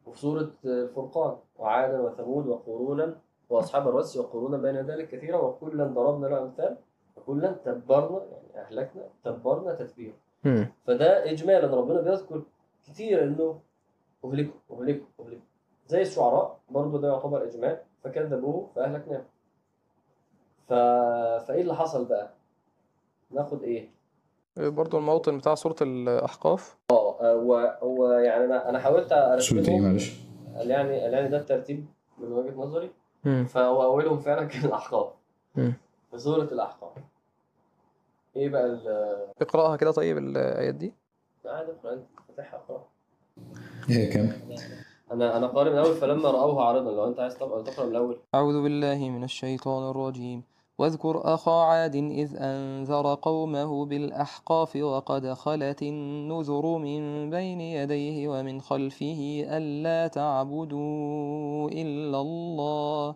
وفي 0.06 0.20
سورة 0.20 0.52
الفرقان 0.66 1.38
وعادا 1.60 2.00
وثمود 2.02 2.48
وقرونا 2.48 3.18
وأصحاب 3.50 3.88
الرس 3.88 4.18
وقرونا 4.18 4.58
بين 4.58 4.76
ذلك 4.76 5.08
كثيرا 5.10 5.38
وكلا 5.38 5.84
ضربنا 5.84 6.28
له 6.28 6.42
أمثال 6.44 6.78
وكلا 7.18 7.52
تبرنا 7.52 8.26
يعني 8.32 8.66
أهلكنا 8.68 9.04
تبرنا 9.24 9.74
تتبيرا. 9.74 10.14
فده 10.88 11.32
إجمالا 11.32 11.76
ربنا 11.76 12.02
بيذكر 12.02 12.42
كتير 12.88 13.24
إنه 13.24 13.60
أهلكوا 14.26 14.60
أهلكوا 14.72 15.06
أهلكوا 15.20 15.46
زي 15.88 16.02
الشعراء 16.02 16.60
برضه 16.70 17.02
ده 17.02 17.08
يعتبر 17.08 17.44
إجمال 17.44 17.78
فكذبوه 18.04 18.70
فأهلكناه 18.76 19.22
ف... 20.68 20.74
فإيه 21.48 21.62
اللي 21.62 21.76
حصل 21.76 22.06
بقى؟ 22.06 22.30
ناخد 23.32 23.64
إيه؟ 23.64 23.90
برضو 24.58 24.98
الموطن 24.98 25.38
بتاع 25.38 25.56
سورة 25.56 25.76
الأحقاف 25.82 26.78
آه 26.92 27.34
هو 27.34 27.78
هو 27.84 28.12
يعني 28.12 28.46
أنا 28.46 28.70
أنا 28.70 28.80
حاولت 28.80 29.10
سورة 29.38 29.60
إيه 29.68 29.80
معلش؟ 29.80 30.20
يعني 30.56 30.98
يعني 30.98 31.30
ده 31.30 31.38
الترتيب 31.38 31.86
من 32.18 32.32
وجهة 32.32 32.56
نظري. 32.56 32.92
فهو 33.48 33.84
أولهم 33.84 34.20
فعلا 34.20 34.46
كان 34.46 34.66
الأحقاف. 34.66 35.14
في 36.12 36.18
سورة 36.18 36.44
الأحقاف 36.44 36.92
إيه 38.36 38.50
بقى 38.50 38.66
ال 38.66 38.82
اقرأها 39.42 39.76
كده 39.76 39.92
طيب 39.92 40.18
الآيات 40.18 40.76
دي. 40.76 40.94
عادي 41.46 41.72
اقرأ 41.72 41.94
أنت 41.94 42.06
فاتحها 42.28 42.60
اقرا 42.60 42.84
إيه 43.90 44.10
كام؟ 44.14 44.32
أنا 45.12 45.38
أنا 45.38 45.48
قارئ 45.48 45.70
من 45.72 45.78
الأول 45.78 45.96
فلما 45.96 46.32
رأوه 46.32 46.64
عارضا 46.66 46.92
لو 46.92 47.08
أنت 47.08 47.20
عايز 47.20 47.38
تقرأ 47.38 47.62
تقرأ 47.62 47.86
من 47.86 47.92
الأول. 47.92 48.18
أعوذ 48.36 48.64
بالله 48.64 49.10
من 49.10 49.24
الشيطان 49.24 49.90
الرجيم. 49.90 50.44
واذكر 50.78 51.22
أخا 51.34 51.62
عاد 51.64 51.96
إذ 51.96 52.36
أنذر 52.38 53.14
قومه 53.22 53.86
بالأحقاف 53.86 54.76
وقد 54.76 55.34
خلت 55.34 55.82
النذر 55.82 56.78
من 56.78 57.30
بين 57.30 57.62
يديه 57.62 58.28
ومن 58.28 58.62
خلفه 58.62 59.46
ألا 59.50 60.08
تعبدوا 60.08 61.70
إلا 61.70 62.22
الله. 62.22 63.16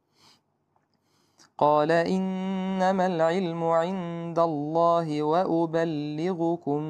قال 1.61 1.91
إنما 1.91 3.05
العلم 3.05 3.63
عند 3.63 4.39
الله 4.39 5.23
وأبلغكم 5.23 6.81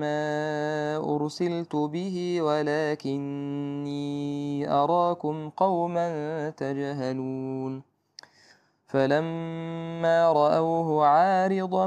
ما 0.00 0.96
أرسلت 0.96 1.76
به 1.76 2.42
ولكني 2.42 4.00
أراكم 4.70 5.50
قوما 5.50 6.08
تجهلون. 6.50 7.82
فلما 8.86 10.32
رأوه 10.32 11.06
عارضا 11.06 11.86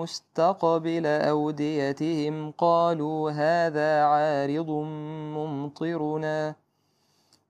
مستقبل 0.00 1.06
أوديتهم 1.06 2.50
قالوا 2.50 3.30
هذا 3.30 4.02
عارض 4.04 4.70
ممطرنا 5.36 6.54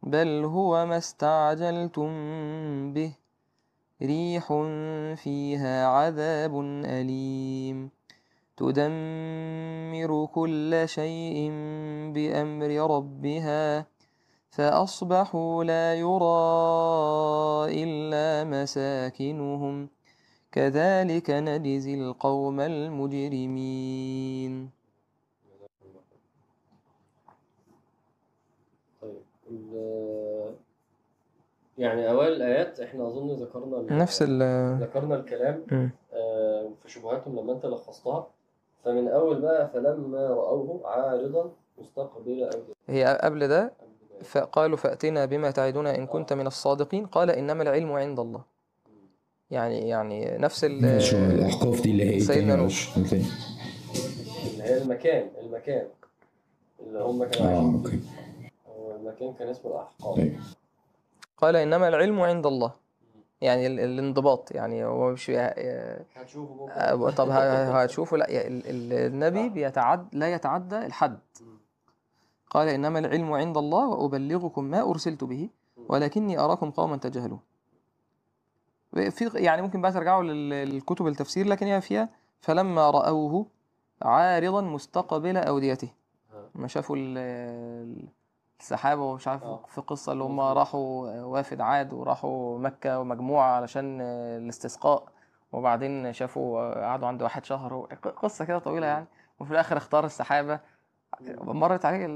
بل 0.03 0.45
هو 0.45 0.86
ما 0.86 0.97
استعجلتم 0.97 2.11
به. 2.93 3.24
ريح 4.06 4.47
فيها 5.22 5.86
عذاب 5.86 6.60
أليم. 6.85 7.90
تدمر 8.56 10.26
كل 10.26 10.82
شيء 10.85 11.51
بأمر 12.14 12.97
ربها 12.97 13.86
فأصبحوا 14.51 15.64
لا 15.64 15.94
يرى 15.94 16.55
إلا 17.85 18.44
مساكنهم. 18.44 19.89
كذلك 20.52 21.31
نجزي 21.31 21.94
القوم 21.94 22.60
المجرمين 22.60 24.70
طيب 29.02 29.22
ال- 29.51 30.55
يعني 31.79 32.11
أوائل 32.11 32.33
الآيات 32.33 32.81
إحنا 32.81 33.07
أظن 33.07 33.35
ذكرنا 33.35 33.97
نفس 33.97 34.23
ال 34.23 34.43
ذكرنا 34.83 35.15
الكلام. 35.17 35.65
آه، 36.13 36.71
في 36.83 36.91
شبهاتهم 36.91 37.39
لما 37.41 37.53
أنت 37.53 37.67
لخصتها. 37.67 38.27
فمن 38.85 39.09
أول 39.09 39.41
بقى 39.41 39.71
فلما 39.75 40.27
رأوه 40.27 40.81
عارضا 40.85 41.51
مستقبل 41.79 42.11
اوديتهم 42.17 42.63
هي 42.87 43.19
قبل 43.23 43.49
ده 43.49 43.73
فقالوا 44.23 44.77
فأتنا 44.77 45.25
بما 45.25 45.51
تعدنا 45.51 45.97
إن 45.97 46.07
كنت 46.07 46.33
من 46.33 46.47
الصادقين. 46.47 47.07
قال 47.07 47.31
إنما 47.31 47.63
العلم 47.63 47.93
عند 47.93 48.21
الله. 48.21 48.41
يعني 49.51 49.89
يعني 49.89 50.39
نفس 50.39 50.65
ال 50.65 50.85
الأحقاف 50.85 51.81
دي 51.81 51.91
اللي 51.91 52.05
هي 52.05 52.11
إيه 52.11 52.19
سيدنا 52.19 52.57
نوح. 52.57 52.95
تاني 53.11 53.25
اللي 54.53 54.63
هي 54.65 54.83
المكان 54.83 55.29
المكان. 55.41 55.87
اللي 56.87 57.03
هم 57.03 57.25
كانوا 57.25 57.51
آه 57.51 57.57
عايشين 57.57 58.03
المكان 59.01 59.33
كان 59.35 59.49
اسمه 59.49 59.71
الأحقاف. 59.71 60.17
طيب. 60.17 60.37
قال 61.45 61.57
إنما 61.57 61.89
العلم 61.89 62.21
عند 62.21 62.47
الله. 62.47 62.73
يعني 63.41 63.66
ال- 63.66 63.81
الانضباط 63.81 64.51
يعني 64.55 64.85
هو 64.85 65.11
مش 65.12 65.31
آه، 65.31 66.05
هتشوفوا 66.16 66.66
بكرة. 66.66 66.75
آه، 66.75 67.11
طب 67.11 67.29
ه- 67.31 67.83
هتشوفوا 67.83 68.19
لا 68.19 68.47
ال- 68.47 68.66
ال- 68.66 68.93
النبي 69.12 69.49
بيتعد 69.49 70.15
لا 70.15 70.33
يتعدى 70.33 70.87
الحد. 70.87 71.19
قال 72.51 72.69
إنما 72.69 72.99
العلم 72.99 73.33
عند 73.33 73.57
الله 73.57 73.89
وأبلغكم 73.89 74.65
ما 74.65 74.91
أرسلت 74.91 75.25
به 75.25 75.49
ولكني 75.89 76.39
أراكم 76.39 76.71
قوما 76.71 76.97
تجهلون. 76.97 77.41
في 79.11 79.31
يعني 79.35 79.62
ممكن 79.62 79.81
بقى 79.83 79.93
ترجعوا 79.93 80.23
لل- 80.23 80.51
للكتب 80.69 81.07
التفسير 81.07 81.47
لكن 81.47 81.66
هي 81.66 81.81
فيها 81.81 82.09
فلما 82.41 82.91
رأوه 82.91 83.47
عارضا 84.03 84.61
مستقبل 84.61 85.37
أوديته. 85.37 85.89
ها. 86.33 86.49
ما 86.55 86.69
شافوا 86.69 86.97
ال- 88.65 88.74
السحابة 88.74 89.03
ومش 89.03 89.28
عارف 89.28 89.43
آه. 89.43 89.61
في 89.69 89.81
قصة 89.81 90.12
اللي 90.12 90.24
هم. 90.24 90.41
راحوا 90.41 91.11
وافد 91.23 91.61
عاد 91.61 91.93
وراحوا 91.93 92.59
مكة 92.59 92.99
ومجموعة 93.01 93.57
علشان 93.57 94.01
الاستسقاء 94.01 95.05
وبعدين 95.53 96.12
شافوا 96.12 96.74
قعدوا 96.86 97.09
عند 97.09 97.23
واحد 97.23 97.45
شهر 97.45 97.86
قصة 98.23 98.45
كده 98.45 98.59
طويلة 98.59 98.86
يعني. 98.86 99.07
وفي 99.41 99.51
الآخر 99.51 99.77
اختار 99.77 100.05
السحابة. 100.05 100.61
مرت 101.41 101.85
عليه 101.85 102.07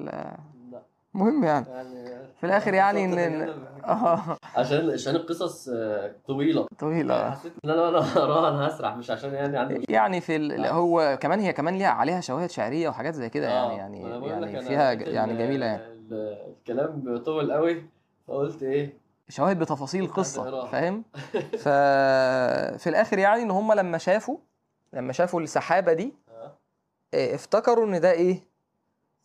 المهم 1.15 1.45
يعني. 1.45 1.67
يعني 1.69 2.19
في 2.41 2.47
الآخر 2.47 2.75
يعني 2.75 3.05
إن 3.05 3.49
آه، 3.85 4.37
عشان 4.57 4.91
عشان 4.91 5.17
القصص 5.17 5.69
آه، 5.69 6.13
طويلة. 6.27 6.67
طويلة. 6.79 7.31
حسيت 7.31 7.53
ان 7.65 7.71
أنا 7.71 7.83
وأنا 7.83 7.99
اقراها 7.99 8.49
أنا 8.49 8.69
هسرح 8.69 8.97
مش 8.97 9.11
عشان 9.11 9.35
يعني 9.35 9.59
عندي. 9.59 9.85
يعني 9.89 10.21
في 10.21 10.37
ال... 10.37 10.67
هو 10.67 11.19
كمان 11.21 11.41
هي 11.41 11.53
كمان 11.53 11.79
ليها 11.79 11.89
عليها 11.91 12.21
شواهد 12.21 12.51
شعرية 12.51 12.89
وحاجات 12.89 13.15
زي 13.15 13.29
كده 13.31 13.49
آه، 13.51 13.73
يعني 13.73 14.01
يعني 14.03 14.27
يعني 14.29 14.63
فيها 14.63 14.93
يعني 14.93 15.37
جميلة 15.37 15.67
يعني. 15.67 15.98
الكلام 16.13 17.01
بيطول 17.01 17.53
قوي 17.53 17.85
فقلت 18.27 18.63
إيه؟ 18.63 18.99
شواهد 19.29 19.59
بتفاصيل 19.59 20.05
هتقراها. 20.05 20.67
فاهم؟ 20.67 21.05
ففي 21.65 22.89
الآخر 22.89 23.19
يعني 23.19 23.43
إن 23.43 23.51
هم 23.51 23.73
لما 23.73 23.99
شافوا 23.99 24.37
لما 24.93 25.13
شافوا 25.13 25.41
السحابة 25.41 25.93
دي 25.93 26.15
آه، 26.29 26.53
إيه، 27.15 27.35
افتكروا 27.35 27.87
إن 27.87 28.01
ده 28.01 28.13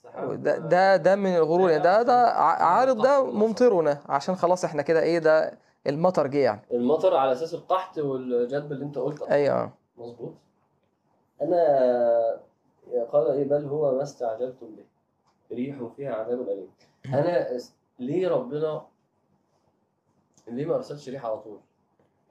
سحاب، 0.03 0.43
ده 0.43 0.55
آه، 0.55 0.57
ده 0.57 0.95
ده 0.95 1.15
من 1.15 1.35
الغرور 1.35 1.69
يعني 1.69 1.83
ده 1.83 2.01
ده 2.01 2.27
عارض 2.33 3.01
ده. 3.01 3.23
ممطرنا 3.25 4.01
عشان 4.09 4.35
خلاص 4.35 4.65
إحنا 4.65 4.81
كده 4.81 5.01
إيه 5.01 5.19
ده 5.19 5.57
المطر 5.87 6.27
جه 6.27 6.37
يعني. 6.37 6.61
المطر 6.71 7.15
على 7.15 7.31
أساس 7.31 7.53
القحط 7.53 7.97
والجدب 7.97 8.71
اللي 8.71 8.85
أنت 8.85 8.97
قلت 8.97 9.21
أيوه. 9.21 9.71
مظبوط. 9.97 10.33
أنا 11.41 11.57
قال 13.11 13.31
إيه 13.31 13.43
بل 13.43 13.65
هو 13.65 13.95
ما 13.95 14.03
استعجلتم 14.03 14.65
به. 14.75 14.92
ريح 15.53 15.83
فيها 15.95 16.13
عذاب 16.13 16.41
أليم. 16.49 16.67
أنا 17.05 17.55
اس- 17.55 17.75
ليه 17.99 18.27
ربنا 18.27 18.85
ليه 20.47 20.65
ما 20.65 20.75
أرسلش 20.75 21.09
ريح 21.09 21.25
على 21.25 21.37
طول؟ 21.37 21.57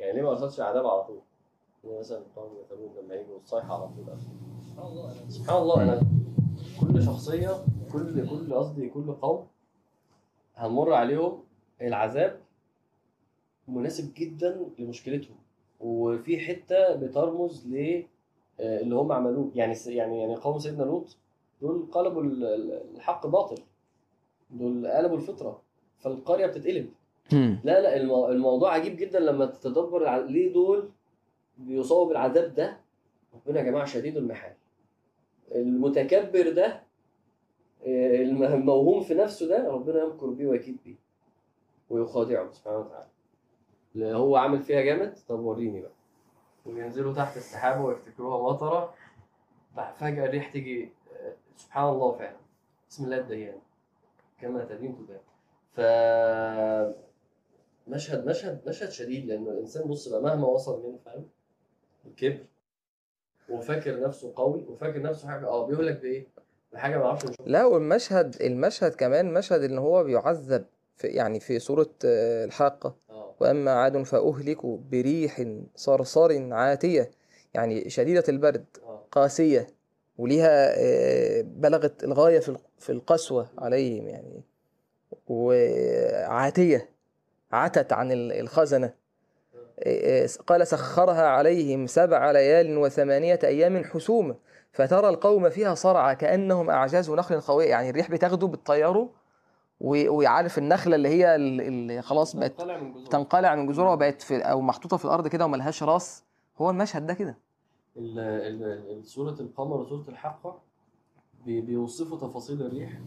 يعني 0.00 0.12
ليه 0.12 0.22
ما 0.22 0.30
أرسلش 0.30 0.60
عذاب 0.60 0.86
على 0.86 1.04
طول؟ 1.04 1.20
يعني 1.84 1.98
مثلا 1.98 2.22
قوم 2.36 2.50
ثمود 2.70 2.90
لما 3.04 3.14
يجوا 3.14 3.36
الصيحه 3.38 3.74
على 3.74 3.88
طول. 3.88 4.04
سبحان 4.68 4.86
الله 4.86 5.04
أنا 5.12 5.30
سبحان 5.30 5.62
الله 5.62 5.82
أنا 5.82 6.00
كل 6.80 7.02
شخصية 7.02 7.64
كل 7.92 8.28
كل 8.30 8.54
قصدي 8.54 8.88
كل 8.88 9.12
قوم 9.12 9.46
هنمر 10.56 10.92
عليهم 10.92 11.42
العذاب 11.82 12.40
مناسب 13.68 14.14
جدا 14.14 14.66
لمشكلتهم. 14.78 15.36
وفي 15.80 16.38
حتة 16.38 16.94
بترمز 16.96 17.66
ل 17.66 18.02
آه، 18.60 18.80
اللي 18.80 18.94
هم 18.94 19.12
عملوه. 19.12 19.50
يعني 19.54 19.74
يعني 19.86 20.20
يعني 20.20 20.36
قوم 20.36 20.58
سيدنا 20.58 20.82
لوط 20.84 21.16
دول 21.62 21.86
قلبوا 21.92 22.22
ال- 22.22 22.44
ال- 22.44 22.96
الحق 22.96 23.26
باطل. 23.26 23.62
دول 24.50 24.86
قلبوا 24.86 25.16
الفطرة. 25.16 25.62
فالقرية 25.98 26.46
بتتقلب. 26.46 26.90
لا 27.64 27.80
لا 27.80 27.96
المو- 27.96 28.28
الموضوع 28.28 28.72
عجيب 28.74 28.96
جدا 28.96 29.20
لما 29.20 29.46
تتدبر 29.46 30.24
ليه 30.26 30.52
دول 30.52 30.90
بيصابوا 31.58 32.08
بالعذاب 32.08 32.54
ده. 32.54 32.80
ربنا 33.34 33.60
يا 33.60 33.64
جماعة 33.64 33.84
شديد 33.84 34.16
المحال. 34.16 34.52
المتكبر 35.54 36.50
ده 36.50 36.82
آه، 37.86 38.22
الم- 38.22 38.42
الموهوم 38.42 39.00
في 39.02 39.14
نفسه 39.14 39.46
ده 39.48 39.68
ربنا 39.70 40.02
يمكر 40.04 40.26
بيه 40.26 40.46
ويكيد 40.46 40.76
بيه. 40.84 40.94
ويخادعه 41.90 42.50
سبحانه 42.50 42.78
وتعالى. 42.78 43.08
اللي 43.94 44.14
هو 44.16 44.36
عامل 44.36 44.62
فيها 44.62 44.80
جامد؟ 44.80 45.14
طب 45.28 45.40
وريني 45.40 45.80
بقى. 45.80 45.90
وينزلوا 46.66 47.12
تحت 47.14 47.36
السحابه 47.36 47.84
ويفتكروها 47.84 48.52
مطرة. 48.52 48.94
فجاه 49.96 50.26
الريح 50.26 50.52
تيجي 50.52 50.92
سبحان 51.56 51.88
الله 51.88 52.12
فعلا. 52.12 52.36
بسم 52.90 53.04
الله 53.04 53.18
الديان. 53.18 53.58
كما 54.40 54.64
تدين 54.64 54.96
تدان. 54.96 55.20
ف 55.72 55.80
مشهد 57.88 58.26
مشهد 58.26 58.60
مشهد 58.68 58.90
شديد 58.90 59.26
لأن 59.26 59.46
الإنسان 59.48 59.88
بص 59.88 60.08
بقى 60.08 60.22
مهما 60.22 60.46
وصل 60.48 60.82
من 60.86 60.98
فاهم؟ 61.04 61.26
الكبر. 62.06 62.44
وفاكر 63.48 64.00
نفسه 64.00 64.32
قوي 64.36 64.64
وفاكر 64.68 65.02
نفسه 65.02 65.28
حاجة 65.28 65.46
آه 65.46 65.66
بيقول 65.66 65.86
لك 65.86 66.00
بإيه؟ 66.00 66.26
بحاجة 66.72 66.98
ما 66.98 67.04
أعرفش. 67.06 67.24
لا 67.46 67.64
والمشهد 67.64 68.42
المشهد 68.42 68.94
كمان 68.94 69.32
مشهد 69.34 69.62
إن 69.62 69.78
هو 69.78 70.04
بيعذب 70.04 70.64
في 70.96 71.06
يعني 71.06 71.40
في 71.40 71.58
سورة 71.58 71.90
آه، 72.04 72.44
الحاقة. 72.44 72.96
آه. 73.10 73.34
وأما 73.40 73.70
عاد 73.70 74.02
فاهلكوا 74.02 74.78
بريح 74.90 75.44
صرصر 75.76 76.52
عاتية 76.52 77.10
يعني 77.54 77.90
شديدة 77.90 78.24
البرد 78.28 78.64
آه. 78.82 79.02
قاسية. 79.12 79.66
وليها 80.18 80.74
آه، 80.78 81.42
بلغت 81.42 82.04
الغاية 82.04 82.38
في 82.38 82.56
في 82.78 82.92
القسوة 82.92 83.46
عليهم 83.58 84.08
يعني 84.08 84.42
وعاتية 85.28 86.88
عتت 87.52 87.92
عن 87.92 88.12
ال- 88.12 88.32
الخزنة. 88.32 88.92
آه، 89.78 90.24
آه، 90.24 90.28
قال 90.46 90.66
سخرها 90.66 91.26
عليهم 91.28 91.86
سبع 91.86 92.30
ليال 92.30 92.78
وثمانية 92.78 93.38
أيام 93.44 93.84
حسوما 93.84 94.34
فترى 94.72 95.08
القوم 95.08 95.50
فيها 95.50 95.74
صرعى 95.74 96.16
كأنهم 96.16 96.70
أعجاز 96.70 97.10
نخل 97.10 97.40
خاوية 97.40 97.68
يعني 97.70 97.90
الريح 97.90 98.10
بتاخده 98.10 98.46
بتطيره 98.46 99.10
و- 99.80 100.10
ويعرف 100.16 100.58
النخلة 100.58 100.96
اللي 100.96 101.08
هي 101.08 101.34
ال- 101.36 101.60
اللي 101.60 102.02
خلاص 102.02 102.36
بقت 102.36 102.52
تنقلع 103.10 103.54
من 103.54 103.66
جذورها 103.66 103.92
وبقت 103.92 104.22
في 104.22 104.38
أو 104.38 104.60
محطوطة 104.60 104.96
في 104.96 105.04
الأرض 105.04 105.28
كده 105.28 105.44
وملهاش 105.44 105.82
راس. 105.82 106.22
هو 106.58 106.70
المشهد 106.70 107.06
ده 107.06 107.14
كده. 107.14 107.34
سورة 109.02 109.36
القمر 109.40 109.80
وسورة 109.80 110.04
الحاقة 110.08 110.54
بي- 111.46 111.60
بيوصفوا 111.60 112.18
تفاصيل 112.18 112.62
الريح 112.62 113.00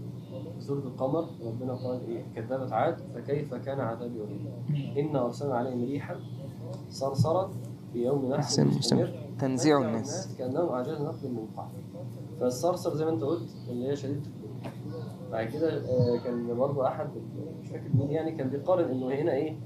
سورة 0.60 0.80
القمر. 0.80 1.26
ربنا 1.46 1.74
قال 1.74 2.02
إيه؟ 2.08 2.26
كذبت 2.36 2.72
عاد 2.72 2.98
فكيف 3.16 3.54
كان 3.54 3.80
عذابي 3.80 4.20
وإيه 4.20 5.02
إنا 5.10 5.26
أرسلنا 5.26 5.56
عليهم 5.56 5.84
ريحا 5.86 6.16
صرصرا 6.90 7.52
في 7.94 8.06
يوم 8.06 8.26
نحس 8.34 8.60
مستمر. 8.60 9.10
تنزيع 9.40 9.78
الناس. 9.78 10.36
كأنهم 10.38 10.70
أعجاز 10.70 11.02
نخل 11.02 11.30
منقعر 11.32 11.70
فالصرصر 12.40 12.96
زي 12.96 13.06
ما 13.06 13.12
أنت 13.12 13.24
قلت 13.24 13.50
اللي 13.70 13.88
هي 13.88 13.96
شديدة 13.96 14.30
بعد 15.32 15.48
كده 15.48 15.70
آه، 15.90 16.18
كان 16.24 16.56
برضه 16.58 16.88
أحد 16.88 17.10
مش 17.62 17.68
فاكر 17.70 17.90
مين 17.94 18.12
يعني 18.12 18.32
كان 18.32 18.50
بيقارن 18.50 18.90
إنه 18.92 19.08
هنا 19.08 19.34
إيه؟ 19.34 19.58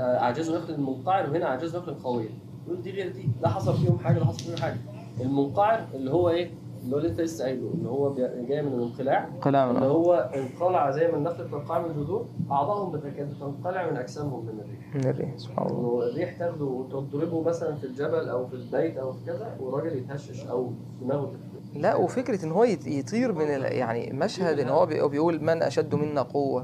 آه، 0.00 0.18
أعجاز 0.18 0.50
نخل 0.50 0.80
منقعر 0.80 1.30
وهنا 1.30 1.46
أعجاز 1.46 1.76
نخل 1.76 1.94
قوية. 1.94 2.30
يقول 2.66 2.82
دي 2.82 2.90
غير 2.90 3.12
دي 3.12 3.28
لا 3.42 3.48
حصل 3.48 3.76
فيهم 3.76 3.98
حاجة 3.98 4.18
لا 4.18 4.24
حصل 4.24 4.38
فيهم 4.44 4.56
حاجة 4.56 4.76
المنقعر 5.20 5.86
اللي 5.94 6.10
هو 6.10 6.28
إيه 6.30 6.50
اللي 6.84 6.94
هو 6.96 6.98
اللي 6.98 7.10
أنت 7.10 7.20
لسه 7.20 7.44
قايله 7.44 7.70
اللي 7.74 7.88
هو 7.88 8.14
جاي 8.48 8.62
من 8.62 8.72
الانقلاع 8.72 9.28
قلع 9.40 9.70
اللي 9.70 9.86
هو 9.86 10.30
انقلع 10.34 10.90
زي 10.90 11.08
ما 11.08 11.16
النخل 11.16 11.44
بتنقلع 11.44 11.78
من 11.78 11.90
الجذور 11.90 12.26
أعضائهم 12.50 12.92
بتكاد 12.92 13.34
تنقلع 13.40 13.90
من 13.90 13.96
أجسامهم 13.96 14.46
من 14.46 14.60
الريح 14.60 14.94
من 14.94 15.10
الريح 15.10 15.36
سبحان 15.36 15.66
الله 15.66 16.08
الريح 16.08 16.38
تاخده 16.38 16.64
وتضربه 16.64 17.42
مثلا 17.42 17.76
في 17.76 17.84
الجبل 17.86 18.28
أو 18.28 18.46
في 18.46 18.54
البيت 18.54 18.96
أو 18.96 19.12
في 19.12 19.26
كذا 19.26 19.56
والراجل 19.60 19.96
يتهشش 19.98 20.46
أو 20.46 20.70
دماغه 21.02 21.26
تتفتح. 21.26 21.76
لا 21.80 21.96
وفكرة 21.96 22.44
إن 22.44 22.52
هو 22.52 22.66
يط- 22.66 22.86
يطير 22.86 23.32
من. 23.32 23.46
يعني 23.62 24.12
مشهد 24.12 24.58
إن 24.58 24.68
هو 24.68 24.86
بي- 24.86 25.08
بيقول 25.08 25.42
من 25.42 25.62
أشد 25.62 25.94
منا. 25.94 26.26
و... 26.34 26.62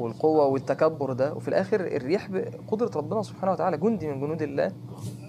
والقوة 0.00 0.46
والتكبر 0.46 1.12
ده 1.12 1.34
وفي 1.34 1.48
الآخر 1.48 1.80
الريح 1.80 2.30
بقدرة 2.30 2.90
ربنا 2.96 3.22
سبحانه 3.22 3.52
وتعالى 3.52 3.76
جندي 3.76 4.08
من 4.08 4.20
جنود 4.20 4.42
الله. 4.42 4.72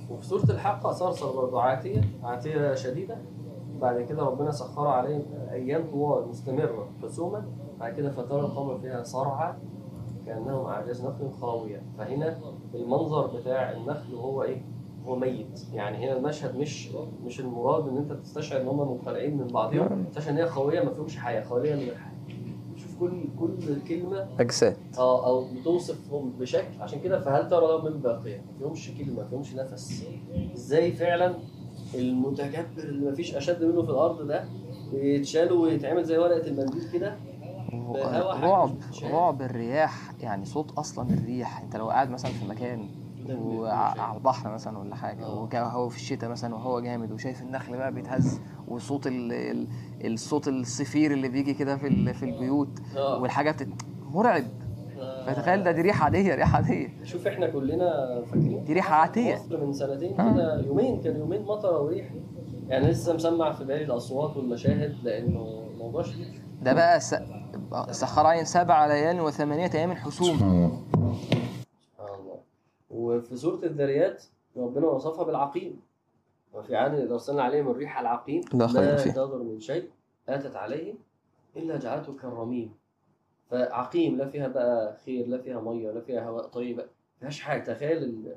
وفي 0.10 0.26
سورة 0.26 0.44
الحاقه 0.44 0.92
صرصر 0.92 1.32
برضه 1.32 1.62
عاتية 1.62 2.02
عاتية 2.24 2.74
شديدة. 2.76 3.18
بعد 3.82 4.02
كده 4.02 4.24
ربنا 4.24 4.52
سخر 4.52 4.88
عليهم 4.88 5.24
أيام 5.52 5.84
طوال 5.92 6.28
مستمرة 6.28 6.88
حسوما. 7.04 7.46
بعد 7.80 7.94
كده 7.94 8.12
فترى 8.12 8.40
القمر 8.40 8.78
فيها 8.78 9.04
صرعى 9.04 9.54
كانهم 10.26 10.66
أعجاز 10.66 11.06
نخل 11.06 11.32
خاويه 11.42 11.84
فهنا 11.98 12.38
المنظر 12.76 13.28
بتاع 13.28 13.72
النخل 13.72 14.14
وهو 14.16 14.44
إيه؟ 14.44 14.62
هو 15.06 15.16
ميت. 15.16 15.62
يعني 15.74 15.98
هنا 15.98 16.18
المشهد 16.18 16.56
مش 16.56 16.90
مش 17.26 17.40
المراد 17.40 17.88
إن 17.88 17.98
أنت 17.98 18.14
تستشعر 18.14 18.62
إن 18.62 18.68
هم 18.68 18.92
منخلعين 18.92 19.38
من 19.38 19.48
بعضهم 19.48 20.06
تستشعر 20.12 20.34
إن 20.34 20.38
هي 20.38 20.46
خويه 20.46 20.84
ما 20.84 20.94
فيهمش 20.94 21.18
حياه 21.18 21.44
خاليه 21.44 21.76
من 21.76 21.82
الحياة 21.82 22.11
كل 23.02 23.24
كل 23.40 23.82
كلمة 23.88 24.28
أجساد. 24.40 24.78
آه 24.98 25.26
أو 25.28 25.46
بتوصفهم 25.56 26.30
بشكل 26.40 26.82
عشان 26.82 27.00
كده 27.00 27.20
فهل 27.22 27.50
ترى 27.50 27.68
لهم 27.68 27.86
من 27.86 28.00
باقيه 28.02 28.38
ما 28.38 28.58
فيهمش 28.60 28.92
كلمة 28.98 29.22
ما 29.22 29.28
فيهمش 29.28 29.56
نفس. 29.56 30.04
إزاي 30.56 30.92
فعلا 30.92 31.36
المتكبر 31.96 32.84
اللي 32.84 33.06
ما 33.10 33.16
فيش 33.16 33.36
أشد 33.36 33.64
منه 33.64 33.82
في 33.84 33.90
الأرض 33.90 34.28
ده 34.28 34.44
يتشال 34.94 35.52
ويتعمل 35.52 36.04
زي 36.04 36.18
ورقة 36.18 36.48
المنديل 36.48 36.90
كده؟ 36.94 37.16
رعب. 38.44 38.72
رعب 39.04 39.42
الرياح 39.42 40.12
يعني 40.22 40.46
صوت 40.46 40.72
أصلا 40.72 41.10
الريح. 41.14 41.62
أنت 41.62 41.76
لو 41.76 41.90
قاعد 41.90 42.10
مثلا 42.10 42.32
في 42.32 42.46
مكان 42.46 42.88
وعلى 43.30 44.18
البحر 44.18 44.54
مثلا 44.54 44.78
ولا 44.78 44.96
حاجة 44.96 45.26
آه. 45.26 45.50
وهو 45.54 45.90
في 45.90 45.98
الشتاء 45.98 46.30
مثلا 46.30 46.56
وهو 46.56 46.80
جامد 46.80 47.12
وشايف 47.12 47.42
النخل 47.42 47.78
بقى 47.78 47.94
بيتهز 47.94 48.40
وصوت 48.68 49.08
ال... 49.08 49.32
ال... 49.34 49.68
الصوت 50.08 50.48
الصفير 50.48 51.12
اللي 51.12 51.30
بيجي 51.30 51.54
كده 51.54 51.78
في 51.78 51.88
ال... 51.88 52.14
في 52.14 52.26
البيوت 52.26 52.80
آه. 52.98 53.22
والحاجة 53.22 53.52
بتت... 53.52 53.68
مرعب. 54.12 54.44
فتخيل 55.28 55.64
ده 55.64 55.72
دي 55.72 55.82
ريحة 55.82 56.04
عادية 56.06 56.36
ريحة 56.36 56.56
عادية. 56.56 56.90
شوف 57.04 57.28
إحنا 57.28 57.48
كلنا 57.50 58.22
فاكرين 58.26 58.64
دي 58.64 58.74
ريحة 58.74 58.96
عادية. 58.96 59.36
مصر 59.36 59.66
من 59.66 59.74
سنتين 59.74 60.20
آه. 60.20 60.34
كده 60.34 60.62
يومين 60.62 61.02
كان 61.02 61.20
يومين 61.20 61.42
مطرة 61.42 61.80
وريح. 61.82 62.10
يعني 62.68 62.88
لسه 62.88 63.14
مسمع 63.14 63.52
في 63.52 63.64
بالي 63.64 63.84
الأصوات 63.84 64.38
والمشاهد 64.38 64.96
لأنه 65.04 65.64
الموضوع 65.74 66.04
شديد. 66.04 66.28
ده 66.62 66.74
بقى 66.74 67.00
س... 67.00 67.16
سخر 67.92 68.26
عليهم 68.26 68.46
سبع 68.46 68.86
ليال 68.88 69.22
وثمانية 69.22 69.72
أيام 69.74 69.92
حسوم 69.94 70.38
سبحان 70.38 70.50
الله. 70.50 70.82
وفي 72.90 73.38
سورة 73.38 73.66
الذريات 73.66 74.24
ربنا 74.58 74.88
وصفها 74.88 75.24
بالعقيم. 75.24 75.80
وفي 76.54 76.76
عاد 76.76 76.94
إذا 77.00 77.14
أرسلنا 77.14 77.44
عليهم 77.44 77.68
الريح 77.72 78.00
العقيم 78.00 78.42
لا 78.54 78.68
خير 78.68 78.82
لا 78.82 78.98
فيه. 78.98 79.12
تضر 79.12 79.44
من 79.44 79.60
شيء 79.60 79.90
أتت 80.30 80.56
عليه 80.56 80.94
إلا 81.58 81.78
جعلته 81.80 82.14
كالرميم. 82.16 82.74
فعقيم 83.50 84.18
لا 84.18 84.28
فيها 84.28 84.48
بقى 84.48 84.98
خير 85.06 85.28
لا 85.28 85.38
فيها 85.38 85.62
مية 85.62 85.92
لا 85.92 86.02
فيها 86.02 86.30
هواء 86.30 86.48
طيب 86.48 86.78
ما 86.78 86.86
فيهاش 87.20 87.42
حاجة. 87.42 87.64
تخيل 87.74 87.98
ال... 88.04 88.36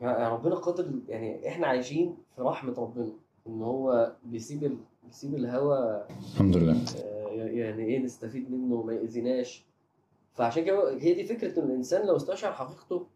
يعني 0.00 0.32
ربنا 0.34 0.54
قادر 0.54 0.90
يعني 1.08 1.48
إحنا 1.48 1.66
عايشين 1.66 2.16
في 2.36 2.42
رحمة 2.42 2.74
ربنا 2.78 3.12
إن 3.46 3.62
هو 3.62 4.12
بيسيب 4.24 4.64
ال... 4.64 4.76
بيسيب 5.04 5.34
الهواء 5.34 6.08
الحمد 6.32 6.56
لله. 6.56 6.76
آه، 7.04 7.28
يعني 7.30 7.84
إيه 7.84 7.98
نستفيد 7.98 8.50
منه 8.50 8.82
ما 8.82 8.92
يأذيناش. 8.92 9.64
فعشان 10.34 10.64
كده 10.64 10.92
هي 10.98 11.14
دي 11.14 11.24
فكرة 11.24 11.60
إن 11.60 11.64
الإنسان 11.64 12.06
لو 12.06 12.16
استشعر 12.16 12.52
حقيقته 12.52 13.06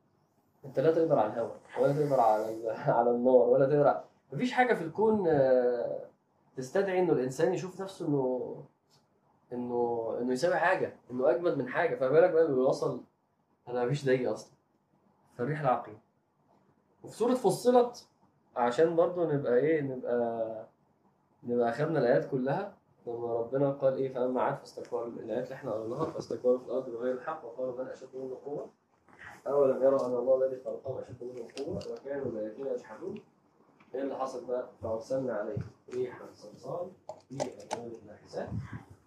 انت 0.64 0.80
لا 0.80 0.92
تقدر 0.92 1.18
على 1.18 1.32
الهواء 1.32 1.60
ولا 1.80 1.92
تقدر 1.92 2.20
على 2.20 2.70
على 2.98 3.10
النار 3.10 3.48
ولا 3.48 3.66
تقدر 3.66 4.00
مفيش 4.32 4.52
حاجة 4.52 4.74
في 4.74 4.82
الكون 4.82 5.28
آه، 5.28 6.06
تستدعي 6.56 6.98
إنه 6.98 7.12
الإنسان 7.12 7.54
يشوف 7.54 7.80
نفسه 7.80 8.06
إنه 8.08 8.56
إنه 9.52 10.16
إنه 10.20 10.32
يساوي 10.32 10.56
حاجة 10.56 10.96
إنه 11.10 11.30
أجمد 11.30 11.58
من 11.58 11.68
حاجة. 11.68 11.96
فما 11.96 12.08
بالك 12.08 12.30
بقى 12.30 12.46
إنه 12.46 12.56
يوصل 12.56 13.00
أنا 13.68 13.84
مفيش 13.84 14.02
زيي 14.02 14.28
أصلا. 14.28 14.52
فالريح 15.38 15.60
العقيم. 15.60 15.98
وفي 17.04 17.16
سورة 17.16 17.34
فصلت 17.34 18.08
عشان 18.56 18.96
برضو 18.96 19.32
نبقى 19.32 19.56
إيه 19.56 19.80
نبقى 19.82 20.66
نبقى 21.42 21.68
أخدنا 21.68 21.98
الآيات 21.98 22.30
كلها 22.30 22.74
لما 23.06 23.34
ربنا 23.34 23.70
قال 23.70 23.94
إيه 23.94 24.14
فأما 24.14 24.42
عاد 24.42 24.58
فاستكبروا 24.58 25.06
الآيات 25.06 25.44
اللي 25.44 25.54
إحنا 25.54 25.72
قريناها 25.72 26.04
فاستكبروا 26.04 26.58
في 26.58 26.64
الأرض 26.64 26.90
بغير 26.90 27.14
الحق 27.14 27.44
وقالوا 27.44 27.82
من 27.82 27.90
أشد 27.90 28.08
منا 28.14 28.34
قوة. 28.34 28.70
اولم 29.46 29.82
يروا 29.82 30.06
أن 30.06 30.14
الله 30.14 30.46
الذي 30.46 30.60
خلقهم 30.64 30.98
اشد 30.98 31.24
منهم 31.24 31.48
قوه 31.58 31.80
وكانوا 31.92 32.24
باياتنا 32.32 32.72
يجحدون 32.72 33.14
إيه 33.94 34.02
اللي 34.02 34.16
حصل 34.18 34.46
بقى؟ 34.46 34.68
فأرسلنا 34.82 35.34
عليهم 35.34 35.62
ريحا 35.94 36.24
صلصال 36.34 36.90
في 37.28 37.34
الوان 37.74 37.92
ناحسات 38.06 38.48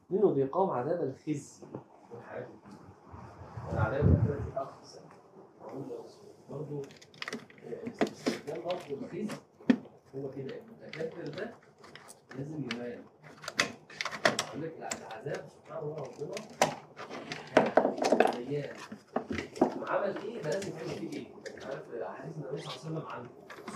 لنذيقهم 0.09 0.69
عذاب 0.69 1.03
الخزي 1.03 1.65
والحياة 2.13 2.47
العذاب 3.73 4.05
لا 4.05 4.35
يبصرون. 4.61 5.09
برضه 6.49 6.81
استخدام 8.11 8.57
لفظ 8.57 8.91
الخزي. 8.91 9.27
هو 10.15 10.29
كده 10.29 10.55
المتكبر 10.57 11.27
ده 11.27 11.51
لازم 12.37 12.63
يبان. 12.63 13.03
يقول 14.47 14.61
لك 14.61 14.73
العذاب 14.77 15.45
سبحان 15.49 15.83
الله 15.83 15.95
ربنا 15.95 16.35
مليان 18.37 18.75
عمل 19.87 20.17
إيه 20.17 20.41
لازم 20.41 20.71
يعمل 20.77 20.89
فيه 20.89 21.09
إيه؟ 21.17 21.27
عارف 21.65 22.17
حديث 22.19 22.37
وسلم 23.03 23.11
عن 23.11 23.27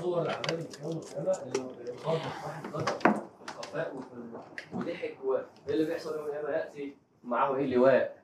صور 0.02 0.22
العذاب 0.22 0.52
اللي 0.52 0.64
في 0.70 0.84
يوم 0.84 0.92
القيامه 0.98 1.32
اللي 1.44 1.60
ينقض 1.90 2.08
واحد 2.46 2.74
قدر 2.74 2.86
في 2.86 3.22
الخفاء 3.50 3.96
وفي 3.96 4.08
وضحك 4.74 5.18
وايه 5.26 5.46
اللي 5.70 5.86
بيحصل 5.86 6.16
يوم 6.18 6.26
القيامه 6.26 6.50
ياتي 6.50 6.96
معه 7.24 7.56
إيه 7.56 7.76
لواء 7.76 8.18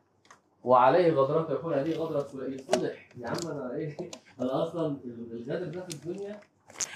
وعليه 0.64 1.12
غدرات 1.14 1.50
يقول 1.50 1.74
هذه 1.74 1.96
غدرة 1.96 2.20
فلان 2.20 2.58
فضح 2.58 3.10
يا 3.18 3.28
عم 3.28 3.52
أنا 3.52 3.76
إيه 3.76 3.98
أنا 4.42 4.64
أصلا 4.64 4.98
الغدر 5.06 5.66
ده 5.66 5.82
في 5.88 5.94
الدنيا. 5.96 6.40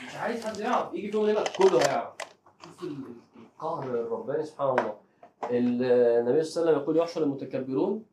مش 0.07 0.15
عايز 0.15 0.45
حد 0.45 0.59
يعرف 0.59 0.93
يجي 0.93 1.11
في 1.11 1.17
يوم 1.17 1.25
القيامه 1.29 1.49
كله 1.57 1.81
هيعرف. 1.81 2.13
شوف 2.63 2.84
ال- 2.84 2.88
ال- 2.89 3.41
القهر 3.41 3.84
الرباني 3.84 4.43
سبحان 4.45 4.69
الله 4.69 4.97
ال- 5.43 5.84
النبي 6.19 6.43
صلى 6.43 6.61
الله 6.61 6.71
عليه 6.71 6.79
وسلم 6.79 6.81
يقول 6.84 6.97
يحشر 6.97 7.23
المتكبرون 7.23 8.05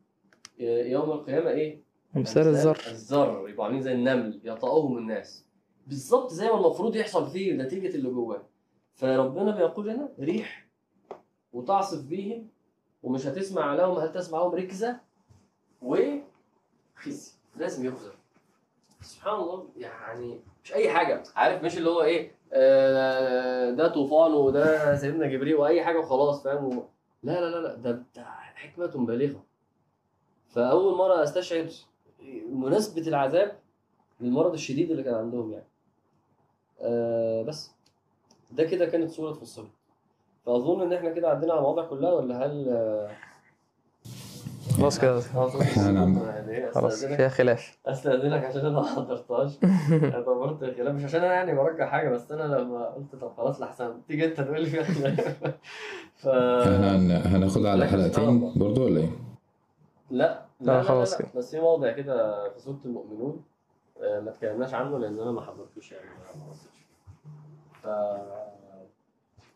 يوم 0.59 1.11
القيامه 1.11 1.49
إيه؟ 1.49 1.81
امثال 2.17 2.47
الذر 2.47 2.81
الذر 2.87 3.45
يبقوا 3.49 3.65
عاملين 3.65 3.81
زي 3.81 3.93
النمل 3.93 4.41
يطأهم 4.43 4.97
الناس. 4.97 5.44
بالظبط 5.85 6.31
زي 6.33 6.47
ما 6.47 6.55
المفروض 6.55 6.95
يحصل 6.95 7.27
فيه 7.27 7.53
نتيجة 7.53 7.95
اللي 7.95 8.09
جواه. 8.09 8.41
فربنا 8.93 9.55
بيقول 9.55 9.87
لنا 9.87 10.09
ريح 10.19 10.67
وتعصف 11.53 12.03
بيهم 12.03 12.47
ومش 13.03 13.27
هتسمع 13.27 13.73
لهم 13.75 13.97
هل 13.97 14.11
تسمع 14.11 14.39
لهم 14.39 14.55
ركزة؟ 14.55 14.99
وخزي. 15.81 17.31
لازم 17.57 17.85
يخزر 17.85 18.11
سبحان 19.01 19.35
الله 19.35 19.67
يعني 19.77 20.39
مش 20.63 20.73
أي 20.73 20.89
حاجة. 20.89 21.23
عارف 21.35 21.63
مش 21.63 21.77
اللي 21.77 21.89
هو 21.89 22.01
إيه 22.01 22.31
آه، 22.53 23.71
ده 23.71 23.87
طوفان 23.87 24.33
وده 24.33 24.95
سيدنا 24.95 25.27
جبريل 25.27 25.55
وأي 25.55 25.83
حاجة 25.83 25.99
وخلاص 25.99 26.43
فاهم؟ 26.43 26.83
لا 27.23 27.41
لا 27.41 27.49
لا 27.49 27.59
لا 27.67 27.75
ده 27.75 27.91
ده 28.15 28.23
حكمة 28.55 29.05
بالغة. 29.05 29.43
فأول 30.49 30.97
مرة 30.97 31.23
استشعر 31.23 31.67
مناسبة 32.49 33.07
العذاب 33.07 33.59
للمرض 34.21 34.53
الشديد 34.53 34.91
اللي 34.91 35.03
كان 35.03 35.13
عندهم 35.13 35.51
يعني. 35.51 35.65
آه 36.81 37.41
بس. 37.41 37.71
ده 38.51 38.63
كده 38.63 38.85
كانت 38.85 39.11
صورة 39.11 39.33
فصلت 39.33 39.69
فأظن 40.45 40.81
إن 40.81 40.93
إحنا 40.93 41.09
كده 41.09 41.29
عدينا 41.29 41.51
على 41.53 41.59
المواضيع 41.59 41.85
كلها 41.85 42.11
ولا 42.13 42.45
هل 42.45 42.69
آه، 42.69 43.11
خلاص 44.77 44.99
كده. 44.99 45.19
إحنا 45.61 45.89
هنعمل. 45.89 46.21
يعني 46.21 46.71
خلاص 46.71 47.05
فيها 47.05 47.29
خلاف. 47.29 47.77
أستأذنك 47.85 48.43
عشان 48.45 48.59
أنا 48.61 48.69
ما 48.69 48.83
حضرتهاش. 48.95 49.51
اعتبرت 50.15 50.63
الخلاف. 50.63 50.95
مش 50.95 51.03
عشان 51.03 51.23
أنا 51.23 51.33
يعني 51.33 51.55
برجع 51.55 51.89
حاجة 51.89 52.09
بس 52.09 52.31
أنا 52.31 52.43
لما 52.55 52.85
قلت 52.85 53.15
طب 53.15 53.31
خلاص 53.37 53.61
لحسن. 53.61 54.01
تيجي 54.07 54.25
أنت 54.25 54.41
تقول 54.41 54.61
لي 54.61 54.69
فيها 54.69 54.83
خلاف. 54.83 55.37
ف 56.15 56.27
هناخدها 56.27 57.71
على 57.71 57.87
حلقتين. 57.87 58.53
برضو 58.55 58.85
ولا 58.85 58.99
إيه؟ 58.99 59.09
لا. 60.11 60.25
لا، 60.25 60.45
لا 60.61 60.71
لا, 60.77 60.81
خلاص 60.83 61.13
لا, 61.13 61.19
كده. 61.19 61.27
لا. 61.33 61.39
بس 61.39 61.51
في 61.51 61.61
موضع 61.61 61.91
كده 61.91 62.49
في 62.49 62.59
سوره 62.59 62.79
المؤمنون. 62.85 63.31
آه، 63.31 63.54
ما 64.01 64.29
اتكلمناش 64.29 64.73
عنه 64.73 64.99
لأن 64.99 65.19
أنا 65.19 65.31
ما 65.31 65.41
حضرتوش 65.41 65.91
يعني. 65.91 66.05
ما 66.35 66.53
ف 67.83 67.87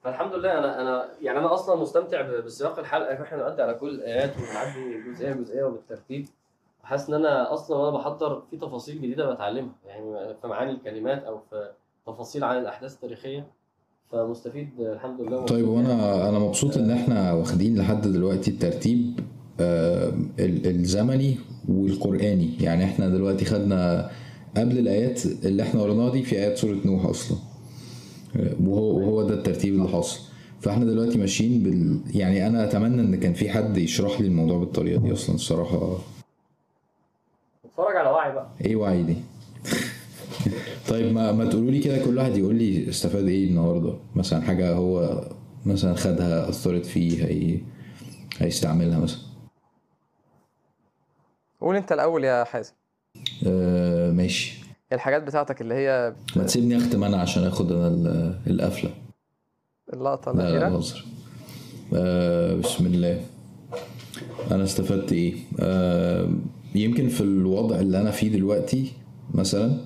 فالحمد 0.03 0.33
لله 0.35 0.57
أنا 0.59 0.81
أنا 0.81 1.05
يعني 1.21 1.39
أنا 1.39 1.53
أصلا 1.53 1.81
مستمتع 1.81 2.21
بسياق 2.21 2.79
الحلقة. 2.79 3.23
إحنا 3.23 3.37
نعدي 3.37 3.61
على 3.61 3.73
كل 3.73 3.89
الآيات 3.89 4.33
ونعدي 4.37 5.01
جزئية 5.11 5.33
جزئيه 5.33 5.63
وبالترتيب. 5.63 6.27
حاسس 6.83 7.09
إن 7.09 7.15
أنا 7.15 7.53
أصلا 7.53 7.77
وأنا 7.77 7.97
بحضر 7.97 8.41
في 8.51 8.57
تفاصيل 8.57 8.95
جديدة 9.01 9.33
بتعلمها. 9.33 9.71
يعني 9.87 10.35
في 10.41 10.47
معاني 10.47 10.71
الكلمات 10.71 11.23
أو 11.23 11.39
في 11.49 11.69
تفاصيل 12.07 12.43
عن 12.43 12.57
الأحداث 12.57 12.93
التاريخية. 12.93 13.47
فمستفيد 14.11 14.69
الحمد 14.79 15.21
لله. 15.21 15.45
طيب. 15.45 15.67
وأنا 15.67 16.29
أنا 16.29 16.39
مبسوط 16.39 16.77
إن 16.77 16.91
إحنا 16.91 17.33
واخدين 17.33 17.77
لحد 17.79 18.01
دلوقتي 18.01 18.51
الترتيب 18.51 19.19
آه، 19.61 20.09
ال- 20.39 20.67
الزمني 20.67 21.37
والقرآني. 21.69 22.57
يعني 22.59 22.83
إحنا 22.83 23.09
دلوقتي 23.09 23.45
خدنا 23.45 24.09
قبل 24.57 24.77
الآيات 24.77 25.25
اللي 25.25 25.63
إحنا 25.63 25.81
قريناها 25.81 26.09
دي 26.11 26.23
في 26.23 26.35
آيات 26.35 26.57
سورة 26.57 26.77
نوح 26.85 27.05
أصلا. 27.05 27.37
وهو 28.63 28.97
وهو 28.99 29.23
ده 29.23 29.33
الترتيب 29.33 29.73
اللي 29.73 29.87
حصل 29.89 30.19
فاحنا 30.61 30.85
دلوقتي 30.85 31.17
ماشيين 31.17 31.63
بال 31.63 31.99
يعني 32.15 32.47
أنا 32.47 32.63
أتمنى 32.63 33.01
إن 33.01 33.15
كان 33.19 33.33
في 33.33 33.49
حد 33.49 33.77
يشرح 33.77 34.21
لي 34.21 34.27
الموضوع 34.27 34.57
بالطريقة 34.57 35.01
دي 35.01 35.13
أصلا. 35.13 35.35
الصراحة 35.35 35.97
اتفرج 37.65 37.95
على 37.95 38.09
وعي 38.09 38.33
بقى. 38.33 38.49
إيه 38.65 38.75
وعي 38.75 39.03
دي؟ 39.03 39.15
طيب 40.89 41.13
ما 41.13 41.31
ما 41.31 41.45
تقولوا 41.45 41.71
لي 41.71 41.79
كده 41.79 42.05
كل 42.05 42.17
واحد 42.17 42.37
يقول 42.37 42.55
لي 42.55 42.89
استفاد 42.89 43.27
إيه 43.27 43.47
النهارده؟ 43.47 43.93
مثلا 44.15 44.41
حاجة 44.41 44.73
هو 44.73 45.27
مثلا 45.65 45.93
خدها 45.95 46.49
أثرت 46.49 46.85
فيه 46.85 47.25
هي 47.25 47.59
هيستعملها 48.39 48.99
مثلا. 48.99 49.19
قول 51.61 51.75
أنت 51.75 51.91
الأول 51.91 52.23
يا 52.23 52.43
حازم. 52.43 52.73
آه 53.47 54.11
ماشي. 54.11 54.59
الحاجات 54.93 55.23
بتاعتك 55.23 55.61
اللي 55.61 55.73
هي 55.73 56.13
ما 56.35 56.43
تسيبني 56.43 56.77
اختم 56.77 57.03
أنا 57.03 57.17
عشان 57.17 57.43
اخد 57.43 57.71
أنا 57.71 57.87
ال- 57.87 58.35
القفلة. 58.47 58.89
اللقطة 59.93 60.31
لا 60.31 60.37
لا 60.37 60.49
الأخيرة؟ 60.49 60.69
بهزر 60.69 61.05
آه 61.93 62.55
بسم 62.55 62.85
الله. 62.85 63.21
أنا 64.51 64.63
استفدت 64.63 65.11
إيه؟ 65.13 65.33
آه 65.59 66.29
يمكن 66.75 67.09
في 67.09 67.21
الوضع 67.21 67.79
اللي 67.79 68.01
أنا 68.01 68.11
فيه 68.11 68.27
دلوقتي 68.29 68.91
مثلا 69.33 69.77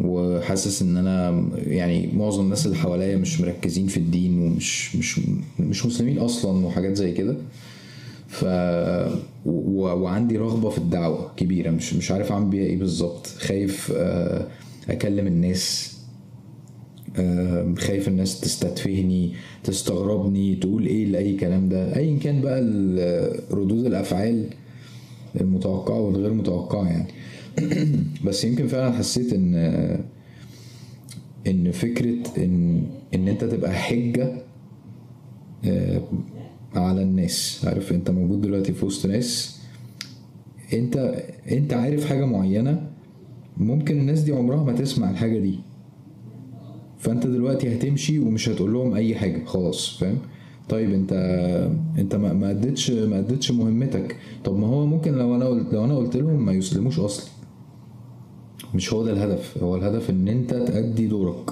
وحاسس 0.00 0.82
إن 0.82 0.96
أنا 0.96 1.30
يعني 1.56 2.10
معظم 2.14 2.44
الناس 2.44 2.66
اللي 2.66 2.76
حواليا 2.76 3.16
مش 3.16 3.40
مركزين 3.40 3.86
في 3.86 3.96
الدين 3.96 4.42
ومش 4.42 4.96
مش 4.96 5.20
مش 5.60 5.86
مسلمين 5.86 6.18
أصلا 6.18 6.66
وحاجات 6.66 6.94
زي 6.96 7.12
كده. 7.12 7.36
ف 8.34 8.44
و... 9.46 9.80
وعندي 9.82 10.36
رغبة 10.38 10.70
في 10.70 10.78
الدعوة 10.78 11.32
كبيرة 11.36 11.70
مش 11.70 11.94
مش 11.94 12.10
عارف 12.10 12.32
أعمل 12.32 12.46
بيها 12.46 12.64
إيه 12.66 12.78
بالظبط. 12.78 13.26
خايف 13.26 13.92
آه، 13.96 14.46
أكلم 14.88 15.26
الناس 15.26 15.94
آه، 17.16 17.74
خايف 17.78 18.08
الناس 18.08 18.40
تستتفهني 18.40 19.32
تستغربني 19.64 20.54
تقول 20.56 20.86
إيه 20.86 21.04
لأي 21.06 21.36
كلام 21.36 21.68
ده. 21.68 21.96
ايا 21.96 22.18
كان 22.18 22.40
بقى 22.40 22.58
ال- 22.58 23.40
ردود 23.54 23.86
الأفعال 23.86 24.46
المتوقعة 25.40 26.00
والغير 26.00 26.32
متوقعة 26.32 26.86
يعني. 26.88 27.06
بس 28.26 28.44
يمكن 28.44 28.66
فعلا 28.66 28.92
حسيت 28.92 29.32
إن 29.32 29.54
إن 31.46 31.70
فكرة 31.72 32.16
إن 32.44 32.82
إن 33.14 33.28
أنت 33.28 33.44
تبقى 33.44 33.72
حجة 33.72 34.32
آه، 35.64 36.02
على 36.78 37.02
الناس. 37.02 37.64
عارف 37.64 37.92
انت 37.92 38.10
موجود 38.10 38.40
دلوقتي 38.40 38.72
في 38.72 38.86
وسط 38.86 39.06
ناس. 39.06 39.60
انت 40.72 40.96
انت 41.50 41.72
عارف 41.72 42.04
حاجة 42.04 42.24
معينة 42.24 42.90
ممكن 43.56 43.98
الناس 43.98 44.20
دي 44.20 44.32
عمرها 44.32 44.64
ما 44.64 44.72
تسمع 44.72 45.10
الحاجة 45.10 45.38
دي. 45.38 45.58
فانت 46.98 47.26
دلوقتي 47.26 47.74
هتمشي 47.74 48.18
ومش 48.18 48.48
هتقول 48.48 48.72
لهم 48.72 48.94
أي 48.94 49.14
حاجة 49.14 49.44
خلاص 49.44 49.98
فاهم؟ 49.98 50.18
طيب 50.68 50.92
انت 50.92 51.12
انت 51.98 52.14
ما 52.14 52.50
اديتش 52.50 52.90
ما 52.90 53.18
اديتش 53.18 53.50
مهمتك. 53.52 54.16
طب 54.44 54.58
ما 54.58 54.66
هو 54.66 54.86
ممكن 54.86 55.12
لو 55.12 55.34
أنا 55.34 55.44
قلت 55.44 55.74
لو 55.74 55.84
أنا 55.84 55.96
قلت 55.96 56.16
لهم 56.16 56.44
ما 56.44 56.52
يسلموش 56.52 56.98
أصلا. 56.98 57.26
مش 58.74 58.92
هو 58.92 59.04
ده 59.04 59.12
الهدف. 59.12 59.58
هو 59.62 59.76
الهدف 59.76 60.10
إن 60.10 60.28
أنت 60.28 60.50
تأدي 60.50 61.06
دورك. 61.06 61.50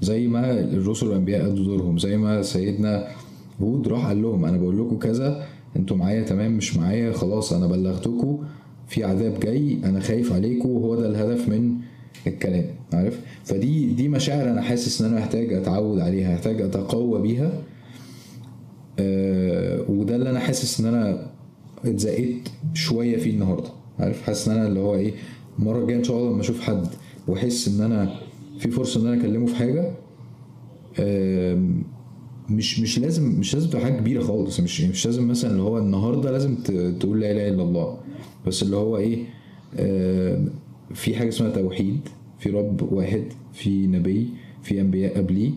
زي 0.00 0.28
ما 0.28 0.60
الرسل 0.60 1.06
والأنبياء 1.06 1.46
أدوا 1.46 1.64
دورهم 1.64 1.98
زي 1.98 2.16
ما 2.16 2.42
سيدنا 2.42 3.08
هود 3.62 3.88
راح 3.88 4.06
قال 4.06 4.22
لهم 4.22 4.44
أنا 4.44 4.56
بقول 4.58 4.78
لكم 4.78 4.98
كذا 4.98 5.46
أنتوا 5.76 5.96
معايا 5.96 6.22
تمام 6.22 6.56
مش 6.56 6.76
معايا 6.76 7.12
خلاص 7.12 7.52
أنا 7.52 7.66
بلغتكم 7.66 8.38
في 8.88 9.04
عذاب 9.04 9.40
جاي 9.40 9.78
أنا 9.84 10.00
خايف 10.00 10.32
عليكم 10.32 10.68
وهو 10.70 10.94
ده 10.94 11.08
الهدف 11.08 11.48
من 11.48 11.74
الكلام 12.26 12.64
عارف؟ 12.92 13.20
فدي 13.44 13.86
دي 13.86 14.08
مشاعر 14.08 14.50
أنا 14.50 14.62
حاسس 14.62 15.02
إن 15.02 15.10
أنا 15.10 15.20
محتاج 15.20 15.52
أتعود 15.52 15.98
عليها 15.98 16.34
محتاج 16.34 16.60
أتقوى 16.62 17.22
بيها. 17.22 17.52
آه 18.98 19.84
وده 19.88 20.16
اللي 20.16 20.30
أنا 20.30 20.38
حاسس 20.40 20.80
إن 20.80 20.86
أنا 20.94 21.26
اتزقيت 21.84 22.48
شوية 22.74 23.16
فيه 23.16 23.30
النهارده 23.30 23.68
عارف؟ 23.98 24.22
حاسس 24.22 24.48
إن 24.48 24.56
أنا 24.58 24.66
اللي 24.68 24.80
هو 24.80 24.94
إيه 24.94 25.12
المرة 25.58 25.78
الجاية 25.82 25.98
إن 25.98 26.04
شاء 26.04 26.16
الله 26.18 26.30
لما 26.32 26.40
أشوف 26.40 26.60
حد 26.60 26.86
وأحس 27.28 27.68
إن 27.68 27.80
أنا 27.92 28.14
في 28.58 28.70
فرصة 28.70 29.00
إن 29.00 29.06
أنا 29.06 29.20
أكلمه 29.20 29.46
في 29.46 29.54
حاجة 29.56 29.90
آم، 31.00 31.82
مش 32.50 32.80
مش 32.80 32.98
لازم 32.98 33.24
مش 33.40 33.54
لازم 33.54 33.68
تبقى 33.70 33.82
حاجة 33.84 33.96
كبيرة 33.98 34.22
خالص 34.22 34.60
مش 34.60 34.80
مش 34.80 35.06
لازم 35.06 35.28
مثلا 35.28 35.50
اللي 35.50 35.62
هو 35.62 35.78
النهارده 35.78 36.30
لازم 36.30 36.54
تقول 37.00 37.20
لا 37.20 37.30
إله 37.32 37.48
إلا 37.48 37.62
الله. 37.62 37.96
بس 38.46 38.62
اللي 38.62 38.76
هو 38.76 38.96
إيه 38.96 39.24
آم، 39.78 40.48
في 40.94 41.16
حاجة 41.16 41.28
اسمها 41.28 41.50
توحيد 41.50 42.00
في 42.38 42.50
رب 42.50 42.92
واحد 42.92 43.24
في 43.52 43.86
نبي 43.86 44.28
في 44.62 44.80
أنبياء 44.80 45.18
قبليه. 45.18 45.50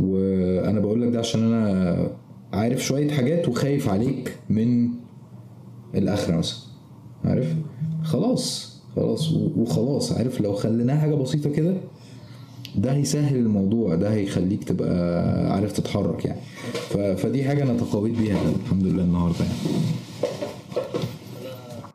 وأنا 0.00 0.80
بقول 0.80 1.02
لك 1.02 1.08
ده 1.12 1.18
عشان 1.18 1.42
أنا 1.52 2.10
عارف 2.52 2.84
شوية 2.84 3.10
حاجات 3.10 3.48
وخايف 3.48 3.88
عليك 3.88 4.36
من 4.50 4.88
الآخرة 5.94 6.36
مثلا. 6.36 6.58
عارف؟ 7.24 7.54
خلاص 8.02 8.76
خلاص 8.96 9.32
وخلاص. 9.32 10.12
عارف 10.12 10.40
لو 10.40 10.52
خليناها 10.54 10.98
حاجة 11.00 11.14
بسيطة 11.14 11.50
كده 11.50 11.74
ده 12.76 12.92
هيسهل 12.92 13.36
الموضوع 13.36 13.94
ده 13.94 14.12
هيخليك 14.12 14.64
تبقى 14.64 14.90
عارف 15.52 15.72
تتحرك 15.72 16.24
يعني. 16.24 16.40
فدي 17.16 17.44
حاجة 17.44 17.62
أنا 17.62 17.78
تقويت 17.78 18.18
بيها 18.18 18.42
الحمد 18.64 18.82
لله 18.82 19.02
النهارده 19.02 19.38
يعني. 19.44 19.58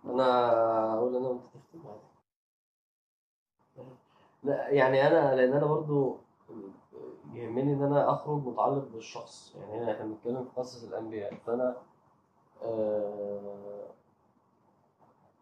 أنا 0.06 0.54
أقول 0.94 1.16
أنا 1.16 1.38
يعني 4.70 5.08
أنا 5.08 5.36
لأن 5.36 5.54
أنا 5.54 5.66
برضو 5.66 6.18
يهمني 7.34 7.74
إن 7.74 7.84
أنا 7.84 8.12
أخرج 8.14 8.44
متعلق 8.48 8.88
بالشخص. 8.94 9.56
يعني 9.60 9.84
هنا 9.84 9.92
إحنا 9.92 10.06
بنتكلم 10.06 10.44
في 10.44 10.50
قصص 10.60 10.84
الأنبياء. 10.84 11.34
فأنا 11.48 11.76
آه، 12.64 13.88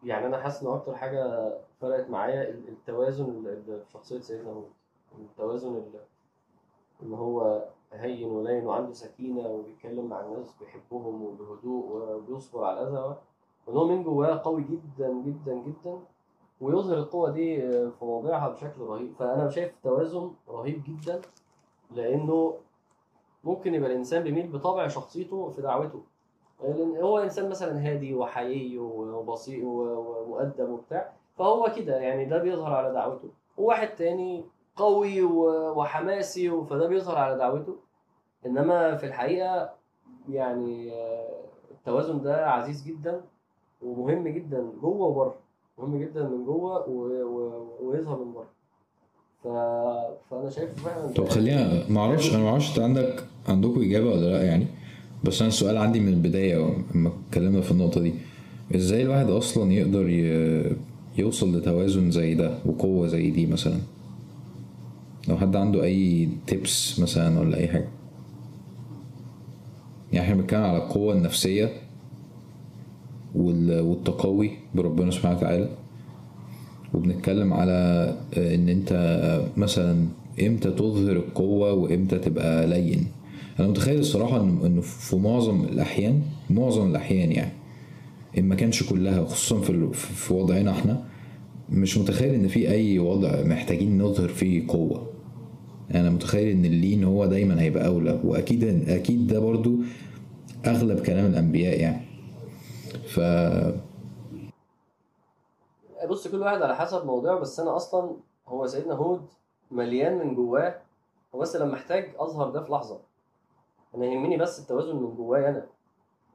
يعني 0.04 0.26
أنا 0.26 0.42
حاسس 0.42 0.62
إن 0.62 0.68
أكتر 0.72 0.96
حاجة 0.96 1.52
فرقت 1.80 2.10
معايا 2.10 2.42
ال- 2.50 2.68
التوازن 2.68 3.24
اللي 3.24 3.56
في 3.84 3.92
شخصية 3.92 4.20
سيدنا 4.20 4.50
هود. 4.50 4.68
التوازن 5.20 5.82
اللي 7.02 7.16
هو 7.16 7.64
هين 7.92 8.30
ولين 8.30 8.66
وعنده 8.66 8.92
سكينة 8.92 9.48
وبيتكلم 9.48 10.06
مع 10.06 10.20
الناس 10.20 10.54
بيحبهم 10.60 11.22
وبهدوء 11.24 11.86
وبيصبر 11.92 12.64
على 12.64 12.80
الاذى 12.82 13.16
وان 13.66 13.76
هو 13.76 13.86
من 13.86 14.02
جواه 14.02 14.40
قوي 14.44 14.62
جدا 14.62 15.12
جدا 15.12 15.54
جدا 15.54 15.98
ويظهر 16.60 16.98
القوة 16.98 17.30
دي 17.30 17.60
في 17.90 18.04
مواضيعها 18.04 18.48
بشكل 18.48 18.80
رهيب. 18.80 19.12
فأنا 19.18 19.50
شايف 19.50 19.72
توازن 19.82 20.30
رهيب 20.48 20.82
جدا 20.84 21.20
لأنه 21.90 22.54
ممكن 23.44 23.74
يبقى 23.74 23.90
الإنسان 23.90 24.22
بيميل 24.22 24.46
بطبع 24.52 24.88
شخصيته 24.88 25.50
في 25.50 25.62
دعوته. 25.62 26.00
لأن 26.62 26.96
هو 26.96 27.18
إنسان 27.18 27.50
مثلا 27.50 27.90
هادي 27.90 28.14
وحيي 28.14 28.78
وبسيط 28.78 29.64
ومؤدب 29.64 30.68
وبتاع 30.70 31.12
فهو 31.38 31.72
كده 31.76 31.96
يعني 31.96 32.24
ده 32.24 32.38
بيظهر 32.38 32.72
على 32.72 32.92
دعوته. 32.92 33.28
وواحد 33.58 33.88
تاني 33.88 34.44
قوي 34.76 35.22
وحماسي 35.22 36.50
فده 36.70 36.88
بيظهر 36.88 37.16
على 37.16 37.38
دعوته 37.38 37.76
إنما 38.46 38.96
في 38.96 39.06
الحقيقة 39.06 39.70
يعني 40.28 40.92
آه، 40.92 41.28
التوازن 41.70 42.22
ده 42.22 42.50
عزيز 42.50 42.84
جدا 42.86 43.20
ومهم 43.82 44.28
جدا 44.28 44.64
جوه 44.82 45.06
وبره 45.06 45.34
مهم 45.78 46.00
جدا 46.00 46.22
من 46.28 46.44
جوه. 46.44 46.88
ويظهر 47.82 48.24
من 48.24 48.32
بره. 48.32 48.46
فأنا 50.30 50.50
شايف 50.50 50.84
فعلا 50.84 51.12
طب 51.12 51.28
خلينا 51.28 51.82
ما 51.88 52.00
أعرفش 52.00 52.34
أنا 52.34 52.42
ما 52.42 52.48
أعرفش 52.50 52.70
أنت 52.70 52.78
عندك 52.78 53.24
عندكم 53.48 53.80
إجابة 53.82 54.10
ولا 54.10 54.26
لأ 54.26 54.42
يعني 54.44 54.66
بس 55.24 55.40
أنا 55.40 55.48
السؤال 55.48 55.76
عندي 55.76 56.00
من 56.00 56.08
البداية 56.08 56.74
لما 56.94 57.10
اتكلمنا 57.28 57.60
في 57.60 57.70
النقطة 57.70 58.00
دي 58.00 58.14
إزاي 58.74 59.02
الواحد 59.02 59.30
أصلا 59.30 59.72
يقدر. 59.72 60.08
يوصل 61.18 61.56
لتوازن 61.56 62.10
زي 62.10 62.34
ده 62.34 62.58
وقوة 62.66 63.06
زي 63.06 63.30
دي 63.30 63.46
مثلا 63.46 63.78
لو 65.28 65.36
حد 65.38 65.56
عنده 65.56 65.84
أي 65.84 66.28
تيبس 66.46 67.00
مثلا 67.00 67.40
ولا 67.40 67.56
أي 67.56 67.68
حاجة. 67.68 67.88
يعني 70.12 70.26
إحنا 70.26 70.40
بنتكلم 70.40 70.62
على 70.62 70.76
القوة 70.78 71.14
النفسية 71.14 71.72
وال... 73.34 73.80
والتقوي 73.80 74.50
بربنا 74.74 75.10
سبحانه 75.10 75.36
وتعالى. 75.36 75.68
وبنتكلم 76.94 77.52
على 77.52 77.72
آه، 78.34 78.54
إن 78.54 78.68
أنت 78.68 78.92
آه، 78.92 79.60
مثلا 79.60 80.06
إمتى 80.42 80.70
تظهر 80.70 81.16
القوة 81.16 81.72
وإمتى 81.72 82.18
تبقى 82.18 82.66
لين. 82.66 83.06
أنا 83.60 83.68
متخيل 83.68 83.98
الصراحة 83.98 84.38
إن- 84.38 84.64
انه 84.64 84.80
في 84.80 85.16
معظم 85.16 85.64
الأحيان 85.64 86.22
معظم 86.50 86.90
الأحيان 86.90 87.32
يعني 87.32 87.52
إن 88.38 88.44
ما 88.44 88.54
كانش 88.54 88.82
كلها 88.82 89.24
خصوصا 89.24 89.60
في 89.60 89.88
في 89.92 90.34
وضعنا 90.34 90.70
إحنا 90.70 91.04
مش 91.70 91.98
متخيل 91.98 92.34
إن 92.34 92.48
في 92.48 92.70
أي 92.70 92.98
وضع 92.98 93.42
محتاجين 93.42 94.02
نظهر 94.02 94.28
فيه 94.28 94.64
قوة. 94.68 95.06
أنا 95.94 96.10
متخيل 96.10 96.48
ان 96.56 96.64
اللين 96.64 97.04
هو 97.04 97.26
دايما 97.26 97.60
هيبقى 97.62 97.86
أولى 97.86 98.20
وأكيد 98.24 98.88
أكيد 98.90 99.26
ده 99.26 99.40
برضو 99.40 99.76
أغلب 100.66 101.06
كلام 101.06 101.26
الأنبياء 101.26 101.80
يعني. 101.80 102.06
ف 103.08 103.20
بص 106.08 106.28
كل 106.28 106.40
واحد 106.40 106.62
على 106.62 106.76
حسب 106.76 107.06
موضوعه 107.06 107.38
بس 107.38 107.60
أنا 107.60 107.76
أصلا 107.76 108.16
هو 108.48 108.66
سيدنا 108.66 108.94
هود 108.94 109.26
مليان 109.70 110.18
من 110.18 110.34
جواه 110.34 110.74
هو 111.34 111.38
بس 111.40 111.56
لما 111.56 111.74
احتاج 111.74 112.10
أظهر 112.18 112.50
ده 112.50 112.62
في 112.64 112.72
لحظة. 112.72 113.00
أنا 113.94 114.06
يهمني 114.06 114.36
بس 114.36 114.60
التوازن 114.60 114.96
من 114.96 115.14
جوايا 115.14 115.48
أنا. 115.48 115.66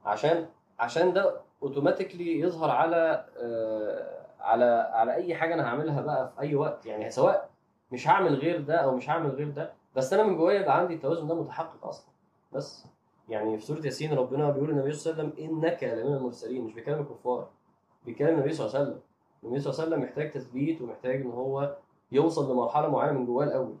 عشان 0.04 0.46
عشان 0.78 1.12
ده 1.12 1.40
automatically 1.62 2.40
يظهر 2.40 2.70
على 2.70 3.24
آه 3.38 4.22
على 4.40 4.64
على 4.92 5.14
أي 5.14 5.34
حاجة 5.34 5.54
أنا 5.54 5.62
هعملها 5.64 6.00
بقى 6.00 6.32
في 6.34 6.40
أي 6.40 6.54
وقت. 6.54 6.86
يعني 6.86 7.10
سواء 7.10 7.50
مش 7.92 8.08
هعمل 8.08 8.34
غير 8.34 8.60
ده 8.60 8.74
أو 8.76 8.96
مش 8.96 9.10
هعمل 9.10 9.30
غير 9.30 9.48
ده. 9.50 9.72
بس 9.96 10.12
أنا 10.12 10.22
من 10.22 10.36
جوايا 10.36 10.60
يبقى 10.60 10.78
عندي 10.78 10.94
التوازن 10.94 11.26
ده 11.26 11.34
متحقق 11.34 11.86
أصلا. 11.86 12.06
بس 12.52 12.86
يعني 13.28 13.58
في 13.58 13.64
سورة 13.66 13.80
ياسين 13.86 14.14
ربنا 14.14 14.50
بيقول 14.50 14.70
للنبي 14.70 14.92
صلى 14.92 15.12
الله 15.12 15.22
عليه 15.24 15.32
وسلم 15.34 15.44
إنك 15.64 15.84
لمن 15.84 16.14
المرسلين. 16.16 16.64
مش 16.64 16.72
بيكلم 16.74 17.00
الكفار 17.00 17.48
بيكلم 18.06 18.34
النبي 18.34 18.52
صلى 18.52 18.66
الله 18.66 18.78
عليه 18.78 18.88
وسلم. 18.88 19.00
النبي 19.44 19.60
صلى 19.60 19.70
الله 19.72 19.82
عليه 19.84 19.92
وسلم 19.94 20.04
محتاج 20.08 20.30
تثبيت 20.30 20.82
ومحتاج 20.82 21.20
إن 21.20 21.30
هو 21.30 21.76
يوصل 22.12 22.52
لمرحلة 22.52 22.88
معينة 22.88 23.18
من 23.18 23.26
جواه 23.26 23.44
الأول. 23.44 23.74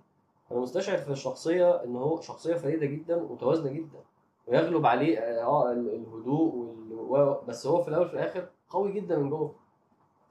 أنا 0.52 0.60
مستشعر 0.60 0.98
في 0.98 1.10
الشخصية 1.10 1.84
إن 1.84 1.96
هو 1.96 2.20
شخصية 2.20 2.54
فريدة 2.54 2.86
جدا 2.86 3.16
ومتوازنة 3.16 3.72
جدا. 3.72 3.98
ويغلب 4.46 4.86
عليه 4.86 5.18
آه 5.18 5.72
ال- 5.72 5.94
الهدوء 5.94 6.54
وال... 6.54 7.36
بس 7.48 7.66
هو 7.66 7.82
في 7.82 7.88
الأول 7.88 8.08
في 8.08 8.14
الآخر 8.14 8.48
قوي 8.70 8.92
جدا 8.92 9.18
من 9.18 9.30
جوه. 9.30 9.54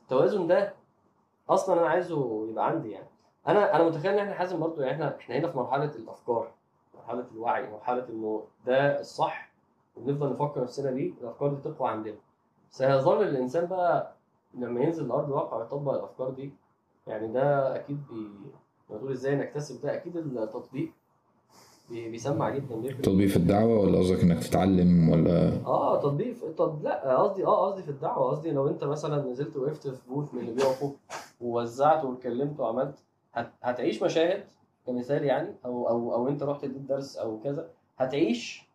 التوازن 0.03 0.47
ده 0.47 0.73
أصلا 1.49 1.79
أنا 1.81 1.89
عايزه 1.89 2.47
يبقى 2.49 2.67
عندي 2.67 2.91
يعني. 2.91 3.07
أنا 3.47 3.75
أنا 3.75 3.83
متخيل 3.83 4.11
إن 4.11 4.19
إحنا 4.19 4.33
حازم 4.33 4.59
برضو 4.59 4.81
يعني 4.81 4.93
إحنا 4.93 5.17
إحنا 5.17 5.35
هنا 5.37 5.47
في 5.51 5.57
مرحلة 5.57 5.91
الأفكار 5.95 6.51
مرحلة 6.97 7.25
الوعي 7.33 7.69
مرحلة 7.69 8.09
إنه 8.09 8.43
ده 8.65 8.99
الصح 8.99 9.51
وبنفضل 9.97 10.29
نفكر 10.31 10.61
نفسنا 10.63 10.91
بيه 10.91 11.11
الأفكار 11.21 11.49
دي 11.53 11.61
تقوى 11.69 11.89
عندنا. 11.89 12.15
بس 12.71 12.81
هيظل 12.81 13.21
الإنسان 13.23 13.65
بقى 13.65 14.13
لما 14.53 14.81
ينزل 14.81 15.07
لارض 15.07 15.25
الواقع 15.25 15.57
ويطبق 15.57 15.93
الأفكار 15.93 16.29
دي 16.29 16.51
يعني 17.07 17.27
ده 17.27 17.75
أكيد 17.75 17.97
بي 18.11 18.27
تقول 18.89 19.11
إزاي 19.11 19.35
نكتسب 19.35 19.81
ده 19.81 19.93
أكيد 19.95 20.17
التطبيق 20.17 20.91
بي... 21.89 22.09
بيسمع 22.09 22.49
جدا 22.49 22.75
بيفرق 22.75 23.01
تطبيق 23.01 23.27
في 23.27 23.37
الدعوة 23.37 23.79
ولا 23.79 23.99
قصدك 23.99 24.21
إنك 24.23 24.43
تتعلم 24.43 25.09
ولا؟ 25.09 25.65
آه 25.65 25.99
تطبيق 26.01 26.33
في... 26.35 26.53
تط... 26.53 26.75
لا 26.83 27.17
قصدي 27.17 27.45
آه 27.45 27.65
قصدي 27.71 27.83
في 27.83 27.89
الدعوة 27.89 28.31
قصدي 28.31 28.51
لو 28.51 28.67
أنت 28.67 28.83
مثلا 28.83 29.31
نزلت 29.31 29.57
وقفت 29.57 29.87
في 29.87 30.09
بوث 30.09 30.33
من 30.33 30.39
اللي 30.39 30.51
بيقفوا 30.53 30.91
ووزعت 31.41 32.03
واتكلمت 32.05 32.59
وعملت 32.59 32.95
هت... 33.33 33.51
هتعيش 33.63 34.03
مشاهد 34.03 34.43
كمثال 34.85 35.23
يعني 35.23 35.55
أو 35.65 35.89
أو 35.89 36.13
أو 36.15 36.27
أنت 36.27 36.43
رحت 36.43 36.63
اديت 36.63 36.81
درس 36.81 37.17
أو 37.17 37.39
كذا 37.39 37.69
هتعيش 37.97 38.71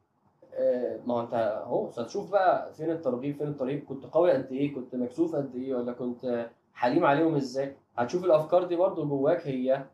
آه، 0.55 1.01
ما 1.07 1.15
هو 1.15 1.21
أنت 1.21 1.35
أهو 1.35 1.87
هتشوف 1.87 2.31
بقى 2.33 2.73
فين 2.75 2.91
الترغيب 2.91 3.37
فين 3.37 3.49
الطريق 3.49 3.85
كنت 3.85 4.07
قوي 4.07 4.33
قد 4.33 4.53
إيه 4.53 4.75
كنت 4.75 4.95
مكسوف 4.95 5.37
قد 5.37 5.55
إيه 5.57 5.75
ولا 5.75 5.93
كنت 5.93 6.51
حليم 6.75 7.05
عليهم 7.05 7.35
إزاي؟ 7.35 7.77
هتشوف 7.97 8.25
الأفكار 8.25 8.65
دي 8.65 8.77
برضو 8.77 9.07
جواك 9.09 9.47
هي 9.47 9.85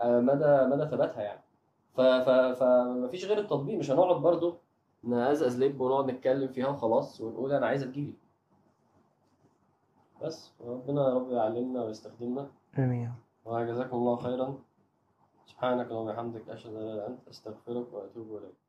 آه، 0.00 0.20
مدى 0.20 0.66
مدى 0.74 0.90
ثباتها 0.90 1.22
يعني. 1.22 1.40
ف 1.94 2.00
ف 2.00 2.28
فمفيش 2.30 3.24
غير 3.24 3.38
التطبيق 3.38 3.78
مش 3.78 3.90
هنقعد 3.90 4.16
برضو 4.22 4.56
نقزقز 5.04 5.62
لب 5.62 5.80
ونقعد 5.80 6.10
نتكلم 6.10 6.48
فيها 6.48 6.68
وخلاص 6.68 7.20
ونقول 7.20 7.52
أنا 7.52 7.66
عايز 7.66 7.84
تجيلي. 7.84 8.14
بس 10.22 10.52
ربنا 10.66 11.08
يا 11.08 11.14
رب 11.14 11.30
يعلمنا 11.30 11.84
ويستخدمنا. 11.84 12.48
آمين 12.78 13.12
وجزاكم 13.46 13.96
الله 13.96 14.16
خيرا. 14.16 14.58
سبحانك 15.46 15.86
اللهم 15.86 16.08
وبحمدك 16.08 16.48
أشهد 16.50 16.74
أن 16.74 16.82
لا 16.82 16.82
إله 16.82 16.94
إلا 16.94 17.06
أنت 17.06 17.28
أستغفرك 17.28 17.92
وأتوب 17.92 18.36
إليك. 18.36 18.65